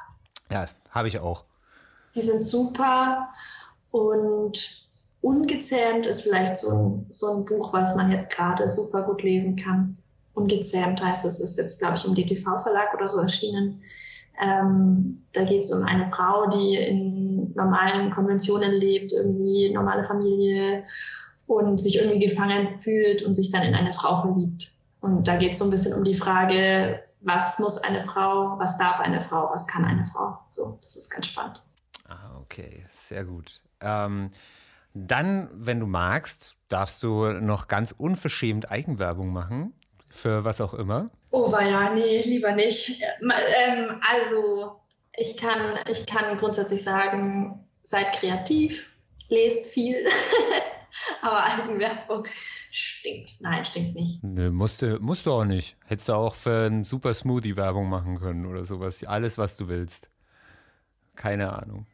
Ja, 0.51 0.67
habe 0.91 1.09
ich 1.09 1.19
auch. 1.19 1.43
Die 2.15 2.21
sind 2.21 2.45
super 2.45 3.27
und 3.91 4.87
Ungezähmt 5.21 6.05
ist 6.05 6.21
vielleicht 6.21 6.57
so 6.57 6.71
ein, 6.71 7.09
so 7.11 7.35
ein 7.35 7.45
Buch, 7.45 7.73
was 7.73 7.95
man 7.95 8.11
jetzt 8.11 8.31
gerade 8.31 8.69
super 8.69 9.03
gut 9.03 9.21
lesen 9.21 9.57
kann. 9.57 9.97
Ungezähmt 10.39 11.03
heißt 11.03 11.25
es, 11.25 11.39
ist 11.39 11.57
jetzt, 11.57 11.79
glaube 11.79 11.97
ich, 11.97 12.05
im 12.05 12.15
DTV-Verlag 12.15 12.93
oder 12.93 13.07
so 13.07 13.19
erschienen. 13.19 13.81
Ähm, 14.41 15.25
da 15.33 15.43
geht 15.43 15.63
es 15.63 15.71
um 15.71 15.83
eine 15.83 16.09
Frau, 16.09 16.47
die 16.47 16.75
in 16.75 17.53
normalen 17.55 18.09
Konventionen 18.09 18.71
lebt, 18.71 19.11
irgendwie 19.11 19.71
normale 19.73 20.05
Familie 20.05 20.85
und 21.45 21.77
sich 21.79 21.97
irgendwie 21.97 22.25
gefangen 22.25 22.79
fühlt 22.79 23.21
und 23.23 23.35
sich 23.35 23.51
dann 23.51 23.63
in 23.63 23.73
eine 23.73 23.91
Frau 23.91 24.15
verliebt. 24.15 24.71
Und 25.01 25.27
da 25.27 25.35
geht 25.35 25.53
es 25.53 25.59
so 25.59 25.65
ein 25.65 25.71
bisschen 25.71 25.93
um 25.93 26.03
die 26.03 26.13
Frage, 26.13 27.03
was 27.21 27.59
muss 27.59 27.77
eine 27.83 28.01
Frau, 28.01 28.57
was 28.59 28.77
darf 28.77 28.99
eine 28.99 29.19
Frau, 29.19 29.49
was 29.51 29.67
kann 29.67 29.83
eine 29.83 30.05
Frau. 30.05 30.37
So, 30.49 30.79
das 30.81 30.95
ist 30.95 31.09
ganz 31.09 31.27
spannend. 31.27 31.61
Ah, 32.07 32.39
okay, 32.39 32.85
sehr 32.89 33.25
gut. 33.25 33.61
Ähm, 33.81 34.31
dann, 34.93 35.49
wenn 35.53 35.79
du 35.79 35.85
magst, 35.85 36.55
darfst 36.67 37.03
du 37.03 37.25
noch 37.33 37.67
ganz 37.67 37.91
unverschämt 37.91 38.71
Eigenwerbung 38.71 39.31
machen, 39.31 39.73
für 40.09 40.43
was 40.43 40.61
auch 40.61 40.73
immer. 40.73 41.09
Oh, 41.31 41.51
ja, 41.51 41.93
nee, 41.93 42.21
lieber 42.21 42.51
nicht. 42.53 43.01
Ähm, 43.21 44.01
also, 44.07 44.79
ich 45.15 45.37
kann, 45.37 45.79
ich 45.89 46.05
kann 46.05 46.37
grundsätzlich 46.37 46.83
sagen, 46.83 47.65
seid 47.83 48.13
kreativ, 48.13 48.91
lest 49.29 49.67
viel. 49.67 50.03
Aber 51.21 51.43
Eigenwerbung 51.43 52.25
stinkt. 52.71 53.35
Nein, 53.41 53.63
stinkt 53.65 53.95
nicht. 53.95 54.23
Nö, 54.23 54.51
musst 54.51 54.81
du, 54.81 54.97
musst 54.99 55.25
du 55.25 55.33
auch 55.33 55.45
nicht. 55.45 55.77
Hättest 55.85 56.09
du 56.09 56.13
auch 56.13 56.35
für 56.35 56.65
einen 56.65 56.83
Super 56.83 57.13
Smoothie 57.13 57.55
Werbung 57.55 57.89
machen 57.89 58.19
können 58.19 58.45
oder 58.45 58.65
sowas. 58.65 59.03
Alles, 59.03 59.37
was 59.37 59.57
du 59.57 59.67
willst. 59.67 60.09
Keine 61.15 61.53
Ahnung. 61.53 61.85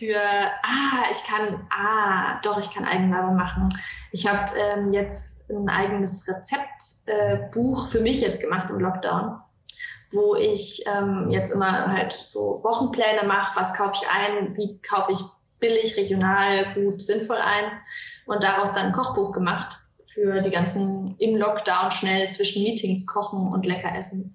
Für, 0.00 0.18
ah, 0.18 1.04
ich 1.10 1.22
kann, 1.24 1.66
ah, 1.70 2.40
doch, 2.42 2.58
ich 2.58 2.72
kann 2.72 2.86
Eigenwerbung 2.86 3.36
machen. 3.36 3.78
Ich 4.12 4.26
habe 4.26 4.58
ähm, 4.58 4.94
jetzt 4.94 5.48
ein 5.50 5.68
eigenes 5.68 6.26
Rezeptbuch 6.26 7.86
äh, 7.86 7.90
für 7.90 8.00
mich 8.00 8.22
jetzt 8.22 8.40
gemacht 8.40 8.70
im 8.70 8.80
Lockdown, 8.80 9.38
wo 10.12 10.34
ich 10.36 10.82
ähm, 10.96 11.28
jetzt 11.30 11.50
immer 11.50 11.92
halt 11.92 12.14
so 12.14 12.60
Wochenpläne 12.64 13.28
mache, 13.28 13.60
was 13.60 13.74
kaufe 13.74 13.92
ich 14.00 14.08
ein, 14.08 14.56
wie 14.56 14.80
kaufe 14.80 15.12
ich 15.12 15.18
billig, 15.58 15.94
regional, 15.98 16.72
gut, 16.74 17.02
sinnvoll 17.02 17.36
ein 17.36 17.70
und 18.24 18.42
daraus 18.42 18.72
dann 18.72 18.86
ein 18.86 18.92
Kochbuch 18.92 19.32
gemacht 19.32 19.80
für 20.06 20.40
die 20.40 20.50
ganzen 20.50 21.14
im 21.18 21.36
Lockdown 21.36 21.90
schnell 21.90 22.30
zwischen 22.30 22.62
Meetings 22.62 23.06
kochen 23.06 23.52
und 23.52 23.66
lecker 23.66 23.94
essen. 23.94 24.34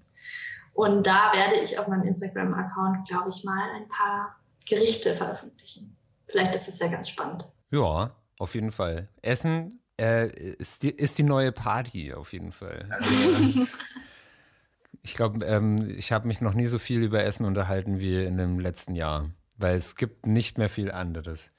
Und 0.74 1.08
da 1.08 1.32
werde 1.34 1.60
ich 1.64 1.80
auf 1.80 1.88
meinem 1.88 2.04
Instagram-Account, 2.04 3.08
glaube 3.08 3.30
ich, 3.30 3.44
mal 3.44 3.72
ein 3.76 3.88
paar 3.88 4.36
Gerichte 4.66 5.14
veröffentlichen. 5.14 5.96
Vielleicht 6.28 6.56
ist 6.56 6.68
es 6.68 6.80
ja 6.80 6.88
ganz 6.88 7.10
spannend. 7.10 7.48
Ja, 7.72 8.16
auf 8.40 8.56
jeden 8.56 8.72
Fall. 8.72 9.10
Essen 9.22 9.80
äh, 10.00 10.28
ist, 10.28 10.84
die, 10.84 10.90
ist 10.90 11.18
die 11.18 11.24
neue 11.24 11.52
Party, 11.52 12.14
auf 12.14 12.34
jeden 12.34 12.52
Fall. 12.52 12.88
Also, 12.90 13.62
ich 15.04 15.14
glaube, 15.14 15.46
ähm, 15.46 15.90
ich 15.98 16.12
habe 16.12 16.28
mich 16.28 16.42
noch 16.42 16.54
nie 16.54 16.68
so 16.68 16.80
viel 16.80 17.04
über 17.04 17.24
Essen 17.24 17.46
unterhalten 17.46 18.00
wie 18.00 18.24
in 18.24 18.38
dem 18.38 18.60
letzten 18.60 18.96
Jahr, 18.96 19.30
weil 19.58 19.78
es 19.78 19.96
gibt 19.96 20.26
nicht 20.26 20.58
mehr 20.58 20.70
viel 20.70 20.92
anderes. 20.92 21.52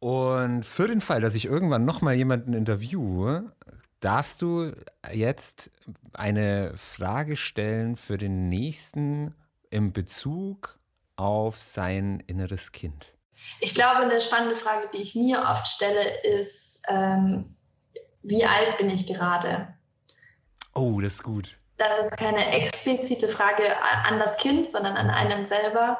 Und 0.00 0.64
für 0.64 0.88
den 0.88 1.00
Fall, 1.00 1.20
dass 1.20 1.34
ich 1.34 1.44
irgendwann 1.44 1.84
nochmal 1.84 2.14
jemanden 2.14 2.54
interviewe, 2.54 3.52
darfst 4.00 4.42
du 4.42 4.72
jetzt 5.12 5.70
eine 6.14 6.72
Frage 6.76 7.36
stellen 7.36 7.96
für 7.96 8.18
den 8.18 8.48
nächsten 8.48 9.34
im 9.68 9.92
Bezug 9.92 10.79
auf 11.20 11.58
sein 11.58 12.22
inneres 12.26 12.72
Kind? 12.72 13.12
Ich 13.60 13.74
glaube, 13.74 14.00
eine 14.00 14.20
spannende 14.20 14.56
Frage, 14.56 14.88
die 14.92 15.02
ich 15.02 15.14
mir 15.14 15.40
oft 15.40 15.66
stelle, 15.66 16.22
ist, 16.22 16.82
ähm, 16.88 17.56
wie 18.22 18.44
alt 18.44 18.78
bin 18.78 18.90
ich 18.90 19.06
gerade? 19.06 19.74
Oh, 20.74 21.00
das 21.00 21.14
ist 21.14 21.22
gut. 21.22 21.56
Das 21.76 21.98
ist 21.98 22.16
keine 22.16 22.46
explizite 22.52 23.28
Frage 23.28 23.62
an 24.04 24.18
das 24.18 24.36
Kind, 24.36 24.70
sondern 24.70 24.96
an 24.96 25.08
einen 25.08 25.46
selber 25.46 25.98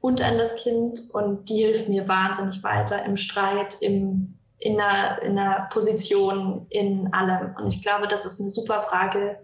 und 0.00 0.20
an 0.20 0.38
das 0.38 0.56
Kind. 0.56 1.00
Und 1.12 1.48
die 1.48 1.62
hilft 1.62 1.88
mir 1.88 2.08
wahnsinnig 2.08 2.62
weiter 2.62 3.04
im 3.04 3.16
Streit, 3.16 3.76
im 3.80 4.38
in 4.62 4.80
einer, 4.80 5.22
in 5.22 5.38
einer 5.38 5.68
Position, 5.72 6.66
in 6.70 7.12
allem. 7.12 7.54
Und 7.56 7.74
ich 7.74 7.82
glaube, 7.82 8.06
das 8.06 8.24
ist 8.24 8.40
eine 8.40 8.50
super 8.50 8.80
Frage, 8.80 9.40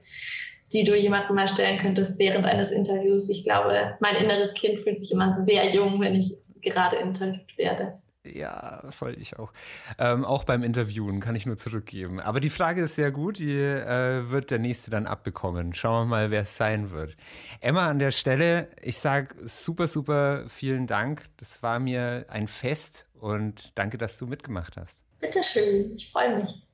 die 0.73 0.85
du 0.85 0.97
jemandem 0.97 1.37
mal 1.37 1.49
stellen 1.49 1.79
könntest 1.79 2.19
während 2.19 2.45
eines 2.45 2.71
Interviews. 2.71 3.29
Ich 3.29 3.45
glaube, 3.45 3.97
mein 4.01 4.17
inneres 4.17 4.55
Kind 4.55 4.81
fühlt 4.81 4.99
sich 4.99 5.13
immer 5.13 5.31
sehr 5.45 5.75
jung, 5.75 6.01
wenn 6.01 6.15
ich 6.15 6.33
gerade 6.61 6.97
interviewt 6.97 7.57
werde. 7.57 7.99
Ja, 8.35 8.83
voll 8.91 9.17
ich 9.19 9.39
auch. 9.39 9.53
Ähm, 9.99 10.25
auch 10.25 10.45
beim 10.45 10.63
Interviewen 10.63 11.21
kann 11.21 11.35
ich 11.35 11.47
nur 11.47 11.57
zurückgeben. 11.57 12.21
Aber 12.21 12.41
die 12.41 12.51
Frage 12.51 12.83
ist 12.83 12.97
sehr 12.97 13.11
gut, 13.11 13.39
die 13.39 13.57
äh, 13.57 14.31
wird 14.31 14.51
der 14.51 14.59
nächste 14.59 14.91
dann 14.91 15.07
abbekommen. 15.07 15.73
Schauen 15.75 16.03
wir 16.03 16.11
mal, 16.11 16.31
wer 16.31 16.43
es 16.43 16.57
sein 16.57 16.91
wird. 16.91 17.17
Emma, 17.61 17.89
an 17.89 17.99
der 17.99 18.11
Stelle, 18.11 18.69
ich 18.83 18.99
sage 18.99 19.35
super, 19.47 19.87
super 19.87 20.45
vielen 20.49 20.87
Dank. 20.87 21.25
Das 21.39 21.63
war 21.63 21.79
mir 21.79 22.27
ein 22.29 22.49
Fest 22.49 23.07
und 23.15 23.79
danke, 23.79 23.99
dass 23.99 24.19
du 24.19 24.27
mitgemacht 24.27 24.77
hast. 24.77 25.03
Bitteschön, 25.21 25.95
ich 25.97 26.11
freue 26.11 26.37
mich. 26.37 26.68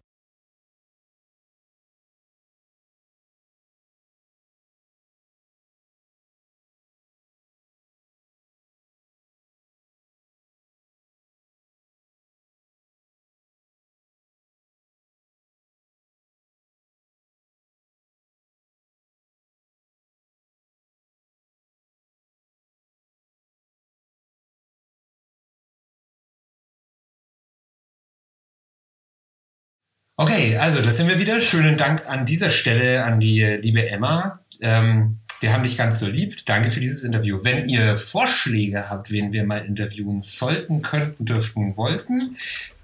Okay, 30.16 30.56
also 30.56 30.80
das 30.80 30.96
sind 30.96 31.08
wir 31.08 31.18
wieder. 31.18 31.40
Schönen 31.40 31.76
Dank 31.76 32.08
an 32.08 32.24
dieser 32.24 32.48
Stelle 32.48 33.02
an 33.04 33.18
die 33.18 33.42
liebe 33.42 33.88
Emma. 33.88 34.38
Ähm, 34.60 35.18
wir 35.40 35.52
haben 35.52 35.64
dich 35.64 35.76
ganz 35.76 35.98
so 35.98 36.06
lieb. 36.06 36.36
Danke 36.46 36.70
für 36.70 36.80
dieses 36.80 37.02
Interview. 37.02 37.40
Wenn 37.42 37.68
ihr 37.68 37.96
Vorschläge 37.96 38.88
habt, 38.90 39.10
wen 39.10 39.32
wir 39.32 39.44
mal 39.44 39.64
interviewen 39.64 40.20
sollten, 40.20 40.82
könnten, 40.82 41.24
dürften, 41.24 41.76
wollten, 41.76 42.36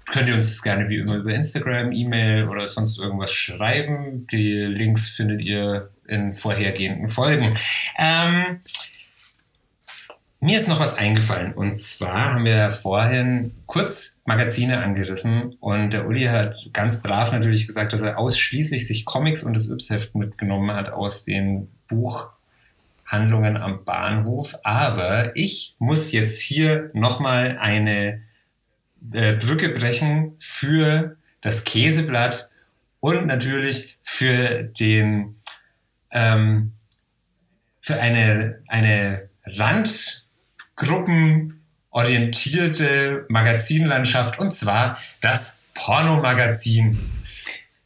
könnt 0.07 0.27
ihr 0.27 0.35
uns 0.35 0.49
das 0.49 0.61
gerne 0.61 0.89
wie 0.89 0.97
immer 0.97 1.15
über 1.15 1.33
Instagram, 1.33 1.93
E-Mail 1.93 2.49
oder 2.49 2.67
sonst 2.67 2.99
irgendwas 2.99 3.31
schreiben. 3.31 4.27
Die 4.29 4.51
Links 4.51 5.07
findet 5.07 5.41
ihr 5.41 5.89
in 6.09 6.33
vorhergehenden 6.33 7.07
Folgen. 7.07 7.55
Ähm, 7.97 8.59
mir 10.41 10.57
ist 10.57 10.67
noch 10.67 10.79
was 10.79 10.97
eingefallen. 10.97 11.53
Und 11.53 11.77
zwar 11.79 12.33
haben 12.33 12.45
wir 12.45 12.71
vorhin 12.71 13.51
kurz 13.67 14.21
Magazine 14.25 14.79
angerissen 14.79 15.53
und 15.59 15.93
der 15.93 16.07
Uli 16.07 16.25
hat 16.25 16.71
ganz 16.73 17.03
brav 17.03 17.31
natürlich 17.31 17.67
gesagt, 17.67 17.93
dass 17.93 18.01
er 18.01 18.17
ausschließlich 18.17 18.87
sich 18.87 19.05
Comics 19.05 19.43
und 19.43 19.55
das 19.55 19.69
Yps-Heft 19.69 20.15
mitgenommen 20.15 20.75
hat 20.75 20.89
aus 20.89 21.25
den 21.25 21.69
Buchhandlungen 21.87 23.55
am 23.55 23.85
Bahnhof. 23.85 24.57
Aber 24.63 25.35
ich 25.35 25.75
muss 25.77 26.11
jetzt 26.11 26.41
hier 26.41 26.89
nochmal 26.93 27.59
eine 27.61 28.23
äh, 29.13 29.33
Brücke 29.33 29.69
brechen 29.69 30.33
für 30.39 31.17
das 31.41 31.65
Käseblatt 31.65 32.49
und 32.99 33.27
natürlich 33.27 33.99
für 34.01 34.63
den 34.63 35.35
ähm, 36.09 36.73
für 37.79 37.99
eine, 37.99 38.61
eine 38.67 39.29
Rand 39.45 40.20
gruppenorientierte 40.81 43.25
Magazinlandschaft 43.29 44.37
und 44.39 44.51
zwar 44.51 44.97
das 45.21 45.63
Pornomagazin, 45.73 46.99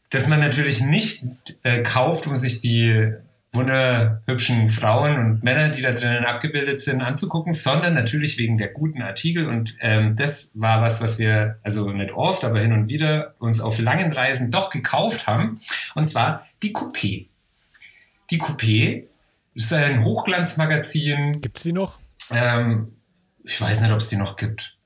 das 0.09 0.27
man 0.27 0.39
natürlich 0.39 0.81
nicht 0.81 1.23
äh, 1.63 1.83
kauft, 1.83 2.25
um 2.27 2.35
sich 2.37 2.61
die 2.61 3.13
wunderhübschen 3.55 4.69
Frauen 4.69 5.17
und 5.17 5.43
Männer, 5.43 5.69
die 5.69 5.81
da 5.81 5.93
drinnen 5.93 6.25
abgebildet 6.25 6.81
sind, 6.81 7.01
anzugucken, 7.01 7.53
sondern 7.53 7.93
natürlich 7.93 8.37
wegen 8.37 8.57
der 8.57 8.67
guten 8.67 9.01
Artikel. 9.01 9.47
Und 9.47 9.77
ähm, 9.79 10.15
das 10.15 10.59
war 10.59 10.81
was, 10.81 11.01
was 11.01 11.19
wir, 11.19 11.57
also 11.63 11.89
nicht 11.91 12.11
oft, 12.11 12.43
aber 12.43 12.59
hin 12.59 12.73
und 12.73 12.89
wieder 12.89 13.35
uns 13.39 13.61
auf 13.61 13.79
langen 13.79 14.11
Reisen 14.11 14.51
doch 14.51 14.69
gekauft 14.69 15.27
haben. 15.27 15.59
Und 15.95 16.07
zwar 16.07 16.45
die 16.63 16.73
Coupé. 16.73 17.27
Die 18.29 18.41
Coupé 18.41 19.03
ist 19.53 19.73
ein 19.73 20.03
Hochglanzmagazin. 20.03 21.41
Gibt 21.41 21.57
es 21.57 21.63
die 21.63 21.73
noch? 21.73 21.99
Ähm, 22.31 22.95
ich 23.43 23.59
weiß 23.59 23.81
nicht, 23.81 23.91
ob 23.91 23.99
es 23.99 24.09
die 24.09 24.17
noch 24.17 24.35
gibt. 24.35 24.77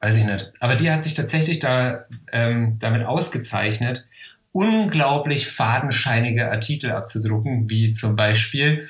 Weiß 0.00 0.16
ich 0.16 0.24
nicht. 0.24 0.50
Aber 0.60 0.76
die 0.76 0.90
hat 0.90 1.02
sich 1.02 1.14
tatsächlich 1.14 1.58
da 1.58 2.06
ähm, 2.32 2.78
damit 2.80 3.04
ausgezeichnet, 3.04 4.06
unglaublich 4.52 5.48
fadenscheinige 5.48 6.50
Artikel 6.50 6.90
abzudrucken, 6.90 7.68
wie 7.70 7.92
zum 7.92 8.16
Beispiel 8.16 8.88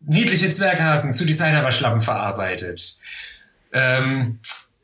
niedliche 0.00 0.50
Zwerghasen 0.50 1.14
zu 1.14 1.26
Designerwaschlappen 1.26 2.00
verarbeitet. 2.00 2.96
Ähm, 3.72 4.38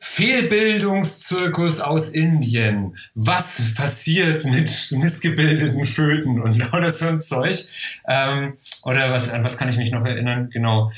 Fehlbildungszirkus 0.04 1.80
aus 1.80 2.08
Indien. 2.08 2.96
Was 3.14 3.72
passiert 3.74 4.44
mit 4.44 4.92
missgebildeten 4.98 5.84
Föten 5.84 6.42
und 6.42 6.58
lauter 6.58 6.90
so 6.90 7.06
ein 7.06 7.20
Zeug? 7.20 7.68
Ähm, 8.08 8.54
oder 8.82 9.12
was, 9.12 9.30
an 9.30 9.44
was 9.44 9.56
kann 9.56 9.68
ich 9.68 9.76
mich 9.76 9.92
noch 9.92 10.04
erinnern? 10.04 10.50
Genau. 10.50 10.90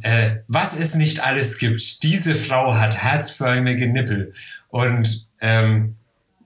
Äh, 0.00 0.36
was 0.48 0.80
es 0.80 0.94
nicht 0.94 1.20
alles 1.20 1.58
gibt. 1.58 2.02
Diese 2.02 2.34
Frau 2.34 2.74
hat 2.74 2.96
herzförmige 2.96 3.92
Nippel. 3.92 4.32
Und 4.70 5.26
ähm, 5.42 5.96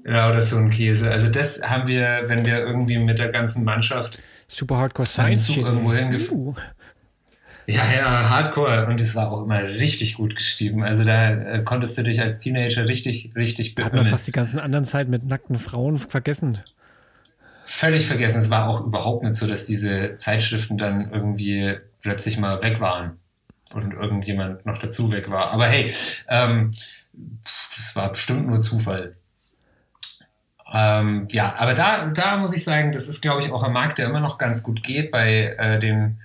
ja, 0.05 0.29
oder 0.29 0.43
so 0.43 0.57
ein 0.57 0.70
Käse. 0.70 1.09
Also 1.09 1.29
das 1.29 1.62
haben 1.62 1.87
wir, 1.87 2.24
wenn 2.27 2.45
wir 2.45 2.59
irgendwie 2.59 2.99
mit 2.99 3.20
der 3.20 3.29
ganzen 3.29 3.62
Mannschaft 3.62 4.19
Super 4.49 4.77
Hardcore 4.77 5.07
Science 5.07 5.57
irgendwo 5.57 5.95
hingefahren. 5.95 6.37
Uh. 6.37 6.55
Ja, 7.67 7.83
ja, 7.97 8.31
Hardcore. 8.31 8.87
Und 8.87 9.01
es 9.01 9.15
war 9.15 9.31
auch 9.31 9.45
immer 9.45 9.63
richtig 9.63 10.15
gut 10.15 10.35
geschrieben. 10.35 10.83
Also 10.83 11.05
da 11.05 11.31
äh, 11.31 11.63
konntest 11.63 11.97
du 11.97 12.03
dich 12.03 12.21
als 12.21 12.41
Teenager 12.41 12.89
richtig, 12.89 13.33
richtig 13.37 13.75
beömmeln. 13.75 13.99
Hat 13.99 14.05
man 14.05 14.11
fast 14.11 14.27
die 14.27 14.33
ganzen 14.33 14.59
anderen 14.59 14.85
Zeit 14.85 15.09
mit 15.09 15.25
nackten 15.25 15.59
Frauen 15.59 15.99
vergessen. 15.99 16.59
Völlig 17.65 18.07
vergessen. 18.07 18.39
Es 18.39 18.51
war 18.51 18.69
auch 18.69 18.85
überhaupt 18.85 19.25
nicht 19.25 19.37
so, 19.37 19.47
dass 19.47 19.67
diese 19.67 20.17
Zeitschriften 20.17 20.77
dann 20.77 21.11
irgendwie 21.11 21.77
plötzlich 22.01 22.39
mal 22.39 22.63
weg 22.63 22.81
waren. 22.81 23.19
Und 23.73 23.95
irgendjemand 23.95 24.67
noch 24.67 24.79
dazu 24.79 25.13
weg 25.13 25.31
war. 25.31 25.51
Aber 25.53 25.67
hey, 25.67 25.95
ähm, 26.29 26.73
das 27.43 27.95
war 27.95 28.11
bestimmt 28.11 28.47
nur 28.47 28.61
Zufall. 28.61 29.15
Ähm, 30.73 31.29
ja, 31.31 31.55
aber 31.59 31.75
da, 31.75 32.07
da 32.07 32.37
muss 32.39 32.55
ich 32.55 32.65
sagen, 32.65 32.93
das 32.93 33.09
ist, 33.09 33.21
glaube 33.21 33.41
ich, 33.41 33.53
auch 33.53 33.63
ein 33.63 33.73
Markt, 33.73 33.99
der 33.99 34.07
immer 34.07 34.21
noch 34.21 34.39
ganz 34.39 34.63
gut 34.63 34.83
geht 34.83 35.11
bei 35.11 35.55
äh, 35.59 35.79
den 35.79 36.21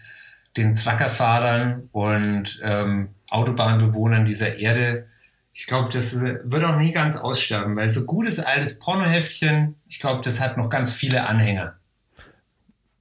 den 0.58 0.76
Truckerfahrern 0.76 1.90
und 1.92 2.60
ähm, 2.64 3.10
Autobahnbewohnern 3.30 4.26
dieser 4.26 4.56
Erde. 4.58 5.08
Ich 5.54 5.68
glaube, 5.68 5.90
das 5.92 6.22
wird 6.22 6.64
auch 6.64 6.78
nie 6.78 6.92
ganz 6.92 7.18
aussterben, 7.18 7.76
weil 7.76 7.90
so 7.90 8.06
gutes 8.06 8.40
altes 8.40 8.80
Pornoheftchen, 8.80 9.76
ich 9.90 10.00
glaube, 10.00 10.22
das 10.24 10.40
hat 10.40 10.58
noch 10.58 10.70
ganz 10.70 10.92
viele 10.92 11.26
Anhänger. 11.26 11.76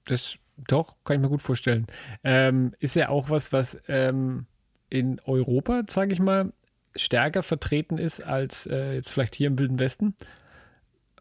Das 0.04 0.38
doch, 0.56 0.96
kann 1.04 1.16
ich 1.16 1.22
mir 1.22 1.28
gut 1.28 1.42
vorstellen. 1.42 1.86
Ähm, 2.24 2.72
ist 2.78 2.96
ja 2.96 3.10
auch 3.10 3.28
was, 3.28 3.52
was 3.52 3.78
ähm, 3.88 4.46
in 4.88 5.20
Europa, 5.24 5.82
sage 5.88 6.14
ich 6.14 6.18
mal, 6.18 6.52
stärker 6.94 7.42
vertreten 7.42 7.98
ist 7.98 8.22
als 8.22 8.66
äh, 8.66 8.94
jetzt 8.94 9.10
vielleicht 9.10 9.34
hier 9.34 9.48
im 9.48 9.58
Wilden 9.58 9.78
Westen. 9.78 10.14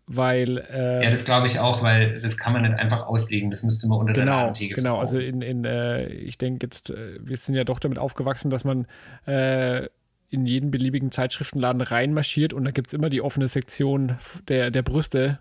Weil. 0.08 0.60
Äh, 0.72 1.04
ja, 1.04 1.10
das 1.10 1.26
glaube 1.26 1.48
ich 1.48 1.60
auch, 1.60 1.82
weil 1.82 2.14
das 2.14 2.38
kann 2.38 2.54
man 2.54 2.62
nicht 2.62 2.76
einfach 2.76 3.08
auslegen. 3.08 3.50
Das 3.50 3.64
müsste 3.64 3.88
man 3.88 4.00
unter 4.00 4.14
genau, 4.14 4.26
der 4.26 4.36
Ladentiege 4.36 4.76
Genau, 4.76 5.00
also 5.00 5.18
in, 5.18 5.42
in 5.42 5.66
äh, 5.66 6.08
ich 6.08 6.38
denke 6.38 6.68
jetzt, 6.68 6.92
äh, 6.92 7.18
wir 7.20 7.38
sind 7.38 7.56
ja 7.56 7.64
doch 7.64 7.80
damit 7.80 7.98
aufgewachsen, 7.98 8.50
dass 8.50 8.64
man 8.64 8.86
äh, 9.26 9.88
in 10.30 10.46
jeden 10.46 10.70
beliebigen 10.70 11.12
Zeitschriftenladen 11.12 11.82
reinmarschiert 11.82 12.54
und 12.54 12.66
da 12.66 12.72
gibt 12.72 12.88
es 12.88 12.94
immer 12.94 13.10
die 13.10 13.22
offene 13.22 13.48
Sektion 13.48 14.18
der, 14.48 14.70
der 14.70 14.84
Brüste. 14.84 15.40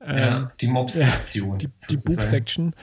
Ähm, 0.00 0.18
ja, 0.18 0.52
die 0.60 0.68
Mobs-Sektion. 0.68 1.58
die 1.58 1.68
die 1.90 1.96
Boob-Section. 1.96 2.74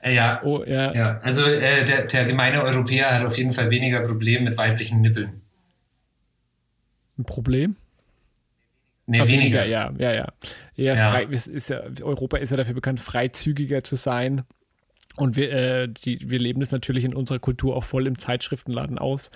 Äh, 0.00 0.14
ja. 0.14 0.40
Oh, 0.42 0.64
ja. 0.64 0.92
ja. 0.94 1.18
Also 1.18 1.44
äh, 1.46 1.84
der, 1.84 2.06
der 2.06 2.24
gemeine 2.24 2.62
Europäer 2.62 3.14
hat 3.14 3.24
auf 3.24 3.36
jeden 3.36 3.52
Fall 3.52 3.70
weniger 3.70 4.00
Probleme 4.00 4.48
mit 4.48 4.58
weiblichen 4.58 5.00
Nippeln. 5.00 5.42
Ein 7.18 7.24
Problem? 7.24 7.76
Nee, 9.06 9.18
weniger. 9.20 9.62
weniger. 9.62 9.64
Ja, 9.66 9.92
ja, 9.98 10.12
ja. 10.12 10.26
Eher 10.76 10.94
Ja. 10.96 11.10
Frei, 11.10 11.24
ist 11.24 11.68
ja, 11.70 11.80
Europa 12.02 12.38
ist 12.38 12.50
ja 12.50 12.56
dafür 12.56 12.74
bekannt, 12.74 13.00
freizügiger 13.00 13.82
zu 13.84 13.96
sein. 13.96 14.42
Und 15.16 15.36
wir, 15.36 15.52
äh, 15.52 15.88
die, 15.88 16.30
wir 16.30 16.38
leben 16.38 16.60
das 16.60 16.72
natürlich 16.72 17.04
in 17.04 17.14
unserer 17.14 17.38
Kultur 17.38 17.76
auch 17.76 17.84
voll 17.84 18.06
im 18.06 18.18
Zeitschriftenladen 18.18 18.98
aus. 18.98 19.30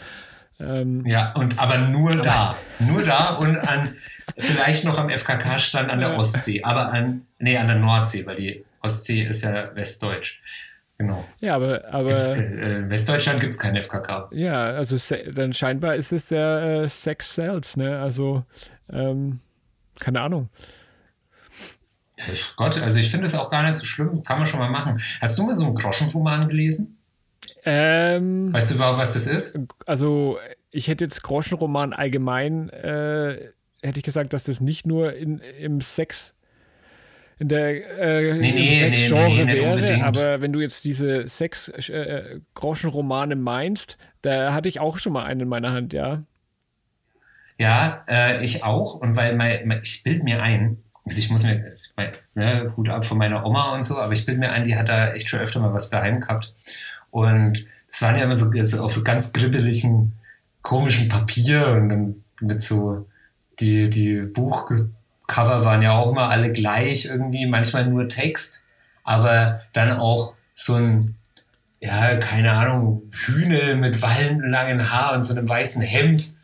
Ähm, 0.58 1.06
Ja, 1.06 1.32
und 1.32 1.58
aber 1.58 1.78
nur 1.78 2.16
da. 2.16 2.54
Nur 2.78 3.02
da 3.02 3.36
und 3.36 3.56
an 3.56 3.94
vielleicht 4.36 4.84
noch 4.84 4.98
am 4.98 5.08
FKK-Stand 5.08 5.88
an 5.90 6.00
der. 6.00 6.18
Ostsee, 6.18 6.62
aber 6.62 6.92
an, 6.92 7.26
nee, 7.38 7.56
an 7.56 7.66
der 7.66 7.76
Nordsee, 7.76 8.26
weil 8.26 8.36
die 8.36 8.64
Ostsee 8.82 9.22
ist 9.22 9.42
ja 9.42 9.74
westdeutsch. 9.74 10.42
Genau. 10.98 11.24
ja, 11.40 11.54
aber, 11.54 11.82
aber 11.90 12.08
Gibt's, 12.08 12.36
äh, 12.36 12.76
in 12.76 12.90
Westdeutschland 12.90 13.40
gibt 13.40 13.54
es 13.54 13.58
keinen 13.58 13.82
FKK. 13.82 14.28
ja, 14.32 14.64
also 14.64 14.98
dann 15.32 15.54
scheinbar 15.54 15.94
ist 15.94 16.12
es 16.12 16.28
ja 16.28 16.82
äh, 16.82 16.88
Sex 16.88 17.36
Cells, 17.36 17.78
ne? 17.78 17.98
Also, 18.00 18.44
ähm, 18.92 19.40
keine 20.00 20.20
Ahnung. 20.22 20.48
Ich- 22.30 22.54
Gott, 22.56 22.80
also 22.82 22.98
ich 22.98 23.10
finde 23.10 23.26
es 23.26 23.34
auch 23.34 23.50
gar 23.50 23.62
nicht 23.62 23.74
so 23.76 23.84
schlimm. 23.86 24.22
Kann 24.22 24.38
man 24.38 24.46
schon 24.46 24.60
mal 24.60 24.68
machen. 24.70 25.00
Hast 25.20 25.38
du 25.38 25.44
mal 25.46 25.54
so 25.54 25.64
einen 25.66 25.74
Groschenroman 25.74 26.48
gelesen? 26.48 26.98
Ähm, 27.64 28.52
Weißt 28.52 28.70
du 28.70 28.74
überhaupt, 28.74 28.98
was 28.98 29.14
das 29.14 29.26
ist? 29.26 29.58
also 29.86 30.38
ich 30.70 30.88
hätte 30.88 31.04
jetzt 31.04 31.22
Groschenroman 31.22 31.92
allgemein, 31.92 32.68
äh, 32.70 33.50
hätte 33.82 33.98
ich 33.98 34.02
gesagt, 34.02 34.32
dass 34.34 34.44
das 34.44 34.60
nicht 34.60 34.86
nur 34.86 35.14
in, 35.14 35.38
im 35.58 35.80
Sex, 35.80 36.34
in 37.38 37.48
der 37.48 37.98
äh, 37.98 38.34
Nee, 38.34 38.52
nee, 38.52 38.78
Sexgenre 38.78 39.28
nee, 39.28 39.44
nicht 39.44 39.56
wäre, 39.88 40.04
aber 40.04 40.40
wenn 40.42 40.52
du 40.52 40.60
jetzt 40.60 40.84
diese 40.84 41.26
Sex-Groschenromane 41.28 43.36
meinst, 43.36 43.96
da 44.22 44.52
hatte 44.52 44.68
ich 44.68 44.80
auch 44.80 44.98
schon 44.98 45.12
mal 45.14 45.24
einen 45.24 45.40
in 45.40 45.48
meiner 45.48 45.72
Hand, 45.72 45.92
ja. 45.94 46.22
Ja, 47.60 48.04
äh, 48.08 48.42
ich 48.42 48.64
auch. 48.64 48.94
Und 48.94 49.16
weil 49.16 49.36
mein, 49.36 49.68
mein, 49.68 49.80
ich 49.82 50.02
bild 50.02 50.24
mir 50.24 50.42
ein, 50.42 50.78
also 51.04 51.18
ich 51.18 51.28
muss 51.28 51.42
mir, 51.42 51.62
mein, 51.94 52.12
ne, 52.34 52.72
ab 52.88 53.04
von 53.04 53.18
meiner 53.18 53.44
Oma 53.44 53.74
und 53.74 53.82
so, 53.82 53.98
aber 53.98 54.14
ich 54.14 54.24
bild 54.24 54.38
mir 54.38 54.50
ein, 54.50 54.64
die 54.64 54.76
hat 54.76 54.88
da 54.88 55.12
echt 55.12 55.28
schon 55.28 55.40
öfter 55.40 55.60
mal 55.60 55.74
was 55.74 55.90
daheim 55.90 56.20
gehabt. 56.20 56.54
Und 57.10 57.66
es 57.86 58.00
waren 58.00 58.16
ja 58.16 58.24
immer 58.24 58.34
so, 58.34 58.50
so 58.62 58.82
auf 58.82 58.92
so 58.94 59.04
ganz 59.04 59.34
gribbeligen, 59.34 60.14
komischen 60.62 61.10
Papier 61.10 61.66
und 61.72 61.90
dann 61.90 62.24
mit 62.40 62.62
so, 62.62 63.06
die, 63.58 63.90
die 63.90 64.22
Buchcover 64.22 65.62
waren 65.62 65.82
ja 65.82 65.92
auch 65.98 66.12
immer 66.12 66.30
alle 66.30 66.52
gleich 66.52 67.04
irgendwie, 67.04 67.44
manchmal 67.44 67.84
nur 67.84 68.08
Text, 68.08 68.64
aber 69.04 69.60
dann 69.74 69.92
auch 69.92 70.32
so 70.54 70.76
ein, 70.76 71.16
ja, 71.78 72.16
keine 72.16 72.52
Ahnung, 72.52 73.02
Hühne 73.12 73.76
mit 73.76 74.00
wallenlangen 74.00 74.90
Haar 74.90 75.12
und 75.12 75.24
so 75.24 75.34
einem 75.34 75.46
weißen 75.46 75.82
Hemd 75.82 76.39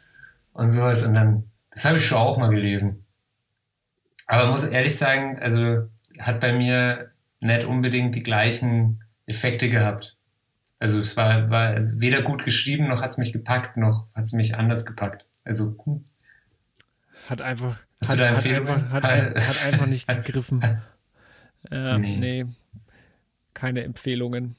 und 0.57 0.71
sowas. 0.71 1.05
Und 1.07 1.15
dann, 1.15 1.51
das 1.71 1.85
habe 1.85 1.99
ich 1.99 2.07
schon 2.07 2.19
auch 2.19 2.39
mal 2.39 2.49
gelesen. 2.49 3.05
Aber 4.27 4.51
muss 4.51 4.65
ehrlich 4.67 4.97
sagen, 4.97 5.39
also 5.39 5.89
hat 6.19 6.41
bei 6.41 6.53
mir 6.53 7.13
nicht 7.41 7.65
unbedingt 7.65 8.15
die 8.15 8.23
gleichen 8.23 9.05
Effekte 9.27 9.69
gehabt. 9.69 10.17
Also 10.79 11.01
es 11.01 11.17
war, 11.17 11.49
war 11.51 11.77
weder 12.01 12.23
gut 12.23 12.45
geschrieben, 12.45 12.89
noch 12.89 13.03
hat 13.03 13.11
es 13.11 13.19
mich 13.19 13.33
gepackt, 13.33 13.77
noch 13.77 14.07
hat 14.15 14.25
es 14.25 14.33
mich 14.33 14.57
anders 14.57 14.85
gepackt. 14.85 15.27
Also 15.45 15.77
hm, 15.85 16.05
Hat 17.29 17.41
einfach, 17.41 17.79
Hast 18.01 18.11
hat, 18.11 18.19
du 18.19 18.23
da 18.23 18.31
hat, 18.37 18.47
einfach, 18.47 18.91
hat, 18.91 19.05
hat 19.05 19.67
einfach 19.67 19.87
nicht 19.87 20.07
gegriffen. 20.09 20.63
Ähm, 21.71 22.01
Nee. 22.01 22.17
nee. 22.17 22.47
keine 23.55 23.85
Empfehlungen. 23.85 24.57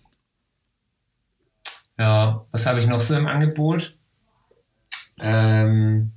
ja, 1.97 2.45
was 2.51 2.65
habe 2.65 2.79
ich 2.79 2.87
noch 2.87 2.99
so 2.99 3.15
im 3.15 3.27
Angebot? 3.27 3.96
Ähm, 5.19 6.11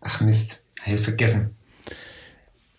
ach 0.00 0.20
Mist, 0.20 0.66
hab 0.80 0.88
ich 0.94 1.00
vergessen. 1.00 1.56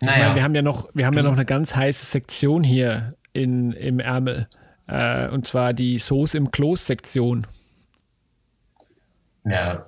Ich 0.01 0.07
Naja, 0.07 0.23
meine, 0.23 0.35
wir 0.35 0.43
haben 0.43 0.55
ja 0.55 0.61
noch, 0.61 0.89
wir 0.93 1.05
haben 1.05 1.15
ja 1.15 1.23
noch 1.23 1.33
eine 1.33 1.45
ganz 1.45 1.75
heiße 1.75 2.05
Sektion 2.05 2.63
hier 2.63 3.15
in, 3.31 3.71
im 3.73 3.99
Ärmel. 3.99 4.47
Äh, 4.87 5.29
und 5.29 5.45
zwar 5.47 5.73
die 5.73 5.97
Soße 5.97 6.37
im 6.37 6.51
Kloß-Sektion. 6.51 7.47
ja, 9.45 9.85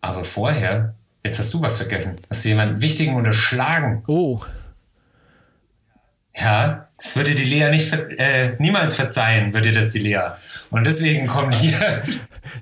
aber 0.00 0.24
vorher, 0.24 0.94
jetzt 1.24 1.38
hast 1.38 1.54
du 1.54 1.62
was 1.62 1.78
vergessen. 1.78 2.16
Hast 2.30 2.44
du 2.44 2.48
jemanden 2.50 2.80
Wichtigen 2.80 3.14
unterschlagen? 3.14 4.02
Oh, 4.06 4.40
Ja, 6.36 6.88
das 6.98 7.16
würde 7.16 7.34
die 7.34 7.44
Lea 7.44 7.70
nicht 7.70 7.88
ver 7.88 8.08
äh, 8.18 8.56
niemals 8.58 8.94
verzeihen, 8.96 9.54
würde 9.54 9.72
das 9.72 9.92
die 9.92 10.00
Lea. 10.00 10.32
Und 10.74 10.84
deswegen 10.86 11.26
kommen 11.28 11.52
hier. 11.52 12.02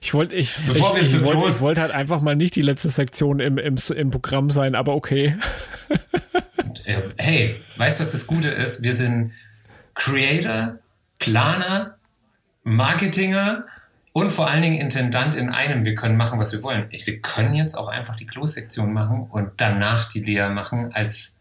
ich 0.01 0.13
wollte 0.13 0.35
ich, 0.35 0.55
ich, 0.69 0.77
ich, 0.77 0.83
groß- 0.83 1.49
ich 1.57 1.61
wollte 1.63 1.81
halt 1.81 1.93
einfach 1.93 2.21
mal 2.23 2.37
nicht 2.37 2.55
die 2.55 2.63
letzte 2.63 2.89
Sektion 2.91 3.41
im, 3.41 3.57
im, 3.59 3.77
im 3.97 4.11
Programm 4.11 4.51
sein, 4.51 4.75
aber 4.75 4.95
okay. 4.95 5.37
Äh, 6.85 7.01
hey, 7.17 7.57
weißt 7.77 7.99
du, 8.01 8.03
was 8.05 8.13
das 8.13 8.27
Gute 8.27 8.49
ist? 8.49 8.83
Wir 8.83 8.93
sind 8.93 9.33
Creator, 9.95 10.79
Planer, 11.19 11.97
Marketinger 12.65 13.65
und 14.13 14.31
vor 14.31 14.51
allen 14.51 14.63
Dingen 14.63 14.81
Intendant 14.81 15.35
in 15.35 15.49
einem. 15.49 15.85
Wir 15.85 15.95
können 15.95 16.17
machen, 16.17 16.39
was 16.39 16.53
wir 16.53 16.63
wollen. 16.63 16.87
Ich, 16.91 17.07
wir 17.07 17.21
können 17.21 17.55
jetzt 17.55 17.77
auch 17.79 17.89
einfach 17.89 18.17
die 18.17 18.27
Klosektion 18.27 18.93
machen 18.93 19.27
und 19.31 19.53
danach 19.57 20.09
die 20.09 20.21
Lea 20.21 20.49
machen, 20.51 20.93
als 20.93 21.39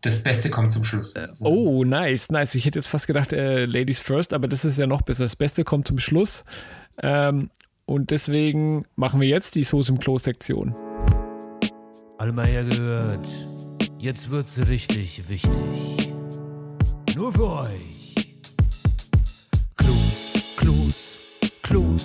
das 0.00 0.22
Beste 0.22 0.50
kommt 0.50 0.72
zum 0.72 0.84
Schluss. 0.84 1.12
sozusagen. 1.12 1.50
Oh, 1.50 1.84
nice, 1.84 2.30
nice. 2.30 2.54
Ich 2.54 2.64
hätte 2.64 2.78
jetzt 2.78 2.88
fast 2.88 3.06
gedacht, 3.06 3.32
äh, 3.32 3.64
Ladies 3.64 3.98
first, 4.00 4.32
aber 4.32 4.46
das 4.48 4.64
ist 4.64 4.78
ja 4.78 4.86
noch 4.86 5.02
besser. 5.02 5.24
Das 5.24 5.36
Beste 5.36 5.64
kommt 5.64 5.88
zum 5.88 5.98
Schluss. 5.98 6.44
Ähm, 7.02 7.50
und 7.84 8.10
deswegen 8.10 8.84
machen 8.96 9.20
wir 9.20 9.28
jetzt 9.28 9.54
die 9.54 9.64
Soße 9.64 9.92
im 9.92 9.98
Klo-Sektion. 9.98 10.74
Allmeier 12.18 12.64
gehört. 12.64 13.26
Jetzt 13.98 14.30
wird's 14.30 14.58
richtig 14.68 15.28
wichtig. 15.28 16.12
Nur 17.16 17.32
für 17.32 17.50
euch. 17.50 18.38
Klus, 19.76 20.44
Klus, 20.56 20.94
Klus. 21.62 22.02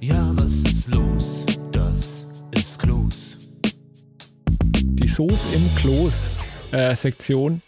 Ja, 0.00 0.32
was 0.34 0.52
ist 0.52 0.94
los? 0.94 1.44
Das 1.70 2.24
ist 2.52 2.78
Klus. 2.78 3.38
Die 4.82 5.08
Soße 5.08 5.48
im 5.54 5.74
Kloß 5.76 6.30
äh, 6.74 6.94
Sektion. 6.96 7.62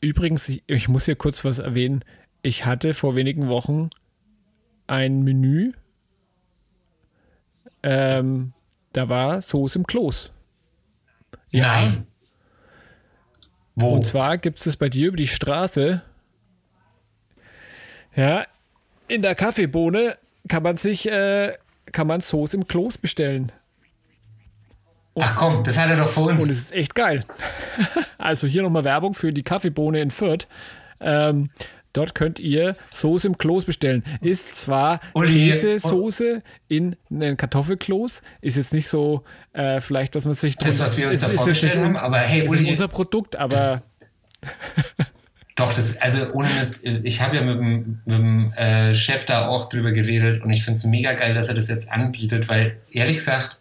Übrigens, 0.00 0.48
ich, 0.48 0.62
ich 0.66 0.88
muss 0.88 1.06
hier 1.06 1.16
kurz 1.16 1.44
was 1.44 1.58
erwähnen. 1.58 2.04
Ich 2.42 2.66
hatte 2.66 2.92
vor 2.92 3.16
wenigen 3.16 3.48
Wochen 3.48 3.88
ein 4.86 5.22
Menü. 5.24 5.72
Ähm, 7.82 8.52
da 8.92 9.08
war 9.08 9.40
Soße 9.40 9.78
im 9.78 9.86
Kloß. 9.86 10.32
Nein. 11.52 12.06
Wo? 13.74 13.94
Und 13.94 14.04
zwar 14.04 14.36
gibt 14.36 14.58
es 14.58 14.64
das 14.64 14.76
bei 14.76 14.90
dir 14.90 15.08
über 15.08 15.16
die 15.16 15.26
Straße. 15.26 16.02
Ja, 18.14 18.46
in 19.08 19.22
der 19.22 19.34
Kaffeebohne 19.34 20.18
kann 20.48 20.62
man 20.62 20.76
sich, 20.76 21.06
äh, 21.10 21.54
kann 21.92 22.06
man 22.06 22.20
Soße 22.20 22.56
im 22.56 22.66
Kloß 22.66 22.98
bestellen. 22.98 23.50
Ach 25.18 25.34
komm, 25.36 25.62
das 25.64 25.78
hat 25.78 25.88
er 25.90 25.96
doch 25.96 26.08
vor 26.08 26.26
Und 26.26 26.34
uns. 26.38 26.50
es 26.50 26.58
ist 26.58 26.72
echt 26.72 26.94
geil. 26.94 27.24
Also 28.18 28.46
hier 28.48 28.62
nochmal 28.62 28.82
Werbung 28.84 29.14
für 29.14 29.32
die 29.32 29.42
Kaffeebohne 29.44 30.00
in 30.00 30.10
Fürth. 30.10 30.48
Ähm, 31.00 31.50
dort 31.92 32.14
könnt 32.16 32.40
ihr 32.40 32.74
Soße 32.92 33.28
im 33.28 33.38
Kloß 33.38 33.64
bestellen. 33.66 34.02
Ist 34.20 34.56
zwar 34.56 35.00
Käsesoße 35.14 36.42
in 36.66 36.96
einen 37.10 37.36
Kartoffelkloß. 37.36 38.22
Ist 38.40 38.56
jetzt 38.56 38.72
nicht 38.72 38.88
so 38.88 39.22
äh, 39.52 39.80
vielleicht, 39.80 40.14
was 40.16 40.24
man 40.24 40.34
sich... 40.34 40.56
Das, 40.56 40.80
was 40.80 40.96
wir 40.96 41.06
uns 41.06 41.16
ist- 41.16 41.22
da 41.22 41.26
ist 41.28 41.36
vorgestellt 41.36 41.76
haben, 41.76 41.96
aber 41.98 42.18
hey, 42.18 42.42
ist 42.44 42.50
Uli, 42.50 42.70
unser 42.70 42.88
Produkt, 42.88 43.36
aber... 43.36 43.82
Doch, 45.54 45.72
das, 45.72 46.00
also 46.02 46.32
ohne 46.34 46.48
Mist, 46.50 46.84
ich 46.84 47.22
habe 47.22 47.36
ja 47.36 47.42
mit 47.42 47.56
dem, 47.58 48.00
mit 48.04 48.14
dem 48.18 48.52
äh, 48.52 48.92
Chef 48.92 49.24
da 49.24 49.46
auch 49.48 49.68
drüber 49.70 49.92
geredet 49.92 50.42
und 50.42 50.50
ich 50.50 50.62
finde 50.64 50.78
es 50.78 50.84
mega 50.84 51.14
geil, 51.14 51.32
dass 51.34 51.48
er 51.48 51.54
das 51.54 51.68
jetzt 51.68 51.90
anbietet, 51.90 52.48
weil 52.48 52.76
ehrlich 52.90 53.16
gesagt, 53.16 53.56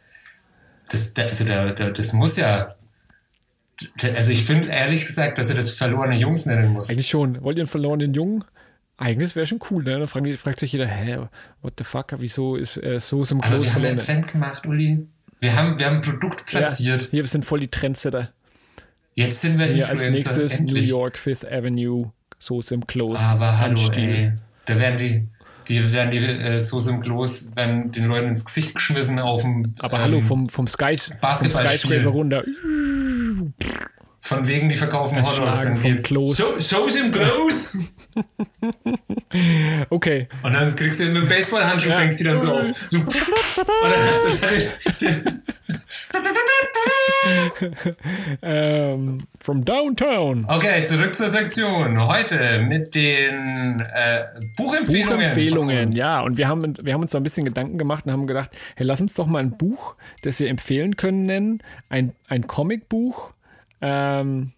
das, 0.90 1.14
da- 1.14 1.24
also 1.24 1.44
da, 1.46 1.72
da, 1.72 1.90
das 1.92 2.14
muss 2.14 2.38
ja, 2.38 2.76
also 4.16 4.32
ich 4.32 4.44
finde 4.46 4.70
ehrlich 4.70 5.06
gesagt, 5.06 5.38
dass 5.38 5.50
er 5.50 5.56
das 5.56 5.72
verlorene 5.72 6.16
Jungs 6.16 6.46
nennen 6.46 6.72
muss. 6.74 6.90
Eigentlich 6.90 7.10
schon. 7.10 7.42
Wollt 7.44 7.58
ihr 7.58 7.64
einen 7.64 7.70
verlorenen 7.70 8.14
Jungen? 8.14 8.44
Eigentlich 8.98 9.36
wäre 9.36 9.46
schon 9.46 9.60
cool, 9.70 9.84
ne? 9.84 10.00
Da 10.00 10.08
fragt, 10.08 10.26
fragt 10.38 10.60
sich 10.60 10.72
jeder, 10.72 10.88
hä, 10.88 11.18
what 11.62 11.74
the 11.78 11.84
fuck, 11.84 12.14
wieso 12.20 12.56
ist 12.56 12.78
äh, 12.78 12.96
im 12.96 13.42
Aber 13.42 13.56
Klos 13.58 13.66
wir 13.66 13.74
haben 13.74 13.86
einen? 13.86 13.98
Trend 13.98 14.28
gemacht, 14.32 14.66
Uli. 14.66 15.06
Wir 15.42 15.56
haben, 15.56 15.78
wir 15.78 15.86
haben 15.88 15.96
ein 15.98 16.02
Produkt 16.02 16.46
platziert. 16.46 17.02
Ja, 17.02 17.08
hier 17.12 17.24
wir 17.24 17.28
sind 17.28 17.44
voll 17.44 17.60
die 17.60 17.68
Trendsetter. 17.68 18.32
Jetzt 19.16 19.42
sind 19.42 19.60
wir 19.60 19.66
Hier 19.68 19.90
als 19.90 20.06
Influencer. 20.06 20.12
nächstes 20.40 20.60
endlich. 20.60 20.84
New 20.84 20.98
York 20.98 21.18
Fifth 21.18 21.46
Avenue 21.46 22.12
Soße 22.40 22.74
im 22.74 22.88
Klos. 22.88 23.20
Aber 23.22 23.60
hallo, 23.60 23.80
ey. 23.96 24.34
Da 24.66 24.80
werden 24.80 24.98
die, 24.98 25.28
die 25.68 25.94
werden 25.94 26.12
die 26.12 26.18
äh, 26.18 26.60
Soße 26.60 26.92
im 26.92 27.02
Klos, 27.02 27.52
werden 27.56 27.92
den 27.92 28.06
Leuten 28.06 28.30
ins 28.30 28.46
Gesicht 28.46 28.76
geschmissen 28.76 29.20
auf 29.20 29.42
dem. 29.42 29.66
Aber 29.80 29.98
ähm, 29.98 30.04
hallo, 30.04 30.22
vom, 30.22 30.50
vom, 30.50 30.68
Sky, 30.68 30.96
vom. 30.98 31.50
Skyscraper 31.50 32.10
runter. 32.10 32.44
Von 34.26 34.48
wegen, 34.48 34.70
die 34.70 34.76
verkaufen 34.76 35.18
Hotdogs. 35.20 35.38
Erschlagen 35.38 35.70
Dann 35.70 35.78
vom 35.78 35.92
geht's. 35.92 36.04
Klos. 36.06 36.38
So, 36.38 36.60
Soße 36.60 37.06
im 37.06 37.12
Klos! 37.12 37.78
Okay. 39.90 40.28
Und 40.42 40.54
dann 40.54 40.76
kriegst 40.76 41.00
du 41.00 41.06
mit 41.06 41.18
dem 41.18 41.28
Baseballhandschuh, 41.30 41.90
Ja. 41.90 41.96
fängst 41.98 42.20
die 42.20 42.24
dann 42.24 42.40
so 42.40 42.54
auf. 42.54 42.66
So, 42.88 42.98
und 43.00 43.14
dann 43.84 44.08
hast 44.08 45.02
du 45.02 45.06
Ähm, 48.42 49.20
from 49.44 49.64
downtown. 49.66 50.46
Okay, 50.48 50.84
zurück 50.84 51.14
zur 51.16 51.30
Sektion. 51.30 52.08
Heute 52.08 52.62
mit 52.62 52.96
den 52.96 53.80
äh, 53.82 54.24
Buchempfehlungen. 54.58 55.18
Buchempfehlungen, 55.18 55.92
ja. 55.92 56.22
Und 56.22 56.38
wir 56.38 56.48
haben, 56.48 56.74
wir 56.82 56.94
haben 56.94 57.02
uns 57.02 57.12
da 57.12 57.20
ein 57.20 57.24
bisschen 57.24 57.46
Gedanken 57.46 57.78
gemacht 57.78 58.06
und 58.06 58.12
haben 58.12 58.28
gedacht, 58.28 58.50
hey, 58.76 58.86
lass 58.88 59.02
uns 59.02 59.14
doch 59.14 59.28
mal 59.28 59.40
ein 59.40 59.58
Buch, 59.58 59.96
das 60.24 60.40
wir 60.40 60.50
empfehlen 60.50 60.96
können, 60.96 61.24
nennen. 61.24 61.60
Ein, 61.90 62.14
ein 62.28 62.48
Comicbuch, 62.48 63.34
ähm, 63.82 64.52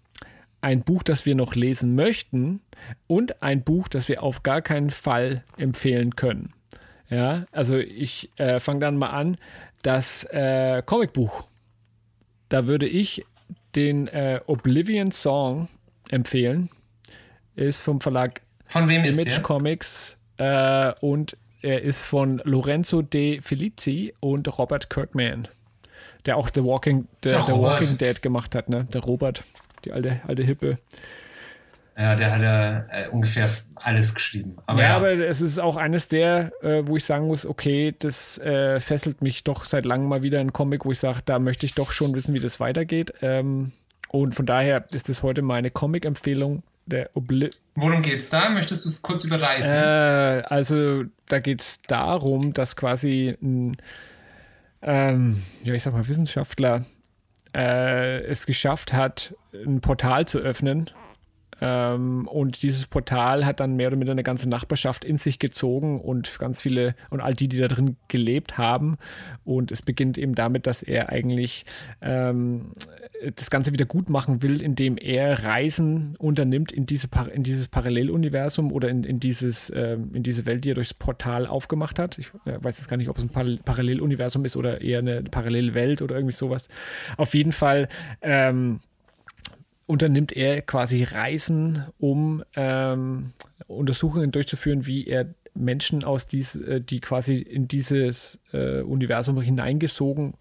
ein 0.62 0.84
Buch, 0.84 1.04
das 1.04 1.26
wir 1.26 1.36
noch 1.36 1.56
lesen 1.56 1.96
möchten 1.96 2.62
und 3.08 3.42
ein 3.42 3.64
Buch, 3.64 3.88
das 3.88 4.10
wir 4.10 4.24
auf 4.24 4.44
gar 4.44 4.62
keinen 4.62 4.90
Fall 4.90 5.44
empfehlen 5.58 6.16
können. 6.16 6.54
Ja, 7.10 7.46
also 7.52 7.78
ich 7.78 8.30
äh, 8.38 8.60
fange 8.60 8.82
dann 8.82 8.98
mal 8.98 9.10
an. 9.10 9.38
Das 9.82 10.26
äh, 10.26 10.82
Comicbuch. 10.86 11.46
Da 12.50 12.68
würde 12.68 12.88
ich 12.88 13.26
den 13.76 14.08
äh, 14.08 14.42
Oblivion 14.46 15.12
Song 15.12 15.70
empfehlen. 16.10 16.70
Ist 17.56 17.82
vom 17.82 18.02
Verlag 18.02 18.42
Von 18.66 18.90
wem 18.90 19.04
ist 19.04 19.18
Image 19.18 19.36
der? 19.36 19.44
Comics 19.44 20.18
äh, 20.38 20.94
und 21.02 21.38
er 21.62 21.82
ist 21.82 22.04
von 22.04 22.42
Lorenzo 22.44 23.02
De 23.02 23.42
Felici 23.42 24.14
und 24.20 24.58
Robert 24.58 24.90
Kirkman, 24.90 25.48
der 26.28 26.38
auch 26.38 26.50
The 26.54 26.64
Walking, 26.64 27.08
der, 27.24 27.32
Der. 27.32 27.58
Walking 27.58 27.98
Dead 27.98 28.22
gemacht 28.22 28.54
hat, 28.54 28.70
ne? 28.70 28.86
Der 28.94 29.02
Robert, 29.02 29.44
die 29.86 29.92
alte, 29.92 30.22
alte 30.28 30.44
Hippe. 30.44 30.78
Ja, 31.98 32.14
der 32.14 32.32
hat 32.32 32.42
ja 32.44 32.86
äh, 32.92 33.08
ungefähr 33.10 33.50
alles 33.74 34.14
geschrieben. 34.14 34.58
Aber 34.68 34.80
Ja, 34.80 34.90
ja, 34.90 34.96
aber 34.98 35.14
es 35.14 35.42
ist 35.42 35.58
auch 35.58 35.78
eines 35.78 36.08
der, 36.08 36.52
äh, 36.62 36.84
wo 36.86 36.96
ich 36.96 37.06
sagen 37.06 37.26
muss, 37.26 37.46
okay, 37.46 37.96
das 37.98 38.38
äh, 38.38 38.80
fesselt 38.80 39.24
mich 39.24 39.44
doch 39.44 39.66
seit 39.66 39.86
langem 39.86 40.08
mal 40.08 40.22
wieder 40.22 40.40
ein 40.40 40.54
Comic, 40.54 40.86
wo 40.86 40.92
ich 40.92 41.00
sage, 41.00 41.22
da 41.26 41.40
möchte 41.40 41.66
ich 41.66 41.74
doch 41.74 41.92
schon 41.92 42.14
wissen, 42.14 42.36
wie 42.36 42.40
das 42.40 42.60
weitergeht. 42.60 43.14
Ähm, 43.22 43.72
und 44.10 44.36
von 44.36 44.46
daher 44.46 44.86
ist 44.92 45.10
das 45.10 45.24
heute 45.24 45.42
meine 45.42 45.72
Comic-Empfehlung. 45.72 46.62
Der 46.86 47.10
Obli 47.16 47.50
worum 47.76 48.02
geht's 48.02 48.30
da? 48.30 48.50
Möchtest 48.50 48.86
du 48.86 48.90
es 48.90 49.02
kurz 49.02 49.24
überreißen? 49.24 49.74
Äh, 49.74 50.44
also 50.48 51.04
da 51.28 51.40
geht 51.40 51.62
es 51.62 51.80
darum, 51.88 52.54
dass 52.54 52.76
quasi 52.76 53.38
ein, 53.42 53.78
ähm, 54.82 55.42
ja, 55.64 55.74
ich 55.74 55.84
sag 55.84 55.94
mal, 55.94 56.08
Wissenschaftler 56.08 56.86
äh, 57.56 58.22
es 58.24 58.46
geschafft 58.46 58.94
hat, 58.94 59.36
ein 59.54 59.82
Portal 59.82 60.26
zu 60.26 60.40
öffnen. 60.40 60.90
Ähm, 61.62 62.28
und 62.28 62.62
dieses 62.62 62.88
Portal 62.88 63.46
hat 63.46 63.60
dann 63.60 63.76
mehr 63.76 63.88
oder 63.88 63.98
minder 63.98 64.12
eine 64.12 64.24
ganze 64.24 64.50
Nachbarschaft 64.50 65.04
in 65.04 65.18
sich 65.18 65.40
gezogen 65.40 66.00
und 66.00 66.40
ganz 66.40 66.62
viele 66.62 66.96
und 67.10 67.22
all 67.22 67.34
die, 67.34 67.48
die 67.48 67.58
da 67.58 67.68
drin 67.68 67.98
gelebt 68.08 68.58
haben. 68.58 68.98
Und 69.44 69.72
es 69.72 69.82
beginnt 69.82 70.18
eben 70.18 70.36
damit, 70.36 70.68
dass 70.68 70.84
er 70.84 71.10
eigentlich 71.10 71.66
ähm, 72.02 72.72
das 73.36 73.50
Ganze 73.50 73.74
wieder 73.74 73.86
gut 73.86 74.10
machen 74.10 74.44
will, 74.44 74.62
indem 74.62 74.98
er 74.98 75.44
Reisen 75.44 76.16
unternimmt 76.20 76.72
in, 76.72 76.86
diese 76.86 77.08
in 77.34 77.44
dieses 77.44 77.68
Paralleluniversum 77.68 78.72
oder 78.72 78.90
in, 78.90 79.04
in, 79.04 79.20
dieses, 79.20 79.72
ähm, 79.76 80.12
in 80.14 80.24
diese 80.24 80.46
Welt, 80.46 80.64
die 80.64 80.72
er 80.72 80.76
durchs 80.76 80.94
Portal 80.94 81.48
aufgemacht 81.48 82.00
hat. 82.00 82.18
Ich 82.18 82.28
äh, 82.46 82.58
weiß 82.62 82.78
jetzt 82.78 82.88
gar 82.88 82.98
nicht, 82.98 83.10
ob 83.10 83.18
es 83.18 83.24
ein 83.24 83.30
Par 83.30 83.46
Paralleluniversum 83.64 84.46
ist 84.46 84.56
oder 84.56 84.82
eher 84.82 85.00
eine 85.00 85.24
Parallelwelt 85.24 86.02
oder 86.02 86.16
irgendwie 86.16 86.36
sowas. 86.36 86.68
Auf 87.18 87.34
jeden 87.34 87.52
Fall 87.52 87.88
ähm, 88.22 88.80
unternimmt 89.88 90.34
er 90.34 90.62
quasi 90.62 91.04
Reisen, 91.04 91.84
um 91.98 92.44
ähm, 92.56 93.32
Untersuchungen 93.68 94.32
durchzuführen, 94.32 94.86
wie 94.86 95.08
er 95.08 95.34
Menschen 95.56 96.04
aus 96.04 96.28
dies, 96.28 96.56
äh, 96.56 96.82
die 96.82 97.00
quasi 97.00 97.38
in 97.38 97.68
dieses 97.68 98.40
äh, 98.54 98.82
Universum 98.82 99.42
hineingesogen 99.42 100.36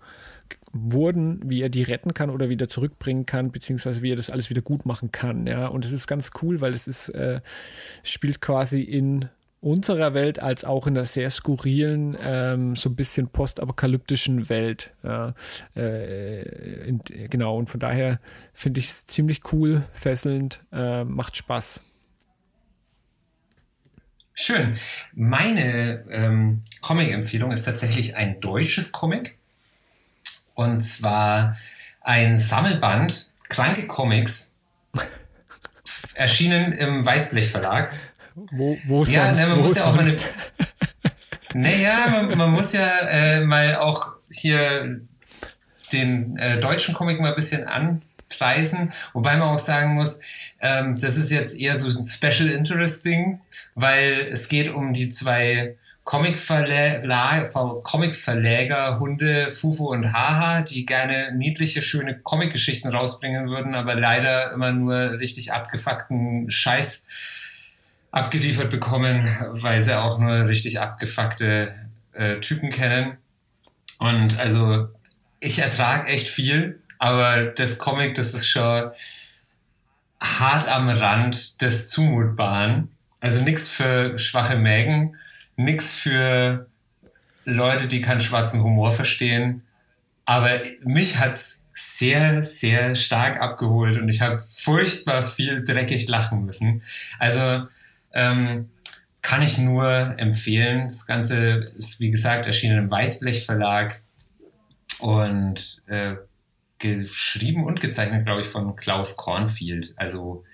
wurden, 0.72 1.40
wie 1.48 1.62
er 1.62 1.68
die 1.70 1.84
retten 1.84 2.12
kann 2.12 2.28
oder 2.28 2.48
wieder 2.48 2.68
zurückbringen 2.68 3.24
kann, 3.24 3.50
beziehungsweise 3.50 4.02
wie 4.02 4.12
er 4.12 4.16
das 4.16 4.30
alles 4.30 4.50
wieder 4.50 4.62
gut 4.62 4.84
machen 4.84 5.10
kann. 5.10 5.46
Ja, 5.46 5.68
und 5.68 5.84
es 5.84 5.92
ist 5.92 6.06
ganz 6.06 6.30
cool, 6.42 6.60
weil 6.60 6.74
es 6.74 6.86
ist, 6.86 7.08
äh, 7.10 7.40
spielt 8.02 8.40
quasi 8.40 8.82
in 8.82 9.28
unserer 9.66 10.14
Welt 10.14 10.38
als 10.38 10.64
auch 10.64 10.86
in 10.86 10.96
einer 10.96 11.06
sehr 11.06 11.28
skurrilen, 11.28 12.16
ähm, 12.22 12.76
so 12.76 12.88
ein 12.88 12.94
bisschen 12.94 13.28
postapokalyptischen 13.28 14.48
Welt. 14.48 14.92
Ja, 15.02 15.34
äh, 15.74 16.42
in, 16.86 17.00
genau, 17.04 17.56
und 17.56 17.68
von 17.68 17.80
daher 17.80 18.20
finde 18.52 18.78
ich 18.78 18.86
es 18.86 19.06
ziemlich 19.08 19.52
cool, 19.52 19.82
fesselnd, 19.92 20.60
äh, 20.72 21.02
macht 21.02 21.36
Spaß. 21.36 21.82
Schön. 24.34 24.76
Meine 25.14 26.04
ähm, 26.10 26.62
Comic-Empfehlung 26.82 27.50
ist 27.50 27.64
tatsächlich 27.64 28.16
ein 28.16 28.40
deutsches 28.40 28.92
Comic. 28.92 29.36
Und 30.54 30.80
zwar 30.82 31.56
ein 32.02 32.36
Sammelband, 32.36 33.32
Kranke 33.48 33.88
Comics, 33.88 34.54
erschienen 36.14 36.72
im 36.72 37.04
Weißblech 37.04 37.48
Verlag. 37.48 37.92
Wo, 38.52 38.76
wo 38.86 39.04
Ja, 39.04 39.26
sonst? 39.26 39.38
ne, 39.40 39.46
man 39.46 39.58
wo 39.58 39.62
muss 39.62 39.76
ja 39.76 39.84
auch 39.86 39.94
mal? 39.96 40.16
Naja, 41.54 41.96
man, 42.10 42.36
man 42.38 42.50
muss 42.52 42.72
ja 42.72 42.86
äh, 43.08 43.40
mal 43.44 43.76
auch 43.76 44.12
hier 44.30 45.00
den 45.92 46.36
äh, 46.36 46.58
deutschen 46.58 46.94
Comic 46.94 47.20
mal 47.20 47.30
ein 47.30 47.34
bisschen 47.36 47.64
anpreisen, 47.66 48.92
wobei 49.12 49.36
man 49.36 49.48
auch 49.48 49.58
sagen 49.58 49.94
muss, 49.94 50.20
ähm, 50.60 51.00
das 51.00 51.16
ist 51.16 51.30
jetzt 51.30 51.58
eher 51.60 51.74
so 51.76 51.96
ein 51.98 52.04
Special 52.04 52.48
Interest 52.50 53.04
Ding, 53.04 53.40
weil 53.74 54.26
es 54.30 54.48
geht 54.48 54.72
um 54.74 54.92
die 54.92 55.08
zwei 55.08 55.76
Comicverlä- 56.04 57.02
Comicverleger, 57.82 58.98
Hunde, 59.00 59.50
Fufu 59.50 59.88
und 59.90 60.12
Haha, 60.12 60.62
die 60.62 60.84
gerne 60.84 61.32
niedliche, 61.34 61.82
schöne 61.82 62.18
Comicgeschichten 62.18 62.90
rausbringen 62.92 63.48
würden, 63.48 63.74
aber 63.74 63.94
leider 63.94 64.52
immer 64.52 64.72
nur 64.72 65.18
richtig 65.20 65.52
abgefuckten 65.52 66.50
Scheiß 66.50 67.06
abgeliefert 68.16 68.70
bekommen, 68.70 69.28
weil 69.50 69.80
sie 69.82 69.96
auch 69.96 70.18
nur 70.18 70.48
richtig 70.48 70.80
abgefuckte 70.80 71.74
äh, 72.12 72.40
Typen 72.40 72.70
kennen. 72.70 73.18
Und 73.98 74.38
also 74.38 74.88
ich 75.38 75.58
ertrage 75.58 76.08
echt 76.08 76.28
viel, 76.28 76.80
aber 76.98 77.44
das 77.44 77.76
Comic, 77.76 78.14
das 78.14 78.32
ist 78.32 78.48
schon 78.48 78.90
hart 80.18 80.68
am 80.68 80.88
Rand 80.88 81.60
des 81.60 81.88
Zumutbaren. 81.90 82.88
Also 83.20 83.42
nichts 83.42 83.68
für 83.68 84.16
schwache 84.16 84.56
Mägen, 84.56 85.16
nichts 85.56 85.92
für 85.92 86.68
Leute, 87.44 87.86
die 87.86 88.00
keinen 88.00 88.20
schwarzen 88.20 88.62
Humor 88.62 88.92
verstehen. 88.92 89.62
Aber 90.24 90.60
mich 90.80 91.18
hat's 91.18 91.64
sehr, 91.74 92.44
sehr 92.44 92.94
stark 92.94 93.42
abgeholt 93.42 93.98
und 93.98 94.08
ich 94.08 94.22
habe 94.22 94.40
furchtbar 94.40 95.22
viel 95.22 95.62
dreckig 95.62 96.08
lachen 96.08 96.46
müssen. 96.46 96.82
Also 97.18 97.66
ähm, 98.16 98.70
kann 99.20 99.42
ich 99.42 99.58
nur 99.58 100.14
empfehlen. 100.18 100.84
Das 100.84 101.06
Ganze 101.06 101.56
ist, 101.78 102.00
wie 102.00 102.10
gesagt, 102.10 102.46
erschienen 102.46 102.78
im 102.78 102.90
Weißblech 102.90 103.44
Verlag 103.44 104.02
und 105.00 105.82
äh, 105.86 106.14
geschrieben 106.78 107.64
und 107.64 107.80
gezeichnet, 107.80 108.24
glaube 108.24 108.40
ich, 108.40 108.46
von 108.46 108.74
Klaus 108.76 109.16
Kornfield. 109.16 109.94
Also 109.96 110.44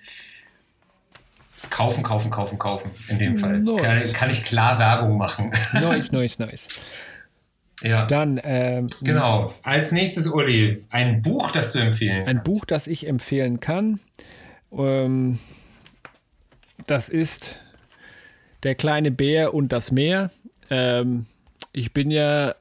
kaufen, 1.69 2.03
kaufen, 2.03 2.29
kaufen, 2.29 2.57
kaufen. 2.57 2.91
In 3.07 3.19
dem 3.19 3.37
Fall. 3.37 3.59
Nice. 3.59 3.81
Kann, 3.81 4.13
kann 4.13 4.29
ich 4.29 4.43
klar 4.43 4.77
Werbung 4.79 5.17
machen. 5.17 5.51
Nice, 5.73 6.11
nice, 6.11 6.39
nice. 6.39 6.67
ja. 7.81 8.05
Dann 8.07 8.41
ähm, 8.43 8.87
Genau. 9.01 9.53
Als 9.63 9.91
nächstes, 9.93 10.27
Uli, 10.27 10.83
ein 10.89 11.21
Buch, 11.21 11.51
das 11.51 11.71
du 11.73 11.79
empfehlen 11.79 12.23
ein 12.25 12.43
Buch, 12.43 12.65
das 12.65 12.87
ich 12.87 13.07
empfehlen 13.07 13.59
kann. 13.59 13.99
Ähm, 14.71 15.39
das 16.87 17.09
ist 17.09 17.59
Der 18.63 18.75
kleine 18.75 19.11
Bär 19.11 19.53
und 19.53 19.73
das 19.73 19.91
Meer. 19.91 20.31
Ähm, 20.69 21.25
ich 21.73 21.91
bin 21.91 22.11
ja 22.11 22.53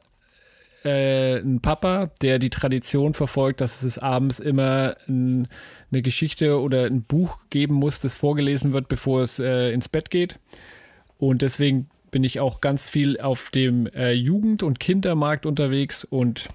äh, 0.85 1.39
ein 1.39 1.61
Papa, 1.61 2.11
der 2.23 2.39
die 2.39 2.51
Tradition 2.51 3.15
verfolgt, 3.15 3.61
dass 3.61 3.83
es 3.83 3.99
abends 3.99 4.41
immer 4.41 4.97
ein, 5.09 5.49
eine 5.91 6.03
Geschichte 6.03 6.61
oder 6.61 6.87
ein 6.87 7.03
Buch 7.03 7.39
geben 7.51 7.75
muss, 7.75 8.01
das 8.01 8.17
vorgelesen 8.17 8.73
wird, 8.73 8.89
bevor 8.89 9.23
es 9.23 9.39
äh, 9.39 9.71
ins 9.71 9.89
Bett 9.89 10.11
geht. 10.11 10.39
Und 11.19 11.43
deswegen 11.43 11.89
bin 12.11 12.25
ich 12.25 12.41
auch 12.41 12.61
ganz 12.61 12.89
viel 12.89 13.21
auf 13.21 13.51
dem 13.51 13.87
äh, 13.87 14.13
Jugend- 14.13 14.63
und 14.63 14.81
Kindermarkt 14.81 15.47
unterwegs 15.47 16.05
und 16.05 16.49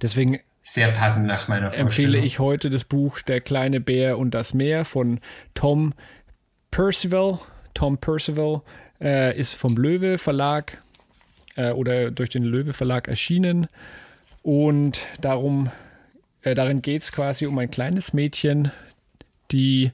deswegen 0.00 0.40
Sehr 0.62 0.90
passend 0.90 1.26
nach 1.26 1.46
meiner 1.48 1.72
empfehle 1.76 2.18
ich 2.18 2.38
heute 2.38 2.70
das 2.70 2.84
Buch 2.84 3.20
Der 3.20 3.40
kleine 3.40 3.80
Bär 3.80 4.18
und 4.18 4.32
das 4.32 4.54
Meer 4.54 4.84
von 4.84 5.20
Tom 5.54 5.94
Percival. 6.70 7.38
Tom 7.74 7.98
Percival 7.98 8.62
äh, 9.00 9.38
ist 9.38 9.54
vom 9.54 9.76
Löwe 9.76 10.18
Verlag 10.18 10.82
äh, 11.56 11.70
oder 11.70 12.10
durch 12.10 12.30
den 12.30 12.42
Löwe 12.42 12.72
Verlag 12.72 13.08
erschienen. 13.08 13.68
Und 14.42 15.00
darum, 15.20 15.70
äh, 16.42 16.54
darin 16.54 16.82
geht 16.82 17.02
es 17.02 17.12
quasi 17.12 17.46
um 17.46 17.58
ein 17.58 17.70
kleines 17.70 18.12
Mädchen, 18.12 18.70
die, 19.50 19.92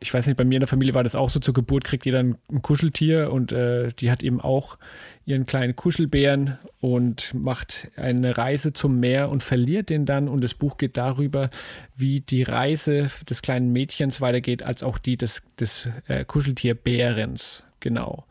ich 0.00 0.14
weiß 0.14 0.26
nicht, 0.26 0.36
bei 0.36 0.44
mir 0.44 0.56
in 0.56 0.60
der 0.60 0.68
Familie 0.68 0.94
war 0.94 1.02
das 1.02 1.16
auch 1.16 1.28
so, 1.28 1.40
zur 1.40 1.54
Geburt 1.54 1.82
kriegt 1.82 2.06
jeder 2.06 2.20
ein, 2.20 2.36
ein 2.52 2.62
Kuscheltier 2.62 3.32
und 3.32 3.50
äh, 3.50 3.88
die 3.98 4.12
hat 4.12 4.22
eben 4.22 4.40
auch 4.40 4.78
ihren 5.24 5.44
kleinen 5.44 5.74
Kuschelbären 5.74 6.56
und 6.80 7.34
macht 7.34 7.90
eine 7.96 8.38
Reise 8.38 8.72
zum 8.72 9.00
Meer 9.00 9.28
und 9.28 9.42
verliert 9.42 9.90
den 9.90 10.06
dann. 10.06 10.28
Und 10.28 10.44
das 10.44 10.54
Buch 10.54 10.76
geht 10.76 10.96
darüber, 10.96 11.50
wie 11.96 12.20
die 12.20 12.44
Reise 12.44 13.10
des 13.28 13.42
kleinen 13.42 13.72
Mädchens 13.72 14.20
weitergeht, 14.20 14.62
als 14.62 14.84
auch 14.84 14.98
die 14.98 15.16
des, 15.16 15.42
des 15.58 15.88
äh, 16.06 16.24
Kuscheltierbärens. 16.24 17.64
Genau. 17.80 18.24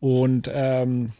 Und 0.00 0.50
ähm, 0.52 1.12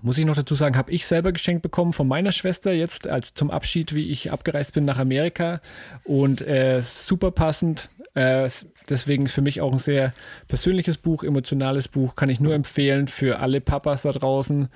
muss 0.00 0.16
ich 0.16 0.26
noch 0.26 0.36
dazu 0.36 0.54
sagen, 0.54 0.76
habe 0.76 0.92
ich 0.92 1.06
selber 1.06 1.32
geschenkt 1.32 1.62
bekommen 1.62 1.92
von 1.92 2.06
meiner 2.06 2.30
Schwester 2.30 2.72
jetzt 2.72 3.10
als 3.10 3.34
zum 3.34 3.50
Abschied, 3.50 3.94
wie 3.94 4.10
ich 4.12 4.30
abgereist 4.30 4.74
bin 4.74 4.84
nach 4.84 4.98
Amerika. 4.98 5.60
Und 6.04 6.40
äh, 6.40 6.80
super 6.82 7.32
passend. 7.32 7.90
Äh, 8.14 8.48
deswegen 8.88 9.24
ist 9.24 9.32
für 9.32 9.42
mich 9.42 9.60
auch 9.60 9.72
ein 9.72 9.78
sehr 9.78 10.12
persönliches 10.48 10.98
Buch, 10.98 11.22
emotionales 11.24 11.88
Buch. 11.88 12.14
Kann 12.16 12.28
ich 12.30 12.40
nur 12.40 12.54
empfehlen 12.54 13.08
für 13.08 13.38
alle 13.38 13.60
Papas 13.60 14.02
da 14.02 14.12
draußen, 14.12 14.68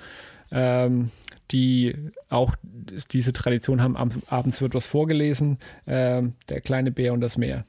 ähm, 0.51 1.11
die 1.51 1.95
auch 2.29 2.55
diese 3.11 3.33
Tradition 3.33 3.81
haben. 3.81 3.95
Ab- 3.97 4.13
Abends 4.29 4.61
wird 4.61 4.73
was 4.73 4.87
vorgelesen. 4.87 5.57
Ähm, 5.87 6.33
der 6.49 6.61
kleine 6.61 6.91
Bär 6.91 7.13
und 7.13 7.21
das 7.21 7.37
Meer. 7.37 7.65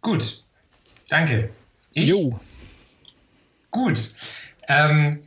Gut. 0.00 0.44
Danke. 1.08 1.50
Ich? 1.92 2.08
Jo, 2.08 2.38
Gut. 3.70 4.14
Ähm, 4.68 5.20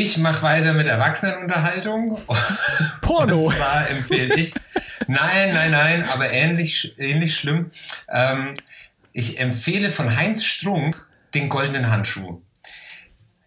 ich 0.00 0.18
mache 0.18 0.42
weiter 0.42 0.74
mit 0.74 0.86
Erwachsenenunterhaltung. 0.86 2.18
Porno. 3.00 3.40
Und 3.40 3.54
zwar 3.54 3.88
empfehle 3.90 4.34
ich. 4.34 4.52
Nein, 5.06 5.54
nein, 5.54 5.70
nein, 5.70 6.08
aber 6.08 6.32
ähnlich, 6.32 6.94
ähnlich 6.98 7.36
schlimm. 7.36 7.70
Ähm, 8.08 8.54
ich 9.12 9.40
empfehle 9.40 9.90
von 9.90 10.14
Heinz 10.14 10.44
Strunk 10.44 11.08
den 11.34 11.48
goldenen 11.48 11.90
Handschuh. 11.90 12.42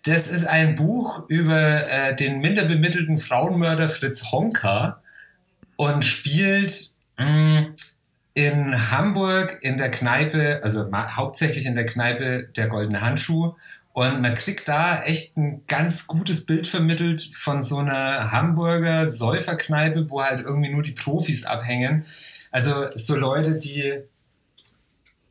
Das 0.04 0.28
ist 0.28 0.48
ein 0.48 0.76
Buch 0.76 1.26
über 1.28 1.88
äh, 1.90 2.16
den 2.16 2.40
minder 2.40 2.66
bemittelten 2.66 3.18
Frauenmörder 3.18 3.90
Fritz 3.90 4.32
Honka 4.32 5.04
und 5.76 6.04
spielt 6.04 6.92
mh, 7.18 7.68
in 8.34 8.92
Hamburg 8.92 9.60
in 9.62 9.78
der 9.78 9.92
Kneipe, 9.92 10.62
also 10.64 10.90
hauptsächlich 10.94 11.66
in 11.66 11.76
der 11.76 11.86
Kneipe 11.86 12.48
der 12.56 12.68
Goldene 12.68 13.02
Handschuh. 13.02 13.56
Und 13.94 14.22
man 14.22 14.34
kriegt 14.34 14.68
da 14.68 15.04
echt 15.04 15.36
ein 15.36 15.64
ganz 15.68 16.08
gutes 16.08 16.46
Bild 16.46 16.68
vermittelt 16.68 17.30
von 17.34 17.62
so 17.62 17.78
einer 17.78 18.32
Hamburger 18.32 19.08
Säuferkneipe, 19.08 20.10
wo 20.10 20.24
halt 20.24 20.42
irgendwie 20.42 20.72
nur 20.72 20.84
die 20.84 20.92
Profis 20.92 21.46
abhängen. 21.46 22.06
Also 22.52 22.88
so 22.96 23.16
Leute, 23.16 23.58
die, 23.58 24.02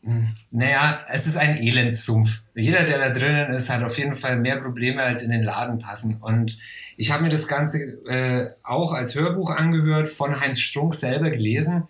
hm, 0.02 0.34
naja, 0.50 1.00
es 1.08 1.26
ist 1.26 1.36
ein 1.36 1.56
Elendssumpf. 1.56 2.42
Jeder, 2.54 2.82
der 2.82 2.98
da 2.98 3.10
drinnen 3.10 3.52
ist, 3.52 3.70
hat 3.70 3.84
auf 3.84 3.96
jeden 3.98 4.14
Fall 4.14 4.36
mehr 4.36 4.56
Probleme, 4.56 5.02
als 5.02 5.22
in 5.22 5.30
den 5.30 5.44
Laden 5.44 5.78
passen. 5.78 6.16
Und 6.20 6.58
ich 6.96 7.12
habe 7.12 7.22
mir 7.22 7.28
das 7.28 7.46
Ganze 7.46 7.78
äh, 8.06 8.50
auch 8.64 8.92
als 8.92 9.14
Hörbuch 9.14 9.50
angehört, 9.50 10.08
von 10.08 10.40
Heinz 10.40 10.60
Strunk 10.60 10.94
selber 10.94 11.30
gelesen. 11.30 11.84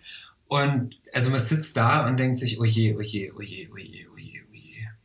Und 0.47 0.95
also 1.13 1.31
man 1.31 1.39
sitzt 1.39 1.77
da 1.77 2.07
und 2.07 2.17
denkt 2.17 2.37
sich, 2.37 2.59
oje, 2.59 2.95
oje, 2.95 3.33
oje, 3.35 3.69
oje, 3.71 3.98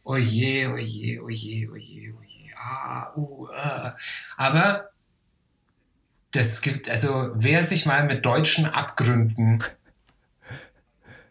oje, 0.05 0.71
oje, 0.73 1.23
oje, 1.23 1.71
oje, 1.71 2.15
oje, 2.15 2.51
ah, 2.57 3.13
uh, 3.17 3.49
äh. 3.51 3.93
Aber 4.37 4.91
das 6.33 6.61
gibt, 6.63 6.89
also 6.91 7.31
wer 7.35 7.63
sich 7.65 7.87
mal 7.87 8.05
mit 8.07 8.25
deutschen 8.25 8.67
Abgründen 8.67 9.63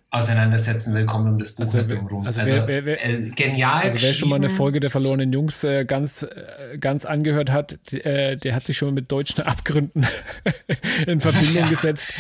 auseinandersetzen 0.10 0.94
will, 0.94 1.06
kommt 1.08 1.28
um 1.28 1.38
das 1.40 1.56
Buch 1.56 1.64
Also 1.66 1.78
wer- 1.80 1.84
drum 1.86 2.08
rum. 2.08 2.26
also 2.28 2.42
Also, 2.42 2.54
wer- 2.54 2.68
wer- 2.68 2.86
wer- 2.86 3.04
äh, 3.06 3.30
genial 3.32 3.82
Also 3.84 4.00
wer 4.02 4.14
schon 4.14 4.30
mal 4.30 4.36
eine. 4.36 4.50
Folge 4.50 4.80
der 4.80 4.92
verlorenen 4.92 5.34
Jungs 5.34 5.64
äh, 5.64 5.86
ganz, 5.86 6.22
äh, 6.24 6.78
ganz 6.78 7.06
angehört 7.06 7.50
hat, 7.50 7.80
d- 7.92 7.98
äh, 8.02 8.36
der 8.38 8.54
hat 8.56 8.64
sich 8.64 8.78
schon 8.78 8.94
mit 8.94 9.12
deutschen 9.12 9.42
Abgründen 9.44 10.06
in 11.08 11.20
Verbindung 11.20 11.64
Ja. 11.64 11.68
gesetzt. 11.68 12.14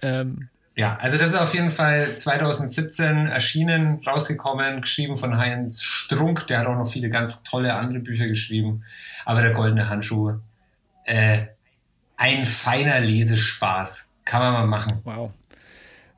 Ähm, 0.00 0.48
Ja, 0.78 0.96
also 1.00 1.18
das 1.18 1.30
ist 1.30 1.34
auf 1.34 1.54
jeden 1.54 1.72
Fall 1.72 2.16
2017 2.16 3.26
erschienen, 3.26 3.98
rausgekommen, 4.06 4.80
geschrieben 4.80 5.16
von 5.16 5.36
Heinz 5.36 5.82
Strunk. 5.82 6.46
Der 6.46 6.60
hat 6.60 6.68
auch 6.68 6.76
noch 6.76 6.88
viele 6.88 7.10
ganz 7.10 7.42
tolle 7.42 7.74
andere 7.74 7.98
Bücher 7.98 8.28
geschrieben. 8.28 8.84
Aber 9.24 9.42
der 9.42 9.54
goldene 9.54 9.88
Handschuh, 9.88 10.34
äh, 11.04 11.46
ein 12.16 12.44
feiner 12.44 13.00
Lesespaß. 13.00 14.08
Kann 14.24 14.40
man 14.40 14.52
mal 14.52 14.66
machen. 14.66 15.00
wow. 15.02 15.32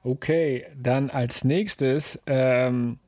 Okay, 0.03 0.67
dann 0.77 1.09
als 1.09 1.43
nächstes 1.43 2.21
ähm, 2.27 2.99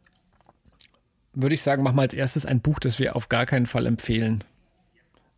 würde 1.34 1.54
ich 1.54 1.60
sagen, 1.60 1.82
mach 1.82 1.92
mal 1.92 2.02
als 2.02 2.14
erstes 2.14 2.46
ein 2.46 2.62
Buch, 2.62 2.78
das 2.78 2.98
wir 2.98 3.14
auf 3.14 3.28
gar 3.28 3.44
keinen 3.44 3.66
Fall 3.66 3.84
empfehlen. 3.84 4.42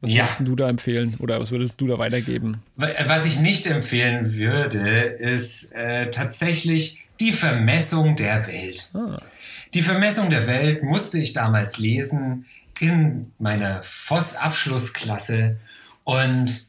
Was 0.05 0.13
Ja. 0.13 0.25
würdest 0.25 0.41
du 0.49 0.57
da 0.57 0.69
empfehlen 0.69 1.15
oder 1.19 1.41
was 1.41 1.51
würdest 1.51 1.81
du 1.81 1.87
da 1.87 1.99
weitergeben? 1.99 2.57
Was 2.77 3.27
ich 3.27 3.41
nicht 3.41 3.67
empfehlen 3.67 4.35
würde, 4.35 4.79
ist 5.01 5.73
äh, 5.75 6.11
tatsächlich 6.11 7.05
die 7.21 7.33
Vermessung 7.33 8.17
der 8.17 8.47
Welt. 8.47 8.93
Die 9.75 9.83
Vermessung 9.83 10.31
der 10.31 10.47
Welt 10.47 10.83
musste 10.83 11.19
ich 11.19 11.33
damals 11.33 11.79
lesen 11.79 12.47
in 12.81 13.23
meiner 13.39 13.83
Voss-Abschlussklasse 13.83 15.57
und 16.05 16.67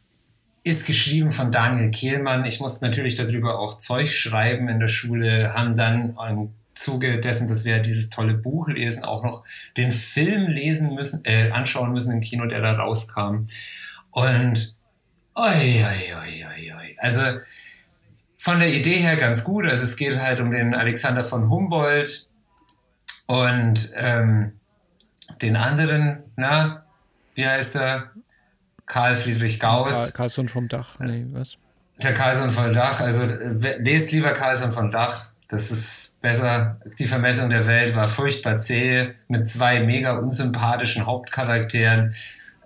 ist 0.63 0.87
geschrieben 0.87 1.31
von 1.31 1.51
Daniel 1.51 1.91
Kehlmann. 1.91 2.45
Ich 2.45 2.59
musste 2.59 2.85
natürlich 2.85 3.15
darüber 3.15 3.59
auch 3.59 3.77
Zeug 3.77 4.09
schreiben 4.11 4.67
in 4.67 4.79
der 4.79 4.87
Schule, 4.87 5.53
haben 5.53 5.75
dann 5.75 6.17
im 6.29 6.49
Zuge 6.75 7.19
dessen, 7.19 7.47
dass 7.47 7.65
wir 7.65 7.79
dieses 7.79 8.09
tolle 8.09 8.33
Buch 8.33 8.67
lesen, 8.67 9.03
auch 9.03 9.23
noch 9.23 9.43
den 9.77 9.91
Film 9.91 10.47
lesen 10.47 10.93
müssen, 10.93 11.21
äh, 11.23 11.49
anschauen 11.51 11.91
müssen 11.91 12.13
im 12.13 12.19
Kino, 12.21 12.45
der 12.45 12.61
da 12.61 12.73
rauskam. 12.73 13.47
Und 14.11 14.75
oi, 15.35 15.45
oi, 15.45 16.15
oi, 16.15 16.45
oi, 16.45 16.73
oi. 16.73 16.95
Also 16.99 17.21
von 18.37 18.59
der 18.59 18.73
Idee 18.73 18.97
her 18.97 19.15
ganz 19.15 19.43
gut. 19.43 19.65
Also 19.65 19.83
es 19.83 19.95
geht 19.95 20.17
halt 20.17 20.39
um 20.39 20.51
den 20.51 20.75
Alexander 20.75 21.23
von 21.23 21.49
Humboldt 21.49 22.29
und 23.25 23.91
ähm, 23.95 24.59
den 25.41 25.55
anderen, 25.55 26.23
na, 26.35 26.85
wie 27.33 27.47
heißt 27.47 27.75
er? 27.77 28.11
Karl 28.85 29.15
Friedrich 29.15 29.59
Gauss. 29.59 29.91
Karl, 29.91 30.11
Karlsson 30.11 30.49
vom 30.49 30.67
Dach? 30.67 30.99
Nee, 30.99 31.25
was? 31.31 31.57
Der 31.97 32.13
Carlson 32.13 32.49
von 32.49 32.73
Dach, 32.73 32.99
also 32.99 33.23
äh, 33.23 33.77
lest 33.79 34.11
lieber 34.11 34.31
Carlson 34.31 34.71
von 34.71 34.91
Dach. 34.91 35.31
Das 35.47 35.71
ist 35.71 36.19
besser. 36.21 36.79
Die 36.99 37.05
Vermessung 37.05 37.49
der 37.49 37.67
Welt 37.67 37.95
war 37.95 38.09
furchtbar 38.09 38.57
zäh 38.57 39.13
mit 39.27 39.47
zwei 39.47 39.79
mega 39.79 40.17
unsympathischen 40.17 41.05
Hauptcharakteren. 41.05 42.15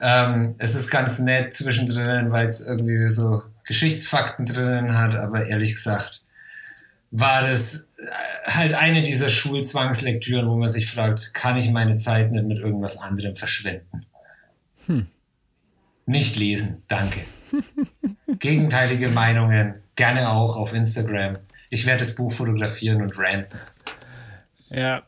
Ähm, 0.02 0.56
es 0.60 0.76
ist 0.76 0.90
ganz 0.90 1.20
nett 1.20 1.54
zwischendrin, 1.54 2.32
weil 2.32 2.46
es 2.46 2.66
irgendwie 2.66 3.10
so 3.10 3.44
Geschichtsfakten 3.66 4.46
drinnen 4.46 4.98
hat, 4.98 5.16
aber 5.16 5.46
ehrlich 5.48 5.76
gesagt 5.76 6.24
war 7.12 7.42
das 7.42 7.92
äh, 7.98 8.52
halt 8.52 8.74
eine 8.74 9.02
dieser 9.02 9.30
Schulzwangslektüren, 9.30 10.48
wo 10.48 10.56
man 10.56 10.68
sich 10.68 10.92
fragt, 10.92 11.34
kann 11.34 11.58
ich 11.58 11.72
meine 11.72 11.96
Zeit 11.96 12.32
nicht 12.32 12.46
mit 12.46 12.60
irgendwas 12.60 12.98
anderem 13.00 13.36
verschwenden? 13.36 14.06
Nicht 16.06 16.38
lesen, 16.38 16.84
danke. 16.88 17.20
Gegenteilige 18.40 19.10
Meinungen, 19.10 19.76
gerne 19.96 20.30
auch 20.30 20.56
auf 20.56 20.74
Instagram. 20.74 21.34
Ich 21.70 21.86
werde 21.86 22.00
das 22.00 22.16
Buch 22.16 22.32
fotografieren 22.32 23.02
und 23.02 23.18
ranten. 23.18 23.58
Ja, 24.70 25.04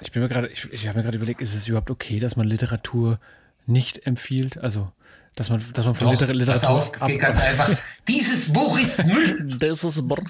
ich 0.00 0.12
bin 0.12 0.22
mir 0.22 0.28
gerade, 0.28 0.48
ich, 0.48 0.64
ich 0.72 0.86
habe 0.88 0.98
mir 0.98 1.04
gerade 1.04 1.16
überlegt, 1.16 1.40
ist 1.40 1.54
es 1.54 1.68
überhaupt 1.68 1.90
okay, 1.90 2.18
dass 2.18 2.36
man 2.36 2.46
Literatur 2.46 3.18
nicht 3.66 4.06
empfiehlt? 4.06 4.58
Also 4.58 4.92
Dass 5.34 5.48
man, 5.48 5.62
dass 5.72 5.84
man 5.84 5.94
von 5.94 6.06
Doch, 6.06 6.12
Liter 6.12 6.26
pass 6.26 6.36
Literatur 6.36 6.70
auf, 6.70 6.92
es 6.94 7.06
geht 7.06 7.20
ganz 7.20 7.38
einfach. 7.40 7.70
Dieses 8.08 8.52
Buch 8.52 8.78
ist 8.78 9.04
Müll, 9.04 9.46
ist, 9.60 10.08
brr, 10.08 10.22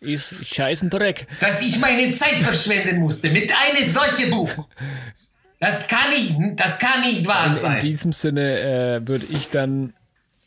ist 0.00 0.46
scheißen 0.46 0.88
Dreck. 0.90 1.26
dass 1.40 1.60
ich 1.62 1.78
meine 1.80 2.12
Zeit 2.14 2.34
verschwenden 2.42 3.00
musste 3.00 3.30
mit 3.30 3.50
einem 3.52 3.90
solchen 3.90 4.30
Buch. 4.30 4.68
Das 5.58 5.86
kann 5.86 6.10
nicht, 6.10 6.36
das 6.58 6.78
kann 6.78 7.00
nicht 7.02 7.26
wahr 7.26 7.46
In, 7.46 7.52
in 7.52 7.58
sein. 7.58 7.80
diesem 7.80 8.12
Sinne 8.12 8.60
äh, 8.60 9.06
würde 9.06 9.26
ich 9.30 9.48
dann 9.48 9.94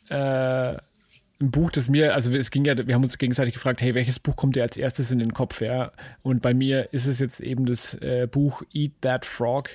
äh, 0.08 0.76
ein 1.40 1.50
Buch, 1.50 1.70
das 1.70 1.88
mir, 1.88 2.14
also 2.14 2.32
es 2.32 2.50
ging 2.50 2.64
ja, 2.64 2.76
wir 2.86 2.94
haben 2.94 3.04
uns 3.04 3.18
gegenseitig 3.18 3.54
gefragt, 3.54 3.82
hey, 3.82 3.94
welches 3.94 4.18
Buch 4.18 4.36
kommt 4.36 4.56
dir 4.56 4.62
als 4.62 4.76
erstes 4.76 5.10
in 5.10 5.18
den 5.18 5.34
Kopf, 5.34 5.60
ja? 5.60 5.92
Und 6.22 6.40
bei 6.40 6.54
mir 6.54 6.92
ist 6.92 7.06
es 7.06 7.18
jetzt 7.20 7.40
eben 7.40 7.66
das 7.66 7.94
äh, 7.94 8.26
Buch 8.30 8.62
Eat 8.72 8.92
That 9.02 9.26
Frog. 9.26 9.70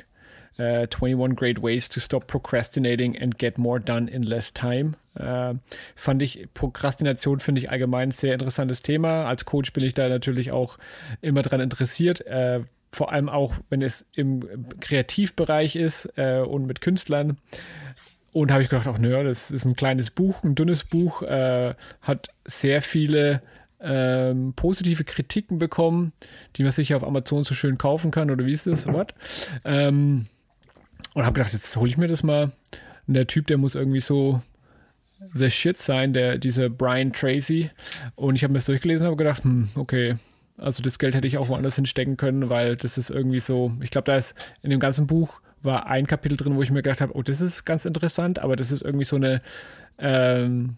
Äh, 0.57 0.87
21 0.87 1.35
Great 1.37 1.63
Ways 1.63 1.87
to 1.87 1.99
Stop 1.99 2.27
Procrastinating 2.27 3.17
and 3.19 3.37
Get 3.37 3.57
More 3.57 3.79
Done 3.79 4.09
in 4.09 4.23
Less 4.23 4.53
Time. 4.53 4.91
Äh, 5.15 5.53
fand 5.95 6.21
ich, 6.21 6.47
Prokrastination 6.53 7.39
finde 7.39 7.61
ich 7.61 7.69
allgemein 7.69 8.09
ein 8.09 8.11
sehr 8.11 8.33
interessantes 8.33 8.81
Thema. 8.81 9.25
Als 9.25 9.45
Coach 9.45 9.71
bin 9.71 9.83
ich 9.83 9.93
da 9.93 10.09
natürlich 10.09 10.51
auch 10.51 10.77
immer 11.21 11.41
dran 11.41 11.61
interessiert. 11.61 12.25
Äh, 12.25 12.61
vor 12.91 13.13
allem 13.13 13.29
auch, 13.29 13.55
wenn 13.69 13.81
es 13.81 14.05
im 14.13 14.67
Kreativbereich 14.81 15.77
ist 15.77 16.11
äh, 16.17 16.39
und 16.39 16.65
mit 16.65 16.81
Künstlern. 16.81 17.37
Und 18.33 18.51
habe 18.51 18.63
ich 18.63 18.69
gedacht, 18.69 18.87
ach 18.87 18.97
naja, 18.97 19.23
das 19.23 19.51
ist 19.51 19.65
ein 19.65 19.75
kleines 19.75 20.09
Buch, 20.09 20.43
ein 20.43 20.55
dünnes 20.55 20.85
Buch, 20.85 21.21
äh, 21.23 21.73
hat 22.01 22.29
sehr 22.45 22.81
viele 22.81 23.41
ähm, 23.81 24.53
positive 24.55 25.03
Kritiken 25.03 25.57
bekommen, 25.57 26.13
die 26.55 26.63
man 26.63 26.71
sicher 26.71 26.95
auf 26.95 27.03
Amazon 27.03 27.43
so 27.43 27.53
schön 27.53 27.77
kaufen 27.77 28.11
kann, 28.11 28.31
oder 28.31 28.45
wie 28.45 28.53
ist 28.53 28.67
das? 28.67 28.87
What? 28.93 29.13
Ähm, 29.65 30.27
und 31.13 31.25
habe 31.25 31.33
gedacht, 31.33 31.53
jetzt 31.53 31.75
hole 31.75 31.89
ich 31.89 31.97
mir 31.97 32.07
das 32.07 32.23
mal. 32.23 32.51
Und 33.07 33.15
der 33.15 33.27
Typ, 33.27 33.47
der 33.47 33.57
muss 33.57 33.75
irgendwie 33.75 33.99
so 33.99 34.41
the 35.33 35.49
shit 35.49 35.77
sein, 35.77 36.13
der, 36.13 36.37
dieser 36.37 36.69
Brian 36.69 37.13
Tracy. 37.13 37.69
Und 38.15 38.35
ich 38.35 38.43
habe 38.43 38.53
mir 38.53 38.59
das 38.59 38.65
durchgelesen 38.65 39.05
und 39.05 39.11
habe 39.11 39.23
gedacht, 39.23 39.43
hm, 39.43 39.69
okay, 39.75 40.15
also 40.57 40.83
das 40.83 40.99
Geld 40.99 41.15
hätte 41.15 41.27
ich 41.27 41.37
auch 41.37 41.49
woanders 41.49 41.75
hinstecken 41.75 42.17
können, 42.17 42.49
weil 42.49 42.75
das 42.75 42.97
ist 42.97 43.09
irgendwie 43.09 43.39
so, 43.39 43.73
ich 43.81 43.89
glaube, 43.89 44.05
da 44.05 44.15
ist 44.15 44.35
in 44.61 44.69
dem 44.69 44.79
ganzen 44.79 45.07
Buch 45.07 45.41
war 45.63 45.87
ein 45.87 46.07
Kapitel 46.07 46.37
drin, 46.37 46.55
wo 46.55 46.61
ich 46.61 46.71
mir 46.71 46.81
gedacht 46.81 47.01
habe, 47.01 47.15
oh, 47.15 47.21
das 47.21 47.41
ist 47.41 47.65
ganz 47.65 47.85
interessant, 47.85 48.39
aber 48.39 48.55
das 48.55 48.71
ist 48.71 48.81
irgendwie 48.81 49.05
so 49.05 49.15
eine, 49.15 49.41
ähm, 49.97 50.77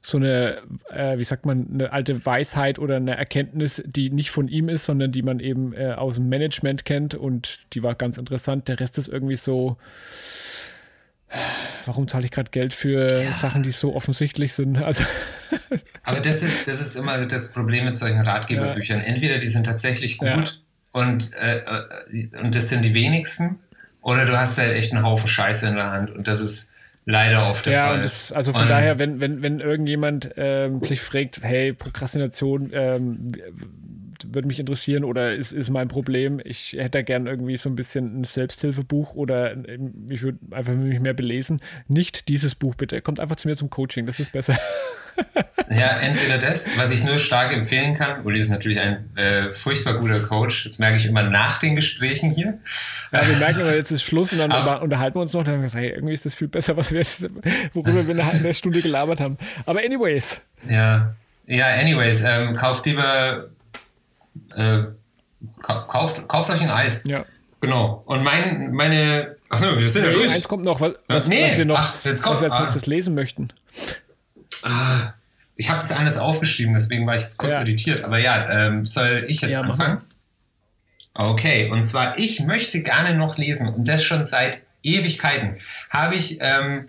so 0.00 0.18
eine, 0.18 0.62
äh, 0.90 1.18
wie 1.18 1.24
sagt 1.24 1.46
man, 1.46 1.66
eine 1.72 1.92
alte 1.92 2.24
Weisheit 2.24 2.78
oder 2.78 2.96
eine 2.96 3.16
Erkenntnis, 3.16 3.82
die 3.84 4.10
nicht 4.10 4.30
von 4.30 4.46
ihm 4.46 4.68
ist, 4.68 4.84
sondern 4.84 5.10
die 5.10 5.22
man 5.22 5.40
eben 5.40 5.72
äh, 5.72 5.92
aus 5.92 6.16
dem 6.16 6.28
Management 6.28 6.84
kennt 6.84 7.14
und 7.14 7.58
die 7.72 7.82
war 7.82 7.96
ganz 7.96 8.16
interessant. 8.16 8.68
Der 8.68 8.78
Rest 8.78 8.98
ist 8.98 9.08
irgendwie 9.08 9.36
so, 9.36 9.76
warum 11.86 12.06
zahle 12.06 12.24
ich 12.24 12.30
gerade 12.30 12.50
Geld 12.50 12.72
für 12.72 13.32
Sachen, 13.32 13.62
die 13.62 13.72
so 13.72 13.94
offensichtlich 13.94 14.52
sind? 14.52 14.78
Also, 14.78 15.02
Aber 16.04 16.20
das 16.20 16.42
ist, 16.42 16.68
das 16.68 16.80
ist 16.80 16.96
immer 16.96 17.26
das 17.26 17.52
Problem 17.52 17.84
mit 17.84 17.96
solchen 17.96 18.20
Ratgeberbüchern. 18.20 19.00
Entweder 19.00 19.38
die 19.38 19.48
sind 19.48 19.64
tatsächlich 19.64 20.18
gut 20.18 20.28
Ja. 20.28 20.44
Und, 20.96 21.30
äh, 21.34 21.58
äh, 21.58 22.38
und 22.42 22.54
das 22.54 22.70
sind 22.70 22.84
die 22.84 22.94
wenigsten, 22.94 23.58
oder 24.00 24.24
du 24.24 24.38
hast 24.38 24.58
halt 24.58 24.72
echt 24.72 24.92
einen 24.92 25.04
Haufen 25.04 25.28
Scheiße 25.28 25.68
in 25.68 25.74
der 25.74 25.90
Hand 25.90 26.10
und 26.10 26.26
das 26.26 26.40
ist 26.40 26.72
leider 27.04 27.50
oft 27.50 27.66
der 27.66 27.72
ja, 27.72 27.86
Fall. 27.88 28.02
das, 28.02 28.32
also 28.32 28.52
von 28.52 28.62
Und- 28.62 28.68
daher, 28.68 28.98
wenn, 28.98 29.20
wenn, 29.20 29.42
wenn 29.42 29.58
irgendjemand 29.60 30.30
ähm, 30.36 30.82
sich 30.82 31.00
fragt, 31.00 31.40
hey, 31.42 31.72
Prokrastination 31.72 32.70
ähm, 32.72 33.32
würde 34.32 34.48
mich 34.48 34.58
interessieren 34.60 35.04
oder 35.04 35.34
ist, 35.34 35.52
ist 35.52 35.70
mein 35.70 35.88
Problem, 35.88 36.40
ich 36.44 36.72
hätte 36.74 36.90
da 36.90 37.02
gern 37.02 37.26
irgendwie 37.26 37.56
so 37.56 37.68
ein 37.68 37.76
bisschen 37.76 38.20
ein 38.20 38.24
Selbsthilfebuch 38.24 39.14
oder 39.14 39.52
ähm, 39.52 40.06
ich 40.10 40.22
würde 40.22 40.38
einfach 40.50 40.74
mich 40.74 41.00
mehr 41.00 41.14
belesen. 41.14 41.58
Nicht 41.88 42.28
dieses 42.28 42.54
Buch 42.54 42.74
bitte. 42.74 43.00
Kommt 43.02 43.20
einfach 43.20 43.36
zu 43.36 43.48
mir 43.48 43.56
zum 43.56 43.70
Coaching, 43.70 44.06
das 44.06 44.20
ist 44.20 44.32
besser. 44.32 44.56
Ja, 45.68 45.98
entweder 45.98 46.38
das, 46.38 46.68
was 46.76 46.92
ich 46.92 47.02
nur 47.02 47.18
stark 47.18 47.52
empfehlen 47.52 47.94
kann. 47.94 48.24
Uli 48.24 48.38
ist 48.38 48.50
natürlich 48.50 48.78
ein 48.78 49.10
äh, 49.16 49.50
furchtbar 49.52 49.98
guter 49.98 50.20
Coach. 50.20 50.62
Das 50.62 50.78
merke 50.78 50.96
ich 50.98 51.06
immer 51.06 51.24
nach 51.24 51.58
den 51.58 51.74
Gesprächen 51.74 52.30
hier. 52.32 52.58
Ja, 53.10 53.26
wir 53.26 53.36
merken 53.38 53.62
aber, 53.62 53.74
jetzt 53.74 53.90
ist 53.90 54.02
Schluss 54.04 54.30
und 54.32 54.38
dann 54.38 54.52
Aber- 54.52 54.82
unterhalten 54.82 55.16
wir 55.16 55.22
uns 55.22 55.32
noch. 55.32 55.42
Dann 55.42 55.54
haben 55.54 55.60
wir 55.62 55.66
gesagt, 55.66 55.82
hey, 55.82 55.90
irgendwie 55.90 56.14
ist 56.14 56.24
das 56.24 56.36
viel 56.36 56.46
besser, 56.46 56.76
was 56.76 56.92
wir 56.92 56.98
jetzt, 56.98 57.26
worüber 57.72 58.06
wir 58.06 58.14
eine 58.14 58.26
halbe 58.32 58.54
Stunde 58.54 58.80
gelabert 58.80 59.20
haben. 59.20 59.38
Aber 59.64 59.80
anyways, 59.80 60.40
Ja, 60.68 61.16
ja. 61.46 61.66
Anyways, 61.66 62.22
ähm, 62.24 62.54
kauft 62.54 62.86
lieber, 62.86 63.48
äh, 64.56 64.84
ka 65.62 65.82
kauft, 65.88 66.26
kauft 66.28 66.50
euch 66.50 66.62
ein 66.62 66.70
Eis. 66.70 67.02
ja. 67.04 67.24
Genau. 67.60 68.02
Und 68.06 68.22
mein, 68.22 68.72
meine, 68.72 69.34
ach 69.48 69.60
no, 69.60 69.78
wir 69.78 69.88
sind 69.88 70.04
ja 70.04 70.12
durch. 70.12 70.30
Eins 70.30 70.46
kommt 70.46 70.62
noch, 70.64 70.80
was, 70.80 70.92
was, 71.08 71.28
Nee, 71.28 71.42
was 71.44 71.56
wir 71.56 71.64
noch, 71.64 71.78
ach, 71.78 71.94
jetzt 72.04 72.22
kommt- 72.22 72.34
was 72.36 72.42
wir 72.42 72.52
als 72.52 72.60
ah. 72.60 72.64
letztes 72.64 72.86
lesen 72.86 73.14
möchten. 73.14 73.48
Ich 75.56 75.70
habe 75.70 75.80
es 75.80 75.90
anders 75.90 76.18
aufgeschrieben, 76.18 76.74
deswegen 76.74 77.06
war 77.06 77.16
ich 77.16 77.22
jetzt 77.22 77.38
kurz 77.38 77.54
Ja. 77.56 77.62
irritiert. 77.62 78.04
Aber 78.04 78.18
ja, 78.18 78.48
ähm, 78.50 78.84
soll 78.84 79.24
ich 79.28 79.40
jetzt 79.40 79.54
Ja, 79.54 79.62
anfangen? 79.62 79.98
Okay, 81.14 81.70
und 81.70 81.84
zwar, 81.84 82.18
ich 82.18 82.40
möchte 82.40 82.82
gerne 82.82 83.14
noch 83.14 83.38
lesen 83.38 83.68
und 83.68 83.88
das 83.88 84.04
schon 84.04 84.22
seit 84.24 84.60
Ewigkeiten. 84.82 85.56
Habe 85.88 86.14
ich 86.14 86.38
ähm, 86.42 86.88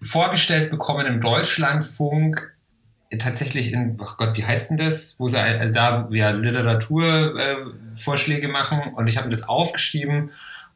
vorgestellt 0.00 0.70
bekommen 0.72 1.06
im 1.06 1.20
Deutschlandfunk, 1.20 2.52
tatsächlich 3.18 3.72
in, 3.72 3.96
ach 4.02 4.16
Gott, 4.16 4.36
wie 4.36 4.44
heißt 4.44 4.70
denn 4.70 4.78
das? 4.78 5.16
Wo 5.18 5.26
sie 5.28 5.40
also 5.40 5.74
da 5.74 6.08
ja, 6.10 6.30
Literaturvorschläge 6.30 8.46
äh, 8.46 8.50
machen 8.50 8.80
und 8.94 9.08
ich 9.08 9.16
habe 9.16 9.26
mir 9.26 9.34
das 9.34 9.48
aufgeschrieben 9.48 10.30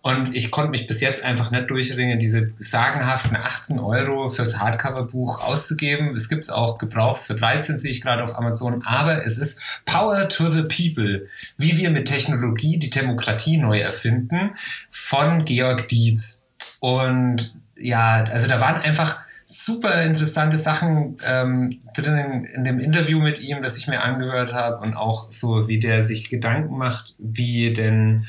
und 0.05 0.35
ich 0.35 0.51
konnte 0.51 0.71
mich 0.71 0.87
bis 0.87 1.01
jetzt 1.01 1.25
einfach 1.25 1.51
nicht 1.51 1.71
durchringen, 1.71 2.19
diese 2.19 2.47
sagenhaften 2.47 3.37
18 3.37 3.79
Euro 3.79 4.29
fürs 4.29 4.61
Hardcover-Buch 4.61 5.41
auszugeben. 5.41 6.15
Es 6.15 6.29
gibt 6.29 6.45
es 6.45 6.51
auch 6.51 6.77
gebraucht 6.77 7.23
für 7.23 7.35
13, 7.35 7.79
sehe 7.79 7.91
ich 7.91 8.03
gerade 8.03 8.23
auf 8.23 8.37
Amazon. 8.37 8.85
Aber 8.85 9.25
es 9.25 9.39
ist 9.39 9.63
Power 9.87 10.29
to 10.29 10.51
the 10.51 10.65
People, 10.65 11.27
wie 11.57 11.79
wir 11.79 11.89
mit 11.89 12.07
Technologie 12.07 12.79
die 12.79 12.91
Demokratie 12.91 13.57
neu 13.57 13.79
erfinden, 13.79 14.51
von 14.91 15.47
Georg 15.47 15.89
Dietz. 15.89 16.51
Und 16.81 17.57
ja, 17.75 18.25
also 18.25 18.47
da 18.47 18.61
waren 18.61 18.83
einfach 18.83 19.24
super 19.47 20.03
interessante 20.03 20.57
Sachen 20.57 21.19
ähm, 21.27 21.81
drin 21.97 22.45
in 22.45 22.65
dem 22.65 22.81
Interview 22.81 23.21
mit 23.21 23.41
ihm, 23.41 23.63
das 23.63 23.77
ich 23.77 23.87
mir 23.87 24.03
angehört 24.03 24.53
habe 24.53 24.79
und 24.79 24.95
auch 24.95 25.31
so, 25.31 25.69
wie 25.69 25.79
der 25.79 26.03
sich 26.03 26.31
Gedanken 26.31 26.77
macht, 26.79 27.15
wie 27.19 27.73
denn 27.73 28.27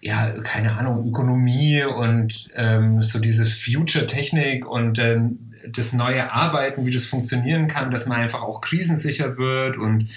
ja, 0.00 0.30
keine 0.42 0.76
Ahnung, 0.78 1.06
Ökonomie 1.06 1.84
und 1.84 2.48
ähm, 2.54 3.02
so 3.02 3.18
diese 3.18 3.44
Future-Technik 3.44 4.66
und 4.66 4.98
ähm, 4.98 5.52
das 5.68 5.92
neue 5.92 6.32
Arbeiten, 6.32 6.86
wie 6.86 6.90
das 6.90 7.04
funktionieren 7.04 7.66
kann, 7.66 7.90
dass 7.90 8.06
man 8.06 8.18
einfach 8.18 8.42
auch 8.42 8.62
krisensicher 8.62 9.36
wird 9.36 9.76
und 9.76 10.08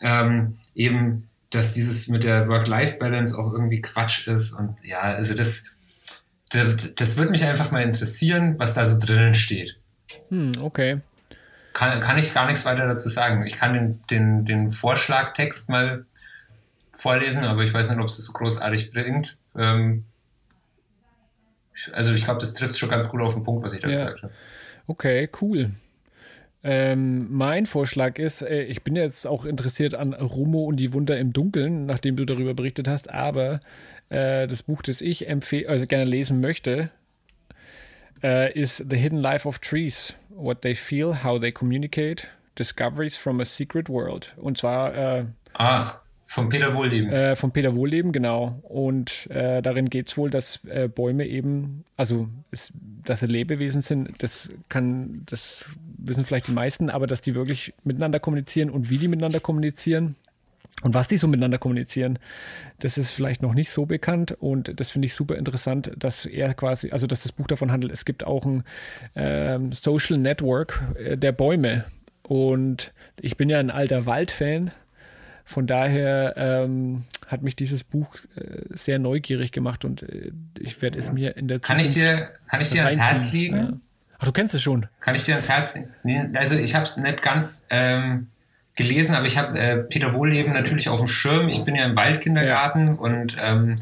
ähm, 0.00 0.58
eben, 0.76 1.28
dass 1.50 1.74
dieses 1.74 2.08
mit 2.08 2.22
der 2.22 2.46
Work-Life-Balance 2.48 3.36
auch 3.36 3.52
irgendwie 3.52 3.80
Quatsch 3.80 4.28
ist 4.28 4.52
und 4.52 4.76
ja, 4.84 5.00
also 5.00 5.34
das, 5.34 5.64
das 6.50 7.16
würde 7.16 7.30
mich 7.32 7.44
einfach 7.44 7.72
mal 7.72 7.82
interessieren, 7.82 8.54
was 8.58 8.74
da 8.74 8.84
so 8.84 9.04
drinnen 9.04 9.34
steht. 9.34 9.81
Hm, 10.28 10.52
okay. 10.60 11.00
Kann, 11.72 12.00
kann 12.00 12.18
ich 12.18 12.34
gar 12.34 12.46
nichts 12.46 12.64
weiter 12.64 12.86
dazu 12.86 13.08
sagen. 13.08 13.44
Ich 13.46 13.56
kann 13.56 13.72
den, 13.72 14.00
den, 14.10 14.44
den 14.44 14.70
Vorschlagtext 14.70 15.70
mal 15.70 16.04
vorlesen, 16.92 17.44
aber 17.44 17.62
ich 17.62 17.72
weiß 17.72 17.90
nicht, 17.90 17.98
ob 17.98 18.06
es 18.06 18.16
das 18.16 18.26
so 18.26 18.32
großartig 18.32 18.92
bringt. 18.92 19.38
Ähm, 19.56 20.04
also 21.92 22.12
ich 22.12 22.24
glaube, 22.24 22.40
das 22.40 22.54
trifft 22.54 22.78
schon 22.78 22.90
ganz 22.90 23.08
gut 23.08 23.22
auf 23.22 23.34
den 23.34 23.42
Punkt, 23.42 23.64
was 23.64 23.74
ich 23.74 23.80
da 23.80 23.88
Ja. 23.88 23.94
gesagt 23.94 24.22
habe. 24.22 24.32
Okay, 24.86 25.28
cool. 25.40 25.70
Ähm, 26.64 27.26
mein 27.30 27.66
Vorschlag 27.66 28.18
ist, 28.18 28.42
äh, 28.42 28.62
ich 28.62 28.82
bin 28.82 28.94
jetzt 28.94 29.26
auch 29.26 29.44
interessiert 29.44 29.94
an 29.94 30.12
Rumo 30.12 30.64
und 30.64 30.76
die 30.76 30.92
Wunder 30.92 31.18
im 31.18 31.32
Dunkeln, 31.32 31.86
nachdem 31.86 32.14
du 32.14 32.24
darüber 32.24 32.54
berichtet 32.54 32.86
hast, 32.86 33.10
aber 33.10 33.60
äh, 34.10 34.46
das 34.46 34.62
Buch, 34.62 34.82
das 34.82 35.00
ich 35.00 35.28
empfehle, 35.28 35.68
also 35.68 35.86
gerne 35.86 36.04
lesen 36.04 36.40
möchte, 36.40 36.90
äh, 38.22 38.52
ist 38.58 38.84
The 38.88 38.96
Hidden 38.96 39.18
Life 39.18 39.46
of 39.48 39.58
Trees. 39.58 40.14
What 40.30 40.62
they 40.62 40.74
feel, 40.74 41.22
how 41.24 41.40
they 41.40 41.52
communicate, 41.52 42.26
Discoveries 42.58 43.16
from 43.16 43.40
a 43.40 43.44
Secret 43.44 43.88
World. 43.88 44.32
Und 44.36 44.58
zwar 44.58 44.94
äh, 44.94 45.24
Ah, 45.54 46.00
von 46.26 46.48
Peter 46.48 46.74
Wohlleben. 46.74 47.10
äh, 47.12 47.36
von 47.36 47.52
Peter 47.52 47.74
Wohlleben, 47.76 48.10
genau. 48.12 48.58
Und 48.62 49.28
äh, 49.30 49.60
darin 49.60 49.90
geht 49.90 50.08
es 50.08 50.16
wohl, 50.16 50.30
dass 50.30 50.60
Bäume 50.94 51.26
eben, 51.26 51.84
also 51.96 52.28
es, 52.50 52.72
dass 53.04 53.20
sie 53.20 53.26
Lebewesen 53.26 53.82
sind, 53.82 54.10
das 54.22 54.50
kann, 54.70 55.22
das 55.26 55.76
wissen 55.98 56.24
vielleicht 56.24 56.48
die 56.48 56.52
meisten, 56.52 56.88
aber 56.88 57.06
dass 57.06 57.20
die 57.20 57.34
wirklich 57.34 57.74
miteinander 57.84 58.18
kommunizieren 58.18 58.70
und 58.70 58.88
wie 58.88 58.96
die 58.98 59.08
miteinander 59.08 59.40
kommunizieren 59.40 60.16
und 60.82 60.94
was 60.94 61.08
die 61.08 61.16
so 61.16 61.28
miteinander 61.28 61.58
kommunizieren, 61.58 62.18
das 62.80 62.98
ist 62.98 63.12
vielleicht 63.12 63.42
noch 63.42 63.54
nicht 63.54 63.70
so 63.70 63.86
bekannt 63.86 64.32
und 64.32 64.78
das 64.78 64.90
finde 64.90 65.06
ich 65.06 65.14
super 65.14 65.36
interessant, 65.36 65.92
dass 65.96 66.26
er 66.26 66.54
quasi, 66.54 66.90
also 66.90 67.06
dass 67.06 67.22
das 67.22 67.32
Buch 67.32 67.46
davon 67.46 67.72
handelt, 67.72 67.92
es 67.92 68.04
gibt 68.04 68.24
auch 68.24 68.44
ein 68.44 68.64
ähm, 69.14 69.72
Social 69.72 70.18
Network 70.18 70.82
äh, 70.96 71.16
der 71.16 71.32
Bäume 71.32 71.84
und 72.22 72.92
ich 73.20 73.36
bin 73.36 73.48
ja 73.48 73.58
ein 73.58 73.70
alter 73.70 74.06
Waldfan, 74.06 74.70
von 75.44 75.66
daher 75.66 76.34
ähm, 76.36 77.04
hat 77.26 77.42
mich 77.42 77.56
dieses 77.56 77.84
Buch 77.84 78.14
äh, 78.36 78.62
sehr 78.70 78.98
neugierig 78.98 79.52
gemacht 79.52 79.84
und 79.84 80.02
äh, 80.02 80.32
ich 80.58 80.80
werde 80.82 80.98
es 80.98 81.12
mir 81.12 81.36
in 81.36 81.48
der 81.48 81.60
Kann 81.60 81.78
ich 81.78 81.92
Zukunft 81.92 82.12
dir, 82.12 82.30
kann 82.46 82.60
ich 82.60 82.70
dir 82.70 82.84
ans. 82.86 82.98
Herz 82.98 83.32
legen? 83.32 83.56
Ja. 83.56 83.72
Ach, 84.18 84.24
du 84.26 84.32
kennst 84.32 84.54
es 84.54 84.62
schon. 84.62 84.86
Kann 85.00 85.14
ich 85.14 85.24
dir 85.24 85.32
ans 85.32 85.48
Herz 85.48 85.76
nehmen? 86.04 86.36
Also 86.36 86.56
ich 86.56 86.74
habe 86.74 86.84
es 86.84 86.96
nicht 86.96 87.22
ganz 87.22 87.66
ähm, 87.70 88.28
gelesen, 88.74 89.14
aber 89.14 89.26
ich 89.26 89.36
habe 89.36 89.58
äh, 89.58 89.76
Peter 89.78 90.14
Wohlleben 90.14 90.52
natürlich 90.52 90.88
auf 90.88 91.00
dem 91.00 91.08
Schirm. 91.08 91.48
Ich 91.48 91.64
bin 91.64 91.74
ja 91.74 91.84
im 91.84 91.96
Waldkindergarten 91.96 92.86
ja. 92.86 92.94
und 92.94 93.36
ähm, 93.40 93.76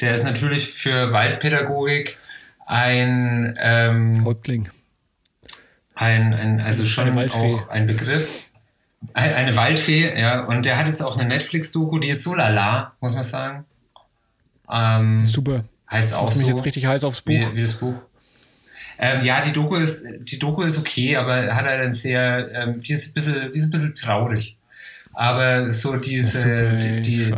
der 0.00 0.14
ist 0.14 0.24
natürlich 0.24 0.68
für 0.68 1.12
Waldpädagogik 1.12 2.18
ein 2.66 3.54
ähm, 3.62 4.24
Häuptling. 4.24 4.68
Ein, 5.94 6.34
ein, 6.34 6.60
also 6.60 6.84
schon 6.84 7.16
auch 7.16 7.68
ein 7.68 7.86
Begriff. 7.86 8.50
Eine 9.12 9.54
Waldfee, 9.54 10.18
ja. 10.18 10.44
Und 10.44 10.64
der 10.64 10.78
hat 10.78 10.88
jetzt 10.88 11.02
auch 11.02 11.18
eine 11.18 11.28
Netflix-Doku, 11.28 11.98
die 11.98 12.08
ist 12.08 12.24
so 12.24 12.34
lala, 12.34 12.94
muss 13.00 13.14
man 13.14 13.22
sagen. 13.22 13.64
Ähm, 14.70 15.26
Super. 15.26 15.64
Heißt 15.90 16.14
auch 16.14 16.28
ich 16.28 16.34
so. 16.34 16.40
mich 16.40 16.48
jetzt 16.48 16.64
richtig 16.64 16.86
heiß 16.86 17.04
aufs 17.04 17.20
Buch. 17.20 17.32
Wie, 17.32 17.56
wie 17.56 17.60
das 17.60 17.74
Buch. 17.74 17.94
Ähm, 18.98 19.24
ja, 19.24 19.40
die 19.40 19.52
Doku 19.52 19.76
ist, 19.76 20.04
die 20.20 20.38
Doku 20.38 20.62
ist 20.62 20.78
okay, 20.78 21.16
aber 21.16 21.54
hat 21.54 21.64
halt 21.64 21.80
ein 21.80 21.92
sehr, 21.92 22.50
ähm, 22.52 22.80
die 22.80 22.92
ist 22.92 23.08
ein 23.08 23.14
bisschen, 23.14 23.50
die 23.50 23.58
ist 23.58 23.64
ein 23.64 23.70
bisschen 23.70 23.94
traurig. 23.94 24.56
Aber 25.12 25.70
so 25.70 25.96
diese, 25.96 26.78
die, 26.78 27.02
die, 27.02 27.32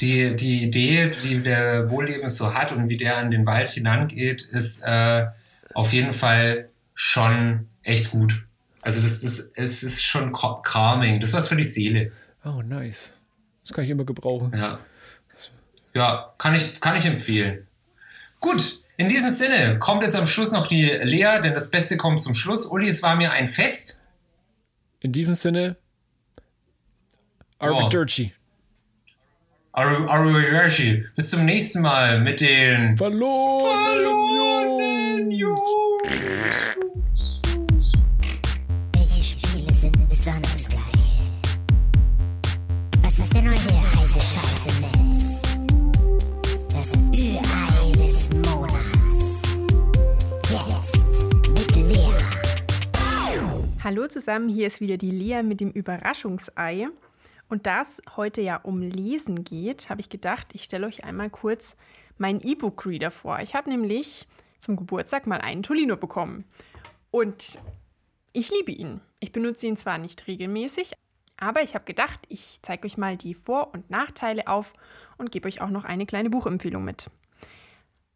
die, 0.00 0.36
die 0.36 0.64
Idee, 0.64 1.10
die 1.22 1.40
der 1.40 1.90
Wohlleben 1.90 2.28
so 2.28 2.52
hat 2.52 2.72
und 2.72 2.88
wie 2.88 2.96
der 2.96 3.16
an 3.16 3.30
den 3.30 3.46
Wald 3.46 3.68
hinangeht, 3.68 4.42
ist 4.42 4.82
äh, 4.84 5.26
auf 5.74 5.92
jeden 5.92 6.12
Fall 6.12 6.68
schon 6.94 7.68
echt 7.82 8.10
gut. 8.10 8.44
Also 8.82 9.00
das 9.00 9.24
ist, 9.24 9.52
es 9.54 9.82
ist 9.82 10.02
schon 10.02 10.32
calming. 10.32 11.20
Das 11.20 11.32
was 11.32 11.48
für 11.48 11.56
die 11.56 11.62
Seele. 11.64 12.12
Oh, 12.44 12.60
nice. 12.62 13.14
Das 13.62 13.72
kann 13.72 13.84
ich 13.84 13.90
immer 13.90 14.04
gebrauchen. 14.04 14.52
Ja. 14.54 14.78
Ja, 15.94 16.34
kann 16.38 16.54
ich, 16.54 16.80
kann 16.80 16.96
ich 16.96 17.06
empfehlen. 17.06 17.66
Gut, 18.40 18.80
in 18.96 19.08
diesem 19.08 19.30
Sinne 19.30 19.78
kommt 19.78 20.02
jetzt 20.02 20.16
am 20.16 20.26
Schluss 20.26 20.52
noch 20.52 20.68
die 20.68 20.86
Lea, 20.86 21.40
denn 21.42 21.54
das 21.54 21.70
Beste 21.70 21.96
kommt 21.96 22.22
zum 22.22 22.34
Schluss. 22.34 22.66
Uli, 22.66 22.88
es 22.88 23.02
war 23.02 23.16
mir 23.16 23.32
ein 23.32 23.48
Fest. 23.48 24.00
In 25.00 25.12
diesem 25.12 25.34
Sinne, 25.34 25.76
Arrivederci. 27.58 28.32
Arrivederci. 29.72 31.04
Bis 31.16 31.30
zum 31.30 31.44
nächsten 31.44 31.82
Mal 31.82 32.20
mit 32.20 32.40
den 32.40 32.96
verlorenen 32.96 35.30
Jungs. 35.30 35.60
Hallo 53.84 54.06
zusammen, 54.06 54.48
hier 54.48 54.66
ist 54.66 54.80
wieder 54.80 54.96
die 54.96 55.10
Lea 55.10 55.42
mit 55.42 55.60
dem 55.60 55.70
Überraschungsei. 55.70 56.88
Und 57.50 57.66
da 57.66 57.82
es 57.82 58.00
heute 58.16 58.40
ja 58.40 58.56
um 58.56 58.80
Lesen 58.80 59.44
geht, 59.44 59.90
habe 59.90 60.00
ich 60.00 60.08
gedacht, 60.08 60.46
ich 60.54 60.64
stelle 60.64 60.86
euch 60.86 61.04
einmal 61.04 61.28
kurz 61.28 61.76
meinen 62.16 62.40
E-Book-Reader 62.40 63.10
vor. 63.10 63.40
Ich 63.40 63.54
habe 63.54 63.68
nämlich 63.68 64.26
zum 64.58 64.76
Geburtstag 64.76 65.26
mal 65.26 65.42
einen 65.42 65.62
Tolino 65.62 65.98
bekommen. 65.98 66.46
Und 67.10 67.58
ich 68.32 68.50
liebe 68.50 68.72
ihn. 68.72 69.02
Ich 69.20 69.32
benutze 69.32 69.66
ihn 69.66 69.76
zwar 69.76 69.98
nicht 69.98 70.26
regelmäßig, 70.28 70.92
aber 71.36 71.62
ich 71.62 71.74
habe 71.74 71.84
gedacht, 71.84 72.20
ich 72.30 72.60
zeige 72.62 72.86
euch 72.86 72.96
mal 72.96 73.18
die 73.18 73.34
Vor- 73.34 73.74
und 73.74 73.90
Nachteile 73.90 74.48
auf 74.48 74.72
und 75.18 75.30
gebe 75.30 75.46
euch 75.46 75.60
auch 75.60 75.68
noch 75.68 75.84
eine 75.84 76.06
kleine 76.06 76.30
Buchempfehlung 76.30 76.84
mit. 76.84 77.10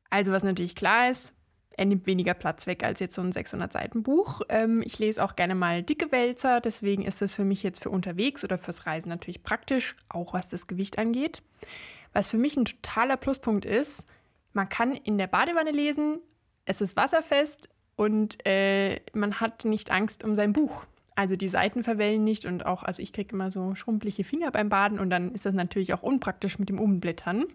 Also 0.08 0.32
was 0.32 0.42
natürlich 0.42 0.74
klar 0.74 1.10
ist, 1.10 1.34
er 1.78 1.84
nimmt 1.84 2.06
weniger 2.06 2.34
Platz 2.34 2.66
weg 2.66 2.82
als 2.82 2.98
jetzt 2.98 3.14
so 3.14 3.22
ein 3.22 3.32
600-Seiten-Buch. 3.32 4.42
Ähm, 4.48 4.82
ich 4.84 4.98
lese 4.98 5.22
auch 5.22 5.36
gerne 5.36 5.54
mal 5.54 5.84
dicke 5.84 6.10
Wälzer, 6.10 6.60
deswegen 6.60 7.04
ist 7.04 7.22
das 7.22 7.32
für 7.32 7.44
mich 7.44 7.62
jetzt 7.62 7.80
für 7.80 7.90
unterwegs 7.90 8.42
oder 8.42 8.58
fürs 8.58 8.84
Reisen 8.84 9.08
natürlich 9.08 9.44
praktisch, 9.44 9.94
auch 10.08 10.34
was 10.34 10.48
das 10.48 10.66
Gewicht 10.66 10.98
angeht. 10.98 11.40
Was 12.12 12.26
für 12.26 12.36
mich 12.36 12.56
ein 12.56 12.64
totaler 12.64 13.16
Pluspunkt 13.16 13.64
ist, 13.64 14.06
man 14.52 14.68
kann 14.68 14.92
in 14.92 15.18
der 15.18 15.28
Badewanne 15.28 15.70
lesen, 15.70 16.18
es 16.64 16.80
ist 16.80 16.96
wasserfest 16.96 17.68
und 17.94 18.44
äh, 18.44 19.00
man 19.12 19.38
hat 19.38 19.64
nicht 19.64 19.92
Angst 19.92 20.24
um 20.24 20.34
sein 20.34 20.52
Buch. 20.52 20.84
Also 21.14 21.36
die 21.36 21.48
Seiten 21.48 21.84
verwellen 21.84 22.24
nicht 22.24 22.44
und 22.44 22.66
auch, 22.66 22.82
also 22.82 23.02
ich 23.02 23.12
kriege 23.12 23.34
immer 23.34 23.52
so 23.52 23.76
schrumpelige 23.76 24.24
Finger 24.24 24.50
beim 24.50 24.68
Baden 24.68 24.98
und 24.98 25.10
dann 25.10 25.32
ist 25.32 25.46
das 25.46 25.54
natürlich 25.54 25.94
auch 25.94 26.02
unpraktisch 26.02 26.58
mit 26.58 26.70
dem 26.70 26.80
Umblättern. 26.80 27.46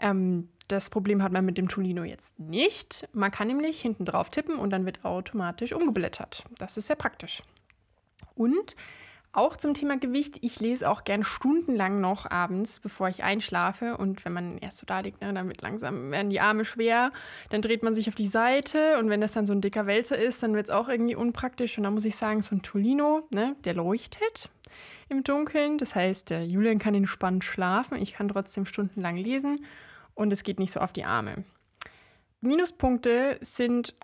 Ähm, 0.00 0.48
das 0.68 0.90
Problem 0.90 1.22
hat 1.22 1.32
man 1.32 1.44
mit 1.44 1.58
dem 1.58 1.68
Tolino 1.68 2.04
jetzt 2.04 2.38
nicht. 2.38 3.08
Man 3.12 3.30
kann 3.30 3.48
nämlich 3.48 3.80
hinten 3.80 4.04
drauf 4.04 4.30
tippen 4.30 4.56
und 4.56 4.70
dann 4.70 4.86
wird 4.86 5.04
automatisch 5.04 5.72
umgeblättert. 5.72 6.44
Das 6.58 6.76
ist 6.76 6.86
sehr 6.86 6.96
praktisch. 6.96 7.42
Und 8.34 8.76
auch 9.32 9.56
zum 9.56 9.74
Thema 9.74 9.98
Gewicht, 9.98 10.38
ich 10.42 10.58
lese 10.58 10.88
auch 10.88 11.04
gern 11.04 11.22
stundenlang 11.22 12.00
noch 12.00 12.30
abends, 12.30 12.80
bevor 12.80 13.08
ich 13.08 13.22
einschlafe. 13.22 13.96
Und 13.96 14.24
wenn 14.24 14.32
man 14.32 14.58
erst 14.58 14.78
so 14.78 14.86
da 14.86 15.00
liegt, 15.00 15.20
ne, 15.20 15.32
dann 15.32 15.48
wird 15.48 15.62
langsam 15.62 16.10
werden 16.10 16.30
die 16.30 16.40
Arme 16.40 16.64
schwer. 16.64 17.12
Dann 17.50 17.62
dreht 17.62 17.82
man 17.82 17.94
sich 17.94 18.08
auf 18.08 18.14
die 18.14 18.26
Seite 18.26 18.98
und 18.98 19.10
wenn 19.10 19.20
das 19.20 19.32
dann 19.32 19.46
so 19.46 19.52
ein 19.52 19.60
dicker 19.60 19.86
Wälzer 19.86 20.18
ist, 20.18 20.42
dann 20.42 20.54
wird 20.54 20.68
es 20.68 20.74
auch 20.74 20.88
irgendwie 20.88 21.14
unpraktisch. 21.14 21.76
Und 21.78 21.84
da 21.84 21.90
muss 21.90 22.04
ich 22.04 22.16
sagen, 22.16 22.42
so 22.42 22.54
ein 22.54 22.62
Tolino, 22.62 23.26
ne, 23.30 23.54
der 23.64 23.74
leuchtet 23.74 24.50
im 25.08 25.24
Dunkeln. 25.24 25.78
Das 25.78 25.94
heißt, 25.94 26.30
der 26.30 26.46
Julian 26.46 26.78
kann 26.78 26.94
entspannt 26.94 27.44
schlafen. 27.44 28.00
Ich 28.00 28.14
kann 28.14 28.28
trotzdem 28.28 28.66
stundenlang 28.66 29.16
lesen 29.16 29.64
und 30.18 30.32
es 30.32 30.42
geht 30.42 30.58
nicht 30.58 30.72
so 30.72 30.80
auf 30.80 30.92
die 30.92 31.04
Arme. 31.04 31.44
Minuspunkte 32.40 33.38
sind, 33.40 33.94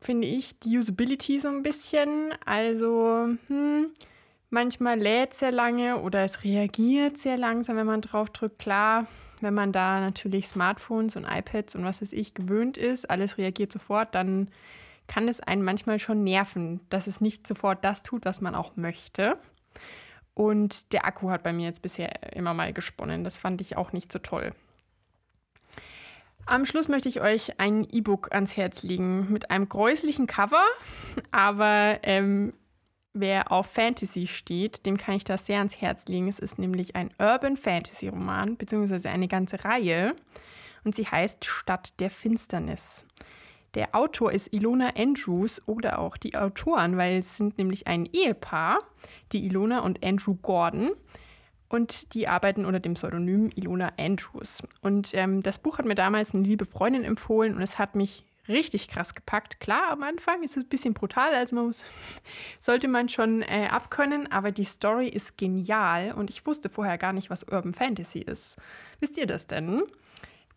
finde 0.00 0.28
ich, 0.28 0.58
die 0.60 0.76
Usability 0.76 1.40
so 1.40 1.48
ein 1.48 1.62
bisschen. 1.62 2.34
Also, 2.44 3.28
hm, 3.48 3.86
manchmal 4.50 4.98
lädt 4.98 5.34
sehr 5.34 5.50
lange 5.50 5.98
oder 6.00 6.24
es 6.24 6.44
reagiert 6.44 7.18
sehr 7.18 7.38
langsam, 7.38 7.76
wenn 7.76 7.86
man 7.86 8.02
drauf 8.02 8.28
drückt. 8.30 8.58
Klar, 8.58 9.06
wenn 9.40 9.54
man 9.54 9.72
da 9.72 10.00
natürlich 10.00 10.46
Smartphones 10.46 11.16
und 11.16 11.24
iPads 11.24 11.74
und 11.74 11.84
was 11.84 12.02
weiß 12.02 12.12
ich 12.12 12.34
gewöhnt 12.34 12.76
ist, 12.76 13.08
alles 13.08 13.38
reagiert 13.38 13.72
sofort, 13.72 14.14
dann 14.14 14.48
kann 15.06 15.26
es 15.26 15.40
einen 15.40 15.62
manchmal 15.62 15.98
schon 15.98 16.22
nerven, 16.22 16.80
dass 16.90 17.06
es 17.06 17.22
nicht 17.22 17.46
sofort 17.46 17.82
das 17.82 18.02
tut, 18.02 18.26
was 18.26 18.42
man 18.42 18.54
auch 18.54 18.76
möchte. 18.76 19.38
Und 20.34 20.92
der 20.92 21.06
Akku 21.06 21.30
hat 21.30 21.42
bei 21.42 21.52
mir 21.52 21.66
jetzt 21.66 21.82
bisher 21.82 22.34
immer 22.34 22.52
mal 22.52 22.74
gesponnen. 22.74 23.24
Das 23.24 23.38
fand 23.38 23.62
ich 23.62 23.76
auch 23.76 23.92
nicht 23.92 24.12
so 24.12 24.18
toll. 24.18 24.54
Am 26.46 26.66
Schluss 26.66 26.88
möchte 26.88 27.08
ich 27.08 27.20
euch 27.20 27.60
ein 27.60 27.86
E-Book 27.90 28.32
ans 28.32 28.56
Herz 28.56 28.82
legen 28.82 29.32
mit 29.32 29.50
einem 29.50 29.68
gräuslichen 29.68 30.26
Cover, 30.26 30.64
aber 31.30 32.00
ähm, 32.02 32.52
wer 33.14 33.52
auf 33.52 33.66
Fantasy 33.66 34.26
steht, 34.26 34.84
dem 34.84 34.96
kann 34.96 35.14
ich 35.14 35.24
das 35.24 35.46
sehr 35.46 35.58
ans 35.58 35.80
Herz 35.80 36.06
legen. 36.06 36.28
Es 36.28 36.40
ist 36.40 36.58
nämlich 36.58 36.96
ein 36.96 37.10
Urban 37.18 37.56
Fantasy 37.56 38.08
Roman, 38.08 38.56
beziehungsweise 38.56 39.08
eine 39.08 39.28
ganze 39.28 39.64
Reihe 39.64 40.16
und 40.84 40.96
sie 40.96 41.06
heißt 41.06 41.44
Stadt 41.44 41.98
der 42.00 42.10
Finsternis. 42.10 43.06
Der 43.74 43.94
Autor 43.94 44.32
ist 44.32 44.52
Ilona 44.52 44.90
Andrews 44.96 45.62
oder 45.66 45.98
auch 45.98 46.16
die 46.16 46.36
Autoren, 46.36 46.98
weil 46.98 47.18
es 47.18 47.36
sind 47.36 47.56
nämlich 47.56 47.86
ein 47.86 48.06
Ehepaar, 48.12 48.80
die 49.32 49.46
Ilona 49.46 49.80
und 49.80 50.04
Andrew 50.04 50.34
Gordon. 50.42 50.90
Und 51.72 52.12
die 52.12 52.28
arbeiten 52.28 52.66
unter 52.66 52.80
dem 52.80 52.92
Pseudonym 52.94 53.50
Ilona 53.54 53.92
Andrews. 53.98 54.62
Und 54.82 55.14
ähm, 55.14 55.42
das 55.42 55.58
Buch 55.58 55.78
hat 55.78 55.86
mir 55.86 55.94
damals 55.94 56.34
eine 56.34 56.42
liebe 56.42 56.66
Freundin 56.66 57.02
empfohlen 57.02 57.56
und 57.56 57.62
es 57.62 57.78
hat 57.78 57.94
mich 57.94 58.26
richtig 58.46 58.88
krass 58.88 59.14
gepackt. 59.14 59.58
Klar, 59.58 59.88
am 59.88 60.02
Anfang 60.02 60.42
ist 60.42 60.58
es 60.58 60.64
ein 60.64 60.68
bisschen 60.68 60.92
brutal, 60.92 61.34
also 61.34 61.56
man 61.56 61.68
muss, 61.68 61.82
sollte 62.60 62.88
man 62.88 63.08
schon 63.08 63.40
äh, 63.40 63.68
abkönnen, 63.70 64.30
aber 64.30 64.52
die 64.52 64.64
Story 64.64 65.08
ist 65.08 65.38
genial 65.38 66.12
und 66.12 66.28
ich 66.28 66.44
wusste 66.44 66.68
vorher 66.68 66.98
gar 66.98 67.14
nicht, 67.14 67.30
was 67.30 67.44
Urban 67.44 67.72
Fantasy 67.72 68.18
ist. 68.18 68.56
Wisst 69.00 69.16
ihr 69.16 69.26
das 69.26 69.46
denn? 69.46 69.82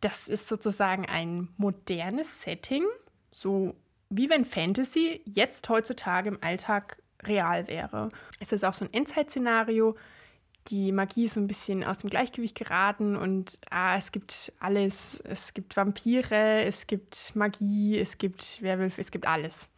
Das 0.02 0.28
ist 0.28 0.50
sozusagen 0.50 1.06
ein 1.06 1.48
modernes 1.56 2.42
Setting, 2.42 2.84
so 3.32 3.74
wie 4.10 4.30
wenn 4.30 4.44
Fantasy 4.44 5.22
jetzt 5.24 5.70
heutzutage 5.70 6.28
im 6.28 6.40
Alltag 6.42 6.98
real 7.24 7.70
wäre. 7.70 8.10
Es 8.42 8.52
ist 8.52 8.66
auch 8.66 8.74
so 8.74 8.84
ein 8.84 8.94
Endzeit-Szenario, 8.94 9.96
die 10.68 10.92
Magie 10.92 11.26
ist 11.26 11.36
so 11.36 11.40
ein 11.40 11.48
bisschen 11.48 11.84
aus 11.84 12.00
dem 12.00 12.10
Gleichgewicht 12.10 12.58
geraten 12.58 13.16
und 13.16 13.60
ah, 13.70 13.98
es 13.98 14.12
gibt 14.12 14.52
alles. 14.60 15.22
Es 15.22 15.54
gibt 15.54 15.78
Vampire, 15.78 16.64
es 16.64 16.88
gibt 16.88 17.36
Magie, 17.36 18.00
es 18.00 18.18
gibt 18.18 18.62
Werwölfe, 18.62 19.02
es 19.02 19.12
gibt 19.12 19.28
alles. 19.28 19.70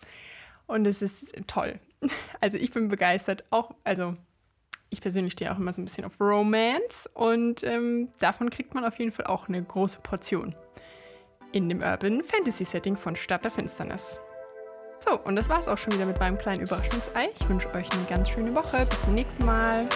Und 0.65 0.85
es 0.85 1.01
ist 1.01 1.33
toll. 1.47 1.79
Also 2.39 2.59
ich 2.59 2.71
bin 2.71 2.89
begeistert. 2.89 3.43
Auch, 3.49 3.71
also 3.83 4.15
ich 4.89 5.01
persönlich 5.01 5.33
stehe 5.33 5.51
auch 5.51 5.57
immer 5.57 5.73
so 5.73 5.81
ein 5.81 5.85
bisschen 5.85 6.05
auf 6.05 6.19
Romance 6.19 7.09
und 7.13 7.63
ähm, 7.63 8.09
davon 8.19 8.51
kriegt 8.51 8.75
man 8.75 8.85
auf 8.85 8.99
jeden 8.99 9.11
Fall 9.11 9.25
auch 9.25 9.47
eine 9.47 9.61
große 9.63 9.99
Portion. 10.01 10.55
In 11.51 11.67
dem 11.69 11.81
Urban 11.81 12.23
Fantasy 12.23 12.65
Setting 12.65 12.95
von 12.95 13.15
Stadt 13.15 13.43
der 13.43 13.51
Finsternis. 13.51 14.19
So, 14.99 15.19
und 15.19 15.35
das 15.35 15.49
war's 15.49 15.67
auch 15.67 15.77
schon 15.77 15.93
wieder 15.93 16.05
mit 16.05 16.19
meinem 16.19 16.37
kleinen 16.37 16.61
Überraschungsei. 16.61 17.29
Ich 17.39 17.49
wünsche 17.49 17.73
euch 17.73 17.91
eine 17.91 18.03
ganz 18.09 18.29
schöne 18.29 18.53
Woche. 18.53 18.77
Bis 18.77 19.01
zum 19.01 19.13
nächsten 19.15 19.45
Mal. 19.45 19.87